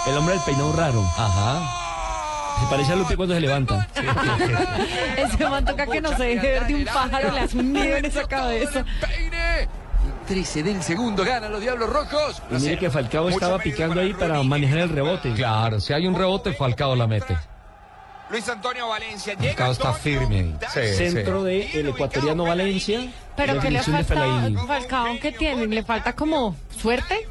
El 0.08 0.18
hombre 0.18 0.36
del 0.36 0.44
peinado 0.44 0.74
raro. 0.74 1.02
Ajá. 1.18 1.84
Se 2.60 2.66
parece 2.72 2.94
a 2.94 2.96
Lupi 2.96 3.16
cuando 3.16 3.36
se 3.36 3.40
levanta. 3.42 3.88
Ese 5.18 5.48
man 5.48 5.64
toca 5.64 5.86
que 5.86 6.02
no 6.02 6.10
se 6.18 6.24
deje 6.24 6.48
ver 6.54 6.66
de 6.68 6.76
un 6.76 6.86
pájaro, 6.86 7.32
le 7.32 7.40
hace 7.42 7.58
un 7.60 7.72
nido 7.74 7.96
en 7.98 8.06
esa 8.06 8.28
cabeza. 8.28 8.84
13 10.28 10.64
del 10.64 10.84
segundo, 10.84 11.24
ganan 11.24 11.52
los 11.52 11.62
Diablos 11.62 11.90
Rojos. 11.90 12.42
Y 12.52 12.56
mire 12.56 12.78
que 12.78 12.90
Falcao 12.92 13.30
estaba 13.30 13.58
picando 13.60 14.00
ahí 14.02 14.14
para 14.14 14.44
manejar 14.44 14.80
el 14.80 14.90
rebote. 14.90 15.34
Claro, 15.34 15.80
si 15.80 15.94
hay 15.94 16.06
un 16.06 16.16
rebote, 16.16 16.54
Falcao 16.54 16.96
la 16.96 17.08
mete. 17.08 17.36
Luis 18.30 18.48
Antonio 18.50 18.90
Valencia 18.90 19.34
llega. 19.36 19.54
Falcao 19.54 19.72
está 19.72 19.94
firme. 19.94 20.54
Sí, 20.74 20.82
Centro 20.96 21.42
sí. 21.44 21.48
de 21.48 21.80
el 21.80 21.88
ecuatoriano 21.90 22.44
Valencia. 22.44 23.08
Pero 23.38 23.60
que 23.60 23.72
le 23.72 23.82
falta. 23.82 24.52
Falcao, 24.68 25.06
¿qué 25.22 25.32
tiene? 25.32 25.66
¿Le 25.68 25.84
falta 25.84 26.14
como 26.14 26.56
suerte? 26.78 27.28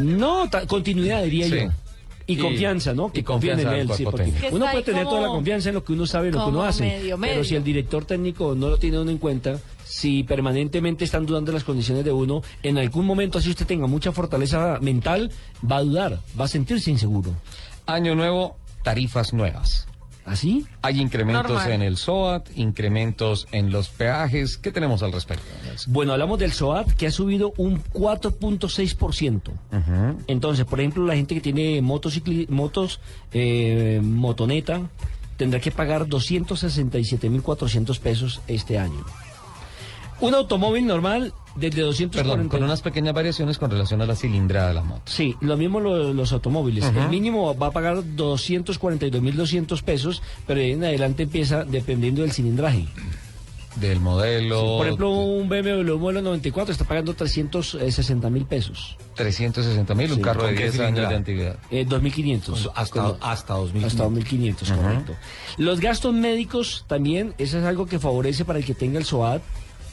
No, 0.00 0.48
ta- 0.48 0.66
continuidad 0.66 1.22
diría 1.22 1.46
Sí. 1.46 1.50
yo. 1.56 1.70
Y, 2.26 2.34
Y- 2.34 2.36
confianza, 2.38 2.94
¿no? 2.94 3.08
y 3.08 3.16
Que 3.16 3.22
confíen 3.24 3.56
confianza 3.56 3.74
en 3.76 3.80
él, 3.82 3.96
sí, 3.96 4.02
cuerpo 4.04 4.10
porque 4.12 4.24
técnico. 4.32 4.48
Que 4.48 4.54
uno 4.54 4.70
puede 4.70 4.82
tener 4.82 5.04
como- 5.04 5.16
toda 5.16 5.28
la 5.28 5.34
confianza 5.34 5.68
en 5.68 5.74
lo 5.74 5.84
que 5.84 5.92
uno 5.92 6.06
sabe 6.06 6.28
y 6.28 6.32
lo 6.32 6.42
que 6.44 6.50
uno 6.50 6.62
hace. 6.64 6.82
medio, 6.84 7.18
medio. 7.18 7.34
Pero 7.34 7.44
si 7.44 7.54
el 7.56 7.62
director 7.64 8.06
técnico 8.06 8.54
no 8.54 8.70
lo 8.70 8.78
tiene 8.78 8.98
uno 8.98 9.10
en 9.10 9.18
cuenta, 9.18 9.58
si 9.94 10.24
permanentemente 10.24 11.04
están 11.04 11.24
dudando 11.24 11.52
de 11.52 11.58
las 11.58 11.62
condiciones 11.62 12.04
de 12.04 12.10
uno, 12.10 12.42
en 12.64 12.78
algún 12.78 13.06
momento, 13.06 13.38
así 13.38 13.50
usted 13.50 13.64
tenga 13.64 13.86
mucha 13.86 14.10
fortaleza 14.10 14.78
mental, 14.80 15.30
va 15.70 15.76
a 15.76 15.82
dudar, 15.82 16.20
va 16.38 16.46
a 16.46 16.48
sentirse 16.48 16.90
inseguro. 16.90 17.30
Año 17.86 18.16
nuevo, 18.16 18.56
tarifas 18.82 19.32
nuevas. 19.32 19.86
¿Así? 20.24 20.66
Hay 20.82 21.00
incrementos 21.00 21.48
Normal. 21.48 21.72
en 21.72 21.82
el 21.82 21.96
SOAT, 21.96 22.48
incrementos 22.56 23.46
en 23.52 23.70
los 23.70 23.88
peajes. 23.88 24.56
¿Qué 24.56 24.72
tenemos 24.72 25.04
al 25.04 25.12
respecto? 25.12 25.44
Bueno, 25.86 26.12
hablamos 26.12 26.40
del 26.40 26.52
SOAT 26.52 26.90
que 26.94 27.06
ha 27.06 27.12
subido 27.12 27.52
un 27.56 27.80
4.6%. 27.92 29.42
Ujú. 29.50 30.22
Entonces, 30.26 30.64
por 30.64 30.80
ejemplo, 30.80 31.06
la 31.06 31.14
gente 31.14 31.36
que 31.36 31.40
tiene 31.40 31.80
motocicli 31.82 32.48
motos, 32.48 33.00
eh, 33.32 34.00
motoneta, 34.02 34.80
tendrá 35.36 35.60
que 35.60 35.70
pagar 35.70 36.06
267.400 36.06 37.98
pesos 38.00 38.40
este 38.48 38.78
año. 38.78 39.04
Un 40.26 40.34
automóvil 40.34 40.86
normal 40.86 41.32
desde 41.56 41.82
240. 41.82 42.22
Perdón, 42.34 42.48
con 42.48 42.62
unas 42.64 42.82
pequeñas 42.82 43.14
variaciones 43.14 43.58
con 43.58 43.70
relación 43.70 44.00
a 44.02 44.06
la 44.06 44.16
cilindrada 44.16 44.68
de 44.68 44.74
la 44.74 44.82
moto. 44.82 45.02
Sí, 45.06 45.36
lo 45.40 45.56
mismo 45.56 45.80
lo- 45.80 46.12
los 46.12 46.32
automóviles. 46.32 46.84
El 46.84 47.08
mínimo 47.08 47.56
va 47.56 47.68
a 47.68 47.70
pagar 47.70 48.02
242.200 48.16 49.82
pesos, 49.82 50.22
pero 50.46 50.60
de 50.60 50.66
ahí 50.66 50.72
en 50.72 50.84
adelante 50.84 51.24
empieza 51.24 51.64
dependiendo 51.64 52.22
del 52.22 52.32
cilindraje. 52.32 52.86
Del 53.76 53.98
modelo. 53.98 54.76
Por 54.78 54.86
ejemplo, 54.86 55.10
un 55.10 55.48
BMW 55.48 55.98
modelo 55.98 56.22
94 56.22 56.70
está 56.70 56.84
pagando 56.84 57.12
360 57.14 58.30
mil 58.30 58.44
pesos. 58.44 58.96
360 59.16 59.94
mil, 59.96 60.10
un 60.12 60.16
Sí, 60.18 60.22
carro 60.22 60.42
de 60.44 60.48
¿con 60.50 60.56
qué 60.56 60.70
10 60.70 60.80
años 60.80 61.08
de 61.08 61.14
antigüedad. 61.16 61.56
Eh, 61.72 61.84
2.500. 61.84 62.70
Hasta, 62.74 63.02
Con- 63.02 63.16
hasta 63.20 63.54
2000. 63.54 63.84
Hasta 63.84 64.04
2.500, 64.04 64.70
Ujú. 64.70 64.80
correcto. 64.80 65.12
Los 65.58 65.80
gastos 65.80 66.14
médicos 66.14 66.84
también, 66.86 67.34
eso 67.38 67.58
es 67.58 67.64
algo 67.64 67.86
que 67.86 67.98
favorece 67.98 68.44
para 68.44 68.60
el 68.60 68.64
que 68.64 68.74
tenga 68.74 68.98
el 68.98 69.04
SOAT. 69.04 69.42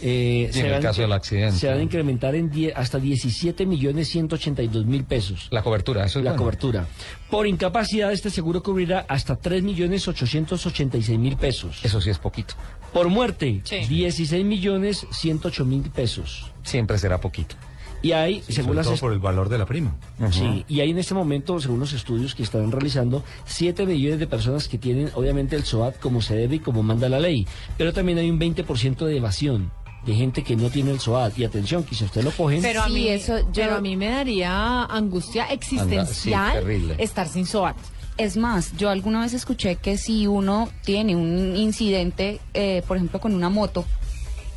Eh, 0.03 0.49
Y 0.53 0.59
en 0.59 0.65
el 0.65 0.71
van- 0.73 0.81
caso 0.81 1.01
del 1.01 1.11
accidente. 1.13 1.57
Se 1.57 1.67
van 1.67 1.77
a 1.79 1.83
incrementar 1.83 2.33
en 2.35 2.49
die- 2.49 2.73
hasta 2.75 2.97
17 2.97 3.65
millones 3.65 4.07
182 4.09 4.85
mil 4.85 5.03
pesos. 5.03 5.47
La 5.51 5.61
cobertura, 5.61 6.05
eso 6.05 6.19
es 6.19 6.25
La 6.25 6.31
bueno. 6.31 6.43
cobertura. 6.43 6.87
Por 7.29 7.45
incapacidad, 7.47 8.11
este 8.11 8.29
seguro 8.29 8.63
cubrirá 8.63 9.05
hasta 9.07 9.35
3 9.35 9.61
millones 9.63 10.07
886 10.07 11.19
mil 11.19 11.37
pesos. 11.37 11.79
Eso 11.83 12.01
sí 12.01 12.09
es 12.09 12.17
poquito. 12.17 12.55
Por 12.93 13.09
muerte, 13.09 13.61
Sí. 13.63 13.85
16 13.87 14.43
millones 14.43 15.05
108 15.11 15.65
mil 15.65 15.81
pesos. 15.91 16.51
Siempre 16.63 16.97
será 16.97 17.21
poquito. 17.21 17.55
Y 18.03 18.13
hay, 18.13 18.41
Sí, 18.41 18.53
según 18.53 18.69
sobre 18.69 18.77
las 18.77 18.85
todo 18.87 18.97
por 18.97 19.13
el 19.13 19.19
valor 19.19 19.47
de 19.47 19.59
la 19.59 19.67
prima. 19.67 19.95
Sí, 20.31 20.65
y 20.67 20.79
hay 20.79 20.89
en 20.89 20.97
este 20.97 21.13
momento, 21.13 21.59
según 21.59 21.79
los 21.79 21.93
estudios 21.93 22.33
que 22.33 22.41
están 22.41 22.71
realizando, 22.71 23.23
7 23.45 23.85
millones 23.85 24.17
de 24.19 24.25
personas 24.25 24.67
que 24.67 24.79
tienen 24.79 25.11
obviamente 25.13 25.55
el 25.55 25.63
SOAT 25.65 25.99
como 25.99 26.19
se 26.23 26.35
debe 26.35 26.55
y 26.55 26.59
como 26.59 26.81
manda 26.81 27.07
la 27.09 27.19
ley. 27.19 27.45
Pero 27.77 27.93
también 27.93 28.17
hay 28.17 28.31
un 28.31 28.39
20% 28.39 29.05
de 29.05 29.17
evasión 29.17 29.71
de 30.05 30.13
gente 30.15 30.43
que 30.43 30.55
no 30.55 30.69
tiene 30.69 30.91
el 30.91 30.99
SOAT. 30.99 31.37
Y 31.37 31.43
atención, 31.45 31.83
que 31.83 31.93
si 31.95 32.03
usted 32.05 32.23
lo 32.23 32.31
cogen... 32.31 32.61
Pero 32.61 32.81
a 32.81 32.87
Sí, 32.87 32.93
mí, 32.93 33.07
eso 33.07 33.39
yo- 33.39 33.45
pero 33.53 33.75
a 33.75 33.81
mí 33.81 33.95
me 33.95 34.09
daría 34.09 34.83
angustia 34.85 35.45
existencial 35.45 36.95
estar 36.97 37.27
sin 37.27 37.45
SOAT. 37.45 37.75
Es 38.17 38.37
más, 38.37 38.75
yo 38.77 38.89
alguna 38.89 39.21
vez 39.21 39.33
escuché 39.33 39.77
que 39.77 39.97
si 39.97 40.27
uno 40.27 40.69
tiene 40.83 41.15
un 41.15 41.55
incidente, 41.55 42.39
eh, 42.53 42.83
por 42.87 42.97
ejemplo, 42.97 43.19
con 43.19 43.33
una 43.33 43.49
moto, 43.49 43.85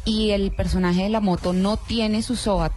y 0.05 0.31
el 0.31 0.51
personaje 0.51 1.05
de 1.05 1.09
la 1.09 1.21
moto 1.21 1.53
no 1.53 1.77
tiene 1.77 2.23
su 2.23 2.37
SOAT, 2.37 2.73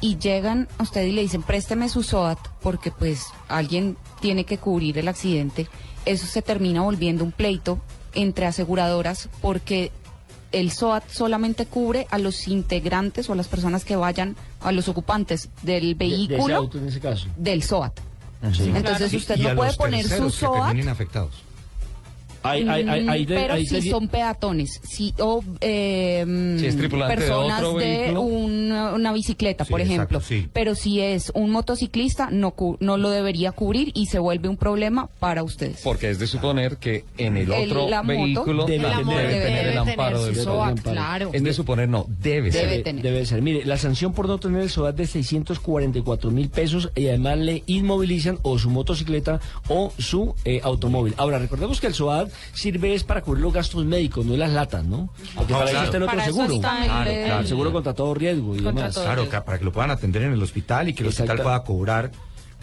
y 0.00 0.16
llegan 0.18 0.68
a 0.78 0.82
usted 0.84 1.04
y 1.04 1.12
le 1.12 1.22
dicen, 1.22 1.42
présteme 1.42 1.88
su 1.88 2.02
SOAT, 2.02 2.38
porque 2.60 2.90
pues 2.90 3.26
alguien 3.48 3.96
tiene 4.20 4.44
que 4.44 4.58
cubrir 4.58 4.98
el 4.98 5.08
accidente, 5.08 5.68
eso 6.06 6.26
se 6.26 6.40
termina 6.42 6.82
volviendo 6.82 7.24
un 7.24 7.32
pleito 7.32 7.78
entre 8.14 8.46
aseguradoras, 8.46 9.28
porque 9.40 9.92
el 10.52 10.70
SOAT 10.70 11.04
solamente 11.10 11.66
cubre 11.66 12.06
a 12.10 12.18
los 12.18 12.46
integrantes 12.48 13.28
o 13.28 13.32
a 13.32 13.36
las 13.36 13.48
personas 13.48 13.84
que 13.84 13.96
vayan, 13.96 14.36
a 14.60 14.70
los 14.72 14.88
ocupantes 14.88 15.48
del 15.62 15.96
de- 15.96 16.04
de 16.04 16.14
ese 16.14 16.26
vehículo 16.28 16.56
auto 16.56 16.78
en 16.78 16.88
ese 16.88 17.00
caso. 17.00 17.26
del 17.36 17.62
SOAT. 17.62 18.00
Entonces 18.42 19.12
usted 19.14 19.36
Y 19.36 19.42
no 19.42 19.54
puede 19.54 19.72
poner 19.74 20.04
su 20.08 20.24
que 20.24 20.30
SOAT 20.30 20.66
terminen 20.66 20.88
afectados. 20.88 21.42
Hay, 22.42 22.62
hay, 22.68 22.88
hay, 22.88 23.08
hay 23.08 23.24
de- 23.26 23.34
Mm, 23.36 23.38
pero 23.40 23.54
hay 23.54 23.66
si 23.66 23.80
de- 23.80 23.90
son 23.90 24.08
peatones, 24.08 24.80
si 24.82 25.14
o 25.20 25.42
eh, 25.60 26.56
Si 26.58 26.66
es 26.66 26.76
tripulante 26.76 27.14
de 27.16 27.20
personas 27.28 27.62
otro 27.62 27.78
de, 27.78 28.10
una, 28.16 28.92
una 28.94 29.12
bicicleta, 29.12 29.64
Sí, 29.64 29.70
por 29.70 29.80
ejemplo. 29.80 30.18
exacto, 30.18 30.20
sí. 30.20 30.48
Pero 30.52 30.74
si 30.74 31.00
es 31.00 31.30
un 31.34 31.50
motociclista, 31.50 32.30
no 32.30 32.52
cu- 32.52 32.76
no 32.80 32.96
lo 32.96 33.10
debería 33.10 33.52
cubrir 33.52 33.92
y 33.94 34.06
se 34.06 34.18
vuelve 34.18 34.48
un 34.48 34.56
problema 34.56 35.08
para 35.20 35.42
ustedes. 35.42 35.80
Porque 35.84 36.10
es 36.10 36.18
de 36.18 36.26
suponer 36.26 36.76
que 36.78 37.04
en 37.18 37.36
el 37.36 37.52
El- 37.52 37.70
otro 37.70 37.88
la 37.88 38.02
vehículo 38.02 38.64
debe 38.66 38.88
debe, 38.88 39.04
debe 39.22 39.40
tener 39.44 39.66
el 39.68 39.78
amparo 39.78 40.24
del 40.24 40.36
SOAT, 40.36 40.80
claro. 40.80 41.30
Es 41.32 41.42
de 41.42 41.52
suponer, 41.52 41.88
no, 41.88 42.06
debe, 42.20 42.50
Debe 42.50 42.74
ser. 42.74 42.82
tener. 42.82 43.02
Debe 43.02 43.26
ser. 43.26 43.42
Mire, 43.42 43.64
la 43.64 43.76
sanción 43.76 44.12
por 44.12 44.26
no 44.28 44.38
tener 44.38 44.62
el 44.62 44.70
SOAT 44.70 44.96
de 44.96 45.06
644 45.06 46.30
mil 46.30 46.48
pesos 46.48 46.90
y 46.94 47.06
además 47.08 47.38
le 47.38 47.62
inmovilizan 47.66 48.38
o 48.42 48.58
su 48.58 48.70
motocicleta 48.70 49.40
o 49.68 49.92
su 49.98 50.34
eh, 50.44 50.60
automóvil. 50.62 51.14
Ahora, 51.16 51.38
recordemos 51.38 51.80
que 51.80 51.86
el 51.88 51.94
SOAT 51.94 52.30
sirve 52.52 52.94
es 52.94 53.04
para 53.04 53.22
cubrir 53.22 53.42
los 53.42 53.52
gastos 53.52 53.84
médicos, 53.84 54.24
no 54.26 54.36
las 54.36 54.50
latas, 54.52 54.84
¿no? 54.84 55.08
Porque 55.34 55.52
No, 55.52 55.58
para 55.60 55.70
eso 55.70 55.72
claro. 55.72 55.84
está 55.86 55.96
el 55.96 56.02
otro 56.04 56.18
eso 56.20 56.24
seguro. 56.26 56.54
está 56.54 56.78
el- 56.78 56.84
Claro, 56.84 57.10
claro. 57.24 57.40
El 57.40 57.46
seguro 57.46 57.72
contra 57.72 57.94
todo 57.94 58.14
riesgo 58.14 58.54
y 58.54 58.58
Contra 58.62 58.72
demás. 58.72 58.94
todo. 58.94 59.04
Claro, 59.04 59.28
para 59.44 59.58
que 59.58 59.64
lo 59.64 59.72
puedan 59.72 59.90
atender 59.90 60.22
en 60.22 60.32
el 60.32 60.42
hospital 60.42 60.88
y 60.88 60.92
que 60.94 61.02
el 61.02 61.08
hospital 61.10 61.40
pueda 61.42 61.62
cobrar 61.64 62.10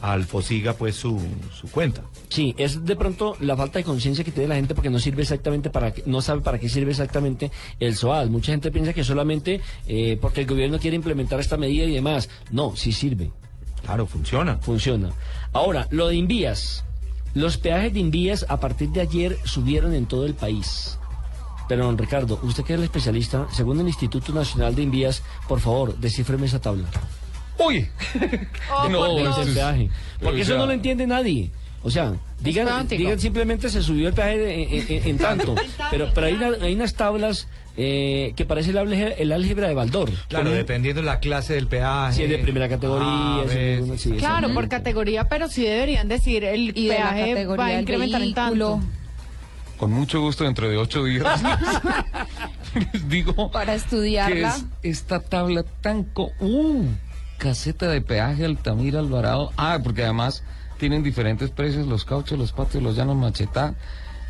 al 0.02 0.24
FOSIGA 0.24 0.74
pues 0.76 0.96
su, 0.96 1.20
su 1.54 1.70
cuenta. 1.70 2.04
Sí, 2.30 2.56
es 2.58 2.86
de 2.86 2.96
pronto 2.96 3.36
la 3.42 3.58
falta 3.58 3.80
de 3.80 3.84
conciencia 3.84 4.24
que 4.24 4.32
tiene 4.32 4.48
la 4.48 4.56
gente 4.56 4.74
porque 4.74 4.90
no 4.90 4.98
sirve 4.98 5.24
exactamente 5.24 5.70
para 5.70 5.92
qué- 5.94 6.04
no 6.06 6.22
sabe 6.22 6.40
para 6.40 6.58
qué 6.58 6.70
sirve 6.70 6.92
exactamente 6.92 7.52
el 7.82 7.98
SOAD. 7.98 8.28
Mucha 8.30 8.54
gente 8.54 8.72
piensa 8.72 8.94
que 8.94 9.04
solamente 9.04 9.60
eh, 9.88 10.18
porque 10.22 10.42
el 10.42 10.48
gobierno 10.48 10.80
quiere 10.80 10.96
implementar 10.96 11.42
esta 11.42 11.58
medida 11.58 11.84
y 11.84 11.92
demás. 11.94 12.30
No, 12.50 12.78
sí 12.78 12.94
sirve. 12.94 13.32
Claro, 13.84 14.08
funciona. 14.08 14.58
Funciona. 14.60 15.10
Ahora, 15.52 15.88
lo 15.92 16.08
de 16.08 16.16
Invías. 16.16 16.86
Los 17.34 17.58
peajes 17.58 17.94
de 17.94 18.00
Invías 18.00 18.46
a 18.50 18.60
partir 18.60 18.90
de 18.90 19.02
ayer 19.02 19.38
subieron 19.44 19.94
en 19.94 20.06
todo 20.06 20.26
el 20.26 20.34
país. 20.34 20.98
Pero, 21.68 21.86
don 21.86 21.98
Ricardo, 21.98 22.40
usted 22.44 22.64
que 22.64 22.74
es 22.74 22.80
el 22.80 22.84
especialista, 22.86 23.48
según 23.52 23.80
el 23.80 23.88
Instituto 23.88 24.34
Nacional 24.34 24.74
de 24.74 24.82
Invías, 24.82 25.22
por 25.48 25.60
favor, 25.60 25.96
descífreme 25.98 26.48
esa 26.48 26.60
tabla. 26.60 26.88
¡Uy! 27.60 27.88
Oh, 28.74 28.90
No, 28.90 29.00
por 29.06 29.18
Dios. 29.22 29.48
peaje. 29.54 29.90
Porque 30.22 30.40
O 30.40 30.42
eso 30.42 30.58
no 30.58 30.66
lo 30.66 30.72
entiende 30.72 31.06
nadie. 31.06 31.52
O 31.84 31.90
sea, 31.92 32.14
digan, 32.42 32.88
digan 32.88 33.20
simplemente 33.20 33.70
se 33.70 33.82
subió 33.82 34.10
el 34.10 34.14
peaje 34.14 34.96
en- 34.98 35.08
en 35.10 35.18
tanto. 35.18 35.56
pero 35.92 36.10
pero 36.14 36.28
hay, 36.28 36.34
una- 36.34 36.66
hay 36.66 36.74
unas 36.76 36.94
tablas 36.94 37.48
eh, 37.78 38.34
que 38.36 38.46
parece 38.46 38.72
el 38.72 38.78
álgebra, 38.78 39.14
el 39.14 39.32
álgebra 39.32 39.68
de 39.68 39.74
Baldor. 39.74 40.12
Claro, 40.28 40.52
dependiendo 40.52 41.02
de 41.02 41.06
la 41.06 41.20
clase 41.20 41.54
del 41.54 41.68
peaje. 41.68 42.16
Si 42.16 42.24
es 42.24 42.30
de 42.30 42.40
primera 42.40 42.68
categoría, 42.68 43.08
Ah, 43.10 43.44
si 43.48 43.58
es 43.58 43.88
de 43.90 43.98
sí, 43.98 44.12
Claro, 44.18 44.54
por 44.54 44.68
categoría, 44.68 45.28
pero 45.30 45.48
sí 45.48 45.64
deberían 45.64 46.08
decir 46.08 46.44
el 46.44 46.78
Y 46.78 46.88
de 46.88 47.00
la 47.00 47.12
peaje 47.12 47.30
categoría 47.34 47.64
va 47.64 47.70
a 47.70 47.80
incrementar 47.82 48.22
en 48.22 48.34
tanto. 48.34 48.82
Con 49.78 49.94
mucho 49.94 50.20
gusto, 50.20 50.44
dentro 50.44 50.68
de 50.70 50.76
ocho 50.76 51.06
días. 51.06 51.42
les 52.74 53.08
digo 53.10 53.50
Para 53.50 53.72
que 53.72 53.78
estudiarla. 53.78 54.50
es 54.56 54.66
esta 54.84 55.22
tabla 55.22 55.64
tan... 55.82 56.04
Co 56.04 56.32
¡Uh! 56.42 56.84
Caseta 57.38 57.88
de 57.88 58.02
peaje 58.02 58.44
Altamira 58.44 59.00
Alvarado. 59.00 59.54
Ah, 59.56 59.80
porque 59.82 60.04
además 60.04 60.44
tienen 60.78 61.02
diferentes 61.04 61.50
precios, 61.52 61.88
los 61.88 62.04
cauchos, 62.04 62.38
los 62.38 62.52
patios, 62.52 62.84
los 62.84 62.98
llanos 62.98 63.16
machetá, 63.16 63.76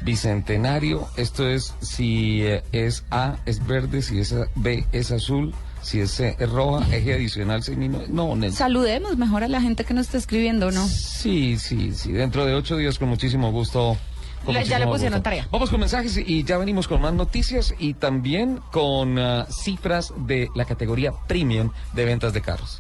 bicentenario. 0.01 1.07
Esto 1.17 1.47
es 1.47 1.73
si 1.81 2.41
eh, 2.43 2.63
es 2.71 3.03
A 3.11 3.37
es 3.45 3.65
verde, 3.65 4.01
si 4.01 4.19
es 4.19 4.33
B 4.55 4.85
es 4.91 5.11
azul, 5.11 5.53
si 5.81 5.99
es 6.01 6.11
C 6.11 6.35
es 6.39 6.49
roja, 6.49 6.85
eje 6.95 7.13
adicional 7.13 7.63
semino. 7.63 8.01
No, 8.07 8.35
Nelson. 8.35 8.57
Saludemos 8.57 9.17
mejor 9.17 9.43
a 9.43 9.47
la 9.47 9.61
gente 9.61 9.83
que 9.85 9.93
nos 9.93 10.07
está 10.07 10.17
escribiendo, 10.17 10.71
¿no? 10.71 10.85
Sí, 10.87 11.57
sí, 11.57 11.93
sí. 11.93 12.11
Dentro 12.11 12.45
de 12.45 12.53
ocho 12.53 12.77
días, 12.77 12.99
con 12.99 13.09
muchísimo 13.09 13.51
gusto. 13.51 13.97
con 14.45 14.53
Le- 14.55 14.63
ya 14.65 14.79
le 14.79 14.85
pusieron 14.87 15.17
gusto. 15.19 15.23
tarea. 15.23 15.47
Vamos 15.51 15.69
con 15.69 15.79
mensajes 15.79 16.17
y 16.17 16.43
ya 16.43 16.57
venimos 16.57 16.87
con 16.87 17.01
más 17.01 17.13
noticias 17.13 17.73
y 17.79 17.93
también 17.93 18.59
con 18.71 19.17
ah, 19.19 19.47
cifras 19.49 20.13
de 20.17 20.49
la 20.55 20.65
categoría 20.65 21.11
premium 21.27 21.71
de 21.93 22.05
ventas 22.05 22.33
de 22.33 22.41
carros. 22.41 22.79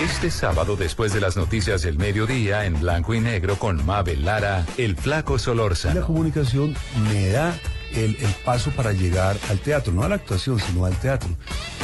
Este 0.00 0.30
sábado, 0.30 0.76
después 0.76 1.12
de 1.12 1.20
las 1.20 1.36
noticias 1.36 1.82
del 1.82 1.98
mediodía, 1.98 2.64
en 2.66 2.78
blanco 2.80 3.14
y 3.14 3.20
negro 3.20 3.56
con 3.58 3.84
Mabel 3.86 4.24
Lara, 4.24 4.66
el 4.76 4.96
flaco 4.96 5.34
La 5.34 5.38
Solórzano. 5.38 6.04
comunicación 6.04 6.74
me 7.10 7.28
da 7.28 7.54
el, 7.92 8.16
el 8.16 8.30
paso 8.44 8.70
para 8.72 8.92
llegar 8.92 9.36
al 9.48 9.58
teatro, 9.60 9.92
no 9.92 10.02
a 10.02 10.08
la 10.08 10.16
actuación, 10.16 10.58
sino 10.58 10.84
al 10.84 10.96
teatro. 10.96 11.28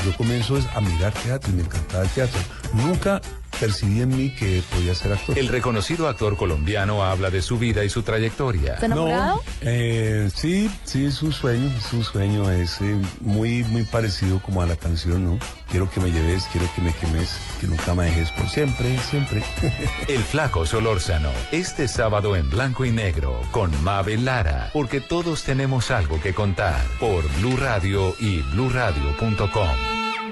Yo 0.05 0.15
comienzo 0.17 0.59
a 0.75 0.81
mirar 0.81 1.13
teatro 1.13 1.53
y 1.53 1.57
me 1.57 1.63
encantaba 1.63 2.03
el 2.03 2.11
teatro. 2.11 2.41
Nunca 2.75 3.21
percibí 3.61 4.01
en 4.01 4.09
mí 4.09 4.31
que 4.31 4.63
podía 4.73 4.95
ser 4.95 5.13
actor. 5.13 5.39
El 5.39 5.49
reconocido 5.49 6.09
actor 6.09 6.37
colombiano 6.37 7.05
habla 7.05 7.31
de 7.31 7.43
su 7.43 7.59
vida 7.59 7.85
y 7.85 7.91
su 7.91 8.03
trayectoria. 8.03 8.75
¿Está 8.75 8.87
enamorado? 8.87 9.37
No, 9.37 9.43
eh, 9.61 10.31
sí, 10.35 10.71
sí, 10.85 11.05
es 11.05 11.23
un 11.23 11.33
sueño, 11.33 11.71
es 11.77 11.93
un 11.93 12.03
sueño, 12.03 12.51
es 12.51 12.81
eh, 12.81 12.99
muy, 13.21 13.63
muy 13.65 13.85
parecido 13.85 14.41
como 14.41 14.63
a 14.63 14.67
la 14.67 14.77
canción, 14.77 15.25
¿no? 15.25 15.39
Quiero 15.71 15.91
que 15.91 16.01
me 16.01 16.11
lleves, 16.11 16.49
quiero 16.51 16.69
que 16.75 16.81
me 16.81 16.93
quemes, 16.95 17.39
que 17.61 17.67
nunca 17.67 17.95
me 17.95 18.07
dejes 18.07 18.31
por 18.33 18.49
siempre, 18.49 18.99
siempre. 18.99 19.43
El 20.09 20.21
flaco 20.21 20.65
Solórzano, 20.65 21.31
este 21.53 21.87
sábado 21.87 22.35
en 22.37 22.49
blanco 22.49 22.85
y 22.85 22.91
negro 22.91 23.41
con 23.51 23.71
Mabel 23.85 24.25
Lara, 24.25 24.71
porque 24.73 25.01
todos 25.01 25.45
tenemos 25.45 25.91
algo 25.91 26.21
que 26.21 26.33
contar 26.33 26.81
por 26.99 27.23
Blue 27.37 27.57
Radio 27.57 28.15
y 28.19 28.41
bluradio.com. 28.55 29.69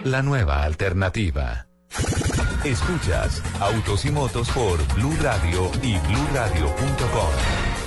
La 0.04 0.22
nueva 0.22 0.62
alternativa. 0.62 1.67
Escuchas 2.64 3.42
Autos 3.60 4.04
y 4.04 4.10
Motos 4.10 4.48
por 4.50 4.78
Blue 4.94 5.16
Radio 5.20 5.70
y 5.82 5.96
bluradio.com. 5.98 7.78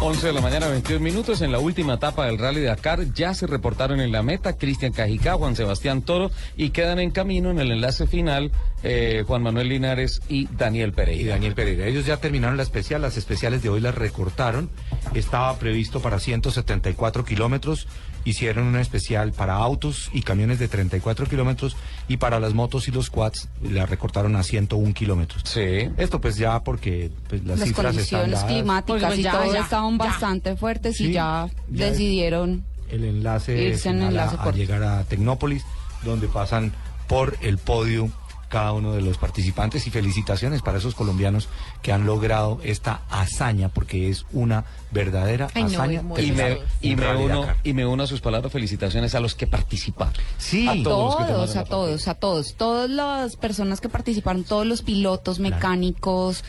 11 0.00 0.26
de 0.26 0.32
la 0.32 0.40
mañana, 0.40 0.68
22 0.68 1.00
minutos. 1.00 1.40
En 1.40 1.52
la 1.52 1.58
última 1.58 1.94
etapa 1.94 2.26
del 2.26 2.38
Rally 2.38 2.62
Dakar 2.62 3.12
ya 3.12 3.34
se 3.34 3.46
reportaron 3.46 4.00
en 4.00 4.12
la 4.12 4.22
meta 4.22 4.56
Cristian 4.56 4.92
Cajicá, 4.92 5.34
Juan 5.34 5.56
Sebastián 5.56 6.02
Toro 6.02 6.30
y 6.56 6.70
quedan 6.70 6.98
en 6.98 7.10
camino 7.10 7.50
en 7.50 7.58
el 7.58 7.70
enlace 7.70 8.06
final 8.06 8.50
eh, 8.82 9.24
Juan 9.26 9.42
Manuel 9.42 9.68
Linares 9.68 10.20
y 10.28 10.46
Daniel 10.48 10.90
Y 10.90 10.92
Pereira. 10.92 11.32
Daniel 11.34 11.54
Pereira. 11.54 11.86
Ellos 11.86 12.04
ya 12.04 12.18
terminaron 12.18 12.56
la 12.56 12.62
especial, 12.62 13.00
las 13.00 13.16
especiales 13.16 13.62
de 13.62 13.70
hoy 13.70 13.80
las 13.80 13.94
recortaron. 13.94 14.68
Estaba 15.14 15.56
previsto 15.58 16.00
para 16.00 16.18
174 16.18 17.24
kilómetros. 17.24 17.88
Hicieron 18.24 18.66
una 18.66 18.80
especial 18.80 19.32
para 19.32 19.54
autos 19.54 20.08
y 20.12 20.22
camiones 20.22 20.58
de 20.58 20.66
34 20.68 21.26
kilómetros 21.26 21.76
y 22.08 22.16
para 22.16 22.40
las 22.40 22.54
motos 22.54 22.88
y 22.88 22.90
los 22.90 23.10
quads 23.10 23.48
la 23.62 23.84
recortaron 23.86 24.34
a 24.36 24.42
101 24.42 24.94
kilómetros. 24.94 25.42
Sí. 25.44 25.90
Esto 25.98 26.20
pues 26.20 26.36
ya 26.36 26.60
porque 26.64 27.10
pues, 27.28 27.44
las, 27.44 27.58
Las 27.58 27.68
cifras 27.68 27.96
están 27.96 28.30
dadas. 28.30 28.44
climáticas 28.44 29.02
Pues, 29.04 29.18
y 29.18 29.22
ya, 29.22 29.32
todo 29.32 29.52
ya, 29.52 29.60
estaban 29.60 29.98
ya. 29.98 30.04
bastante 30.04 30.56
fuertes 30.56 30.96
Sí, 30.96 31.08
y 31.08 31.12
ya, 31.12 31.48
ya- 31.70 31.90
decidieron 31.90 32.64
el 32.90 33.04
enlace, 33.04 33.60
Irse 33.62 33.88
en 33.90 34.02
enlace 34.02 34.36
a, 34.38 34.42
a 34.44 34.52
llegar 34.52 34.82
a 34.82 35.04
Tecnópolis, 35.04 35.64
donde 36.04 36.26
pasan 36.28 36.72
por 37.08 37.36
el 37.42 37.58
podio 37.58 38.10
cada 38.54 38.70
uno 38.70 38.92
de 38.92 39.00
los 39.02 39.18
participantes 39.18 39.84
y 39.88 39.90
felicitaciones 39.90 40.62
para 40.62 40.78
esos 40.78 40.94
colombianos 40.94 41.48
que 41.82 41.90
han 41.90 42.06
logrado 42.06 42.60
esta 42.62 43.00
hazaña, 43.10 43.68
porque 43.68 44.08
es 44.08 44.26
una 44.32 44.64
verdadera 44.92 45.48
Ay, 45.54 45.64
hazaña. 45.64 46.04
Y 46.18 46.30
me, 46.30 46.58
y, 46.80 46.94
me 46.94 47.16
uno, 47.16 47.48
y 47.64 47.72
me 47.72 47.84
uno 47.84 48.04
a 48.04 48.06
sus 48.06 48.20
palabras, 48.20 48.52
felicitaciones 48.52 49.16
a 49.16 49.18
los 49.18 49.34
que 49.34 49.48
participaron. 49.48 50.14
Sí. 50.38 50.68
A 50.68 50.74
todos, 50.84 50.84
todos 50.84 51.04
los 51.04 51.16
que 51.16 51.32
tomaron 51.32 51.58
a 51.58 51.64
todos, 51.64 52.06
a 52.06 52.14
todos, 52.14 52.54
todas 52.54 52.88
las 52.88 53.34
personas 53.34 53.80
que 53.80 53.88
participaron, 53.88 54.44
todos 54.44 54.64
los 54.64 54.82
pilotos, 54.82 55.40
mecánicos, 55.40 56.44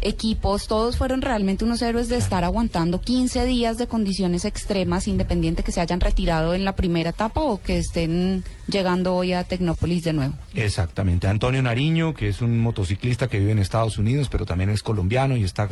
equipos, 0.00 0.68
todos 0.68 0.96
fueron 0.96 1.22
realmente 1.22 1.64
unos 1.64 1.82
héroes 1.82 2.08
de 2.08 2.16
estar 2.16 2.44
aguantando 2.44 3.00
15 3.00 3.44
días 3.44 3.78
de 3.78 3.86
condiciones 3.86 4.44
extremas, 4.44 5.08
independiente 5.08 5.62
que 5.62 5.72
se 5.72 5.80
hayan 5.80 6.00
retirado 6.00 6.54
en 6.54 6.64
la 6.64 6.76
primera 6.76 7.10
etapa 7.10 7.40
o 7.40 7.60
que 7.60 7.78
estén 7.78 8.44
llegando 8.68 9.14
hoy 9.14 9.32
a 9.32 9.44
Tecnópolis 9.44 10.04
de 10.04 10.12
nuevo. 10.12 10.34
Exactamente. 10.54 11.26
Antonio 11.26 11.62
Nariño, 11.62 12.14
que 12.14 12.28
es 12.28 12.40
un 12.40 12.58
motociclista 12.60 13.28
que 13.28 13.38
vive 13.38 13.52
en 13.52 13.58
Estados 13.58 13.98
Unidos, 13.98 14.28
pero 14.28 14.46
también 14.46 14.70
es 14.70 14.82
colombiano 14.82 15.36
y 15.36 15.44
está 15.44 15.68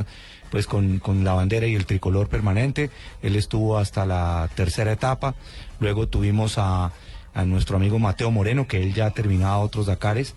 pues 0.51 0.67
con, 0.67 0.99
con 0.99 1.25
la 1.25 1.35
bandera 1.35 1.67
y 1.67 1.75
el 1.75 1.87
tricolor 1.87 2.29
permanente. 2.29 2.91
Él 3.23 3.37
estuvo 3.37 3.79
hasta 3.79 4.07
la 4.07 4.49
tercera 4.55 4.93
etapa. 4.93 5.35
Luego 5.81 6.09
tuvimos 6.09 6.59
a, 6.59 6.93
a 7.35 7.45
nuestro 7.45 7.77
amigo 7.77 7.99
Mateo 7.99 8.31
Moreno, 8.31 8.67
que 8.67 8.83
él 8.83 8.95
ya 8.95 9.07
ha 9.07 9.11
terminado 9.11 9.61
otros 9.61 9.87
Dakares. 9.87 10.35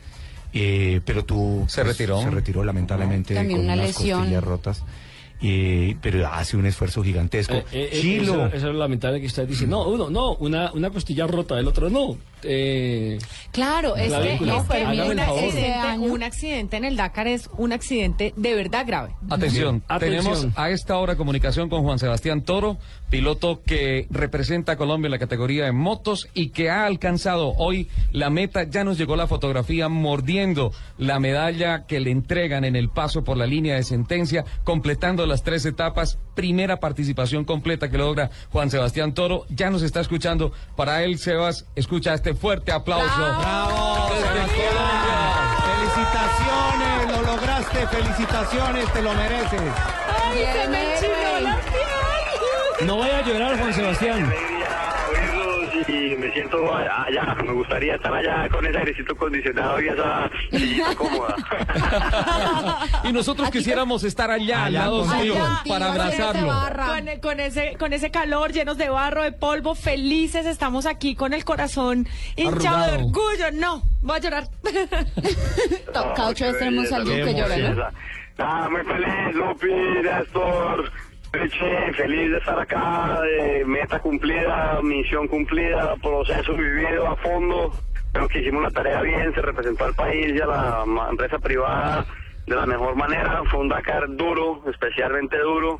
Eh, 0.54 1.02
pero 1.06 1.24
tú 1.26 1.66
Se 1.68 1.84
retiró. 1.84 2.22
se 2.22 2.30
retiró 2.30 2.64
lamentablemente 2.64 3.36
También 3.36 3.58
con 3.60 3.66
una 3.66 3.74
unas 3.76 3.88
lesión. 3.88 4.20
costillas 4.20 4.44
rotas 4.44 4.84
eh, 5.42 5.96
pero 6.02 6.28
hace 6.28 6.58
un 6.58 6.66
esfuerzo 6.66 7.02
gigantesco 7.02 7.54
Eh, 7.54 7.66
eh, 7.72 7.90
eh, 7.94 8.00
Chilo 8.02 8.34
Eso, 8.34 8.46
eso 8.48 8.56
es 8.58 8.64
lo 8.64 8.74
lamentable 8.74 9.22
que 9.22 9.28
usted 9.28 9.48
dice. 9.48 9.66
No, 9.68 9.88
uno, 9.88 10.10
no, 10.10 10.34
una, 10.36 10.72
una 10.74 10.90
costilla 10.90 11.28
rota, 11.28 11.58
el 11.58 11.68
otro 11.68 11.90
no. 11.90 12.18
Eh, 12.44 13.20
Claro, 13.52 13.96
es 13.96 14.14
que, 14.14 14.34
es 14.36 14.40
que 14.40 14.52
accidente, 14.52 15.98
un 16.00 16.24
accidente 16.24 16.78
en 16.78 16.86
el 16.86 16.96
Dakar 16.96 17.28
es 17.28 17.50
un 17.58 17.74
accidente 17.74 18.34
de 18.38 18.56
verdad 18.56 18.86
grave. 18.86 19.16
Atención, 19.30 19.84
Atención. 19.88 20.24
tenemos 20.24 20.48
a 20.56 20.70
esta 20.70 20.98
hora 20.98 21.16
comunicación 21.16 21.68
con 21.68 21.84
Juan 21.84 21.98
Sebastián 21.98 22.44
Toro, 22.44 22.78
piloto 23.10 23.62
que 23.66 24.08
representa 24.12 24.74
a 24.74 24.78
Colombia 24.78 25.08
en 25.08 25.12
la 25.12 25.20
categoría 25.20 25.66
de 25.66 25.72
motos 25.72 26.28
y 26.34 26.50
que 26.50 26.70
ha 26.70 26.86
alcanzado 26.86 27.54
hoy 27.58 27.90
la 28.12 28.30
meta. 28.30 28.64
Ya 28.64 28.84
nos 28.84 28.98
llegó 28.98 29.16
la 29.16 29.28
fotografía 29.28 29.90
mordiendo 29.90 30.72
la 30.98 31.20
medalla 31.20 31.86
que 31.88 32.00
le 32.00 32.12
entregan 32.12 32.66
en 32.66 32.76
el 32.76 32.90
paso 32.90 33.24
por 33.24 33.36
la 33.36 33.48
línea 33.48 33.76
de 33.76 33.84
sentencia, 33.84 34.46
completando 34.64 35.26
las 35.26 35.44
tres 35.44 35.66
etapas. 35.66 36.20
Primera 36.36 36.80
participación 36.80 37.46
completa 37.46 37.90
que 37.90 37.98
logra 37.98 38.30
Juan 38.52 38.70
Sebastián 38.70 39.14
Toro. 39.14 39.46
Ya 39.50 39.70
nos 39.70 39.82
está 39.82 40.02
escuchando. 40.02 40.54
Para 40.76 41.04
él, 41.04 41.18
Sebas, 41.18 41.66
escucha 41.76 42.14
este 42.14 42.29
fuerte 42.34 42.72
aplauso. 42.72 43.08
¡Bravo! 43.16 44.10
Desde 44.14 44.48
Felicitaciones, 45.70 47.12
lo 47.12 47.22
lograste, 47.24 47.88
felicitaciones, 47.88 48.94
te 48.94 49.02
lo 49.02 49.14
mereces. 49.14 49.62
¡Ay, 50.24 50.46
se 50.54 50.68
me 50.68 50.94
enchinó 50.96 51.40
la 51.42 51.56
piel! 51.58 52.88
no 52.88 52.98
vaya 52.98 53.18
a 53.18 53.22
llorar, 53.22 53.58
Juan 53.60 53.74
Sebastián. 53.74 54.34
Y 55.88 56.16
me 56.16 56.32
siento 56.34 56.74
allá, 56.74 57.36
me 57.44 57.54
gustaría 57.54 57.96
estar 57.96 58.14
allá 58.14 58.48
con 58.50 58.66
ese 58.66 58.78
airecito 58.78 59.14
acondicionado 59.14 59.82
y 59.82 59.88
esa 59.88 60.30
sillita 60.52 60.96
cómoda. 60.96 61.36
Y 63.04 63.14
nosotros 63.14 63.50
quisiéramos 63.50 64.04
estar 64.04 64.30
allá, 64.30 64.66
al 64.66 64.76
Allá 64.76 64.80
lado 64.86 65.06
suyo, 65.06 65.36
para 65.68 65.86
de 65.86 65.92
abrazarlo. 65.92 66.54
Con, 66.86 67.20
con 67.22 67.40
ese, 67.40 67.76
con 67.80 67.94
ese 67.94 68.12
calor, 68.12 68.52
llenos 68.52 68.78
de 68.78 68.90
barro, 68.90 69.24
de 69.24 69.32
polvo, 69.32 69.74
felices, 69.76 70.46
estamos 70.46 70.86
aquí 70.86 71.16
con 71.16 71.34
el 71.34 71.44
corazón 71.46 72.08
hinchado 72.36 72.58
de 72.86 72.92
Arrugado. 72.94 73.06
orgullo. 73.06 73.52
No, 73.54 73.84
voy 74.02 74.18
a 74.18 74.20
llorar. 74.20 74.48
Cada 75.94 76.28
ocho 76.28 76.46
veces 76.46 76.60
tenemos 76.60 76.92
alguien 76.92 77.26
que 77.26 77.34
llora, 77.34 77.58
¿no? 77.58 77.84
Ah, 78.42 78.70
muy 78.72 78.82
feliz, 78.84 79.36
Lupi, 79.36 79.68
Néstor, 80.04 80.92
feliz 81.32 82.32
de 82.32 82.38
estar 82.38 82.60
acá, 82.60 83.22
de 83.22 83.64
meta 83.66 84.00
cumplida, 84.00 84.80
misión 84.82 85.28
cumplida, 85.28 85.96
proceso 86.02 86.54
vivido 86.54 87.08
a 87.08 87.16
fondo. 87.18 87.72
Creo 88.12 88.28
que 88.28 88.40
hicimos 88.40 88.64
la 88.64 88.72
tarea 88.72 89.02
bien, 89.02 89.34
se 89.34 89.42
representó 89.42 89.86
al 89.86 89.94
país 89.94 90.34
y 90.36 90.42
a 90.42 90.48
la 90.48 90.86
empresa 91.10 91.38
privada 91.38 92.06
de 92.48 92.56
la 92.56 92.66
mejor 92.66 92.96
manera. 92.96 93.44
Fue 93.52 93.60
un 93.60 93.70
Dakar 93.70 94.08
duro, 94.16 94.64
especialmente 94.70 95.38
duro, 95.38 95.80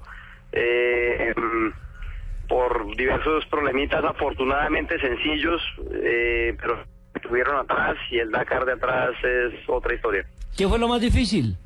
eh, 0.52 1.34
em, 1.36 1.74
por 2.48 2.96
diversos 2.96 3.46
problemitas 3.48 4.04
afortunadamente 4.04 5.00
sencillos, 5.00 5.62
eh, 6.04 6.56
pero 6.60 6.84
estuvieron 7.16 7.58
atrás 7.58 7.96
y 8.12 8.20
el 8.20 8.32
Dakar 8.32 8.66
de 8.66 8.74
atrás 8.74 9.12
es 9.24 9.68
otra 9.68 9.94
historia. 9.94 10.26
¿Qué 10.56 10.68
fue 10.68 10.78
lo 10.78 10.88
más 10.88 11.02
difícil? 11.02 11.58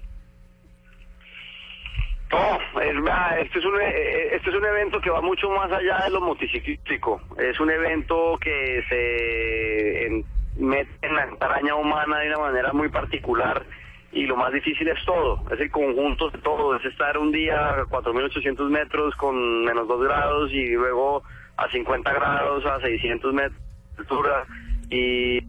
No, 2.33 2.81
es, 2.81 3.45
este 3.45 3.59
es 3.59 3.65
un 3.65 3.79
eh, 3.79 4.35
este 4.35 4.49
es 4.49 4.55
un 4.55 4.65
evento 4.65 4.99
que 4.99 5.11
va 5.11 5.21
mucho 5.21 5.51
más 5.51 5.71
allá 5.71 5.99
de 6.05 6.09
lo 6.09 6.21
motociclístico. 6.21 7.21
Es 7.37 7.59
un 7.59 7.69
evento 7.69 8.39
que 8.41 8.83
se 8.89 10.23
mete 10.57 10.89
en 11.03 11.15
la 11.15 11.25
entraña 11.25 11.75
humana 11.75 12.19
de 12.19 12.29
una 12.29 12.39
manera 12.39 12.73
muy 12.73 12.89
particular 12.89 13.63
y 14.11 14.25
lo 14.25 14.35
más 14.35 14.51
difícil 14.51 14.87
es 14.87 15.03
todo, 15.05 15.43
es 15.51 15.59
el 15.59 15.69
conjunto 15.69 16.29
de 16.31 16.39
todo, 16.39 16.75
es 16.75 16.85
estar 16.85 17.17
un 17.17 17.31
día 17.31 17.69
a 17.69 17.83
4.800 17.85 18.69
metros 18.69 19.15
con 19.15 19.65
menos 19.65 19.87
2 19.87 20.03
grados 20.03 20.51
y 20.51 20.71
luego 20.71 21.23
a 21.57 21.69
50 21.69 22.13
grados 22.13 22.65
a 22.65 22.79
600 22.79 23.33
metros 23.33 23.61
de 23.95 24.01
altura 24.01 24.45
y 24.89 25.41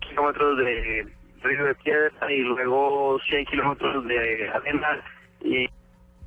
kilómetros 0.00 0.58
de 0.58 1.06
río 1.42 1.64
de 1.64 1.74
piedra 1.74 2.32
y 2.32 2.38
luego 2.38 3.18
100 3.28 3.44
kilómetros 3.46 4.06
de 4.06 4.50
arena 4.50 5.02
y 5.44 5.68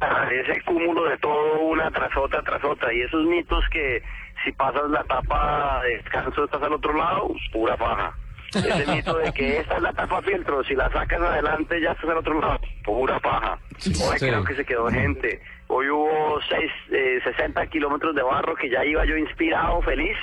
ese 0.31 0.61
cúmulo 0.61 1.05
de 1.05 1.17
todo 1.17 1.59
una 1.61 1.89
tras 1.91 2.15
otra 2.17 2.41
tras 2.41 2.63
otra 2.63 2.93
y 2.93 3.01
esos 3.01 3.25
mitos 3.25 3.63
que 3.71 4.01
si 4.43 4.51
pasas 4.51 4.89
la 4.89 5.01
etapa 5.01 5.81
de 5.83 5.97
descanso 5.97 6.45
estás 6.45 6.61
al 6.61 6.73
otro 6.73 6.93
lado, 6.93 7.29
pura 7.51 7.75
paja. 7.77 8.13
Ese 8.53 8.85
mito 8.87 9.17
de 9.17 9.31
que 9.33 9.57
esta 9.59 9.77
es 9.77 9.81
la 9.81 9.93
tapa 9.93 10.21
filtro, 10.21 10.63
si 10.63 10.75
la 10.75 10.89
sacas 10.91 11.21
adelante 11.21 11.81
ya 11.81 11.91
estás 11.91 12.09
al 12.09 12.17
otro 12.17 12.39
lado, 12.39 12.59
pura 12.83 13.19
paja. 13.19 13.57
Hoy 13.85 14.17
creo 14.19 14.43
que 14.43 14.55
se 14.55 14.65
quedó 14.65 14.87
gente. 14.87 15.41
Hoy 15.67 15.89
hubo 15.89 16.39
seis, 16.47 16.71
eh, 16.91 17.19
60 17.23 17.65
kilómetros 17.67 18.15
de 18.15 18.21
barro 18.21 18.55
que 18.55 18.69
ya 18.69 18.85
iba 18.85 19.03
yo 19.05 19.17
inspirado, 19.17 19.81
feliz, 19.81 20.15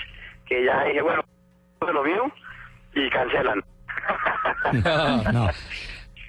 que 0.47 0.65
ya 0.65 0.85
dije, 0.85 1.03
bueno, 1.03 1.23
de 1.85 1.93
lo 1.93 2.03
mío, 2.05 2.33
y 2.95 3.11
cancelan. 3.11 3.63
No. 5.33 5.49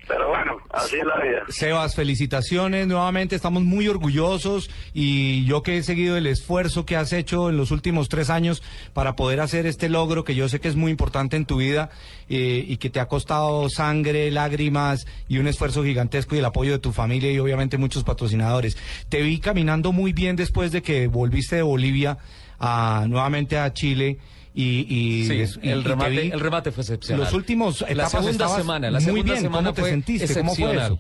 Pero 0.08 0.28
bueno, 0.28 0.58
así 0.70 0.98
es 0.98 1.06
la 1.06 1.18
vida. 1.22 1.44
Sebas, 1.48 1.96
felicitaciones 1.96 2.88
nuevamente, 2.88 3.36
estamos 3.36 3.64
muy 3.64 3.88
orgullosos 3.88 4.70
y 4.94 5.46
yo 5.46 5.64
que 5.64 5.78
he 5.78 5.84
seguido 5.84 6.18
el 6.18 6.28
esfuerzo 6.28 6.86
que 6.86 6.98
has 6.98 7.14
hecho 7.14 7.50
en 7.50 7.56
los 7.56 7.72
últimos 7.72 8.10
tres 8.10 8.30
años 8.30 8.62
para 8.94 9.16
poder 9.16 9.40
hacer 9.40 9.66
este 9.66 9.88
logro 9.88 10.26
que 10.26 10.36
yo 10.36 10.50
sé 10.50 10.60
que 10.60 10.68
es 10.68 10.76
muy 10.76 10.92
importante 10.92 11.38
en 11.38 11.46
tu 11.46 11.58
vida 11.58 11.90
eh, 12.28 12.66
y 12.68 12.78
que 12.78 12.90
te 12.90 13.00
ha 13.00 13.08
costado 13.08 13.70
sangre, 13.70 14.30
lágrimas 14.30 15.08
y 15.30 15.38
un 15.38 15.48
esfuerzo 15.48 15.84
gigantesco 15.84 16.36
y 16.36 16.40
el 16.40 16.46
apoyo 16.46 16.74
de 16.74 16.80
tu 16.80 16.92
familia 16.92 17.32
y 17.32 17.40
obviamente 17.40 17.78
muchos 17.78 18.04
patrocinadores. 18.04 18.78
Te 19.08 19.22
vi 19.22 19.40
caminando 19.40 19.94
muy 19.94 20.12
bien 20.12 20.36
después 20.36 20.74
de 20.74 20.82
que 20.82 21.08
volviste 21.08 21.56
de 21.56 21.62
Bolivia 21.62 22.18
a, 22.60 23.06
nuevamente 23.08 23.58
a 23.58 23.72
Chile. 23.72 24.20
Y, 24.56 24.86
y, 24.88 25.24
Sí, 25.26 25.38
des- 25.40 25.60
y- 25.64 25.68
y 25.68 25.72
el 25.72 25.84
te 25.84 25.90
remate, 25.90 26.28
el 26.28 26.40
remate 26.40 26.72
fue 26.72 26.82
excepcional. 26.82 27.24
Los 27.26 27.34
últimos 27.34 27.82
la 27.82 27.88
etapas 27.90 28.12
segunda 28.12 28.48
semana, 28.50 28.88
la 28.92 29.00
muy 29.00 29.06
segunda 29.06 29.32
bien. 29.34 29.42
semana 29.44 29.64
¿Cómo 29.70 29.74
te 29.74 29.82
fue 29.82 29.90
sentiste? 29.90 30.40
¿Cómo 30.40 30.56
fue 30.56 30.76
eso? 30.76 31.00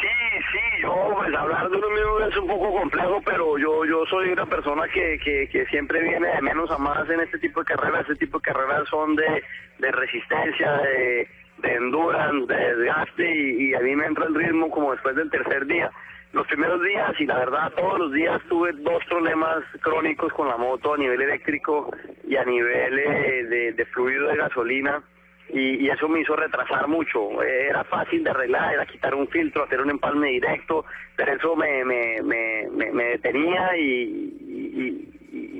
Sí, 0.00 0.08
sí, 0.52 0.82
yo 0.82 0.94
pues 1.16 1.34
hablar 1.34 1.68
de 1.70 1.76
uno 1.76 1.90
mismo 1.90 2.20
es 2.30 2.36
un 2.38 2.46
poco 2.48 2.72
complejo, 2.78 3.20
pero 3.24 3.58
yo 3.58 3.84
yo 3.84 4.04
soy 4.08 4.30
una 4.30 4.46
persona 4.46 4.84
que, 4.92 5.18
que, 5.22 5.48
que 5.50 5.66
siempre 5.66 6.02
viene 6.02 6.28
de 6.28 6.40
menos 6.42 6.70
a 6.70 6.78
más 6.78 7.08
en 7.10 7.20
este 7.20 7.38
tipo 7.38 7.60
de 7.60 7.66
carreras. 7.66 8.02
Este 8.02 8.24
tipo 8.26 8.38
de 8.38 8.42
carreras 8.42 8.88
son 8.88 9.14
de, 9.16 9.42
de 9.80 9.90
resistencia, 9.92 10.72
de, 10.72 11.28
de 11.58 11.74
endurance, 11.74 12.46
de 12.52 12.74
desgaste 12.76 13.34
y, 13.36 13.70
y 13.70 13.74
a 13.74 13.80
mí 13.80 13.94
me 13.96 14.06
entra 14.06 14.24
el 14.26 14.34
ritmo 14.34 14.70
como 14.70 14.92
después 14.92 15.14
del 15.16 15.28
tercer 15.30 15.66
día. 15.66 15.90
Los 16.32 16.46
primeros 16.46 16.80
días 16.82 17.12
y 17.18 17.26
la 17.26 17.38
verdad 17.38 17.72
todos 17.76 17.98
los 17.98 18.12
días 18.12 18.40
tuve 18.48 18.72
dos 18.72 19.04
problemas 19.06 19.64
crónicos 19.80 20.32
con 20.32 20.46
la 20.48 20.56
moto 20.56 20.94
a 20.94 20.98
nivel 20.98 21.20
eléctrico 21.20 21.90
y 22.26 22.36
a 22.36 22.44
nivel 22.44 22.98
eh, 22.98 23.44
de, 23.44 23.72
de 23.72 23.84
fluido 23.86 24.28
de 24.28 24.36
gasolina 24.36 25.02
y, 25.52 25.88
eso 25.88 26.08
me 26.08 26.20
hizo 26.20 26.36
retrasar 26.36 26.86
mucho. 26.88 27.42
Eh, 27.42 27.68
Era 27.68 27.84
fácil 27.84 28.22
de 28.22 28.30
arreglar, 28.30 28.74
era 28.74 28.86
quitar 28.86 29.14
un 29.14 29.28
filtro, 29.28 29.64
hacer 29.64 29.80
un 29.80 29.90
empalme 29.90 30.28
directo, 30.28 30.84
pero 31.16 31.32
eso 31.32 31.56
me, 31.56 31.84
me, 31.84 32.22
me, 32.22 32.92
me, 32.92 33.04
detenía 33.04 33.76
y, 33.76 35.06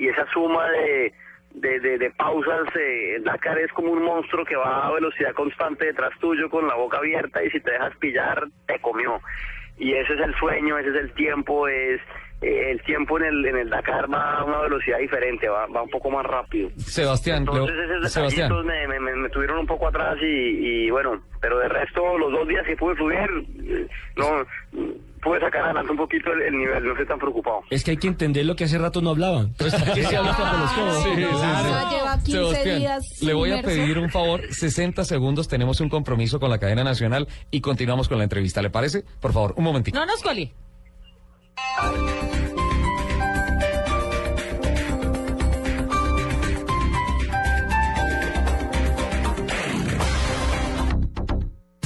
esa 0.09 0.27
suma 0.33 0.69
de, 0.71 1.13
de, 1.55 1.99
de, 1.99 2.11
pausas, 2.13 2.67
eh, 2.75 3.19
Dakar 3.23 3.59
es 3.59 3.71
como 3.73 3.93
un 3.93 4.03
monstruo 4.03 4.45
que 4.45 4.57
va 4.57 4.87
a 4.87 4.93
velocidad 4.93 5.35
constante 5.35 5.87
detrás 5.87 6.19
tuyo 6.19 6.49
con 6.49 6.67
la 6.67 6.75
boca 6.75 6.99
abierta 6.99 7.45
y 7.45 7.51
si 7.51 7.61
te 7.61 7.73
dejas 7.73 7.95
pillar, 7.99 8.47
te 8.67 8.79
comió. 8.81 9.21
Y 9.81 9.95
ese 9.95 10.13
es 10.13 10.21
el 10.21 10.35
sueño, 10.37 10.79
ese 10.79 10.91
es 10.91 10.97
el 10.97 11.13
tiempo, 11.15 11.67
es 11.67 12.01
eh, 12.43 12.71
el 12.71 12.83
tiempo 12.83 13.19
en 13.19 13.25
el, 13.25 13.47
en 13.47 13.57
el 13.57 13.71
Dakar 13.71 14.13
va 14.13 14.39
a 14.39 14.45
una 14.45 14.61
velocidad 14.61 14.99
diferente, 14.99 15.49
va, 15.49 15.67
va 15.67 15.83
un 15.83 15.91
poco 15.91 16.11
más 16.11 16.25
rápido. 16.25 16.71
Sebastián, 16.77 17.39
Entonces 17.39 17.77
esos 17.99 18.13
Sebastián. 18.13 18.53
me, 18.65 18.87
me, 18.87 19.01
me, 19.17 19.29
tuvieron 19.31 19.59
un 19.59 19.67
poco 19.67 19.89
atrás 19.89 20.17
y, 20.21 20.27
y 20.87 20.91
bueno, 20.91 21.23
pero 21.41 21.59
de 21.59 21.69
resto 21.69 22.19
los 22.19 22.31
dos 22.31 22.47
días 22.47 22.67
que 22.67 22.77
pude 22.77 22.95
fluir, 22.95 23.29
eh, 23.65 23.89
no 24.17 24.45
pude 25.23 25.41
sacar 25.41 25.65
adelante 25.65 25.93
un 25.93 25.99
poquito 25.99 26.33
el, 26.33 26.43
el 26.43 26.59
nivel, 26.59 26.85
no 26.85 26.91
estoy 26.93 27.07
tan 27.07 27.19
preocupado. 27.19 27.63
Es 27.71 27.85
que 27.85 27.93
hay 27.93 27.97
que 27.97 28.09
entender 28.09 28.45
lo 28.47 28.57
que 28.57 28.65
hace 28.65 28.79
rato 28.79 29.01
no 29.01 29.11
hablaban. 29.11 29.47
Entonces, 29.49 29.83
¿qué 29.95 30.05
se 30.05 30.17
habla 30.17 30.37
por 30.37 30.59
los 30.59 30.73
codos? 30.73 31.03
Sí, 31.03 31.09
sí, 31.15 31.23
sí. 31.23 31.41
Ya 31.41 31.91
lleva 31.91 32.15
15 32.19 32.31
Sebastián, 32.31 32.79
días 32.79 33.23
le 33.23 33.35
voy 33.35 33.53
a 33.53 33.63
pedir 33.63 33.99
un 33.99 34.11
favor, 34.11 34.43
60 34.51 35.05
segundos, 35.05 35.49
tenemos 35.49 35.81
un 35.81 35.89
compromiso 35.89 36.41
con 36.41 36.51
la 36.51 36.59
cadena 36.59 36.85
nacional 36.85 37.29
y 37.51 37.61
continuamos 37.61 38.09
con 38.09 38.19
la 38.19 38.25
entrevista, 38.25 38.63
¿le 38.63 38.71
parece? 38.71 39.05
Por 39.21 39.33
favor, 39.33 39.55
un 39.57 39.65
momentito. 39.65 39.99
No 39.99 40.07
nos 40.07 40.23
coli. 40.23 40.53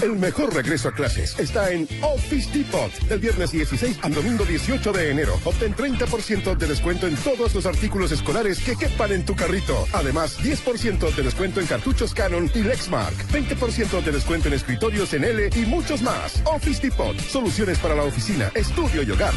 El 0.05 0.17
mejor 0.17 0.53
regreso 0.53 0.91
a 0.91 0.93
clases 0.93 1.35
está 1.39 1.73
en 1.73 1.89
Office 2.03 2.51
Depot. 2.53 2.93
Del 3.09 3.21
viernes 3.21 3.53
16 3.53 4.01
al 4.03 4.13
domingo 4.13 4.45
18 4.45 4.93
de 4.93 5.11
enero. 5.11 5.41
Obtén 5.47 5.75
30% 5.75 6.59
de 6.59 6.67
descuento 6.67 7.07
en 7.07 7.17
todos 7.17 7.55
los 7.55 7.65
artículos 7.65 8.13
escolares 8.13 8.63
que 8.63 8.77
quepan 8.77 9.13
en 9.13 9.25
tu 9.25 9.35
carrito. 9.35 9.87
Además, 9.95 10.39
10% 10.41 11.11
de 11.15 11.23
descuento 11.23 11.59
en 11.59 11.67
cartuchos 11.67 12.13
Canon 12.13 12.51
y 12.55 12.63
Lexmark. 12.65 13.17
20% 13.33 14.03
de 14.03 14.13
descuento 14.13 14.49
en 14.49 14.55
escritorios 14.55 15.15
en 15.15 15.25
L 15.25 15.49
y 15.57 15.61
muchos 15.61 16.03
más. 16.03 16.43
Office 16.45 16.83
Depot. 16.83 17.19
Soluciones 17.19 17.79
para 17.79 17.95
la 17.95 18.03
oficina, 18.03 18.53
estudio 18.55 19.05
y 19.05 19.11
hogar. 19.11 19.33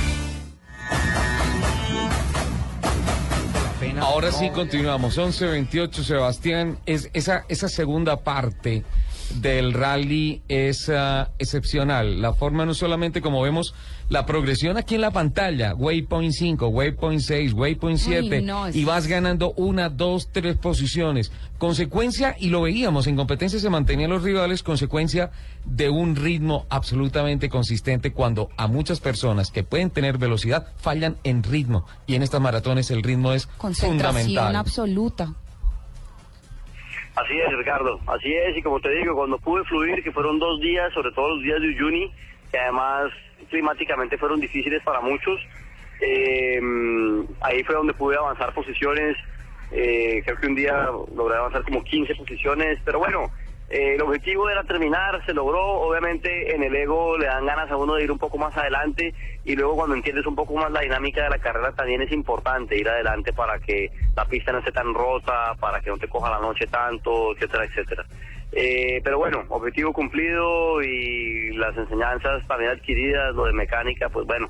Ahora 4.02 4.34
sí 4.34 4.50
continuamos. 4.50 5.18
11-28, 5.18 6.04
Sebastián. 6.04 6.78
Es, 6.86 7.10
esa, 7.14 7.46
esa 7.48 7.70
segunda 7.70 8.18
parte 8.18 8.84
del 9.36 9.74
rally 9.74 10.42
es 10.48 10.90
ah, 10.90 11.30
excepcional. 11.40 12.22
La 12.22 12.34
forma 12.34 12.66
no 12.66 12.74
solamente 12.74 13.22
como 13.22 13.42
vemos 13.42 13.74
la 14.10 14.26
progresión 14.26 14.78
aquí 14.78 14.96
en 14.96 15.02
la 15.02 15.12
pantalla, 15.12 15.74
waypoint 15.76 16.32
5, 16.34 16.68
waypoint 16.70 17.20
6, 17.22 17.54
waypoint 17.54 18.00
7, 18.00 18.38
Uy, 18.40 18.44
no, 18.46 18.68
es- 18.68 18.76
y 18.76 18.86
vas 18.86 19.08
ganando 19.08 19.52
una, 19.58 19.90
dos, 19.90 20.30
tres 20.32 20.56
posiciones. 20.58 21.32
Consecuencia, 21.58 22.36
y 22.40 22.48
lo 22.50 22.62
veíamos, 22.62 23.08
en 23.08 23.16
competencia 23.18 23.60
se 23.60 23.70
mantenían 23.70 24.10
los 24.12 24.24
rivales, 24.24 24.64
consecuencia 24.64 25.32
de 25.66 25.90
un 25.90 26.16
ritmo 26.16 26.66
absolutamente 26.70 27.50
consistente 27.50 28.14
cuando 28.14 28.50
a 28.56 28.68
muchas 28.68 29.00
personas 29.02 29.52
que 29.52 29.64
pueden 29.64 29.90
tener 29.90 30.18
velocidad 30.18 30.68
fallan 30.78 31.18
en 31.26 31.44
ritmo. 31.44 31.86
Y 32.06 32.16
en 32.16 32.24
estas 32.24 32.40
maratones 32.40 32.90
el 32.92 33.04
ritmo 33.04 33.34
es 33.34 33.48
Concentración 33.58 34.00
fundamental. 34.00 34.56
absoluta. 34.56 35.34
Así 37.18 37.34
es, 37.40 37.52
Ricardo, 37.58 38.00
así 38.06 38.32
es, 38.32 38.56
y 38.56 38.62
como 38.62 38.80
te 38.80 38.92
digo, 38.92 39.16
cuando 39.16 39.40
pude 39.40 39.64
fluir, 39.64 40.04
que 40.04 40.12
fueron 40.12 40.38
dos 40.38 40.62
días, 40.62 40.94
sobre 40.94 41.12
todo 41.14 41.34
los 41.34 41.44
días 41.44 41.60
de 41.60 41.70
Uyuni, 41.70 42.14
que 42.52 42.60
además 42.60 43.12
climáticamente 43.50 44.20
fueron 44.20 44.40
difíciles 44.40 44.84
para 44.84 45.02
muchos, 45.02 45.42
eh, 46.00 46.60
ahí 47.42 47.64
fue 47.64 47.74
donde 47.74 47.96
pude 47.96 48.16
avanzar 48.18 48.54
posiciones, 48.54 49.18
eh, 49.72 50.22
creo 50.26 50.38
que 50.38 50.46
un 50.46 50.54
día 50.54 50.90
logré 51.16 51.38
avanzar 51.38 51.64
como 51.64 51.84
15 51.84 52.14
posiciones, 52.14 52.78
pero 52.86 53.00
bueno, 53.00 53.32
eh, 53.70 53.96
el 53.96 54.02
objetivo 54.02 54.50
era 54.50 54.64
terminar, 54.64 55.26
se 55.26 55.34
logró, 55.34 55.62
obviamente 55.62 56.56
en 56.56 56.64
el 56.64 56.74
ego 56.74 57.18
le 57.18 57.26
dan 57.26 57.46
ganas 57.46 57.70
a 57.70 57.76
uno 57.76 57.96
de 57.96 58.04
ir 58.06 58.12
un 58.12 58.18
poco 58.18 58.38
más 58.38 58.56
adelante 58.56 59.14
y 59.44 59.56
luego 59.58 59.76
cuando 59.76 59.96
entiendes 59.96 60.26
un 60.26 60.36
poco 60.36 60.56
más 60.56 60.72
la 60.72 60.82
dinámica 60.82 61.24
de 61.24 61.30
la 61.30 61.40
carrera 61.40 61.74
también 61.74 62.02
es 62.02 62.12
importante 62.14 62.78
ir 62.78 62.88
adelante 62.88 63.34
para 63.34 63.60
que 63.60 63.92
la 64.16 64.24
pista 64.24 64.54
no 64.54 64.60
esté 64.60 64.72
tan 64.72 64.94
rota, 64.94 65.54
para 65.60 65.82
que 65.82 65.90
no 65.90 65.98
te 65.98 66.08
coja 66.08 66.30
la 66.30 66.40
noche 66.40 66.66
tanto, 66.68 67.34
etcétera, 67.34 67.66
etcétera. 67.66 68.06
Eh, 68.54 69.02
pero 69.04 69.18
bueno, 69.18 69.44
objetivo 69.50 69.92
cumplido 69.92 70.82
y 70.82 71.52
las 71.58 71.76
enseñanzas 71.76 72.48
también 72.48 72.72
adquiridas, 72.72 73.36
lo 73.36 73.46
de 73.46 73.54
mecánica, 73.54 74.08
pues 74.08 74.26
bueno, 74.26 74.48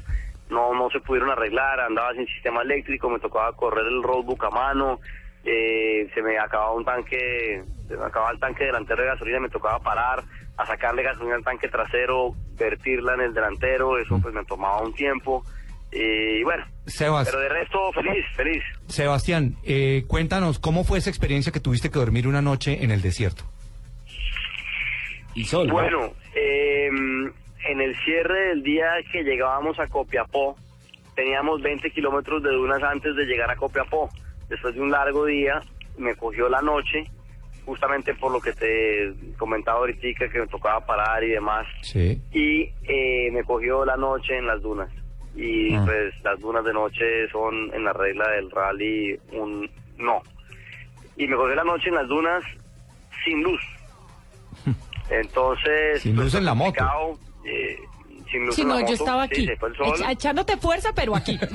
no 0.52 0.76
no 0.76 0.92
se 0.92 1.00
pudieron 1.00 1.32
arreglar, 1.32 1.80
andaba 1.80 2.14
sin 2.14 2.28
sistema 2.28 2.62
eléctrico, 2.62 3.10
me 3.10 3.20
tocaba 3.20 3.52
correr 3.54 3.88
el 3.88 4.04
roadbook 4.04 4.44
a 4.44 4.52
mano, 4.52 5.00
eh, 5.50 6.10
se 6.14 6.22
me 6.22 6.38
acababa 6.38 6.74
un 6.74 6.84
tanque, 6.84 7.64
se 7.88 7.96
me 7.96 8.04
acababa 8.04 8.32
el 8.32 8.40
tanque 8.40 8.66
delantero 8.66 9.02
de 9.02 9.08
gasolina, 9.08 9.40
me 9.40 9.50
tocaba 9.50 9.80
parar 9.80 10.22
a 10.58 10.66
sacarle 10.66 11.04
gasolina 11.04 11.36
al 11.36 11.44
tanque 11.44 11.70
trasero, 11.70 12.34
vertirla 12.58 13.14
en 13.14 13.22
el 13.22 13.34
delantero, 13.34 13.98
eso 13.98 14.20
pues 14.22 14.34
me 14.34 14.44
tomaba 14.44 14.82
un 14.82 14.94
tiempo. 14.94 15.44
Y 15.90 16.44
bueno, 16.44 16.66
Sebas. 16.86 17.30
pero 17.30 17.40
de 17.40 17.48
resto 17.48 17.94
feliz, 17.94 18.26
feliz. 18.36 18.62
Sebastián, 18.88 19.56
eh, 19.64 20.04
cuéntanos, 20.08 20.60
¿cómo 20.60 20.84
fue 20.84 20.98
esa 20.98 21.10
experiencia 21.10 21.54
que 21.54 21.62
tuviste 21.62 21.90
que 21.90 21.98
dormir 21.98 22.28
una 22.28 22.42
noche 22.42 22.84
en 22.84 22.92
el 22.92 23.02
desierto? 23.02 23.46
Y 25.34 25.46
sol. 25.46 25.72
Bueno, 25.72 26.12
eh, 26.36 26.88
en 26.88 27.82
el 27.82 27.96
cierre 28.04 28.50
del 28.50 28.64
día 28.64 28.88
que 29.14 29.24
llegábamos 29.24 29.80
a 29.80 29.88
Copiapó, 29.88 30.58
teníamos 31.16 31.62
20 31.62 31.90
kilómetros 31.92 32.44
de 32.44 32.52
dunas 32.52 32.84
antes 32.84 33.16
de 33.16 33.24
llegar 33.24 33.50
a 33.50 33.56
Copiapó. 33.56 34.10
Después 34.50 34.74
de 34.76 34.82
un 34.82 34.92
largo 34.92 35.26
día, 35.26 35.62
me 35.98 36.16
cogió 36.16 36.48
la 36.50 36.62
noche, 36.62 37.04
justamente 37.66 38.14
por 38.14 38.32
lo 38.32 38.40
que 38.40 38.54
te 38.54 39.14
comentaba 39.38 39.80
ahorita, 39.80 40.30
que 40.30 40.40
me 40.40 40.48
tocaba 40.48 40.86
parar 40.86 41.24
y 41.24 41.30
demás. 41.32 41.66
Sí. 41.82 42.22
Y 42.32 42.72
eh, 42.84 43.30
me 43.32 43.44
cogió 43.44 43.84
la 43.86 43.98
noche 43.98 44.38
en 44.38 44.48
las 44.48 44.62
dunas. 44.62 44.90
Y 45.36 45.76
Ah. 45.76 45.84
pues 45.86 46.14
las 46.24 46.40
dunas 46.40 46.64
de 46.66 46.74
noche 46.74 47.30
son 47.32 47.72
en 47.74 47.84
la 47.84 47.94
regla 47.94 48.28
del 48.32 48.50
rally 48.52 49.20
un 49.34 49.70
no. 49.98 50.22
Y 51.18 51.28
me 51.28 51.36
cogió 51.36 51.56
la 51.56 51.64
noche 51.64 51.90
en 51.90 51.96
las 51.96 52.08
dunas 52.08 52.44
sin 53.26 53.44
luz. 53.44 53.62
Entonces... 55.10 56.02
Sin 56.02 56.16
pues, 56.16 56.26
luz 56.28 56.36
en 56.36 56.46
la 56.46 56.54
moto. 56.54 56.84
eh, 57.46 57.78
sin 58.28 58.46
luz 58.46 58.58
la 58.60 58.66
no, 58.66 58.80
yo 58.82 58.94
estaba 58.94 59.28
sí, 59.28 59.48
aquí, 59.50 59.66
echa- 59.94 60.12
echándote 60.12 60.58
fuerza, 60.58 60.90
pero 60.96 61.16
aquí. 61.16 61.40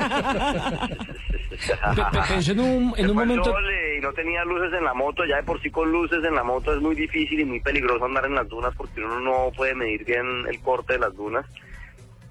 En 2.46 2.60
un, 2.60 2.94
en 2.96 3.04
Se 3.04 3.10
un 3.10 3.14
fue 3.14 3.22
el 3.22 3.28
momento... 3.28 3.44
sol, 3.44 3.70
eh, 3.70 3.96
y 3.98 4.00
no 4.00 4.12
tenía 4.12 4.44
luces 4.44 4.72
en 4.72 4.84
la 4.84 4.94
moto, 4.94 5.24
ya 5.24 5.36
de 5.36 5.42
por 5.42 5.60
sí 5.62 5.70
con 5.70 5.92
luces 5.92 6.24
en 6.24 6.34
la 6.34 6.42
moto 6.42 6.74
es 6.74 6.80
muy 6.80 6.94
difícil 6.94 7.40
y 7.40 7.44
muy 7.44 7.60
peligroso 7.60 8.04
andar 8.04 8.24
en 8.26 8.34
las 8.34 8.48
dunas 8.48 8.74
porque 8.76 9.00
uno 9.04 9.20
no 9.20 9.52
puede 9.56 9.74
medir 9.74 10.04
bien 10.04 10.26
el 10.48 10.60
corte 10.60 10.94
de 10.94 10.98
las 11.00 11.14
dunas. 11.14 11.46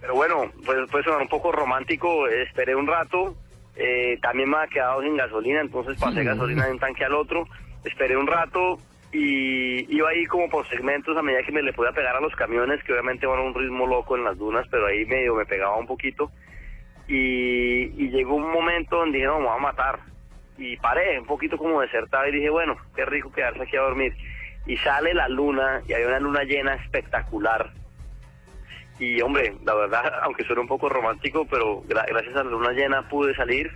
Pero 0.02 0.16
bueno, 0.16 0.52
pues 0.66 0.78
puede 0.90 1.04
sonar 1.04 1.22
un 1.22 1.28
poco 1.28 1.52
romántico, 1.52 2.28
esperé 2.28 2.76
un 2.76 2.88
rato, 2.88 3.36
eh, 3.76 4.18
también 4.22 4.50
me 4.50 4.58
había 4.58 4.70
quedado 4.70 5.02
sin 5.02 5.16
gasolina, 5.16 5.62
entonces 5.62 5.98
pasé 6.00 6.24
gasolina 6.24 6.66
de 6.66 6.72
un 6.74 6.80
tanque 6.80 7.06
al 7.06 7.14
otro, 7.14 7.48
esperé 7.86 8.18
un 8.18 8.28
rato 8.28 8.80
y 9.14 9.94
iba 9.94 10.10
ahí 10.10 10.26
como 10.26 10.50
por 10.50 10.68
segmentos 10.70 11.18
a 11.18 11.22
medida 11.22 11.44
que 11.44 11.52
me 11.52 11.62
le 11.62 11.74
podía 11.74 11.92
pegar 11.92 12.16
a 12.16 12.22
los 12.22 12.34
camiones, 12.36 12.82
que 12.84 12.94
obviamente 12.94 13.26
van 13.26 13.40
a 13.40 13.44
un 13.44 13.54
ritmo 13.54 13.86
loco 13.86 14.16
en 14.16 14.24
las 14.24 14.38
dunas, 14.38 14.66
pero 14.72 14.86
ahí 14.88 15.06
medio 15.06 15.36
me 15.36 15.46
pegaba 15.46 15.76
un 15.78 15.88
poquito. 15.88 16.32
Y, 17.08 17.88
llegó 18.10 18.36
un 18.36 18.50
momento 18.52 18.98
donde 18.98 19.18
dije, 19.18 19.28
no, 19.28 19.40
me 19.40 19.48
voy 19.48 19.56
a 19.58 19.62
matar. 19.62 20.00
Y 20.58 20.78
paré, 20.78 21.20
un 21.20 21.26
poquito 21.26 21.58
como 21.58 21.82
desertado, 21.82 22.28
y 22.28 22.32
dije, 22.32 22.50
bueno, 22.50 22.78
qué 22.96 23.04
rico 23.06 23.32
quedarse 23.32 23.64
aquí 23.64 23.76
a 23.76 23.82
dormir. 23.82 24.14
Y 24.66 24.78
sale 24.78 25.14
la 25.14 25.28
luna, 25.28 25.82
y 25.88 25.94
hay 25.94 26.04
una 26.04 26.20
luna 26.20 26.44
llena 26.44 26.76
espectacular. 26.76 27.72
Y 29.00 29.20
hombre, 29.22 29.56
la 29.66 29.74
verdad, 29.74 30.14
aunque 30.24 30.44
suena 30.46 30.62
un 30.62 30.68
poco 30.68 30.88
romántico, 30.88 31.46
pero 31.50 31.82
gra- 31.84 32.08
gracias 32.08 32.36
a 32.36 32.44
la 32.44 32.52
luna 32.52 32.72
llena 32.72 33.10
pude 33.10 33.36
salir. 33.36 33.72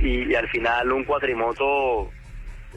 Y 0.00 0.34
al 0.34 0.48
final 0.48 0.90
un 0.92 1.04
cuatrimoto 1.04 2.10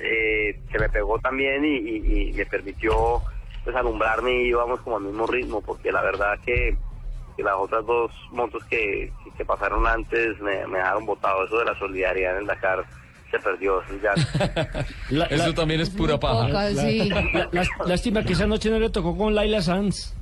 eh, 0.01 0.59
que 0.71 0.79
me 0.79 0.89
pegó 0.89 1.17
también 1.19 1.63
y, 1.65 1.75
y- 1.77 2.29
y 2.29 2.33
me 2.33 2.45
permitió 2.45 3.21
pues 3.63 3.75
alumbrarme 3.75 4.31
y 4.43 4.47
íbamos 4.49 4.79
como 4.81 4.97
al 4.97 5.03
mismo 5.03 5.25
ritmo, 5.25 5.61
porque 5.61 5.91
la 5.91 6.01
verdad 6.03 6.37
que, 6.45 6.75
que 7.35 7.43
las 7.43 7.55
otras 7.55 7.85
dos 7.85 8.11
motos 8.31 8.63
que, 8.65 9.11
que- 9.23 9.31
que 9.31 9.45
pasaron 9.45 9.85
antes 9.87 10.39
me, 10.39 10.65
me 10.67 10.77
dejaron 10.77 11.05
botado. 11.05 11.45
Eso 11.45 11.57
de 11.59 11.65
la 11.65 11.77
solidaridad 11.79 12.33
en 12.33 12.41
el 12.41 12.45
Dakar 12.47 12.83
se 13.31 13.39
perdió. 13.39 13.81
eso 13.81 13.93
ya. 14.03 14.13
Eso 15.29 15.53
también 15.53 15.81
es 15.81 15.89
pura 15.89 16.19
paja. 16.19 16.45
Poca, 16.47 16.69
sí. 16.75 17.09
La- 17.09 17.49
las- 17.51 17.69
lástima 17.85 18.23
que 18.23 18.33
esa 18.33 18.45
noche 18.47 18.69
no 18.69 18.77
le 18.79 18.89
tocó 18.91 19.17
con 19.17 19.33
Laila 19.33 19.61
Sanz. 19.61 20.13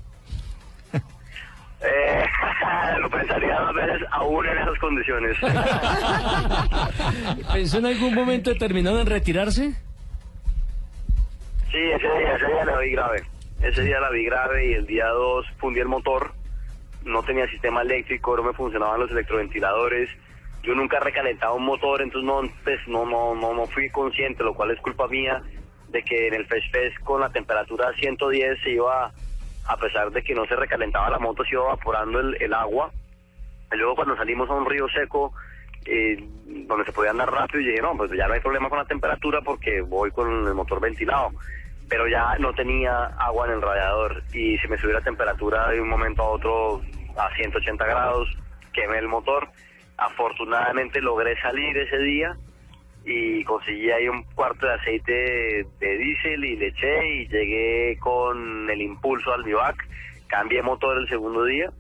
Eh, 1.84 2.26
lo 3.00 3.10
pensaría 3.10 3.60
dos 3.60 3.76
veces 3.76 4.02
aún 4.12 4.46
en 4.46 4.58
esas 4.58 4.80
condiciones. 4.80 5.38
¿Pensó 7.54 7.80
en 7.80 7.88
algún 7.88 8.16
momento 8.16 8.52
determinado 8.52 9.02
en 9.02 9.08
retirarse? 9.08 9.74
Sí, 11.72 11.78
ese 11.78 12.08
día, 12.08 12.36
ese 12.36 12.46
día 12.46 12.66
la 12.66 12.78
vi 12.78 12.92
grave. 12.92 13.24
Ese 13.62 13.82
día 13.82 14.00
la 14.00 14.12
vi 14.12 14.26
grave 14.26 14.70
y 14.70 14.74
el 14.74 14.86
día 14.86 15.08
2 15.08 15.46
fundí 15.58 15.80
el 15.80 15.88
motor. 15.88 16.34
No 17.04 17.24
tenía 17.24 17.48
sistema 17.48 17.82
eléctrico, 17.82 18.38
no 18.38 18.44
me 18.44 18.54
funcionaban 18.54 19.00
los 19.02 19.12
electroventiladores. 19.12 20.10
Yo 20.64 20.74
nunca 20.76 20.98
he 20.98 21.02
recalentado 21.02 21.56
un 21.56 21.66
motor, 21.66 22.02
entonces 22.02 22.26
no, 22.26 22.42
pues, 22.64 22.80
no, 22.88 23.06
no, 23.06 23.36
no, 23.36 23.54
no 23.54 23.66
fui 23.68 23.90
consciente, 23.90 24.44
lo 24.44 24.54
cual 24.54 24.72
es 24.72 24.80
culpa 24.80 25.08
mía 25.08 25.42
de 25.90 26.02
que 26.04 26.28
en 26.28 26.34
el 26.34 26.46
Fest 26.48 26.72
Fest 26.72 26.98
con 27.04 27.22
la 27.22 27.30
temperatura 27.30 27.92
110 28.00 28.60
se 28.64 28.72
iba, 28.72 29.12
a 29.68 29.78
pesar 29.78 30.12
de 30.12 30.24
que 30.24 30.36
no 30.36 30.46
se 30.46 30.56
recalentaba 30.56 31.10
la 31.10 31.20
moto, 31.20 31.44
se 31.44 31.54
iba 31.54 31.64
evaporando 31.64 32.20
el, 32.20 32.38
el 32.42 32.54
agua. 32.54 32.92
Y 33.72 33.78
luego 33.78 33.96
cuando 33.96 34.16
salimos 34.16 34.50
a 34.50 34.54
un 34.54 34.70
río 34.70 34.88
seco, 34.90 35.34
eh, 35.86 36.18
donde 36.46 36.86
se 36.86 36.92
podía 36.92 37.12
andar 37.12 37.32
rápido, 37.32 37.62
y 37.62 37.68
dije, 37.68 37.82
no, 37.82 37.96
pues 37.96 38.12
ya 38.12 38.28
no 38.28 38.34
hay 38.34 38.40
problema 38.40 38.70
con 38.70 38.78
la 38.78 38.86
temperatura 38.86 39.42
porque 39.42 39.82
voy 39.82 40.12
con 40.12 40.48
el 40.48 40.54
motor 40.54 40.80
ventilado. 40.80 41.32
Pero 41.90 42.08
ya 42.08 42.38
no 42.40 42.54
tenía 42.54 43.06
agua 43.18 43.48
en 43.48 43.54
el 43.54 43.62
radiador 43.62 44.24
y 44.34 44.58
se 44.58 44.68
me 44.68 44.78
subió 44.78 44.94
la 44.94 45.02
temperatura 45.02 45.70
de 45.70 45.82
un 45.82 45.90
momento 45.90 46.24
a 46.24 46.30
otro 46.30 46.82
a 47.18 47.30
180 47.36 47.86
grados, 47.86 48.30
quemé 48.74 49.00
el 49.00 49.08
motor. 49.08 49.50
Afortunadamente 49.98 51.02
logré 51.02 51.40
salir 51.42 51.78
ese 51.78 51.98
día 51.98 52.36
y 53.06 53.44
conseguí 53.44 53.92
ahí 53.92 54.08
un 54.08 54.24
cuarto 54.36 54.66
de 54.66 54.74
aceite 54.74 55.12
de, 55.12 55.66
de 55.80 55.98
diésel 55.98 56.46
y 56.46 56.56
le 56.56 56.68
eché 56.68 57.08
y 57.08 57.28
llegué 57.28 57.98
con 58.00 58.70
el 58.70 58.82
impulso 58.82 59.34
al 59.34 59.44
bivac, 59.44 59.76
cambié 60.28 60.62
motor 60.62 60.98
el 60.98 61.08
segundo 61.10 61.44
día 61.46 61.72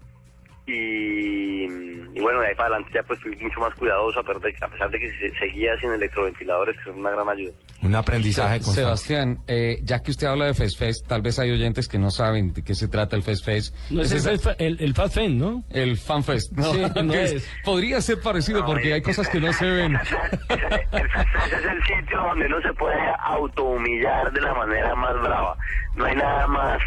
y, 0.65 1.64
y 1.65 2.19
bueno, 2.22 2.40
de 2.41 2.48
ahí 2.48 2.56
para 2.56 2.69
adelante 2.76 2.91
ya 2.94 3.03
pues 3.03 3.19
fui 3.22 3.35
mucho 3.38 3.60
más 3.60 3.73
cuidadoso 3.76 4.19
a 4.19 4.23
pesar 4.23 4.41
de, 4.41 4.56
a 4.61 4.68
pesar 4.68 4.90
de 4.90 4.99
que 4.99 5.10
se- 5.11 5.38
seguía 5.40 5.77
sin 5.80 5.91
electroventiladores, 5.91 6.77
que 6.77 6.84
son 6.85 6.99
una 6.99 7.11
gran 7.11 7.27
ayuda. 7.30 7.53
Un 7.81 7.95
aprendizaje 7.95 8.57
constante. 8.60 8.81
Sebastián, 8.81 9.40
eh, 9.48 9.80
ya 9.84 10.02
que 10.02 10.11
usted 10.11 10.27
habla 10.27 10.45
de 10.45 10.53
Fest 10.53 10.80
Fest, 10.80 11.07
tal 11.07 11.22
vez 11.22 11.38
hay 11.40 11.52
oyentes 11.52 11.88
que 11.88 11.98
no 11.99 12.11
saben 12.11 12.53
de 12.53 12.64
qué 12.64 12.76
se 12.76 12.88
trata 12.88 13.15
el 13.15 13.23
Fest 13.23 13.44
Fest. 13.45 13.76
No 13.91 14.02
es 14.03 14.11
el, 14.11 14.18
esa- 14.19 14.31
Fest- 14.31 14.56
el, 14.60 14.77
el 14.80 15.38
¿no? 15.38 15.64
el 15.69 15.98
Fan 15.98 16.23
Fest. 16.23 16.52
No, 16.53 16.73
Sí, 16.73 16.81
no 17.03 17.14
es. 17.14 17.49
Podría 17.65 17.99
ser 18.02 18.22
parecido 18.22 18.65
porque 18.65 18.94
hay 18.94 19.02
cosas 19.02 19.27
que 19.30 19.40
no 19.40 19.52
se 19.53 19.65
ven. 19.69 19.95
Ese 20.49 21.56
es 21.57 21.65
el 21.65 21.84
sitio 21.84 22.18
donde 22.22 22.45
uno 22.45 22.61
se 22.61 22.73
puede 22.73 22.98
autohumillar 23.26 24.31
de 24.31 24.41
la 24.41 24.53
manera 24.53 24.95
más 24.95 25.14
brava. 25.22 25.57
No 25.95 26.06
hay 26.06 26.15
nada 26.15 26.48
más 26.48 26.80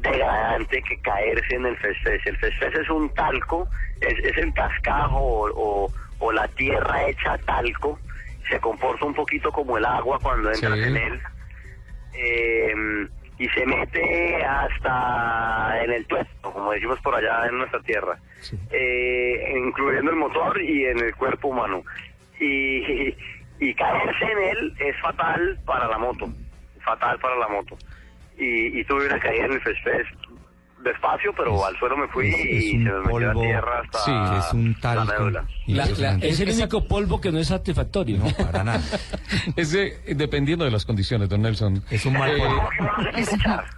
degradante 0.00 0.82
que 0.82 0.96
caerse 1.00 1.54
en 1.54 1.66
el 1.66 1.76
festez. 1.78 2.20
El 2.26 2.36
festez 2.38 2.74
es 2.74 2.90
un 2.90 3.08
talco, 3.14 3.68
es, 4.00 4.18
es 4.24 4.36
el 4.38 4.52
cascajo 4.54 5.18
o, 5.18 5.50
o- 5.86 5.92
o 6.20 6.32
la 6.32 6.46
tierra 6.48 7.08
hecha 7.08 7.36
talco 7.38 7.98
se 8.48 8.58
comporta 8.60 9.04
un 9.04 9.14
poquito 9.14 9.50
como 9.50 9.76
el 9.78 9.84
agua 9.84 10.18
cuando 10.22 10.50
entras 10.52 10.78
Sí. 10.78 10.84
en 10.84 10.96
él. 10.96 11.20
Eh, 12.14 12.74
y 13.38 13.48
se 13.48 13.66
mete 13.66 14.44
hasta 14.44 15.82
en 15.82 15.90
el 15.90 16.06
tuesto, 16.06 16.52
como 16.52 16.70
decimos 16.72 17.00
por 17.00 17.14
allá 17.16 17.46
en 17.48 17.58
nuestra 17.58 17.80
tierra, 17.80 18.16
eh, 18.70 19.54
incluyendo 19.56 20.10
el 20.12 20.16
motor 20.16 20.60
y 20.62 20.84
en 20.86 21.00
el 21.00 21.14
cuerpo 21.16 21.48
humano. 21.48 21.82
Y, 22.38 23.16
y 23.58 23.74
caerse 23.74 24.24
en 24.24 24.38
él 24.38 24.74
es 24.78 24.96
fatal 25.00 25.58
para 25.66 25.88
la 25.88 25.98
moto, 25.98 26.26
fatal 26.84 27.18
para 27.18 27.36
la 27.36 27.48
moto. 27.48 27.76
Y, 28.36 28.80
y 28.80 28.84
tuve 28.84 29.06
una 29.06 29.20
caída 29.20 29.46
en 29.46 29.52
el 29.52 29.60
Fresh 29.60 29.82
Fest 29.82 30.23
despacio, 30.84 31.32
pero 31.36 31.64
al 31.66 31.76
suelo 31.78 31.96
me 31.96 32.08
fui 32.08 32.28
es- 32.28 32.34
es 32.34 32.44
y 32.64 32.70
se 32.72 32.76
me 32.78 32.92
metió 33.00 33.18
la 33.20 33.32
polvo- 33.32 33.42
tierra 33.42 33.80
hasta 33.82 33.98
sí, 34.04 34.12
es 34.46 34.52
un 34.52 34.74
talco. 34.80 35.04
médula. 35.12 35.44
La- 35.66 35.86
la- 35.86 36.18
es 36.20 36.40
el 36.40 36.50
único 36.50 36.84
polvo 36.84 37.20
que 37.20 37.32
no 37.32 37.38
es 37.38 37.48
satisfactorio. 37.48 38.18
No, 38.18 38.26
para 38.30 38.62
nada. 38.64 38.80
Ese, 39.56 39.98
dependiendo 40.14 40.64
de 40.64 40.70
las 40.70 40.84
condiciones, 40.84 41.28
don 41.28 41.42
Nelson. 41.42 41.82
Es 41.90 42.04
un 42.06 42.12
mal 42.12 42.30
Eh, 42.30 42.38
polvo. 42.38 42.68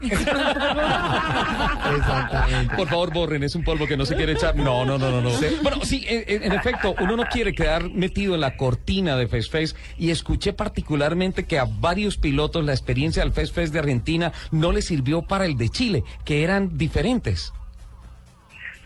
Por 2.76 2.88
favor, 2.88 3.12
borren, 3.12 3.42
es 3.42 3.54
un 3.54 3.64
polvo 3.64 3.86
que 3.86 3.96
no 3.96 4.04
se 4.04 4.16
quiere 4.16 4.32
echar. 4.32 4.56
No, 4.56 4.84
no, 4.84 4.98
no, 4.98 5.10
no. 5.10 5.20
no. 5.20 5.30
Bueno, 5.62 5.78
sí, 5.84 6.04
en, 6.08 6.52
efecto, 6.52 6.94
uno 7.00 7.16
no 7.16 7.24
quiere 7.26 7.54
quedar 7.54 7.90
metido 7.90 8.34
en 8.34 8.40
la 8.40 8.56
cortina 8.56 9.16
de 9.16 9.28
Face 9.28 9.48
Face 9.50 9.74
y 9.98 10.10
escuché 10.10 10.52
particularmente 10.52 11.44
que 11.46 11.58
a 11.58 11.64
varios 11.66 12.16
pilotos 12.16 12.64
la 12.64 12.72
experiencia 12.72 13.22
del 13.22 13.32
Face 13.32 13.52
Face 13.52 13.70
de 13.70 13.78
Argentina 13.78 14.32
no 14.50 14.72
les 14.72 14.86
sirvió 14.86 15.22
para 15.22 15.46
el 15.46 15.56
de 15.56 15.68
Chile, 15.68 16.04
que 16.24 16.42
eran 16.42 16.76
diferentes. 16.76 16.95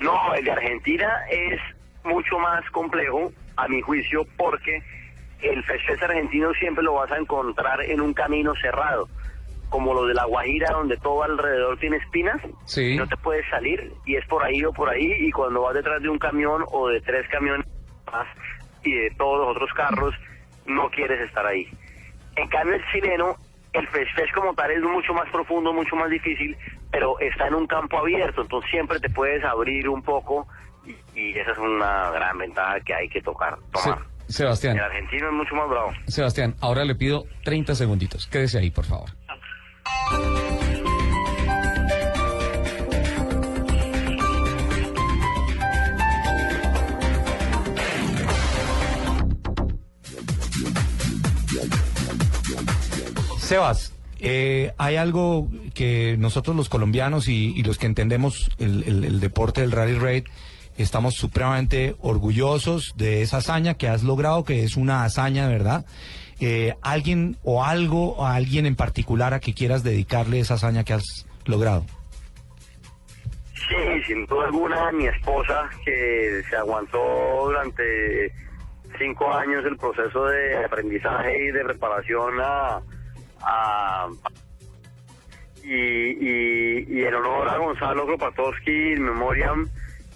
No, 0.00 0.34
el 0.34 0.44
de 0.44 0.52
Argentina 0.52 1.10
es 1.30 1.60
mucho 2.04 2.38
más 2.38 2.68
complejo, 2.70 3.32
a 3.56 3.68
mi 3.68 3.82
juicio, 3.82 4.26
porque 4.38 4.82
el 5.42 5.62
Fest 5.64 6.02
argentino 6.02 6.52
siempre 6.54 6.82
lo 6.82 6.94
vas 6.94 7.10
a 7.12 7.18
encontrar 7.18 7.82
en 7.82 8.00
un 8.00 8.14
camino 8.14 8.54
cerrado, 8.60 9.08
como 9.68 9.92
lo 9.94 10.06
de 10.06 10.14
La 10.14 10.24
Guajira, 10.24 10.70
donde 10.72 10.96
todo 10.96 11.22
alrededor 11.22 11.78
tiene 11.78 11.96
espinas, 11.98 12.40
Sí. 12.64 12.94
y 12.94 12.96
no 12.96 13.06
te 13.06 13.16
puedes 13.18 13.46
salir, 13.50 13.92
y 14.06 14.16
es 14.16 14.26
por 14.26 14.42
ahí 14.42 14.64
o 14.64 14.72
por 14.72 14.88
ahí, 14.88 15.12
y 15.18 15.30
cuando 15.30 15.62
vas 15.62 15.74
detrás 15.74 16.00
de 16.02 16.08
un 16.08 16.18
camión 16.18 16.64
o 16.72 16.88
de 16.88 17.00
tres 17.02 17.28
camiones 17.28 17.66
más 18.10 18.26
y 18.82 18.92
de 18.92 19.10
todos 19.18 19.38
los 19.46 19.56
otros 19.56 19.70
carros, 19.74 20.14
no 20.66 20.88
quieres 20.90 21.20
estar 21.20 21.44
ahí. 21.46 21.68
En 22.36 22.48
cambio, 22.48 22.76
el 22.76 22.84
chileno, 22.92 23.36
el 23.74 23.86
festejo 23.88 24.40
como 24.40 24.54
tal 24.54 24.70
es 24.70 24.82
mucho 24.82 25.12
más 25.12 25.28
profundo, 25.30 25.72
mucho 25.74 25.94
más 25.96 26.08
difícil, 26.08 26.56
pero 26.90 27.18
está 27.20 27.46
en 27.48 27.54
un 27.54 27.66
campo 27.66 27.98
abierto, 27.98 28.42
entonces 28.42 28.70
siempre 28.70 28.98
te 29.00 29.10
puedes 29.10 29.44
abrir 29.44 29.88
un 29.88 30.02
poco 30.02 30.46
y, 30.86 30.94
y 31.18 31.38
esa 31.38 31.52
es 31.52 31.58
una 31.58 32.10
gran 32.10 32.38
ventaja 32.38 32.80
que 32.80 32.94
hay 32.94 33.08
que 33.08 33.20
tocar, 33.22 33.58
tomar. 33.72 33.98
Se- 34.26 34.32
Sebastián, 34.32 34.76
El 34.76 34.84
argentino 34.84 35.26
es 35.26 35.32
mucho 35.32 35.54
más 35.56 35.68
bravo. 35.68 35.92
Sebastián, 36.06 36.54
ahora 36.60 36.84
le 36.84 36.94
pido 36.94 37.24
30 37.44 37.74
segunditos. 37.74 38.28
Quédese 38.28 38.58
ahí, 38.58 38.70
por 38.70 38.84
favor. 38.84 39.10
Sebas, 53.38 53.92
eh, 54.20 54.72
hay 54.78 54.96
algo 54.96 55.48
que 55.74 56.16
nosotros 56.18 56.54
los 56.56 56.68
colombianos 56.68 57.28
y, 57.28 57.62
los 57.62 57.78
que 57.78 57.86
entendemos 57.86 58.50
el, 58.58 58.84
el- 59.04 59.20
deporte 59.20 59.60
del 59.60 59.72
rally 59.72 59.98
raid 59.98 60.24
estamos 60.76 61.14
supremamente 61.14 61.94
orgullosos 62.00 62.94
de 62.96 63.22
esa 63.22 63.38
hazaña 63.38 63.74
que 63.74 63.88
has 63.88 64.02
logrado, 64.02 64.44
que 64.44 64.64
es 64.64 64.76
una 64.76 65.04
hazaña, 65.04 65.46
¿verdad? 65.48 65.84
Eh, 66.40 66.74
¿Alguien 66.80 67.36
o 67.42 67.64
algo, 67.64 68.14
o 68.16 68.26
alguien 68.26 68.64
en 68.66 68.76
particular 68.76 69.34
a 69.34 69.40
que 69.40 69.52
quieras 69.52 69.82
dedicarle 69.82 70.40
esa 70.40 70.54
hazaña 70.54 70.84
que 70.84 70.94
has 70.94 71.26
logrado? 71.44 71.84
Sí, 73.54 74.02
sin 74.06 74.24
duda 74.26 74.46
alguna, 74.46 74.90
mi 74.92 75.06
esposa, 75.06 75.68
que 75.84 76.42
se 76.48 76.56
aguantó 76.56 76.98
durante 77.44 78.32
cinco 78.98 79.32
años 79.32 79.64
el 79.66 79.76
proceso 79.76 80.24
de 80.26 80.64
aprendizaje 80.64 81.44
y 81.46 81.50
de 81.50 81.64
preparación 81.64 82.40
a... 82.40 82.80
a- 83.42 84.08
y, 85.62 86.88
y, 86.96 87.04
en 87.04 87.14
honor 87.14 87.48
a 87.48 87.58
Gonzalo 87.58 88.06
Kropatowski, 88.06 88.92
in 88.92 89.02
memoriam, 89.04 89.68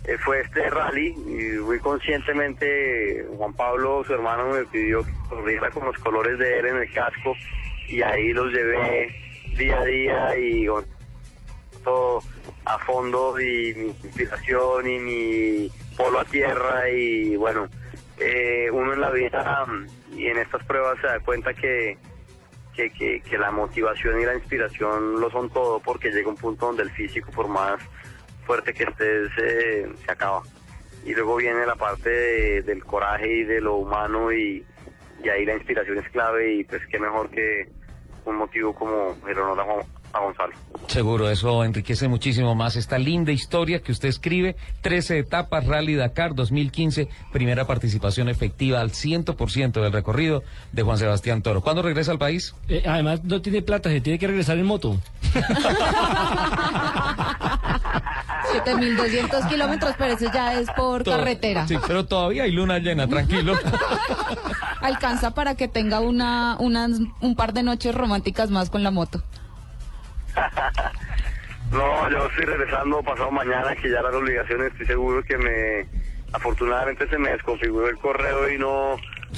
eh, 0.05 0.17
fue 0.25 0.41
este 0.41 0.69
rally 0.71 1.09
y 1.09 1.59
muy 1.61 1.79
conscientemente 1.79 3.27
Juan 3.37 3.53
Pablo, 3.55 4.03
su 4.07 4.15
hermano, 4.15 4.49
me 4.51 4.65
pidió 4.65 5.05
que 5.05 5.13
corriera 5.29 5.71
con 5.71 5.85
los 5.87 5.97
colores 5.99 6.39
de 6.39 6.59
él 6.59 6.67
en 6.67 6.77
el 6.77 6.93
casco 6.93 7.35
y 7.89 8.03
ahí 8.03 8.33
los 8.33 8.53
llevé 8.53 9.15
día 9.57 9.79
a 9.79 9.85
día 9.85 10.39
y 10.39 10.67
con 10.67 10.85
todo 11.85 12.23
a 12.65 12.79
fondo 12.81 13.39
y 13.39 13.75
mi 13.75 13.87
inspiración 13.89 14.89
y 14.89 14.99
mi 14.99 15.71
polo 15.97 16.19
a 16.21 16.25
tierra 16.25 16.89
y 16.91 17.37
bueno, 17.37 17.69
eh, 18.19 18.71
uno 18.73 18.95
en 18.95 19.01
la 19.01 19.11
vida 19.11 19.67
y 20.17 20.27
en 20.27 20.39
estas 20.39 20.65
pruebas 20.65 20.99
se 21.01 21.07
da 21.07 21.21
cuenta 21.21 21.53
que, 21.55 21.97
que, 22.75 22.91
que, 22.91 23.21
que 23.23 23.39
la 23.39 23.51
motivación 23.51 24.21
y 24.21 24.25
la 24.25 24.35
inspiración 24.35 25.21
lo 25.21 25.31
son 25.31 25.49
todo 25.51 25.81
porque 25.81 26.11
llega 26.11 26.29
un 26.29 26.37
punto 26.37 26.67
donde 26.67 26.83
el 26.83 26.91
físico 26.91 27.31
por 27.31 27.49
más 27.49 27.81
fuerte 28.47 28.75
que 28.75 28.85
estés 28.85 29.31
eh, 29.43 29.89
se 30.05 30.11
acaba. 30.11 30.43
Y 31.05 31.15
luego 31.15 31.37
viene 31.37 31.65
la 31.67 31.77
parte 31.77 32.09
de- 32.11 32.63
del 32.63 32.85
coraje 32.85 33.29
y 33.31 33.45
de 33.45 33.61
lo 33.61 33.77
humano 33.77 34.33
y, 34.33 34.65
y 35.23 35.29
ahí 35.29 35.45
la 35.45 35.55
inspiración 35.55 35.99
es 35.99 36.09
clave 36.11 36.53
y 36.55 36.65
pues 36.65 36.83
qué 36.91 36.99
mejor 36.99 37.31
que 37.31 37.69
un 38.25 38.37
motivo 38.37 38.75
como 38.75 39.17
el 39.29 39.39
honor 39.39 39.61
a, 39.61 39.65
Juan- 39.65 39.87
a 40.15 40.21
Gonzalo. 40.21 40.53
Seguro, 40.87 41.29
eso 41.31 41.65
enriquece 41.65 42.09
muchísimo 42.09 42.55
más 42.55 42.77
esta 42.77 42.99
linda 42.99 43.33
historia 43.33 43.81
que 43.81 43.93
usted 43.93 44.09
escribe. 44.09 44.57
13 44.83 45.19
etapas, 45.19 45.67
Rally 45.67 45.95
Dakar 45.95 46.35
2015, 46.35 47.09
primera 47.33 47.67
participación 47.67 48.29
efectiva 48.29 48.81
al 48.81 48.91
100% 48.93 49.73
del 49.83 49.93
recorrido 49.93 50.43
de 50.73 50.83
Juan 50.83 50.99
Sebastián 50.99 51.43
Toro. 51.43 51.63
¿Cuándo 51.63 51.83
regresa 51.83 52.13
al 52.13 52.19
país? 52.19 52.55
Eh, 52.69 52.83
además, 52.87 53.25
no 53.25 53.41
tiene 53.43 53.63
plata, 53.63 53.89
se 53.91 54.01
tiene 54.01 54.19
que 54.19 54.27
regresar 54.27 54.57
en 54.59 54.67
moto. 54.67 54.97
7.200 58.55 59.49
kilómetros, 59.49 59.95
pero 59.99 60.15
eso 60.15 60.31
ya 60.33 60.55
es 60.55 60.71
por 60.77 61.03
Todo- 61.03 61.17
carretera. 61.19 61.67
Sí, 61.67 61.77
pero 61.87 62.05
todavía 62.07 62.45
hay 62.45 62.53
luna 62.53 62.79
llena, 62.79 63.09
tranquilo. 63.09 63.55
Alcanza 64.81 65.33
para 65.35 65.55
que 65.57 65.67
tenga 65.67 66.01
una, 66.01 66.57
unas, 66.61 66.91
un 67.21 67.35
par 67.37 67.53
de 67.53 67.63
noches 67.63 67.95
románticas 67.95 68.51
más 68.51 68.71
con 68.71 68.83
la 68.83 68.91
moto. 68.91 69.23
No, 71.71 72.09
yo 72.09 72.27
estoy 72.27 72.45
regresando 72.45 73.03
pasado 73.03 73.33
mañana, 73.33 73.75
que 73.75 73.91
ya 73.91 74.01
las 74.01 74.15
obligaciones, 74.15 74.71
estoy 74.73 74.87
seguro 74.87 75.23
que 75.25 75.37
me... 75.37 75.89
Afortunadamente 76.33 77.09
se 77.09 77.19
me 77.19 77.31
desconfiguró 77.31 77.89
el 77.89 77.99
correo 77.99 78.49
y 78.51 78.59
no, 78.59 78.97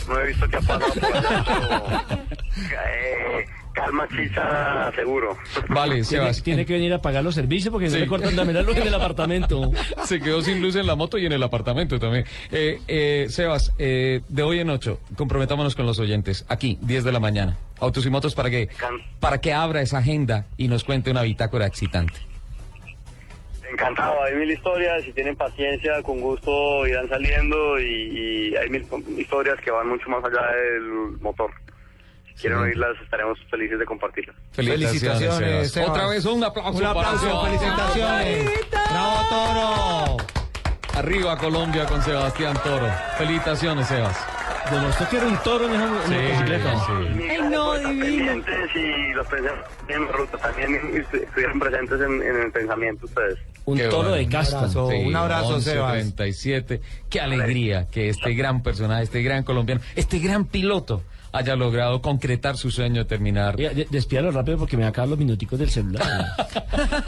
no 0.08 0.20
he 0.20 0.26
visto 0.26 0.48
que 0.48 0.56
ha 0.56 0.60
pasado 0.60 0.92
por 1.00 1.16
allá, 1.16 1.44
pero, 1.46 2.16
eh, 2.88 3.46
calma 3.76 4.08
chicha, 4.08 4.90
seguro. 4.94 5.36
Vale, 5.68 6.02
Sebas. 6.02 6.42
tiene 6.42 6.64
que 6.64 6.72
venir 6.72 6.92
a 6.94 7.00
pagar 7.02 7.22
los 7.22 7.34
servicios 7.34 7.70
porque 7.70 7.88
Sí. 7.90 7.94
no 7.96 8.00
le 8.00 8.06
cortan 8.08 8.34
la 8.34 8.62
luz 8.62 8.76
en 8.76 8.86
el 8.88 8.94
apartamento. 8.94 9.70
Se 10.04 10.18
quedó 10.20 10.40
sin 10.42 10.60
luz 10.62 10.74
en 10.76 10.86
la 10.86 10.96
moto 10.96 11.18
y 11.18 11.26
en 11.26 11.32
el 11.32 11.42
apartamento 11.42 11.98
también. 11.98 12.24
Eh, 12.50 12.80
eh, 12.88 13.26
Sebas, 13.28 13.72
eh, 13.78 14.22
de 14.28 14.42
hoy 14.42 14.60
en 14.60 14.70
ocho, 14.70 14.98
comprometámonos 15.16 15.76
con 15.76 15.84
los 15.86 15.98
oyentes. 15.98 16.44
Aquí, 16.48 16.78
10 16.80 17.04
de 17.04 17.12
la 17.12 17.20
mañana. 17.20 17.56
Autos 17.78 18.06
y 18.06 18.10
motos 18.10 18.34
para 18.34 18.48
que, 18.50 18.68
para 19.20 19.38
que 19.40 19.52
abra 19.52 19.82
esa 19.82 19.98
agenda 19.98 20.46
y 20.56 20.68
nos 20.68 20.82
cuente 20.82 21.10
una 21.10 21.22
bitácora 21.22 21.66
excitante. 21.66 22.14
Encantado, 23.70 24.22
hay 24.22 24.34
mil 24.36 24.50
historias, 24.50 25.02
si 25.04 25.12
tienen 25.12 25.36
paciencia, 25.36 26.00
con 26.02 26.20
gusto 26.20 26.86
irán 26.86 27.08
saliendo 27.08 27.78
y, 27.78 28.52
y 28.52 28.56
hay 28.56 28.70
mil 28.70 28.86
historias 29.18 29.60
que 29.60 29.70
van 29.70 29.88
mucho 29.88 30.08
más 30.08 30.24
allá 30.24 30.40
del 30.56 31.18
motor. 31.20 31.50
Quieren 32.40 32.58
oírlas, 32.58 32.96
estaremos 33.02 33.38
felices 33.50 33.78
de 33.78 33.84
compartirlas. 33.86 34.36
Felicitaciones, 34.52 35.34
Sebas. 35.36 35.70
Sebas. 35.70 35.90
Otra 35.90 36.06
vez 36.08 36.24
un 36.26 36.44
aplauso. 36.44 36.78
Un 36.78 36.84
aplauso, 36.84 37.40
para 37.40 37.58
felicitaciones. 37.58 38.50
¡Bravo, 38.90 39.28
Toro! 39.28 40.16
Arriba 40.94 41.36
Colombia 41.36 41.86
con 41.86 42.02
Sebastián 42.02 42.56
Toro. 42.62 42.88
Felicitaciones, 43.18 43.86
Sebas. 43.86 44.16
Demostró 44.70 45.08
que 45.08 45.16
era 45.16 45.26
un 45.26 45.36
toro 45.38 45.66
en 45.66 45.74
esa 45.74 45.84
en 45.84 46.10
la 46.10 46.30
bicicleta. 46.30 46.86
Ay, 46.88 47.50
no, 47.50 47.78
divino. 47.78 48.32
Y 48.74 49.12
los 49.12 49.26
pensamientos 49.28 49.72
en 49.88 50.08
ruta 50.12 50.38
también 50.38 51.06
estuvieron 51.12 51.58
presentes 51.58 52.00
en, 52.00 52.22
en 52.22 52.42
el 52.42 52.52
pensamiento 52.52 53.06
ustedes. 53.06 53.38
Un 53.64 53.78
Qué 53.78 53.84
toro 53.84 54.08
bueno. 54.08 54.16
de 54.16 54.28
casta. 54.28 54.68
Sí, 54.68 54.76
un 54.76 55.16
abrazo, 55.16 55.54
11, 55.54 55.70
Sebas. 55.70 55.92
37. 55.92 56.80
Qué 57.08 57.20
alegría 57.20 57.86
que 57.88 58.08
este 58.08 58.34
gran 58.34 58.62
personaje, 58.62 59.04
este 59.04 59.22
gran 59.22 59.44
colombiano, 59.44 59.80
este 59.94 60.18
gran 60.18 60.44
piloto 60.46 61.02
haya 61.36 61.56
logrado 61.56 62.00
concretar 62.02 62.56
su 62.56 62.70
sueño 62.70 63.02
de 63.02 63.04
terminar. 63.04 63.56
Despídalo 63.90 64.30
rápido 64.30 64.58
porque 64.58 64.76
me 64.76 64.82
va 64.82 64.88
a 64.88 64.90
acabar 64.90 65.08
los 65.10 65.18
minuticos 65.18 65.58
del 65.58 65.70
celular. 65.70 66.06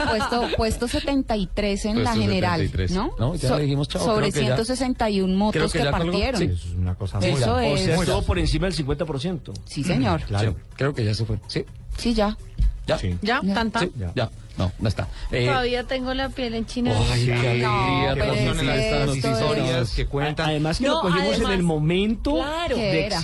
puesto, 0.09 0.47
puesto 0.57 0.87
73 0.87 1.85
en 1.85 1.93
Puesto 1.95 2.03
la 2.09 2.15
general, 2.15 2.59
73. 2.61 2.91
¿no? 2.91 3.11
No, 3.19 3.35
ya 3.35 3.55
le 3.57 3.63
dijimos 3.63 3.87
chao, 3.87 4.03
Sobre 4.03 4.31
creo 4.31 4.33
que 4.43 4.47
ya- 4.49 4.55
161 4.55 5.25
creo 5.27 5.37
motos 5.37 5.71
que 5.71 5.77
que, 5.79 5.83
ya 5.83 5.91
partieron. 5.91 6.39
Sí, 6.41 6.45
Eso 6.45 6.67
es 6.67 6.73
una 6.75 6.95
cosa 6.95 7.19
muy 7.19 7.29
O 7.29 7.37
Eso 7.37 7.57
sea, 7.59 7.73
es. 7.95 7.99
estuvo 8.01 8.21
por 8.23 8.39
encima 8.39 8.67
del 8.67 8.75
50%. 8.75 9.51
Sí, 9.65 9.83
señor. 9.83 10.21
Claro. 10.23 10.55
creo 10.75 10.93
que 10.93 11.03
ya 11.05 11.13
se 11.13 11.25
fue. 11.25 11.37
Sí. 11.47 11.65
Sí, 11.97 12.13
ya. 12.13 12.37
¿Ya? 12.87 12.97
¿Ya? 13.21 13.41
¿Tan, 13.53 13.71
tan? 13.71 13.83
Sí, 13.83 13.91
ya. 14.15 14.29
No, 14.57 14.71
no 14.79 14.89
está. 14.89 15.07
Eh, 15.31 15.45
Todavía 15.45 15.83
tengo 15.85 16.13
la 16.13 16.27
piel 16.29 16.53
en 16.53 16.65
China. 16.65 16.93
Ay, 17.11 17.25
qué 17.27 17.33
alegría, 17.33 18.13
pero 18.13 18.25
Rosy, 19.05 19.19
es 19.19 19.25
estas 19.25 19.89
es- 19.89 19.95
que 19.95 20.05
cuentan. 20.05 20.49
Además 20.49 20.79
que 20.79 20.87
No, 20.87 20.95
lo 20.95 21.01
cogimos 21.01 21.29
además- 21.29 21.51
en 21.53 21.57
el 21.59 21.63
momento 21.63 22.33
Claro. 22.35 22.75
de 22.75 22.81
¿Qué 22.81 23.05
era? 23.05 23.21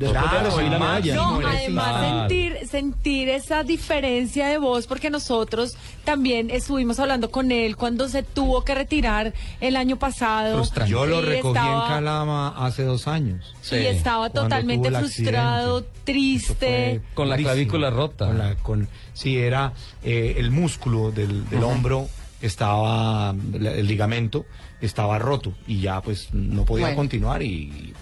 Después 0.00 0.22
Claro, 0.22 0.56
de 0.56 0.70
la. 0.70 0.78
No, 1.14 1.38
Sí, 1.40 1.44
además 1.46 2.00
sentir, 2.28 2.58
sentir 2.68 3.28
esa 3.28 3.62
diferencia 3.62 4.48
de 4.48 4.58
voz, 4.58 4.86
porque 4.86 5.10
nosotros 5.10 5.76
también 6.04 6.50
estuvimos 6.50 6.98
hablando 6.98 7.30
con 7.30 7.52
él 7.52 7.76
cuando 7.76 8.08
se 8.08 8.22
tuvo 8.22 8.64
que 8.64 8.74
retirar 8.74 9.32
el 9.60 9.76
año 9.76 9.98
pasado. 9.98 10.62
Yo 10.86 11.06
lo 11.06 11.20
recogí 11.20 11.48
estaba- 11.58 11.84
en 11.86 11.92
Calama 11.92 12.48
hace 12.66 12.82
dos 12.84 13.06
años. 13.06 13.54
Y 13.70 13.76
estaba 13.76 14.30
totalmente 14.30 14.90
frustrado, 14.90 15.78
accidente. 15.78 16.00
triste. 16.04 17.00
Con 17.14 17.28
la 17.28 17.36
clavícula 17.36 17.90
rota. 17.90 18.26
Con 18.26 18.38
la- 18.38 18.54
con- 18.56 18.88
sí, 19.12 19.36
era 19.38 19.72
eh, 20.02 20.34
el 20.38 20.50
músculo 20.50 21.10
del, 21.12 21.48
del 21.50 21.62
hombro 21.62 22.08
estaba, 22.40 23.30
el 23.52 23.86
ligamento 23.86 24.46
estaba 24.80 25.18
roto 25.18 25.52
y 25.66 25.80
ya 25.82 26.00
pues 26.00 26.32
no 26.32 26.64
podía 26.64 26.86
Bueno. 26.86 26.96
continuar 26.96 27.42
y 27.42 27.92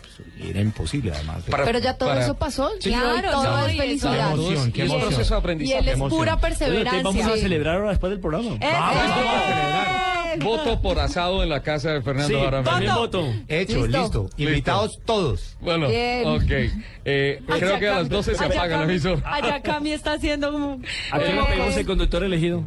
era 0.43 0.61
imposible 0.61 1.13
además. 1.15 1.45
de- 1.47 1.53
Pero 1.53 1.79
ya 1.79 1.95
todo 1.95 2.13
eso 2.15 2.35
pasó. 2.35 2.71
Sí. 2.81 2.91
Claro, 2.91 3.31
todo 3.31 3.45
no, 3.45 3.67
es 3.67 3.75
y 3.75 3.79
felicidad. 3.79 4.13
Qué 4.35 4.35
emoción, 4.35 4.73
qué 4.73 4.79
Y 4.79 4.85
emoción. 4.85 5.09
proceso 5.09 5.35
de 5.35 5.39
Y 5.39 5.41
aprendizaje. 5.41 5.79
él 5.81 5.89
es 5.89 5.95
emoción. 5.95 6.19
pura 6.19 6.41
perseverancia. 6.41 7.03
vamos 7.03 7.27
a 7.27 7.37
celebrar 7.37 7.77
ahora 7.77 7.91
después 7.91 8.11
del 8.11 8.21
programa. 8.21 8.51
Eh, 8.55 8.59
eh, 8.61 10.39
Voto 10.45 10.81
por 10.81 10.99
asado 11.01 11.43
en 11.43 11.49
la 11.49 11.63
casa 11.63 11.91
de 11.93 12.03
Fernando 12.03 12.29
Sí, 12.29 12.45
Jaramillo. 12.45 12.71
también 12.71 12.95
voto. 12.95 13.33
Hecho, 13.49 13.87
Listo. 13.87 14.03
listo. 14.03 14.31
Invitados 14.37 15.01
todos. 15.05 15.57
Bueno, 15.61 15.89
Bien. 15.89 16.27
ok. 16.29 16.73
Eh, 17.05 17.43
creo 17.47 17.79
que 17.79 17.89
a 17.89 17.97
las 17.97 18.09
12 18.09 18.35
se 18.35 18.45
apaga 18.45 18.65
el 18.77 18.83
Cami- 18.83 18.91
emisor. 18.91 19.23
Allá 19.25 19.61
Cami 19.63 19.93
está 19.93 20.13
haciendo 20.13 20.53
como... 20.53 20.81
¿A 21.11 21.19
qué 21.19 21.33
le 21.33 21.43
pedimos 21.45 21.77
el 21.77 21.87
conductor 21.87 22.23
elegido? 22.23 22.63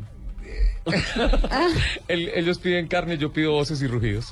El- 2.08 2.30
ellos 2.30 2.58
piden 2.58 2.88
carne, 2.88 3.18
yo 3.18 3.32
pido 3.32 3.52
voces 3.52 3.82
y 3.82 3.88
rugidos. 3.88 4.32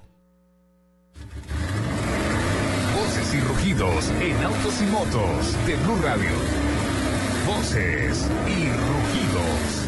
En 3.71 4.43
autos 4.43 4.81
y 4.81 4.85
motos 4.87 5.65
de 5.65 5.77
Blue 5.77 5.95
Radio. 6.03 6.29
Voces 7.47 8.27
y 8.45 8.67
rugidos. 8.67 9.87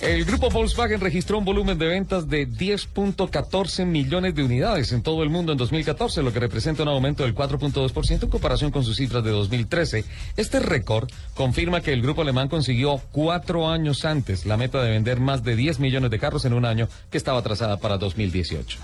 El 0.00 0.24
grupo 0.24 0.48
Volkswagen 0.48 0.98
registró 0.98 1.36
un 1.36 1.44
volumen 1.44 1.76
de 1.76 1.88
ventas 1.88 2.26
de 2.26 2.48
10.14 2.48 3.84
millones 3.84 4.34
de 4.34 4.44
unidades 4.44 4.92
en 4.92 5.02
todo 5.02 5.22
el 5.22 5.28
mundo 5.28 5.52
en 5.52 5.58
2014, 5.58 6.22
lo 6.22 6.32
que 6.32 6.40
representa 6.40 6.84
un 6.84 6.88
aumento 6.88 7.24
del 7.24 7.34
4.2% 7.34 8.22
en 8.22 8.30
comparación 8.30 8.70
con 8.70 8.82
sus 8.82 8.96
cifras 8.96 9.22
de 9.22 9.30
2013. 9.30 10.06
Este 10.38 10.58
récord 10.58 11.10
confirma 11.34 11.82
que 11.82 11.92
el 11.92 12.00
grupo 12.00 12.22
alemán 12.22 12.48
consiguió 12.48 12.98
cuatro 13.12 13.68
años 13.68 14.06
antes 14.06 14.46
la 14.46 14.56
meta 14.56 14.82
de 14.82 14.92
vender 14.92 15.20
más 15.20 15.44
de 15.44 15.54
10 15.54 15.80
millones 15.80 16.10
de 16.10 16.18
carros 16.18 16.46
en 16.46 16.54
un 16.54 16.64
año 16.64 16.88
que 17.10 17.18
estaba 17.18 17.42
trazada 17.42 17.76
para 17.76 17.98
2018. 17.98 18.78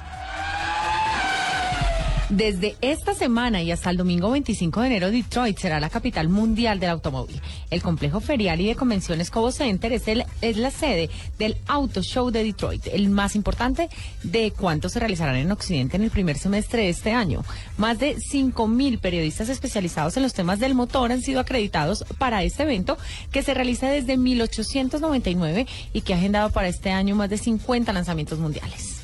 Desde 2.29 2.77
esta 2.83 3.15
semana 3.15 3.63
y 3.63 3.73
hasta 3.73 3.89
el 3.89 3.97
domingo 3.97 4.31
25 4.31 4.83
de 4.83 4.87
enero, 4.89 5.11
Detroit 5.11 5.59
será 5.59 5.81
la 5.81 5.89
capital 5.89 6.29
mundial 6.29 6.79
del 6.79 6.91
automóvil. 6.91 7.41
El 7.71 7.81
complejo 7.81 8.21
ferial 8.21 8.61
y 8.61 8.67
de 8.67 8.77
convenciones 8.77 9.31
Cobo 9.31 9.51
Center 9.51 9.91
es, 9.93 10.03
es 10.43 10.57
la 10.59 10.71
sede 10.71 11.09
del 11.39 11.57
Auto 11.67 12.03
Show 12.03 12.31
de 12.31 12.45
Detroit, 12.45 12.87
el 12.89 13.09
más 13.09 13.35
importante 13.35 13.89
de 14.23 14.51
cuántos 14.51 14.93
se 14.93 15.01
realizarán 15.01 15.37
en 15.37 15.51
Occidente 15.51 15.97
en 15.97 16.03
el 16.03 16.11
primer 16.11 16.37
semestre 16.37 16.83
de 16.83 16.91
este 16.91 17.13
año. 17.13 17.43
Más 17.79 17.99
de 17.99 18.17
5.000 18.17 19.01
periodistas 19.01 19.49
especializados 19.49 20.19
en 20.19 20.23
los 20.23 20.35
temas 20.35 20.59
del 20.59 20.75
motor 20.75 21.11
han 21.13 21.23
sido 21.23 21.41
acreditados 21.41 22.05
para 22.19 22.43
este 22.43 22.65
evento 22.65 22.99
que 23.33 23.43
se 23.43 23.55
realiza 23.55 23.89
desde 23.89 24.19
1899 24.19 25.67
y 25.95 26.03
que 26.03 26.13
ha 26.13 26.19
agendado 26.19 26.51
para 26.51 26.69
este 26.69 26.91
año 26.91 27.15
más 27.17 27.31
de 27.31 27.39
50 27.39 27.91
lanzamientos 27.95 28.39
mundiales. 28.39 28.99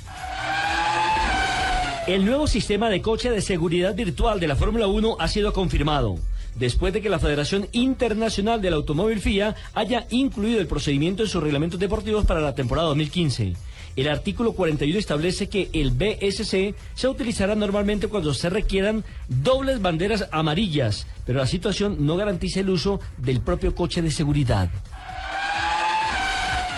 El 2.06 2.26
nuevo 2.26 2.46
sistema 2.46 2.90
de 2.90 3.00
coche 3.00 3.30
de 3.30 3.40
seguridad 3.40 3.94
virtual 3.94 4.38
de 4.38 4.46
la 4.46 4.56
Fórmula 4.56 4.86
1 4.86 5.16
ha 5.18 5.26
sido 5.26 5.54
confirmado. 5.54 6.16
Después 6.54 6.92
de 6.92 7.00
que 7.00 7.08
la 7.08 7.18
Federación 7.18 7.66
Internacional 7.72 8.60
del 8.60 8.74
Automóvil 8.74 9.22
FIA 9.22 9.54
haya 9.72 10.06
incluido 10.10 10.60
el 10.60 10.66
procedimiento 10.66 11.22
en 11.22 11.30
sus 11.30 11.42
reglamentos 11.42 11.80
deportivos 11.80 12.26
para 12.26 12.40
la 12.40 12.54
temporada 12.54 12.88
2015. 12.88 13.54
El 13.96 14.08
artículo 14.08 14.52
41 14.52 14.98
establece 14.98 15.48
que 15.48 15.70
el 15.72 15.92
BSC 15.92 16.74
se 16.92 17.08
utilizará 17.08 17.54
normalmente 17.54 18.08
cuando 18.08 18.34
se 18.34 18.50
requieran 18.50 19.02
dobles 19.28 19.80
banderas 19.80 20.28
amarillas, 20.30 21.06
pero 21.24 21.38
la 21.38 21.46
situación 21.46 22.04
no 22.04 22.16
garantiza 22.16 22.60
el 22.60 22.68
uso 22.68 23.00
del 23.16 23.40
propio 23.40 23.74
coche 23.74 24.02
de 24.02 24.10
seguridad. 24.10 24.68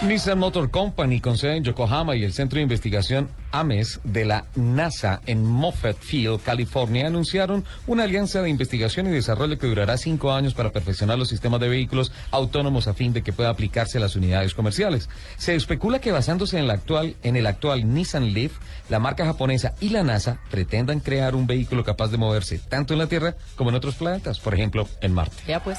Nissan 0.02 0.38
Motor 0.38 0.70
Company, 0.70 1.20
con 1.20 1.38
sede 1.38 1.56
en 1.56 1.64
Yokohama 1.64 2.16
y 2.16 2.22
el 2.22 2.34
Centro 2.34 2.58
de 2.58 2.64
Investigación 2.64 3.30
AMES 3.50 4.00
de 4.04 4.26
la 4.26 4.44
NASA 4.54 5.22
en 5.24 5.42
Moffett 5.42 5.96
Field, 5.98 6.42
California, 6.42 7.06
anunciaron 7.06 7.64
una 7.86 8.04
alianza 8.04 8.42
de 8.42 8.50
investigación 8.50 9.06
y 9.06 9.10
desarrollo 9.10 9.58
que 9.58 9.66
durará 9.66 9.96
cinco 9.96 10.32
años 10.32 10.52
para 10.52 10.70
perfeccionar 10.70 11.18
los 11.18 11.28
sistemas 11.28 11.60
de 11.60 11.70
vehículos 11.70 12.12
autónomos 12.30 12.88
a 12.88 12.94
fin 12.94 13.14
de 13.14 13.22
que 13.22 13.32
pueda 13.32 13.48
aplicarse 13.48 13.96
a 13.96 14.02
las 14.02 14.16
unidades 14.16 14.52
comerciales. 14.52 15.08
Se 15.38 15.54
especula 15.54 15.98
que 15.98 16.12
basándose 16.12 16.58
en, 16.58 16.66
la 16.66 16.74
actual, 16.74 17.16
en 17.22 17.36
el 17.36 17.46
actual 17.46 17.94
Nissan 17.94 18.34
Leaf, 18.34 18.52
la 18.90 18.98
marca 18.98 19.24
japonesa 19.24 19.74
y 19.80 19.88
la 19.88 20.02
NASA 20.02 20.40
pretendan 20.50 21.00
crear 21.00 21.34
un 21.34 21.46
vehículo 21.46 21.84
capaz 21.84 22.08
de 22.08 22.18
moverse 22.18 22.58
tanto 22.58 22.92
en 22.92 22.98
la 22.98 23.06
Tierra 23.06 23.34
como 23.56 23.70
en 23.70 23.76
otros 23.76 23.94
planetas, 23.94 24.40
por 24.40 24.52
ejemplo, 24.52 24.86
en 25.00 25.14
Marte. 25.14 25.42
Ya 25.48 25.62
pues. 25.64 25.78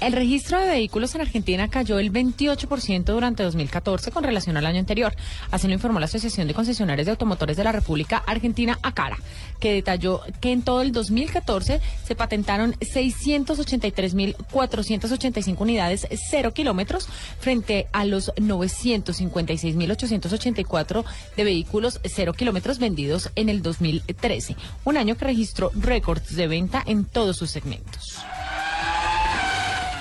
El 0.00 0.12
registro 0.12 0.60
de 0.60 0.66
vehículos 0.66 1.14
en 1.14 1.20
Argentina 1.22 1.68
cayó 1.68 1.98
el 1.98 2.12
28% 2.12 3.04
durante 3.04 3.42
2014 3.42 4.10
con 4.10 4.24
relación 4.24 4.56
al 4.56 4.64
año 4.66 4.80
anterior. 4.80 5.14
Así 5.50 5.66
lo 5.66 5.74
informó 5.74 6.00
la 6.00 6.06
Asociación 6.06 6.46
de 6.46 6.54
Concesionarios 6.54 7.06
de 7.06 7.12
Automotores 7.12 7.56
de 7.56 7.64
la 7.64 7.72
República 7.72 8.22
Argentina, 8.26 8.78
ACARA, 8.82 9.16
que 9.60 9.72
detalló 9.72 10.20
que 10.40 10.52
en 10.52 10.60
todo 10.62 10.82
el 10.82 10.92
2014 10.92 11.80
se 12.04 12.14
patentaron 12.14 12.74
683.485 12.74 15.60
unidades 15.60 16.06
cero 16.28 16.52
kilómetros 16.52 17.08
frente 17.38 17.86
a 17.92 18.04
los 18.04 18.34
956.884 18.34 21.04
de 21.36 21.44
vehículos 21.44 22.00
cero 22.04 22.34
kilómetros 22.34 22.78
vendidos 22.78 23.30
en 23.36 23.48
el 23.48 23.62
2013, 23.62 24.56
un 24.84 24.96
año 24.96 25.16
que 25.16 25.24
registró 25.24 25.70
récords 25.74 26.36
de 26.36 26.46
venta 26.46 26.82
en 26.84 27.04
todos 27.04 27.36
sus 27.36 27.50
segmentos. 27.50 28.18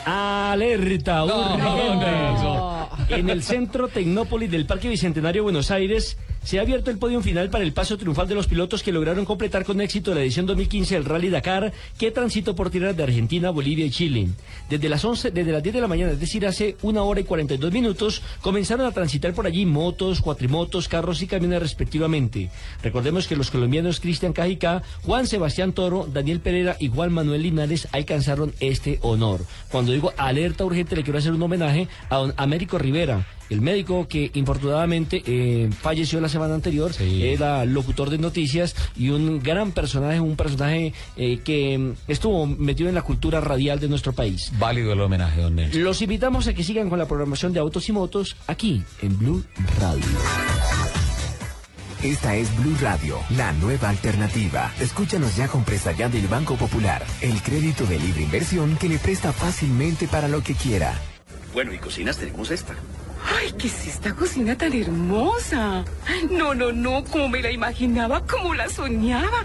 Alerta 0.05 1.23
urgente. 1.23 3.15
En 3.15 3.29
el 3.29 3.43
centro 3.43 3.87
Tecnópolis 3.87 4.49
del 4.51 4.65
Parque 4.65 4.89
Bicentenario 4.89 5.43
Buenos 5.43 5.71
Aires 5.71 6.17
se 6.43 6.59
ha 6.59 6.61
abierto 6.61 6.91
el 6.91 6.97
podio 6.97 7.21
final 7.21 7.49
para 7.49 7.63
el 7.63 7.73
paso 7.73 7.97
triunfal 7.97 8.27
de 8.27 8.35
los 8.35 8.47
pilotos 8.47 8.83
que 8.83 8.91
lograron 8.91 9.25
completar 9.25 9.65
con 9.65 9.81
éxito 9.81 10.13
la 10.13 10.21
edición 10.21 10.45
2015 10.45 10.95
del 10.95 11.05
Rally 11.05 11.29
Dakar 11.29 11.71
que 11.97 12.11
transitó 12.11 12.55
por 12.55 12.69
tierras 12.69 12.95
de 12.97 13.03
Argentina, 13.03 13.49
Bolivia 13.49 13.85
y 13.85 13.89
Chile. 13.89 14.27
Desde 14.69 14.89
las 14.89 15.03
11, 15.03 15.31
desde 15.31 15.51
las 15.51 15.63
10 15.63 15.75
de 15.75 15.81
la 15.81 15.87
mañana, 15.87 16.11
es 16.11 16.19
decir, 16.19 16.45
hace 16.45 16.75
una 16.81 17.03
hora 17.03 17.21
y 17.21 17.23
42 17.23 17.71
minutos, 17.71 18.21
comenzaron 18.41 18.85
a 18.85 18.91
transitar 18.91 19.33
por 19.33 19.47
allí 19.47 19.65
motos, 19.65 20.21
cuatrimotos, 20.21 20.87
carros 20.87 21.21
y 21.21 21.27
camiones 21.27 21.61
respectivamente. 21.61 22.49
Recordemos 22.81 23.27
que 23.27 23.35
los 23.35 23.49
colombianos 23.49 23.99
Cristian 23.99 24.33
Cajicá, 24.33 24.83
Juan 25.03 25.27
Sebastián 25.27 25.73
Toro, 25.73 26.07
Daniel 26.11 26.39
Pereira 26.39 26.75
y 26.79 26.89
Juan 26.89 27.13
Manuel 27.13 27.43
Linares 27.43 27.87
alcanzaron 27.91 28.53
este 28.59 28.99
honor. 29.01 29.45
Cuando 29.71 29.91
digo 29.91 30.13
alerta 30.17 30.65
urgente, 30.65 30.95
le 30.95 31.03
quiero 31.03 31.19
hacer 31.19 31.31
un 31.31 31.41
homenaje 31.41 31.87
a 32.09 32.17
don 32.17 32.33
Américo 32.37 32.77
Rivera, 32.77 33.25
El 33.49 33.61
médico 33.61 34.07
que 34.07 34.31
infortunadamente 34.33 35.23
eh, 35.25 35.69
falleció 35.81 36.19
la 36.21 36.29
semana 36.29 36.55
anterior 36.55 36.91
era 36.99 37.65
locutor 37.65 38.09
de 38.09 38.17
noticias 38.17 38.75
y 38.95 39.09
un 39.09 39.39
gran 39.41 39.71
personaje, 39.71 40.19
un 40.19 40.35
personaje 40.35 40.93
eh, 41.17 41.39
que 41.43 41.77
mm, 41.77 41.93
estuvo 42.07 42.45
metido 42.45 42.89
en 42.89 42.95
la 42.95 43.01
cultura 43.01 43.41
radial 43.41 43.79
de 43.79 43.87
nuestro 43.87 44.13
país. 44.13 44.51
Válido 44.57 44.93
el 44.93 45.01
homenaje, 45.01 45.41
don 45.41 45.55
Nelson. 45.55 45.83
Los 45.83 46.01
invitamos 46.01 46.47
a 46.47 46.53
que 46.53 46.63
sigan 46.63 46.89
con 46.89 46.99
la 46.99 47.07
programación 47.07 47.53
de 47.53 47.59
Autos 47.59 47.87
y 47.89 47.91
Motos 47.91 48.35
aquí 48.47 48.83
en 49.01 49.17
Blue 49.17 49.43
Radio. 49.79 50.03
Esta 52.03 52.35
es 52.35 52.53
Blue 52.57 52.75
Radio, 52.81 53.17
la 53.37 53.53
nueva 53.53 53.87
alternativa. 53.87 54.73
Escúchanos 54.81 55.37
ya 55.37 55.47
con 55.47 55.63
presta 55.63 55.93
ya 55.93 56.09
del 56.09 56.27
Banco 56.27 56.57
Popular, 56.57 57.01
el 57.21 57.41
crédito 57.41 57.85
de 57.85 57.97
libre 57.97 58.23
inversión 58.23 58.75
que 58.75 58.89
le 58.89 58.97
presta 58.97 59.31
fácilmente 59.31 60.09
para 60.09 60.27
lo 60.27 60.43
que 60.43 60.53
quiera. 60.53 60.99
Bueno, 61.53 61.73
y 61.73 61.77
cocinas 61.77 62.17
tenemos 62.17 62.51
esta. 62.51 62.75
Ay, 63.25 63.53
¿qué 63.57 63.67
es 63.67 63.87
esta 63.87 64.13
cocina 64.13 64.57
tan 64.57 64.73
hermosa? 64.73 65.85
No, 66.29 66.53
no, 66.53 66.71
no, 66.71 67.03
como 67.05 67.29
me 67.29 67.41
la 67.41 67.51
imaginaba, 67.51 68.25
como 68.25 68.53
la 68.53 68.69
soñaba. 68.69 69.43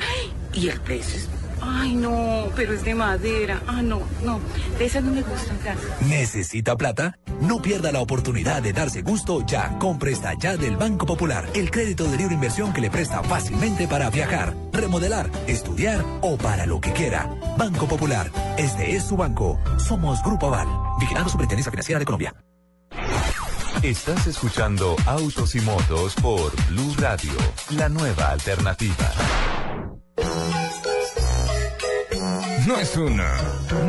Y 0.52 0.68
el 0.68 0.80
precio 0.80 1.16
es... 1.18 1.28
Ay, 1.60 1.94
no, 1.94 2.46
pero 2.54 2.72
es 2.72 2.84
de 2.84 2.94
madera. 2.94 3.60
Ah, 3.66 3.82
no, 3.82 4.00
no, 4.24 4.40
de 4.78 4.84
esas 4.84 5.02
no 5.02 5.10
me 5.12 5.22
gustan 5.22 5.58
casi. 5.58 5.80
¿Necesita 6.08 6.76
plata? 6.76 7.18
No 7.40 7.60
pierda 7.60 7.92
la 7.92 8.00
oportunidad 8.00 8.62
de 8.62 8.72
darse 8.72 9.02
gusto 9.02 9.44
ya. 9.44 9.76
Compre 9.78 10.12
esta 10.12 10.34
ya 10.34 10.56
del 10.56 10.76
Banco 10.76 11.04
Popular. 11.06 11.48
El 11.54 11.70
crédito 11.70 12.04
de 12.04 12.16
libre 12.16 12.34
inversión 12.34 12.72
que 12.72 12.80
le 12.80 12.90
presta 12.90 13.22
fácilmente 13.22 13.88
para 13.88 14.08
viajar, 14.08 14.54
remodelar, 14.72 15.30
estudiar 15.46 16.04
o 16.20 16.36
para 16.36 16.64
lo 16.66 16.80
que 16.80 16.92
quiera. 16.92 17.28
Banco 17.56 17.86
Popular. 17.86 18.30
Este 18.56 18.94
es 18.94 19.04
su 19.04 19.16
banco. 19.16 19.58
Somos 19.78 20.22
Grupo 20.22 20.46
Aval. 20.46 20.68
Vigilando 21.00 21.28
Superintendencia 21.28 21.70
Financiera 21.70 21.98
de 21.98 22.04
Colombia. 22.04 22.34
Estás 23.82 24.26
escuchando 24.26 24.96
Autos 25.06 25.54
y 25.54 25.60
Motos 25.60 26.14
por 26.16 26.50
Blue 26.68 26.94
Radio, 26.98 27.32
la 27.70 27.88
nueva 27.88 28.30
alternativa. 28.32 29.12
No 32.66 32.76
es 32.76 32.96
una, 32.96 33.34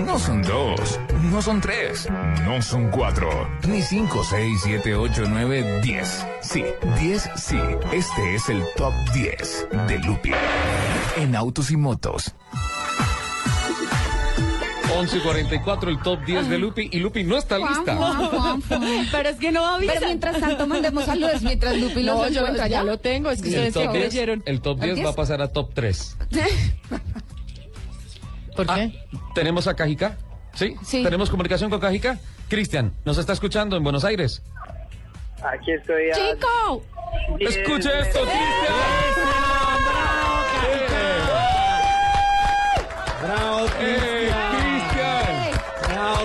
no 0.06 0.20
son 0.20 0.44
dos, 0.44 0.99
no 1.24 1.41
son 1.41 1.60
tres, 1.60 2.07
no 2.45 2.61
son 2.61 2.91
cuatro, 2.91 3.30
ni 3.68 3.82
cinco, 3.82 4.24
seis, 4.24 4.61
siete, 4.64 4.95
ocho, 4.95 5.24
nueve, 5.28 5.82
diez. 5.82 6.24
Sí, 6.41 6.64
diez, 6.99 7.28
sí. 7.36 7.57
Este 7.91 8.36
es 8.36 8.48
el 8.49 8.64
top 8.78 8.94
10 9.14 9.68
de 9.88 9.99
Lupi 9.99 10.32
en 11.18 11.36
autos 11.36 11.72
y 11.72 11.78
motos. 11.78 12.36
11 14.98 15.18
y 15.18 15.20
44, 15.22 15.90
el 15.90 16.02
top 16.02 16.24
10 16.26 16.49
de 16.49 16.57
Lupi. 16.57 16.90
Y 16.91 16.99
Lupi 16.99 17.24
no 17.24 17.38
está 17.38 17.57
lista. 17.57 17.98
Pero 19.11 19.30
es 19.30 19.38
que 19.38 19.52
no 19.52 19.66
avisa. 19.66 19.94
Pero 19.94 20.07
mientras 20.07 20.40
tanto 20.40 20.68
mandemos 20.68 21.06
saludos 21.06 21.41
mientras 21.41 21.76
Lupi 21.78 22.03
los 22.03 22.16
No, 22.16 22.28
yo 22.30 22.40
encuentra 22.41 22.68
ya 22.68 22.80
ya. 22.80 22.84
lo 22.84 22.98
tengo. 22.99 23.30
Es 23.30 23.41
que 23.41 23.49
El 23.49 23.68
ustedes 23.68 23.74
top, 23.74 23.84
se 23.84 23.90
10, 23.98 24.10
creyeron. 24.10 24.44
el 24.45 24.61
top 24.61 24.80
10 24.82 25.06
va 25.06 25.10
a 25.11 25.16
pasar 25.16 25.41
a 25.41 25.48
top 25.52 25.72
3. 25.74 26.18
¿Por 28.56 28.68
qué? 28.68 28.94
¿Tenemos 29.36 29.68
a 29.68 29.76
Cajica? 29.76 30.18
¿Sí? 30.53 30.76
Sí. 30.84 31.03
¿Tenemos 31.03 31.30
comunicación 31.30 31.70
con 31.70 31.80
Cajica? 31.80 32.20
Cristian, 32.49 32.94
¿nos 33.06 33.18
está 33.18 33.34
escuchando 33.34 33.78
en 33.78 33.84
Buenos 33.84 34.03
Aires? 34.03 34.41
Aquí 35.44 35.72
estoy. 35.72 36.10
a- 36.11 36.16
¡Chico! 36.16 36.84
Escuche 37.40 37.90
esto, 38.02 38.20
¡Bravo, 43.22 43.66
¡Eh, 43.66 43.70
Cristian! 43.80 44.09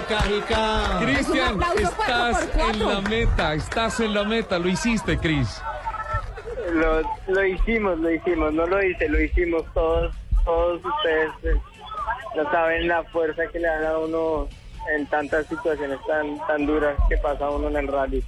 Cristian, 0.06 1.60
estás 1.78 2.48
en 2.56 2.86
la 2.86 3.00
meta, 3.00 3.54
estás 3.54 4.00
en 4.00 4.14
la 4.14 4.24
meta, 4.24 4.58
lo 4.58 4.68
hiciste, 4.68 5.18
Cris. 5.18 5.60
Lo, 6.72 7.02
lo 7.28 7.46
hicimos, 7.46 7.98
lo 7.98 8.10
hicimos, 8.10 8.52
no 8.52 8.66
lo 8.66 8.82
hice, 8.82 9.08
lo 9.08 9.20
hicimos 9.20 9.62
todos, 9.72 10.14
todos 10.44 10.80
ustedes 10.84 11.30
eh, 11.44 11.60
no 12.36 12.50
saben 12.50 12.88
la 12.88 13.02
fuerza 13.04 13.42
que 13.52 13.60
le 13.60 13.68
dan 13.68 13.84
a 13.84 13.98
uno 13.98 14.48
en 14.94 15.06
tantas 15.06 15.46
situaciones 15.46 15.98
tan 16.06 16.38
tan 16.46 16.66
duras 16.66 16.96
que 17.08 17.16
pasa 17.18 17.48
uno 17.48 17.68
en 17.68 17.76
el 17.76 17.88
rally. 17.88 18.22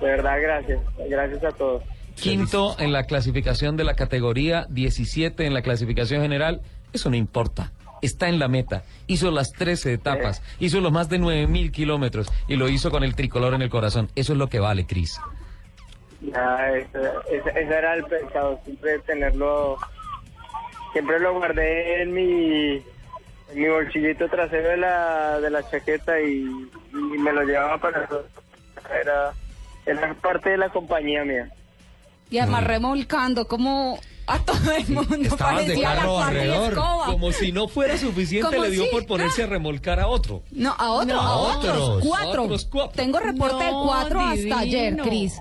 De 0.00 0.06
verdad, 0.06 0.40
gracias, 0.40 0.80
gracias 1.08 1.44
a 1.44 1.52
todos. 1.52 1.82
Quinto 2.14 2.76
en 2.78 2.92
la 2.92 3.04
clasificación 3.04 3.76
de 3.76 3.84
la 3.84 3.94
categoría, 3.94 4.66
17 4.68 5.46
en 5.46 5.54
la 5.54 5.62
clasificación 5.62 6.22
general, 6.22 6.60
eso 6.92 7.10
no 7.10 7.16
importa. 7.16 7.72
Está 8.02 8.28
en 8.28 8.38
la 8.38 8.48
meta, 8.48 8.82
hizo 9.06 9.30
las 9.30 9.50
13 9.52 9.92
etapas, 9.92 10.42
hizo 10.58 10.80
los 10.80 10.90
más 10.92 11.08
de 11.08 11.18
9.000 11.20 11.70
kilómetros 11.70 12.28
y 12.48 12.56
lo 12.56 12.68
hizo 12.68 12.90
con 12.90 13.04
el 13.04 13.14
tricolor 13.14 13.54
en 13.54 13.62
el 13.62 13.70
corazón. 13.70 14.08
Eso 14.14 14.32
es 14.32 14.38
lo 14.38 14.48
que 14.48 14.58
vale, 14.60 14.86
Cris. 14.86 15.20
Ya, 16.22 16.68
ese, 16.76 16.98
ese- 17.32 17.50
ese 17.60 17.74
era 17.74 17.94
el 17.94 18.04
pensado, 18.04 18.60
siempre 18.64 18.98
tenerlo, 19.00 19.76
siempre 20.92 21.18
lo 21.18 21.34
guardé 21.34 22.02
en 22.02 22.12
mi, 22.12 22.72
en 22.74 23.54
mi 23.54 23.68
bolsillito 23.68 24.28
trasero 24.28 24.68
de 24.70 24.76
la, 24.76 25.40
de 25.40 25.50
la 25.50 25.68
chaqueta 25.70 26.20
y, 26.20 26.44
y 26.92 27.18
me 27.18 27.32
lo 27.32 27.42
llevaba 27.42 27.78
para 27.78 28.06
todo. 28.06 28.24
Era, 29.00 29.32
era 29.86 30.14
parte 30.14 30.50
de 30.50 30.58
la 30.58 30.68
compañía 30.68 31.24
mía. 31.24 31.48
Y 32.30 32.38
además 32.38 32.64
remolcando 32.64 33.46
como 33.46 33.98
a 34.34 34.38
todo 34.38 34.72
el 34.72 34.88
mundo. 34.88 35.16
Estabas 35.22 35.66
de 35.66 35.80
carro 35.80 36.18
alrededor. 36.18 36.74
Como 37.06 37.32
si 37.32 37.52
no 37.52 37.68
fuera 37.68 37.96
suficiente, 37.98 38.58
le 38.58 38.70
dio 38.70 38.84
si- 38.84 38.90
por 38.90 39.06
ponerse 39.06 39.42
a 39.42 39.46
remolcar 39.46 40.00
a 40.00 40.06
otro. 40.06 40.42
No, 40.50 40.74
a 40.78 40.90
otros, 40.92 41.06
No, 41.08 41.20
a 41.20 41.24
a 41.26 41.36
otros. 41.58 41.76
otros. 41.78 42.04
Cuatro. 42.08 42.40
A 42.42 42.44
otros 42.44 42.64
cuatro. 42.70 42.92
Tengo 42.96 43.18
reporte 43.20 43.64
de 43.64 43.70
No, 43.70 43.84
cuatro 43.84 44.20
hasta 44.20 44.58
ayer, 44.58 44.96
Cris. 44.98 45.40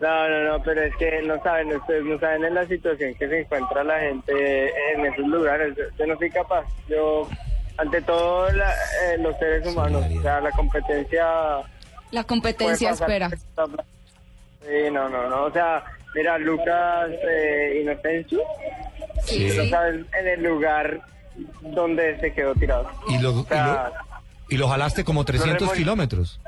No, 0.00 0.28
no, 0.28 0.44
no, 0.58 0.62
pero 0.62 0.82
es 0.84 0.94
que 0.96 1.22
no 1.22 1.42
saben, 1.42 1.74
ustedes 1.74 2.04
no 2.04 2.20
saben 2.20 2.44
en 2.44 2.54
la 2.54 2.64
situación 2.68 3.14
que 3.16 3.28
se 3.28 3.40
encuentra 3.40 3.82
la 3.82 3.98
gente 3.98 4.68
en 4.94 5.04
esos 5.06 5.26
lugares. 5.26 5.76
Yo, 5.76 5.82
yo 5.98 6.06
no 6.06 6.16
soy 6.16 6.30
capaz. 6.30 6.64
Yo, 6.88 7.28
ante 7.78 8.00
todo, 8.02 8.48
la- 8.52 8.72
eh, 8.72 9.18
los 9.18 9.36
seres 9.38 9.66
humanos, 9.66 10.04
o 10.16 10.22
sea, 10.22 10.40
la 10.40 10.52
competencia 10.52 11.26
La 12.12 12.22
competencia 12.24 12.90
espera. 12.90 13.28
Sí, 13.30 14.90
no, 14.92 15.08
no, 15.08 15.28
no. 15.28 15.44
O 15.46 15.50
sea, 15.52 15.82
mira, 16.14 16.38
Lucas 16.38 17.10
eh, 17.28 17.80
Inocencio, 17.82 18.40
Sí. 19.24 19.48
no 19.56 19.64
sabes 19.68 20.06
en 20.18 20.26
el 20.26 20.42
lugar 20.42 21.00
donde 21.62 22.18
se 22.20 22.32
quedó 22.32 22.54
tirado. 22.54 22.88
Y 23.08 23.18
lo, 23.18 23.40
O 23.40 23.44
sea, 23.44 23.90
y 24.48 24.56
lo 24.56 24.68
jalaste 24.68 25.04
como 25.04 25.24
300 25.24 25.68
remol- 25.68 25.76
kilómetros. 25.76 26.40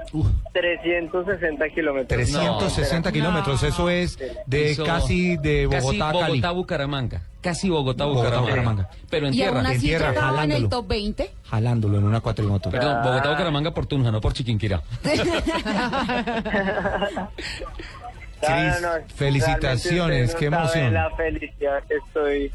360 0.52 1.68
kilómetros. 1.68 2.08
360 2.08 3.12
kilómetros, 3.12 3.62
eso 3.62 3.90
es 3.90 4.18
de 4.46 4.70
Hizo 4.72 4.84
casi 4.84 5.36
de 5.36 5.66
Bogotá 5.66 6.08
a 6.08 6.12
casi 6.12 6.18
Cali. 6.20 6.30
Bogotá, 6.40 6.50
Bucaramanga. 6.52 7.22
Casi 7.42 7.68
Bogotá, 7.70 8.04
Bogotá, 8.06 8.40
Bucaramanga. 8.40 8.88
Pero 9.10 9.26
en 9.28 9.34
Y 9.34 9.36
tierra. 9.38 9.58
aún 9.58 9.66
así 9.66 9.74
en 9.76 9.80
tierra, 9.82 10.08
llegaba 10.10 10.28
en 10.28 10.34
jalándolo. 10.34 10.64
el 10.64 10.70
top 10.70 10.88
20. 10.88 11.30
Jalándolo 11.44 11.98
en 11.98 12.04
una 12.04 12.20
cuatrimoto. 12.20 12.70
Perdón, 12.70 13.02
Bogotá, 13.02 13.30
Bucaramanga 13.30 13.74
por 13.74 13.86
Tunja, 13.86 14.10
no 14.10 14.20
por 14.20 14.32
Chiquinquirá. 14.32 14.82
Cris, 18.40 19.14
felicitaciones, 19.16 20.34
qué 20.34 20.48
ustedes 20.48 20.50
no 20.50 20.68
saben 20.68 20.86
emoción. 20.86 20.94
La 20.94 21.10
felicidad 21.16 21.82
que 21.88 21.94
estoy. 21.96 22.52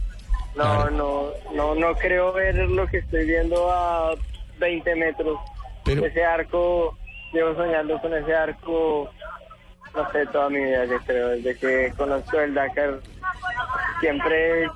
No, 0.56 0.90
no, 0.90 1.28
no, 1.54 1.76
no 1.76 1.96
creo 1.96 2.32
ver 2.34 2.56
lo 2.56 2.88
que 2.88 3.00
estoy 3.00 3.26
viendo 3.26 3.72
a 3.72 4.16
20 4.58 4.96
metros. 4.96 5.38
Pero- 5.84 6.06
Ese 6.06 6.24
arco, 6.24 6.98
llevo 7.34 7.56
soñando 7.56 8.00
con 8.00 8.14
ese 8.14 8.34
arco, 8.34 9.10
no 9.94 10.12
sé, 10.12 10.26
toda 10.28 10.50
mi 10.50 10.64
vida, 10.64 10.86
yo 10.86 10.98
creo. 11.06 11.30
Desde 11.30 11.58
que 11.58 11.94
conozco 11.98 12.40
el 12.40 12.54
Dakar, 12.54 13.00
siempre 14.00 14.68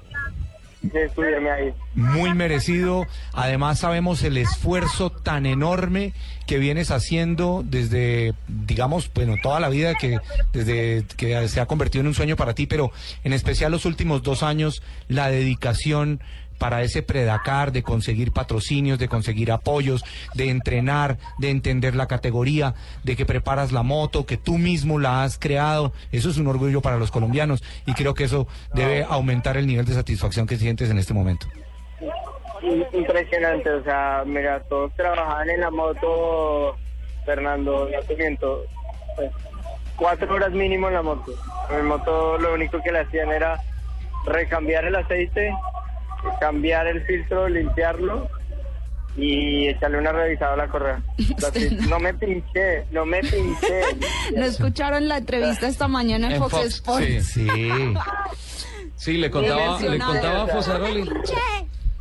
subirme 1.14 1.50
ahí. 1.50 1.74
Muy 1.96 2.34
merecido. 2.34 3.06
Además 3.34 3.80
sabemos 3.80 4.24
el 4.24 4.38
esfuerzo 4.38 5.10
tan 5.10 5.46
enorme 5.46 6.14
que 6.48 6.58
vienes 6.58 6.92
haciendo 6.92 7.64
desde, 7.66 8.34
digamos, 8.48 9.12
bueno, 9.14 9.36
toda 9.42 9.60
la 9.60 9.70
vida 9.70 9.94
que 9.96 10.20
desde 10.54 11.04
que 11.18 11.48
se 11.48 11.60
ha 11.60 11.66
convertido 11.66 12.02
en 12.02 12.08
un 12.08 12.14
sueño 12.14 12.36
para 12.36 12.54
ti, 12.54 12.66
pero 12.66 12.92
en 13.24 13.34
especial 13.34 13.72
los 13.72 13.86
últimos 13.86 14.24
dos 14.24 14.42
años, 14.42 14.82
la 15.08 15.30
dedicación 15.30 16.22
para 16.60 16.84
ese 16.84 17.02
predacar, 17.02 17.72
de 17.72 17.82
conseguir 17.82 18.32
patrocinios, 18.32 19.00
de 19.00 19.08
conseguir 19.08 19.52
apoyos, 19.52 20.06
de 20.36 20.50
entrenar, 20.50 21.18
de 21.40 21.50
entender 21.50 21.96
la 21.96 22.08
categoría, 22.08 22.76
de 23.04 23.16
que 23.16 23.26
preparas 23.26 23.72
la 23.72 23.82
moto, 23.82 24.28
que 24.28 24.38
tú 24.38 24.60
mismo 24.60 25.00
la 25.00 25.24
has 25.24 25.40
creado. 25.40 25.94
Eso 26.12 26.30
es 26.30 26.38
un 26.38 26.48
orgullo 26.48 26.82
para 26.82 26.98
los 26.98 27.10
colombianos 27.10 27.64
y 27.88 27.94
creo 27.94 28.14
que 28.14 28.26
eso 28.26 28.48
debe 28.74 29.04
aumentar 29.04 29.58
el 29.58 29.66
nivel 29.66 29.86
de 29.86 29.94
satisfacción 29.94 30.46
que 30.46 30.58
sientes 30.58 30.90
en 30.90 30.98
este 30.98 31.14
momento. 31.14 31.48
Impresionante, 32.92 33.70
o 33.70 33.84
sea, 33.84 34.24
mira, 34.26 34.60
todos 34.64 34.94
trabajaban 34.96 35.50
en 35.50 35.62
la 35.62 35.72
moto, 35.72 36.76
Fernando, 37.26 37.90
no 37.90 38.02
te 38.02 38.16
miento, 38.18 38.66
pues, 39.16 39.32
cuatro 39.96 40.34
horas 40.34 40.52
mínimo 40.52 40.90
en 40.90 40.96
la 40.96 41.02
moto. 41.02 41.34
En 41.70 41.78
la 41.78 41.84
moto 41.84 42.38
lo 42.38 42.54
único 42.54 42.82
que 42.84 42.92
le 42.92 43.00
hacían 43.00 43.32
era 43.32 43.62
recambiar 44.26 44.84
el 44.86 44.96
aceite, 44.96 45.54
cambiar 46.40 46.88
el 46.88 47.02
filtro, 47.06 47.48
limpiarlo 47.48 48.30
y 49.18 49.68
echarle 49.68 49.98
una 49.98 50.12
revisada 50.12 50.54
a 50.54 50.58
la 50.58 50.68
correa. 50.68 51.02
No 51.90 52.00
me 52.00 52.14
pinché, 52.14 52.86
no 52.92 53.06
me 53.06 53.20
pinché. 53.22 53.82
¿No 54.36 54.46
escucharon 54.46 55.08
la 55.08 55.18
entrevista 55.18 55.68
esta 55.68 55.88
mañana 55.88 56.28
en, 56.28 56.34
En 56.34 56.40
Fox, 56.40 56.52
Fox, 56.52 56.66
Sports? 56.76 57.26
sí. 57.28 57.48
Sí. 57.48 57.70
Sí, 58.96 59.14
le 59.18 59.32
contaba, 59.32 59.80
le 59.80 59.98
contaba 59.98 60.44
a 60.44 60.48
Fosaroli. 60.48 61.10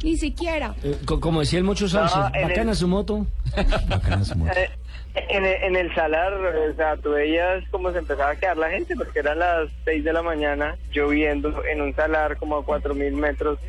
Ni 0.03 0.17
siquiera. 0.17 0.75
Eh, 0.83 0.97
co- 1.05 1.21
como 1.21 1.39
decía 1.41 1.61
el 1.61 1.65
Mocho 1.65 1.89
Sánchez, 1.89 2.17
No, 2.17 2.27
en 2.29 2.35
el- 2.35 2.49
bacana 2.49 2.75
su 2.75 2.89
moto. 2.89 3.25
Eh, 3.57 4.69
En 5.15 5.45
el, 5.45 5.55
en 5.63 5.77
el 5.77 5.95
salar, 5.95 6.33
o 6.35 6.75
sea, 6.75 6.97
tú 6.97 7.11
veías 7.11 7.63
cómo 7.71 7.93
se 7.93 7.99
empezaba 7.99 8.31
a 8.31 8.37
quedar 8.37 8.57
la 8.57 8.71
gente, 8.71 8.97
porque 8.97 9.21
eran 9.21 9.39
las 9.39 9.69
6 9.85 10.03
de 10.03 10.13
la 10.13 10.23
mañana, 10.23 10.77
lloviendo 10.91 11.65
en 11.65 11.83
un 11.83 11.95
salar 11.95 12.37
como 12.37 12.57
a 12.57 12.65
4.000 12.67 13.13
metros. 13.13 13.61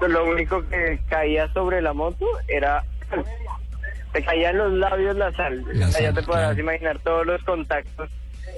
Pues 0.00 0.10
Lo 0.10 0.24
único 0.24 0.66
que 0.68 0.98
caía 1.08 1.52
sobre 1.52 1.80
la 1.80 1.92
moto 1.92 2.26
era... 2.48 2.82
Te 4.12 4.24
caía 4.24 4.50
en 4.50 4.58
los 4.58 4.72
labios 4.72 5.14
la 5.14 5.30
sal. 5.32 5.64
La 5.72 5.86
O 5.86 5.90
sea, 5.90 6.00
ya 6.00 6.12
te 6.12 6.22
podrás 6.22 6.46
claro. 6.46 6.60
imaginar 6.60 6.98
todos 6.98 7.24
los 7.26 7.40
contactos 7.44 8.10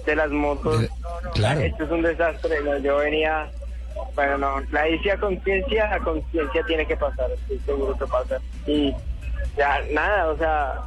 de 0.07 0.17
las 0.17 0.31
motos. 0.31 0.87
claro. 1.35 1.61
Esto 1.61 1.85
es 1.85 1.91
un 1.91 2.03
desastre. 2.03 2.63
¿no? 2.63 2.79
Yo 2.79 2.97
venía... 2.97 3.51
Bueno, 4.15 4.39
no, 4.39 4.61
la 4.71 4.89
hice 4.89 5.13
a 5.13 5.19
conciencia, 5.19 5.93
a 5.93 5.99
conciencia 5.99 6.63
tiene 6.67 6.87
que 6.87 6.97
pasar, 6.97 7.31
estoy 7.31 7.59
seguro 7.59 7.97
que 7.99 8.07
pasa. 8.07 8.39
Y 8.67 8.95
ya, 9.57 9.81
nada, 9.93 10.29
o 10.29 10.39
sea, 10.39 10.81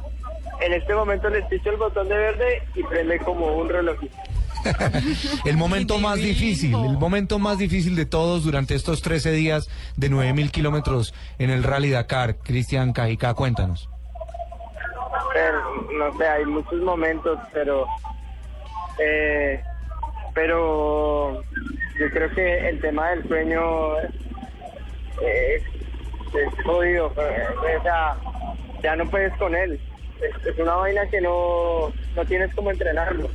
en 0.60 0.72
este 0.72 0.94
momento 0.94 1.28
le 1.28 1.42
piso 1.42 1.70
el 1.70 1.76
botón 1.76 2.08
de 2.08 2.16
verde 2.16 2.62
y 2.74 2.82
prende 2.84 3.18
como 3.20 3.46
un 3.56 3.68
relojito. 3.68 4.16
El 5.44 5.56
momento 5.56 5.98
más 5.98 6.16
difícil, 6.16 6.74
el 6.74 6.98
momento 6.98 7.38
más 7.38 7.56
difícil 7.58 7.94
de 7.94 8.04
todos 8.04 8.42
durante 8.42 8.74
estos 8.74 9.00
13 9.00 9.30
días 9.30 9.68
de 9.96 10.08
9000 10.08 10.50
kilómetros 10.50 11.14
en 11.38 11.50
el 11.50 11.62
Rally 11.62 11.90
Dakar. 11.90 12.36
Cristian 12.38 12.92
Cajica, 12.92 13.32
cuéntanos. 13.34 13.88
Pero, 15.32 15.86
no 15.96 16.18
sé, 16.18 16.26
hay 16.26 16.44
muchos 16.46 16.80
momentos, 16.80 17.38
pero... 17.52 17.86
Eh, 18.98 19.62
pero 20.34 21.42
yo 22.00 22.10
creo 22.12 22.30
que 22.34 22.68
el 22.68 22.80
tema 22.80 23.10
del 23.10 23.28
sueño 23.28 23.98
eh, 24.00 25.62
es 25.62 26.64
jodido. 26.64 27.12
eh, 27.18 27.44
O 27.78 27.82
sea, 27.82 28.16
ya 28.82 28.96
no 28.96 29.08
puedes 29.08 29.32
con 29.36 29.54
él. 29.54 29.80
Es, 30.20 30.46
es 30.46 30.58
una 30.58 30.74
vaina 30.74 31.06
que 31.08 31.20
no, 31.20 31.92
no 32.14 32.24
tienes 32.24 32.54
como 32.54 32.70
entrenarlo. 32.70 33.28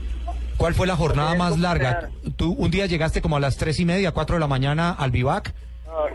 ¿Cuál 0.57 0.75
fue 0.75 0.85
la 0.85 0.95
jornada 0.95 1.33
más 1.33 1.57
larga? 1.57 1.89
entrenar. 1.89 2.35
Tú 2.35 2.53
un 2.53 2.69
día 2.69 2.85
llegaste 2.85 3.21
como 3.21 3.37
a 3.37 3.39
las 3.39 3.57
tres 3.57 3.79
y 3.79 3.85
media, 3.85 4.11
cuatro 4.11 4.35
de 4.35 4.39
la 4.39 4.47
mañana 4.47 4.91
al 4.91 5.09
Vivac. 5.09 5.53
No, 5.87 6.05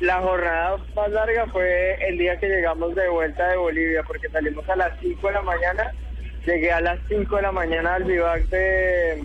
La 0.00 0.20
jornada 0.20 0.76
más 0.94 1.10
larga 1.10 1.46
fue 1.46 1.96
el 2.06 2.18
día 2.18 2.38
que 2.38 2.48
llegamos 2.48 2.94
de 2.94 3.08
vuelta 3.08 3.48
de 3.48 3.56
Bolivia, 3.56 4.02
porque 4.02 4.28
salimos 4.28 4.68
a 4.68 4.76
las 4.76 5.00
5 5.00 5.26
de 5.26 5.32
la 5.32 5.42
mañana. 5.42 5.92
Llegué 6.44 6.70
a 6.70 6.82
las 6.82 6.98
5 7.08 7.36
de 7.36 7.42
la 7.42 7.52
mañana 7.52 7.94
al 7.94 8.04
vivac 8.04 8.42
de, 8.48 9.24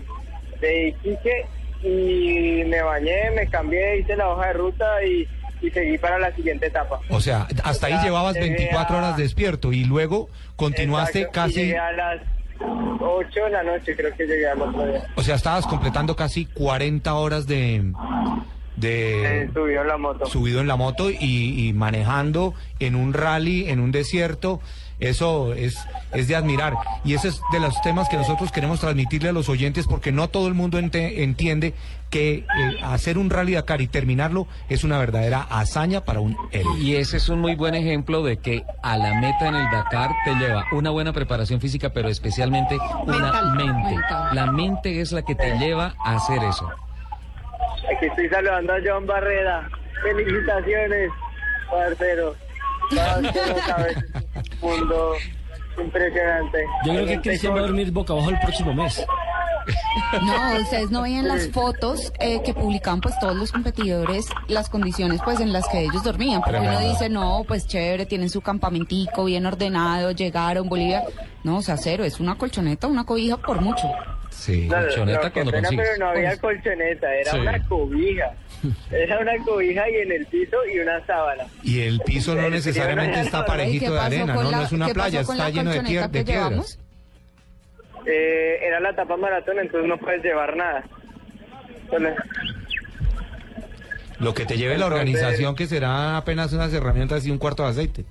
de 0.60 0.88
Iquique 0.88 1.46
y 1.82 2.64
me 2.64 2.80
bañé, 2.82 3.30
me 3.32 3.46
cambié, 3.48 3.98
hice 3.98 4.16
la 4.16 4.30
hoja 4.30 4.46
de 4.46 4.52
ruta 4.54 5.04
y, 5.04 5.28
y 5.62 5.70
seguí 5.70 5.98
para 5.98 6.18
la 6.18 6.34
siguiente 6.34 6.66
etapa. 6.66 7.00
O 7.10 7.20
sea, 7.20 7.46
hasta 7.64 7.86
ahí 7.88 7.92
Ya, 7.94 8.02
llevabas 8.04 8.34
llegué 8.34 8.48
24 8.50 8.96
a- 8.96 8.98
horas 8.98 9.16
despierto 9.16 9.72
y 9.72 9.84
luego 9.84 10.28
continuaste 10.56 11.20
Exacto, 11.22 11.38
y 11.38 11.42
casi, 11.42 11.60
Llegué 11.66 11.78
a 11.78 11.92
las 11.92 12.20
8 13.00 13.44
de 13.44 13.50
la 13.50 13.62
noche, 13.62 13.96
creo 13.96 14.14
que 14.16 14.26
llegué 14.26 14.48
al 14.48 14.60
otro 14.60 14.86
día. 14.86 15.06
o 15.16 15.22
sea, 15.22 15.34
estabas 15.34 15.66
completando 15.66 16.14
casi 16.16 16.46
40 16.46 17.14
horas 17.14 17.46
de 17.46 17.92
de 18.76 19.42
Eh, 19.42 19.50
subió 19.52 19.82
en 19.82 19.88
la 19.88 19.98
moto. 19.98 20.24
subido 20.26 20.60
en 20.60 20.66
la 20.66 20.76
moto 20.76 21.10
y, 21.10 21.68
y 21.68 21.72
manejando 21.74 22.54
en 22.78 22.94
un 22.94 23.12
rally, 23.12 23.68
en 23.68 23.78
un 23.80 23.92
desierto. 23.92 24.60
Eso 25.00 25.52
es, 25.54 25.76
es 26.12 26.28
de 26.28 26.36
admirar. 26.36 26.74
Y 27.04 27.14
ese 27.14 27.28
es 27.28 27.40
de 27.52 27.60
los 27.60 27.80
temas 27.82 28.08
que 28.08 28.16
nosotros 28.16 28.52
queremos 28.52 28.80
transmitirle 28.80 29.30
a 29.30 29.32
los 29.32 29.48
oyentes 29.50 29.86
porque 29.86 30.12
no 30.12 30.28
todo 30.28 30.46
el 30.48 30.54
mundo 30.54 30.78
ente- 30.78 31.22
entiende 31.22 31.74
que 32.10 32.38
eh, 32.38 32.44
hacer 32.82 33.16
un 33.18 33.30
rally 33.30 33.54
Dakar 33.54 33.80
y 33.80 33.86
terminarlo 33.88 34.46
es 34.68 34.84
una 34.84 34.98
verdadera 34.98 35.46
hazaña 35.48 36.02
para 36.04 36.20
un 36.20 36.36
héroe. 36.50 36.78
Y 36.78 36.96
ese 36.96 37.16
es 37.18 37.28
un 37.28 37.40
muy 37.40 37.54
buen 37.54 37.74
ejemplo 37.74 38.22
de 38.22 38.38
que 38.38 38.64
a 38.82 38.96
la 38.98 39.14
meta 39.20 39.48
en 39.48 39.54
el 39.54 39.64
Dakar 39.70 40.10
te 40.24 40.34
lleva 40.34 40.64
una 40.72 40.90
buena 40.90 41.12
preparación 41.12 41.60
física, 41.60 41.90
pero 41.90 42.08
especialmente 42.08 42.76
una 43.06 43.18
Mental, 43.32 43.52
mente. 43.56 43.90
mental. 43.94 44.34
La 44.34 44.46
mente 44.52 45.00
es 45.00 45.12
la 45.12 45.22
que 45.22 45.34
te 45.34 45.56
lleva 45.58 45.94
a 46.04 46.16
hacer 46.16 46.42
eso. 46.42 46.68
Aquí 47.96 48.06
estoy 48.06 48.28
saludando 48.28 48.72
a 48.74 48.76
John 48.84 49.06
Barrera. 49.06 49.68
Felicitaciones, 50.02 51.10
parcero. 51.70 52.34
Mundo 54.60 55.12
impresionante. 55.80 56.58
Yo 56.84 56.92
creo 56.92 57.06
que 57.06 57.20
Cristian 57.20 57.54
va 57.54 57.58
a 57.58 57.62
dormir 57.62 57.90
boca 57.90 58.12
abajo 58.12 58.30
el 58.30 58.38
próximo 58.40 58.74
mes. 58.74 59.04
No, 60.22 60.60
ustedes 60.60 60.90
no 60.90 61.02
veían 61.02 61.28
las 61.28 61.48
fotos 61.50 62.12
eh, 62.20 62.40
que 62.44 62.54
publicaban 62.54 63.00
pues 63.00 63.18
todos 63.18 63.36
los 63.36 63.52
competidores, 63.52 64.26
las 64.48 64.68
condiciones 64.68 65.20
pues 65.24 65.40
en 65.40 65.52
las 65.52 65.66
que 65.68 65.80
ellos 65.82 66.02
dormían, 66.02 66.42
porque 66.42 66.60
uno 66.60 66.80
dice, 66.80 67.08
no, 67.08 67.44
pues 67.46 67.66
chévere, 67.66 68.06
tienen 68.06 68.30
su 68.30 68.40
campamentico 68.40 69.24
bien 69.24 69.46
ordenado, 69.46 70.10
llegaron, 70.12 70.68
Bolivia, 70.68 71.02
no, 71.44 71.58
o 71.58 71.62
sea, 71.62 71.76
cero, 71.76 72.04
es 72.04 72.20
una 72.20 72.36
colchoneta, 72.36 72.86
una 72.86 73.04
cobija 73.04 73.36
por 73.36 73.60
mucho. 73.60 73.88
Sí, 74.30 74.68
No, 74.68 74.80
no, 74.80 75.20
qué 75.20 75.30
pena, 75.30 75.68
pero 75.70 75.96
no 75.98 76.08
había 76.08 76.36
colchoneta, 76.38 77.12
era 77.14 77.32
Sí. 77.32 77.38
una 77.38 77.66
cobija. 77.66 78.32
Era 78.90 79.18
una 79.18 79.32
cobija 79.44 79.88
y 79.90 79.94
en 79.96 80.12
el 80.12 80.26
piso 80.26 80.56
y 80.72 80.78
una 80.78 81.04
sábana. 81.06 81.44
Y 81.62 81.80
el 81.80 81.98
piso 82.00 82.34
no 82.34 82.48
necesariamente 82.48 83.20
está 83.20 83.44
parejito 83.44 83.86
¿Y 83.86 83.88
qué 83.88 83.94
de 83.94 84.00
arena, 84.00 84.34
no, 84.34 84.42
la- 84.44 84.56
no 84.58 84.62
es 84.62 84.72
una 84.72 84.88
playa, 84.88 85.20
está 85.22 85.48
lleno 85.50 85.70
de, 85.70 85.78
colchoneta 85.78 86.08
piedras. 86.10 86.78
Eh, 88.06 88.58
era 88.62 88.80
la 88.80 88.90
etapa 88.90 89.16
maratón, 89.16 89.58
entonces 89.58 89.88
no 89.88 89.98
puedes 89.98 90.22
llevar 90.22 90.56
nada. 90.56 90.84
Entonces, 91.84 92.14
Lo 94.18 94.34
que 94.34 94.44
te 94.46 94.56
lleve 94.56 94.76
la 94.78 94.86
organización 94.86 95.54
que 95.56 95.66
será 95.66 96.16
apenas 96.16 96.52
unas 96.52 96.72
herramientas 96.74 97.26
y 97.26 97.30
un 97.30 97.38
cuarto 97.38 97.62
de 97.64 97.70
aceite. 97.70 98.04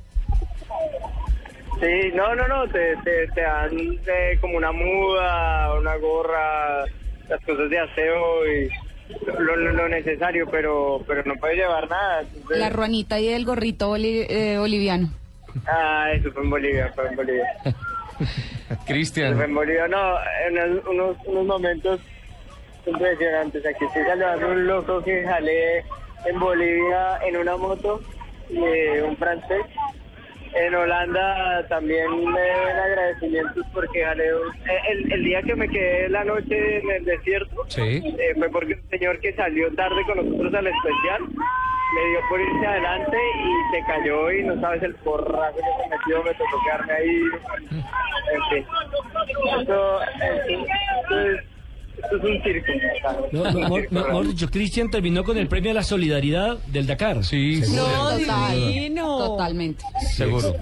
Sí, 1.80 2.12
no, 2.14 2.36
no, 2.36 2.48
no, 2.48 2.68
te, 2.68 2.96
te, 3.06 3.28
te 3.28 3.42
dan 3.42 3.70
eh, 3.78 4.38
como 4.42 4.58
una 4.58 4.72
muda, 4.72 5.74
una 5.80 5.96
gorra, 5.96 6.84
las 7.30 7.42
cosas 7.46 7.70
de 7.70 7.80
aseo 7.80 8.46
y 8.48 8.70
lo, 9.26 9.56
lo- 9.56 9.72
lo 9.72 9.88
necesario, 9.88 10.46
pero 10.52 11.02
pero 11.08 11.24
no 11.24 11.36
puedes 11.36 11.58
llevar 11.58 11.90
nada. 11.90 12.22
entonces- 12.22 12.58
La 12.58 12.70
ruanita 12.70 13.20
y 13.20 13.30
el 13.30 13.46
gorrito 13.46 13.90
boli- 13.90 14.26
eh, 14.30 14.58
boliviano. 14.58 15.10
Ah, 15.68 16.08
eso 16.14 16.32
fue 16.34 16.44
en 16.44 16.50
Bolivia, 16.50 16.92
fue 16.94 17.08
en 17.08 17.16
Bolivia. 17.16 17.46
Cristian. 18.88 19.40
En 19.42 19.54
Bolivia, 19.56 19.88
no, 19.88 20.16
en 20.48 20.80
unos, 20.88 21.16
unos, 21.26 21.46
momentos 21.46 22.00
impresionantes. 22.86 23.66
Aquí 23.66 23.86
estoy 23.86 24.04
saludando 24.04 24.48
a 24.48 24.50
un 24.52 24.68
loco 24.68 25.04
que 25.04 25.24
jalé 25.24 25.80
en 26.26 26.40
Bolivia 26.40 27.18
en 27.26 27.38
una 27.38 27.56
moto, 27.58 28.02
eh, 28.50 29.04
un 29.08 29.16
francés. 29.18 29.62
En 30.52 30.74
Holanda 30.74 31.64
también 31.68 32.08
me 32.26 32.40
deben 32.42 32.76
agradecimientos 32.80 33.64
porque 33.72 34.04
jalé 34.04 34.34
un- 34.34 34.56
eh, 34.68 34.80
el, 34.92 35.14
el 35.14 35.24
día 35.24 35.42
que 35.44 35.56
me 35.56 35.70
quedé 35.70 36.10
la 36.10 36.24
noche 36.24 36.80
en 36.80 36.90
el 36.90 37.06
desierto. 37.06 37.64
Sí. 37.68 38.02
Eh, 38.18 38.34
fue 38.36 38.50
porque 38.50 38.74
un 38.74 38.90
señor 38.90 39.20
que 39.20 39.32
salió 39.34 39.72
tarde 39.76 40.02
con 40.08 40.18
nosotros 40.18 40.52
al 40.56 40.66
especial 40.68 41.22
le 41.96 42.10
dio 42.10 42.20
por 42.30 42.40
irse 42.42 42.68
adelante 42.68 43.18
y 43.44 43.76
se 43.76 43.86
cayó 43.88 44.32
y 44.32 44.44
no 44.44 44.60
sabes 44.62 44.84
el 44.84 44.96
porrazo 44.96 45.56
que 45.56 45.84
se 45.84 45.90
metió, 45.90 46.24
me 46.24 46.32
tocó 46.34 46.58
quedarme 46.66 46.94
ahí. 46.94 47.22
En 47.72 48.42
fin. 48.50 48.66
Esto, 49.60 50.02
esto- 50.02 50.04
esto 50.48 51.20
es, 51.20 51.40
esto 51.98 52.16
es 52.18 52.24
un 52.24 52.44
circo. 52.44 52.72
No, 53.32 53.44
no, 53.52 53.60
mejor- 53.60 53.88
mejor 53.92 54.28
dicho, 54.28 54.50
Cristian 54.50 54.90
terminó 54.92 55.24
con 55.24 55.38
el 55.38 55.48
premio 55.48 55.72
a 55.72 55.74
la 55.74 55.84
solidaridad 55.84 56.58
del 56.68 56.86
Dakar. 56.88 57.24
Sí, 57.24 57.62
No, 58.92 59.18
Totalmente. 59.18 59.84
Seguro. 60.16 60.54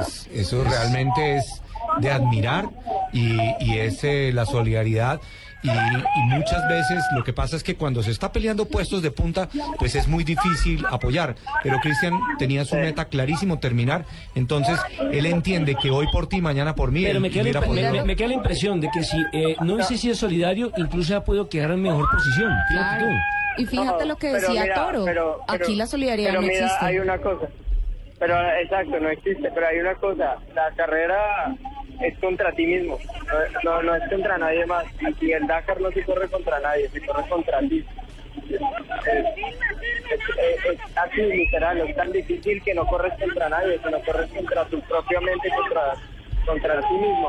Es- 0.00 0.28
eso 0.32 0.62
realmente 0.64 1.36
es 1.38 1.62
de 2.00 2.10
admirar 2.10 2.66
y, 3.12 3.36
y 3.60 3.78
es 3.78 4.02
eh, 4.04 4.30
la 4.32 4.44
solidaridad. 4.46 5.20
Y, 5.66 6.20
y 6.20 6.22
muchas 6.28 6.68
veces 6.68 7.02
lo 7.14 7.24
que 7.24 7.32
pasa 7.32 7.56
es 7.56 7.64
que 7.64 7.74
cuando 7.76 8.02
se 8.02 8.10
está 8.10 8.30
peleando 8.32 8.66
puestos 8.66 9.02
de 9.02 9.10
punta, 9.10 9.48
pues 9.78 9.94
es 9.94 10.06
muy 10.06 10.22
difícil 10.24 10.84
apoyar. 10.90 11.34
Pero 11.62 11.78
Cristian 11.80 12.14
tenía 12.38 12.64
su 12.64 12.76
meta 12.76 13.06
clarísimo, 13.06 13.58
terminar. 13.58 14.04
Entonces, 14.34 14.78
él 15.12 15.26
entiende 15.26 15.74
que 15.74 15.90
hoy 15.90 16.06
por 16.12 16.28
ti, 16.28 16.40
mañana 16.40 16.74
por 16.74 16.92
mí. 16.92 17.02
Pero 17.04 17.16
él 17.16 17.20
me 17.20 17.30
queda, 17.30 17.50
la, 17.52 17.60
me, 17.60 17.66
podido- 17.66 17.92
me- 17.92 18.04
me 18.04 18.16
queda 18.16 18.28
la 18.28 18.34
impresión 18.34 18.80
de 18.80 18.88
que 18.92 19.02
si 19.02 19.16
eh, 19.32 19.56
no 19.60 19.74
hubiese 19.74 19.96
sido 19.98 20.14
solidario, 20.14 20.70
incluso 20.76 21.16
ha 21.16 21.24
podido 21.24 21.48
quedar 21.48 21.72
en 21.72 21.82
mejor 21.82 22.06
posición. 22.10 22.52
Fíjate 22.68 23.04
tú. 23.04 23.10
Y 23.58 23.66
fíjate 23.66 24.04
lo 24.04 24.16
que 24.16 24.32
decía 24.34 24.62
mira, 24.62 24.74
Toro. 24.74 25.04
pero- 25.04 25.40
pero- 25.48 25.62
Aquí 25.64 25.74
la 25.74 25.86
solidaridad 25.86 26.28
pero 26.30 26.42
no 26.42 26.46
mira, 26.46 26.60
existe. 26.66 26.84
hay 26.84 26.98
una 26.98 27.18
cosa. 27.18 27.46
Pero 28.18 28.34
exacto, 28.62 29.00
no 29.00 29.08
existe. 29.10 29.50
Pero 29.54 29.66
hay 29.66 29.78
una 29.78 29.94
cosa. 29.96 30.36
La 30.54 30.70
carrera 30.76 31.16
es 32.00 32.18
contra 32.18 32.52
ti 32.52 32.66
mismo. 32.66 32.98
No, 33.64 33.82
no, 33.82 33.94
es 33.94 34.02
contra 34.10 34.38
nadie 34.38 34.66
más. 34.66 34.84
Y 35.20 35.32
el 35.32 35.46
Dakar 35.46 35.80
no 35.80 35.90
se 35.90 36.02
corre 36.04 36.28
contra 36.28 36.60
nadie, 36.60 36.88
se 36.88 37.04
corre 37.04 37.28
contra 37.28 37.60
ti. 37.60 37.84
es, 38.48 38.60
así 40.96 41.22
literal, 41.22 41.78
es 41.80 41.96
tan 41.96 42.12
difícil 42.12 42.62
que 42.62 42.74
no 42.74 42.86
corres 42.86 43.12
contra 43.18 43.48
nadie, 43.48 43.78
que 43.78 43.90
no 43.90 44.00
corres 44.00 44.30
contra 44.30 44.64
tu 44.66 44.80
propia 44.82 45.20
mente, 45.20 45.48
contra, 45.56 45.94
contra 46.46 46.80
ti 46.80 46.94
mismo. 46.94 47.28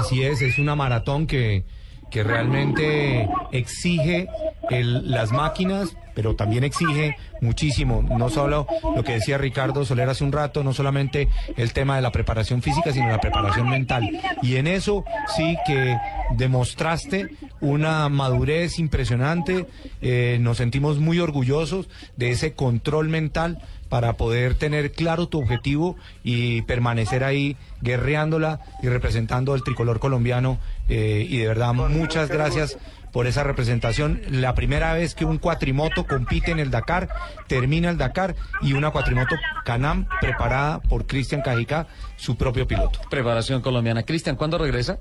Así 0.00 0.24
es, 0.24 0.42
es 0.42 0.58
una 0.58 0.74
maratón 0.74 1.26
que, 1.26 1.64
que 2.10 2.22
realmente 2.22 3.28
exige 3.52 4.28
el- 4.70 5.10
las 5.10 5.32
máquinas, 5.32 5.96
pero 6.14 6.34
también 6.34 6.64
exige 6.64 7.16
muchísimo, 7.40 8.02
no 8.02 8.28
solo 8.28 8.66
lo 8.94 9.02
que 9.04 9.12
decía 9.12 9.38
Ricardo 9.38 9.84
Soler 9.84 10.08
hace 10.08 10.24
un 10.24 10.32
rato, 10.32 10.62
no 10.62 10.72
solamente 10.72 11.28
el 11.56 11.72
tema 11.72 11.96
de 11.96 12.02
la 12.02 12.12
preparación 12.12 12.62
física, 12.62 12.92
sino 12.92 13.08
la 13.08 13.20
preparación 13.20 13.68
mental. 13.68 14.08
Y 14.42 14.56
en 14.56 14.66
eso 14.66 15.04
sí 15.36 15.56
que 15.66 15.96
demostraste 16.36 17.28
una 17.60 18.08
madurez 18.08 18.78
impresionante, 18.78 19.66
eh, 20.00 20.38
nos 20.40 20.58
sentimos 20.58 20.98
muy 20.98 21.18
orgullosos 21.18 21.88
de 22.16 22.30
ese 22.30 22.52
control 22.54 23.08
mental 23.08 23.58
para 23.88 24.14
poder 24.14 24.54
tener 24.54 24.92
claro 24.92 25.28
tu 25.28 25.38
objetivo 25.38 25.96
y 26.24 26.62
permanecer 26.62 27.24
ahí 27.24 27.58
guerreándola 27.82 28.60
y 28.82 28.88
representando 28.88 29.54
el 29.54 29.62
tricolor 29.62 30.00
colombiano. 30.00 30.58
eh, 30.88 31.26
y 31.28 31.36
de 31.36 31.46
verdad, 31.46 31.74
muchas 31.74 32.28
gracias 32.28 32.78
por 33.12 33.26
esa 33.26 33.44
representación. 33.44 34.22
La 34.30 34.54
primera 34.54 34.92
vez 34.94 35.14
que 35.14 35.24
un 35.24 35.38
cuatrimoto 35.38 36.06
compite 36.06 36.50
en 36.50 36.58
el 36.58 36.70
Dakar, 36.70 37.08
termina 37.46 37.90
el 37.90 37.98
Dakar 37.98 38.34
y 38.62 38.72
una 38.72 38.90
cuatrimoto 38.90 39.36
Canam 39.64 40.06
preparada 40.20 40.80
por 40.80 41.06
Cristian 41.06 41.42
Cajica, 41.42 41.86
su 42.16 42.36
propio 42.36 42.66
piloto. 42.66 43.00
Preparación 43.10 43.60
colombiana. 43.62 44.02
Cristian, 44.02 44.36
¿cuándo 44.36 44.58
regresa? 44.58 44.98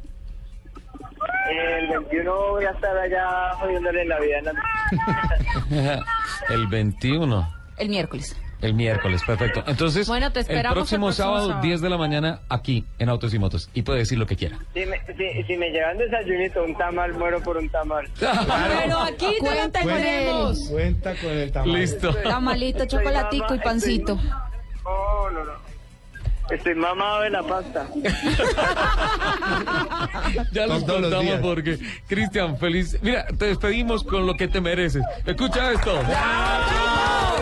El 1.49 1.87
21 1.87 2.31
voy 2.51 2.65
a 2.65 2.71
estar 2.71 2.97
allá 2.97 3.53
jodiéndole 3.55 4.05
la 4.05 4.19
vida. 4.19 4.41
¿no? 4.41 6.03
el 6.49 6.67
21. 6.67 7.53
El 7.77 7.89
miércoles. 7.89 8.37
El 8.61 8.73
miércoles, 8.73 9.21
perfecto. 9.25 9.63
Entonces, 9.67 10.07
Bueno, 10.07 10.31
te 10.31 10.41
el 10.41 10.45
próximo, 10.45 10.67
el 10.69 10.73
próximo 10.73 11.11
sábado, 11.11 11.47
sábado. 11.47 11.61
10 11.63 11.81
de 11.81 11.89
la 11.89 11.97
mañana, 11.97 12.39
aquí, 12.49 12.85
en 12.99 13.09
Autos 13.09 13.33
y 13.33 13.39
Motos. 13.39 13.69
Y 13.73 13.81
puede 13.81 13.99
decir 13.99 14.17
lo 14.17 14.25
que 14.27 14.35
quiera. 14.35 14.59
Si 14.73 14.85
me, 14.85 14.99
si, 15.17 15.43
si 15.43 15.57
me 15.57 15.69
llevan 15.71 15.97
desayunito, 15.97 16.63
un 16.63 16.77
tamal, 16.77 17.13
muero 17.13 17.41
por 17.41 17.57
un 17.57 17.69
tamal. 17.69 18.07
Pero 18.19 18.99
aquí 18.99 19.35
te 19.41 19.55
lo 19.55 19.71
tendremos. 19.71 20.59
Cuenta 20.69 21.15
con 21.15 21.31
el 21.31 21.51
tamaño. 21.51 21.77
Listo. 21.77 22.13
Tamalito, 22.13 22.85
chocolatico 22.85 23.55
y 23.55 23.59
pancito. 23.59 24.15
No, 24.83 25.29
no, 25.31 25.43
no. 25.43 25.51
Estoy 26.51 26.75
mamado 26.75 27.21
de 27.21 27.29
la 27.29 27.43
pasta. 27.43 27.87
Ya 30.51 30.67
los 30.67 30.85
todos 30.85 31.01
los 31.01 31.13
contamos 31.13 31.39
porque, 31.41 31.79
Cristian, 32.07 32.57
feliz. 32.57 32.97
Mira, 33.01 33.25
te 33.25 33.45
despedimos 33.45 34.03
con 34.03 34.25
lo 34.25 34.35
que 34.35 34.47
te 34.47 34.61
mereces. 34.61 35.03
Escucha 35.25 35.71
esto. 35.71 35.93
¡Bravo, 36.03 37.37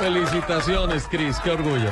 Felicitaciones, 0.00 1.06
Cris, 1.10 1.36
qué 1.44 1.50
orgullo. 1.50 1.90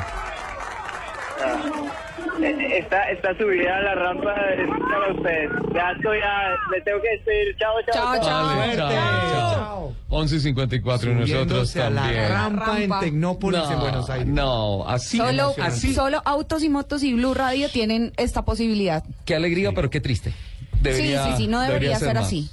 Esta, 2.40 3.02
esta 3.10 3.36
subida 3.36 3.76
a 3.76 3.80
la 3.82 3.94
rampa 3.96 4.32
es 4.56 4.68
para 4.68 5.12
ustedes. 5.12 5.50
Ya 5.74 5.90
estoy, 5.90 6.18
ya, 6.20 6.54
le 6.72 6.80
tengo 6.82 6.98
que 7.02 7.10
decir 7.18 7.56
chao, 7.58 7.72
chao. 7.92 8.56
Vale, 8.56 8.76
chao, 8.76 8.90
chao. 8.90 9.92
11 10.10 10.36
y 10.36 10.40
54 10.40 11.10
y 11.10 11.14
nosotros 11.14 11.76
a 11.76 11.90
la 11.90 12.00
también. 12.02 12.28
rampa 12.30 12.80
en 12.80 13.00
Tecnópolis, 13.00 13.60
No, 13.60 13.72
en 13.72 13.80
Buenos 13.80 14.08
Aires. 14.10 14.26
No, 14.28 14.88
así. 14.88 15.18
Solo, 15.18 15.54
así. 15.60 15.92
solo 15.94 16.22
Autos 16.24 16.62
y 16.62 16.68
Motos 16.70 17.02
y 17.02 17.12
Blue 17.14 17.34
Radio 17.34 17.68
tienen 17.68 18.12
esta 18.16 18.42
posibilidad. 18.42 19.04
Qué 19.26 19.34
alegría, 19.34 19.72
pero 19.72 19.90
qué 19.90 20.00
triste. 20.00 20.32
Debería- 20.80 21.24
sí, 21.24 21.30
sí, 21.32 21.36
sí, 21.38 21.46
no 21.48 21.60
debería, 21.60 21.98
ser 21.98 22.14
más. 22.14 22.26
así. 22.26 22.48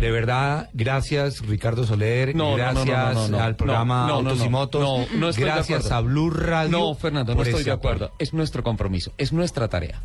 De 0.00 0.10
verdad, 0.10 0.68
gracias 0.74 1.40
Ricardo 1.46 1.84
Soler, 1.86 2.34
No, 2.34 2.54
gracias 2.54 2.86
no, 2.86 3.12
no, 3.14 3.28
no, 3.28 3.28
no. 3.28 3.40
al 3.42 3.56
programa 3.56 4.06
No, 4.06 4.22
no, 4.22 4.22
no, 4.22 4.30
Autos 4.30 4.40
y 4.40 4.44
no. 4.44 4.50
Motos, 4.50 5.36
gracias 5.38 5.90
a 5.90 6.00
Blue 6.00 6.30
Radio. 6.30 6.70
No, 6.70 6.94
Fernando, 6.94 7.34
no 7.34 7.42
estoy 7.42 7.64
de 7.64 7.70
acuerdo. 7.72 8.12
Es 8.18 8.34
nuestro 8.34 8.62
compromiso, 8.62 9.12
es 9.16 9.32
nuestra 9.32 9.68
tarea. 9.68 10.02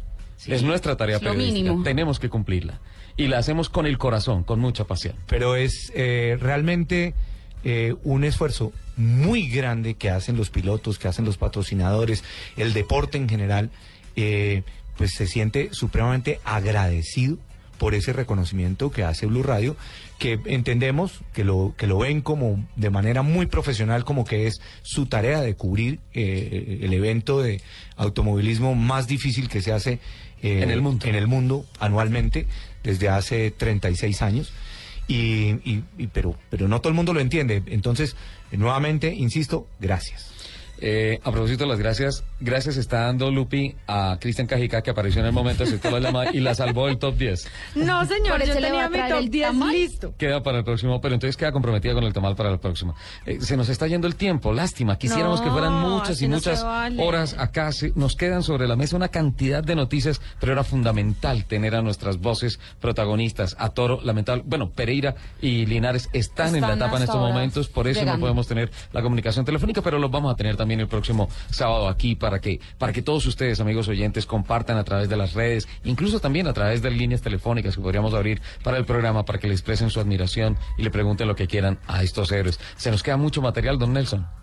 Es 0.47 0.63
nuestra 0.63 0.95
tarea 0.97 1.17
Es 1.17 1.21
lo 1.21 1.31
periodística. 1.31 1.63
mínimo. 1.65 1.83
Tenemos 1.83 2.19
que 2.19 2.29
cumplirla. 2.29 2.79
Y 3.17 3.27
la 3.27 3.37
hacemos 3.37 3.69
con 3.69 3.85
el 3.85 3.97
corazón, 3.97 4.43
con 4.43 4.59
mucha 4.59 4.85
pasión. 4.85 5.15
Pero 5.27 5.55
es 5.55 5.91
eh, 5.93 6.37
realmente 6.39 7.13
eh, 7.63 7.93
un 8.03 8.23
esfuerzo 8.23 8.71
muy 8.97 9.49
grande 9.49 9.95
que 9.95 10.09
hacen 10.09 10.37
los 10.37 10.49
pilotos, 10.49 10.97
que 10.97 11.07
hacen 11.07 11.25
los 11.25 11.37
patrocinadores, 11.37 12.23
el 12.57 12.73
deporte 12.73 13.17
en 13.17 13.29
general, 13.29 13.69
eh, 14.15 14.63
pues 14.97 15.11
se 15.11 15.27
siente 15.27 15.69
supremamente 15.73 16.39
agradecido 16.43 17.37
por 17.81 17.95
ese 17.95 18.13
reconocimiento 18.13 18.91
que 18.91 19.03
hace 19.03 19.25
Blue 19.25 19.41
Radio, 19.41 19.75
que 20.19 20.39
entendemos 20.45 21.21
que 21.33 21.43
lo 21.43 21.73
que 21.77 21.87
lo 21.87 21.97
ven 21.97 22.21
como 22.21 22.63
de 22.75 22.91
manera 22.91 23.23
muy 23.23 23.47
profesional, 23.47 24.05
como 24.05 24.23
que 24.23 24.45
es 24.45 24.61
su 24.83 25.07
tarea 25.07 25.41
de 25.41 25.55
cubrir 25.55 25.97
eh, 26.13 26.77
el 26.83 26.93
evento 26.93 27.41
de 27.41 27.59
automovilismo 27.97 28.75
más 28.75 29.07
difícil 29.07 29.49
que 29.49 29.63
se 29.63 29.73
hace 29.73 29.93
eh, 30.43 30.61
En 30.61 30.69
el 30.69 30.79
mundo. 30.81 31.07
en 31.07 31.15
el 31.15 31.25
mundo 31.25 31.65
anualmente 31.79 32.45
desde 32.83 33.09
hace 33.09 33.49
36 33.49 34.21
años. 34.21 34.53
Y, 35.07 35.55
y- 35.65 35.83
y- 35.97 36.05
pero, 36.13 36.35
pero 36.51 36.67
no 36.67 36.81
todo 36.81 36.89
el 36.89 36.95
mundo 36.95 37.13
lo 37.13 37.19
entiende. 37.19 37.63
Entonces, 37.65 38.15
nuevamente, 38.51 39.11
insisto, 39.15 39.67
gracias. 39.79 40.30
Eh, 40.83 41.19
a 41.23 41.31
propósito 41.31 41.63
de 41.65 41.69
las 41.69 41.77
gracias, 41.79 42.23
gracias 42.39 42.75
está 42.75 43.01
dando 43.01 43.29
Lupi 43.29 43.75
a 43.87 44.17
Cristian 44.19 44.47
Cajica 44.47 44.81
que 44.81 44.89
apareció 44.89 45.21
en 45.21 45.27
el 45.27 45.31
momento, 45.31 45.63
aceptó 45.63 45.91
la 45.91 45.99
llamada 45.99 46.31
y 46.33 46.39
la 46.39 46.55
salvó 46.55 46.87
del 46.87 46.97
top 46.97 47.15
10. 47.17 47.47
No, 47.75 48.03
señor, 48.05 48.43
yo 48.43 48.53
tenía 48.55 48.89
mi 48.89 48.97
top 48.97 49.19
el 49.19 49.29
10 49.29 49.47
tamal. 49.47 49.71
listo. 49.73 50.13
Queda 50.17 50.41
para 50.41 50.57
el 50.57 50.63
próximo, 50.63 50.99
pero 50.99 51.13
entonces 51.13 51.37
queda 51.37 51.51
comprometida 51.51 51.93
con 51.93 52.03
el 52.03 52.13
tamal 52.13 52.35
para 52.35 52.49
el 52.51 52.59
próximo. 52.59 52.95
Eh, 53.27 53.37
se 53.41 53.55
nos 53.57 53.69
está 53.69 53.85
yendo 53.85 54.07
el 54.07 54.15
tiempo, 54.15 54.51
lástima. 54.53 54.97
Quisiéramos 54.97 55.39
No, 55.39 55.45
que 55.45 55.51
fueran 55.51 55.73
muchas 55.73 56.19
y 56.21 56.27
no 56.27 56.37
muchas 56.37 56.63
vale. 56.63 57.01
horas 57.03 57.35
acá. 57.37 57.71
Se- 57.71 57.91
nos 57.95 58.15
quedan 58.15 58.41
sobre 58.41 58.67
la 58.67 58.75
mesa 58.75 58.95
una 58.95 59.09
cantidad 59.09 59.63
de 59.63 59.75
noticias, 59.75 60.19
pero 60.39 60.51
era 60.53 60.63
fundamental 60.63 61.45
tener 61.45 61.75
a 61.75 61.83
nuestras 61.83 62.17
voces 62.17 62.59
protagonistas. 62.79 63.55
A 63.59 63.69
Toro, 63.69 63.99
lamentable, 64.03 64.43
bueno, 64.47 64.71
Pereira 64.71 65.13
y 65.41 65.67
Linares 65.67 66.09
están, 66.11 66.55
en 66.55 66.61
la 66.61 66.73
etapa 66.73 66.97
en 66.97 67.03
estos 67.03 67.17
momentos, 67.17 67.67
por 67.69 67.87
eso 67.87 67.99
llegando. 67.99 68.17
no 68.17 68.21
podemos 68.21 68.47
tener 68.47 68.71
la 68.93 69.01
comunicación 69.03 69.45
telefónica, 69.45 69.81
pero 69.83 69.99
los 69.99 70.09
vamos 70.09 70.33
a 70.33 70.35
tener 70.35 70.55
también 70.57 70.70
el 70.79 70.87
próximo 70.87 71.29
sábado 71.49 71.87
aquí 71.87 72.15
para 72.15 72.39
que, 72.39 72.59
para 72.77 72.93
que 72.93 73.01
todos 73.01 73.25
ustedes, 73.25 73.59
amigos 73.59 73.87
oyentes, 73.87 74.25
compartan 74.25 74.77
a 74.77 74.83
través 74.83 75.09
de 75.09 75.17
las 75.17 75.33
redes, 75.33 75.67
incluso 75.83 76.19
también 76.19 76.47
a 76.47 76.53
través 76.53 76.81
de 76.81 76.91
líneas 76.91 77.21
telefónicas 77.21 77.75
que 77.75 77.81
podríamos 77.81 78.13
abrir 78.13 78.41
para 78.63 78.77
el 78.77 78.85
programa, 78.85 79.25
para 79.25 79.39
que 79.39 79.47
le 79.47 79.53
expresen 79.53 79.89
su 79.89 79.99
admiración 79.99 80.57
y 80.77 80.83
le 80.83 80.91
pregunten 80.91 81.27
lo 81.27 81.35
que 81.35 81.47
quieran 81.47 81.79
a 81.87 82.03
estos 82.03 82.31
héroes. 82.31 82.59
Se 82.77 82.91
nos 82.91 83.03
queda 83.03 83.17
mucho 83.17 83.41
material, 83.41 83.77
don 83.77 83.93
Nelson. 83.93 84.40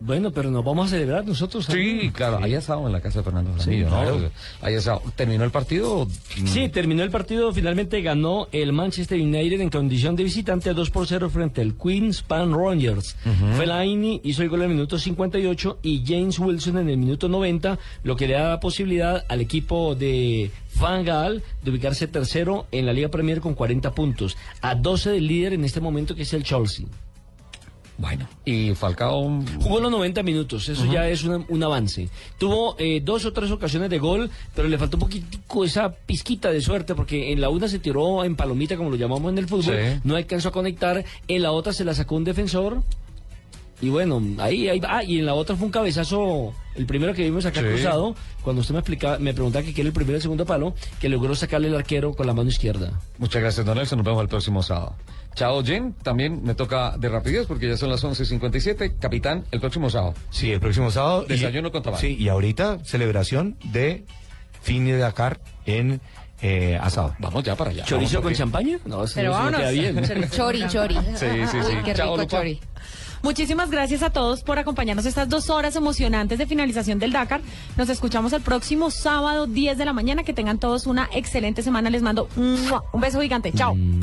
Bueno, 0.00 0.32
pero 0.32 0.50
nos 0.50 0.64
vamos 0.64 0.88
a 0.88 0.90
celebrar 0.90 1.24
nosotros. 1.24 1.64
Sí, 1.66 2.10
claro, 2.12 2.38
hay 2.42 2.54
asado 2.54 2.86
en 2.86 2.92
la 2.92 3.00
casa 3.00 3.20
de 3.20 3.24
Fernando 3.24 3.52
Sí, 3.58 3.82
Jaramillo, 3.82 3.84
¿no? 3.84 4.18
claro. 4.18 4.30
Hay 4.60 4.74
asado. 4.74 5.02
¿Terminó 5.16 5.44
el 5.44 5.50
partido? 5.50 6.06
Sí, 6.44 6.68
terminó 6.68 7.02
el 7.02 7.10
partido, 7.10 7.52
finalmente 7.54 8.02
ganó 8.02 8.48
el 8.52 8.72
Manchester 8.72 9.18
United 9.20 9.60
en 9.60 9.70
condición 9.70 10.14
de 10.16 10.24
visitante 10.24 10.74
2 10.74 10.90
por 10.90 11.06
0 11.06 11.30
frente 11.30 11.62
al 11.62 11.74
Queen's 11.74 12.22
Pan 12.22 12.52
Rangers. 12.52 13.16
Ujú. 13.24 13.56
Fellaini 13.56 14.20
hizo 14.24 14.42
el 14.42 14.48
gol 14.50 14.60
en 14.62 14.70
el 14.70 14.76
minuto 14.76 14.98
58 14.98 15.78
y 15.82 16.02
James 16.06 16.38
Wilson 16.38 16.78
en 16.78 16.90
el 16.90 16.96
minuto 16.98 17.28
90, 17.28 17.78
lo 18.02 18.16
que 18.16 18.26
le 18.28 18.34
da 18.34 18.50
la 18.50 18.60
posibilidad 18.60 19.24
al 19.28 19.40
equipo 19.40 19.94
de 19.94 20.50
Van 20.80 21.04
Gaal 21.04 21.42
de 21.62 21.70
ubicarse 21.70 22.08
tercero 22.08 22.66
en 22.72 22.84
la 22.84 22.92
Liga 22.92 23.08
Premier 23.08 23.40
con 23.40 23.54
40 23.54 23.92
puntos, 23.92 24.36
a 24.60 24.74
12 24.74 25.10
del 25.10 25.26
líder 25.26 25.52
en 25.54 25.64
este 25.64 25.80
momento 25.80 26.14
que 26.14 26.22
es 26.22 26.32
el 26.34 26.42
Chelsea. 26.44 26.84
Bueno, 27.96 28.26
y 28.44 28.74
Falcao... 28.74 29.40
Jugó 29.62 29.78
los 29.80 29.90
90 29.90 30.22
minutos, 30.24 30.68
eso 30.68 30.84
ya 30.86 31.08
es 31.08 31.22
un 31.24 31.62
avance. 31.62 32.08
Tuvo 32.38 32.74
eh, 32.78 33.00
dos 33.04 33.24
o 33.24 33.32
tres 33.32 33.50
ocasiones 33.52 33.88
de 33.88 33.98
gol, 34.00 34.30
pero 34.54 34.66
le 34.68 34.76
faltó 34.78 34.96
un 34.96 35.02
poquitico 35.02 35.64
esa 35.64 35.92
pizquita 35.92 36.50
de 36.50 36.60
suerte, 36.60 36.96
porque 36.96 37.32
en 37.32 37.40
la 37.40 37.50
una 37.50 37.68
se 37.68 37.78
tiró 37.78 38.24
en 38.24 38.34
palomita, 38.34 38.76
como 38.76 38.90
lo 38.90 38.96
llamamos 38.96 39.30
en 39.30 39.38
el 39.38 39.46
fútbol, 39.46 39.76
Sí. 39.76 40.00
no 40.02 40.16
alcanzó 40.16 40.48
a 40.48 40.52
conectar, 40.52 41.04
en 41.28 41.42
la 41.42 41.52
otra 41.52 41.72
se 41.72 41.84
la 41.84 41.94
sacó 41.94 42.16
un 42.16 42.24
defensor, 42.24 42.82
y 43.80 43.90
bueno, 43.90 44.20
ahí, 44.38 44.68
ahí 44.68 44.80
va. 44.80 44.98
Ah, 44.98 45.04
y 45.04 45.18
en 45.18 45.26
la 45.26 45.34
otra 45.34 45.54
fue 45.56 45.66
un 45.66 45.72
cabezazo, 45.72 46.52
el 46.74 46.86
primero 46.86 47.12
que 47.12 47.22
vimos 47.22 47.44
acá 47.44 47.60
Sí. 47.60 47.66
cruzado, 47.66 48.14
cuando 48.42 48.60
usted 48.62 48.72
me 48.74 48.80
explicaba, 48.80 49.18
me 49.18 49.34
preguntaba 49.34 49.64
que 49.64 49.72
qué 49.74 49.82
era 49.82 49.88
el 49.88 49.94
primero 49.94 50.14
y 50.14 50.16
el 50.16 50.22
segundo 50.22 50.46
palo, 50.46 50.74
que 51.00 51.08
logró 51.08 51.34
sacarle 51.36 51.68
el 51.68 51.74
arquero 51.76 52.12
con 52.14 52.26
la 52.26 52.32
mano 52.34 52.48
izquierda. 52.48 52.98
Muchas 53.18 53.40
gracias, 53.42 53.64
don 53.66 53.76
Nelson. 53.76 53.98
Nos 53.98 54.06
vemos 54.06 54.22
el 54.22 54.28
próximo 54.28 54.62
sábado. 54.62 54.94
Chao, 55.34 55.62
Jen. 55.64 55.94
También 56.02 56.42
me 56.44 56.54
toca 56.54 56.96
de 56.96 57.08
rapidez 57.08 57.46
porque 57.46 57.68
ya 57.68 57.76
son 57.76 57.90
las 57.90 58.02
11.57. 58.04 58.98
Capitán, 58.98 59.44
el 59.50 59.60
próximo 59.60 59.90
sábado. 59.90 60.14
Sí, 60.30 60.52
el 60.52 60.60
próximo 60.60 60.90
sábado. 60.90 61.24
y- 61.26 61.32
Desayuno 61.32 61.72
con 61.72 61.82
tamal. 61.82 62.00
Sí, 62.00 62.16
y 62.18 62.28
ahorita 62.28 62.78
celebración 62.84 63.56
de 63.64 64.04
fin 64.62 64.84
de 64.86 64.96
Dakar 64.96 65.40
en 65.66 66.00
eh, 66.42 66.78
asado. 66.80 67.14
Vamos 67.18 67.42
ya 67.42 67.56
para 67.56 67.70
allá. 67.70 67.84
¿Chorizo 67.84 68.20
con 68.22 68.34
champaña? 68.34 68.78
No, 68.84 69.04
eso 69.04 69.14
Pero 69.16 69.30
no 69.30 69.36
vámonos. 69.38 69.60
queda 69.60 69.70
bien. 69.70 70.02
Chori, 70.30 70.66
chori. 70.68 70.94
Sí, 71.16 71.26
sí, 71.50 71.58
sí. 71.62 71.76
Uy, 71.76 71.82
qué 71.84 71.94
Chao, 71.94 72.06
rico 72.12 72.16
Lupa. 72.22 72.26
chori. 72.26 72.60
Muchísimas 73.24 73.70
gracias 73.70 74.02
a 74.02 74.10
todos 74.10 74.42
por 74.42 74.58
acompañarnos 74.58 75.06
estas 75.06 75.30
dos 75.30 75.48
horas 75.48 75.76
emocionantes 75.76 76.36
de 76.36 76.44
finalización 76.46 76.98
del 76.98 77.10
Dakar. 77.10 77.40
Nos 77.74 77.88
escuchamos 77.88 78.34
el 78.34 78.42
próximo 78.42 78.90
sábado 78.90 79.46
10 79.46 79.78
de 79.78 79.84
la 79.86 79.94
mañana. 79.94 80.24
Que 80.24 80.34
tengan 80.34 80.58
todos 80.58 80.86
una 80.86 81.08
excelente 81.10 81.62
semana. 81.62 81.88
Les 81.88 82.02
mando 82.02 82.28
un 82.36 83.00
beso 83.00 83.22
gigante. 83.22 83.50
Chao. 83.50 83.76
Mm, 83.76 84.00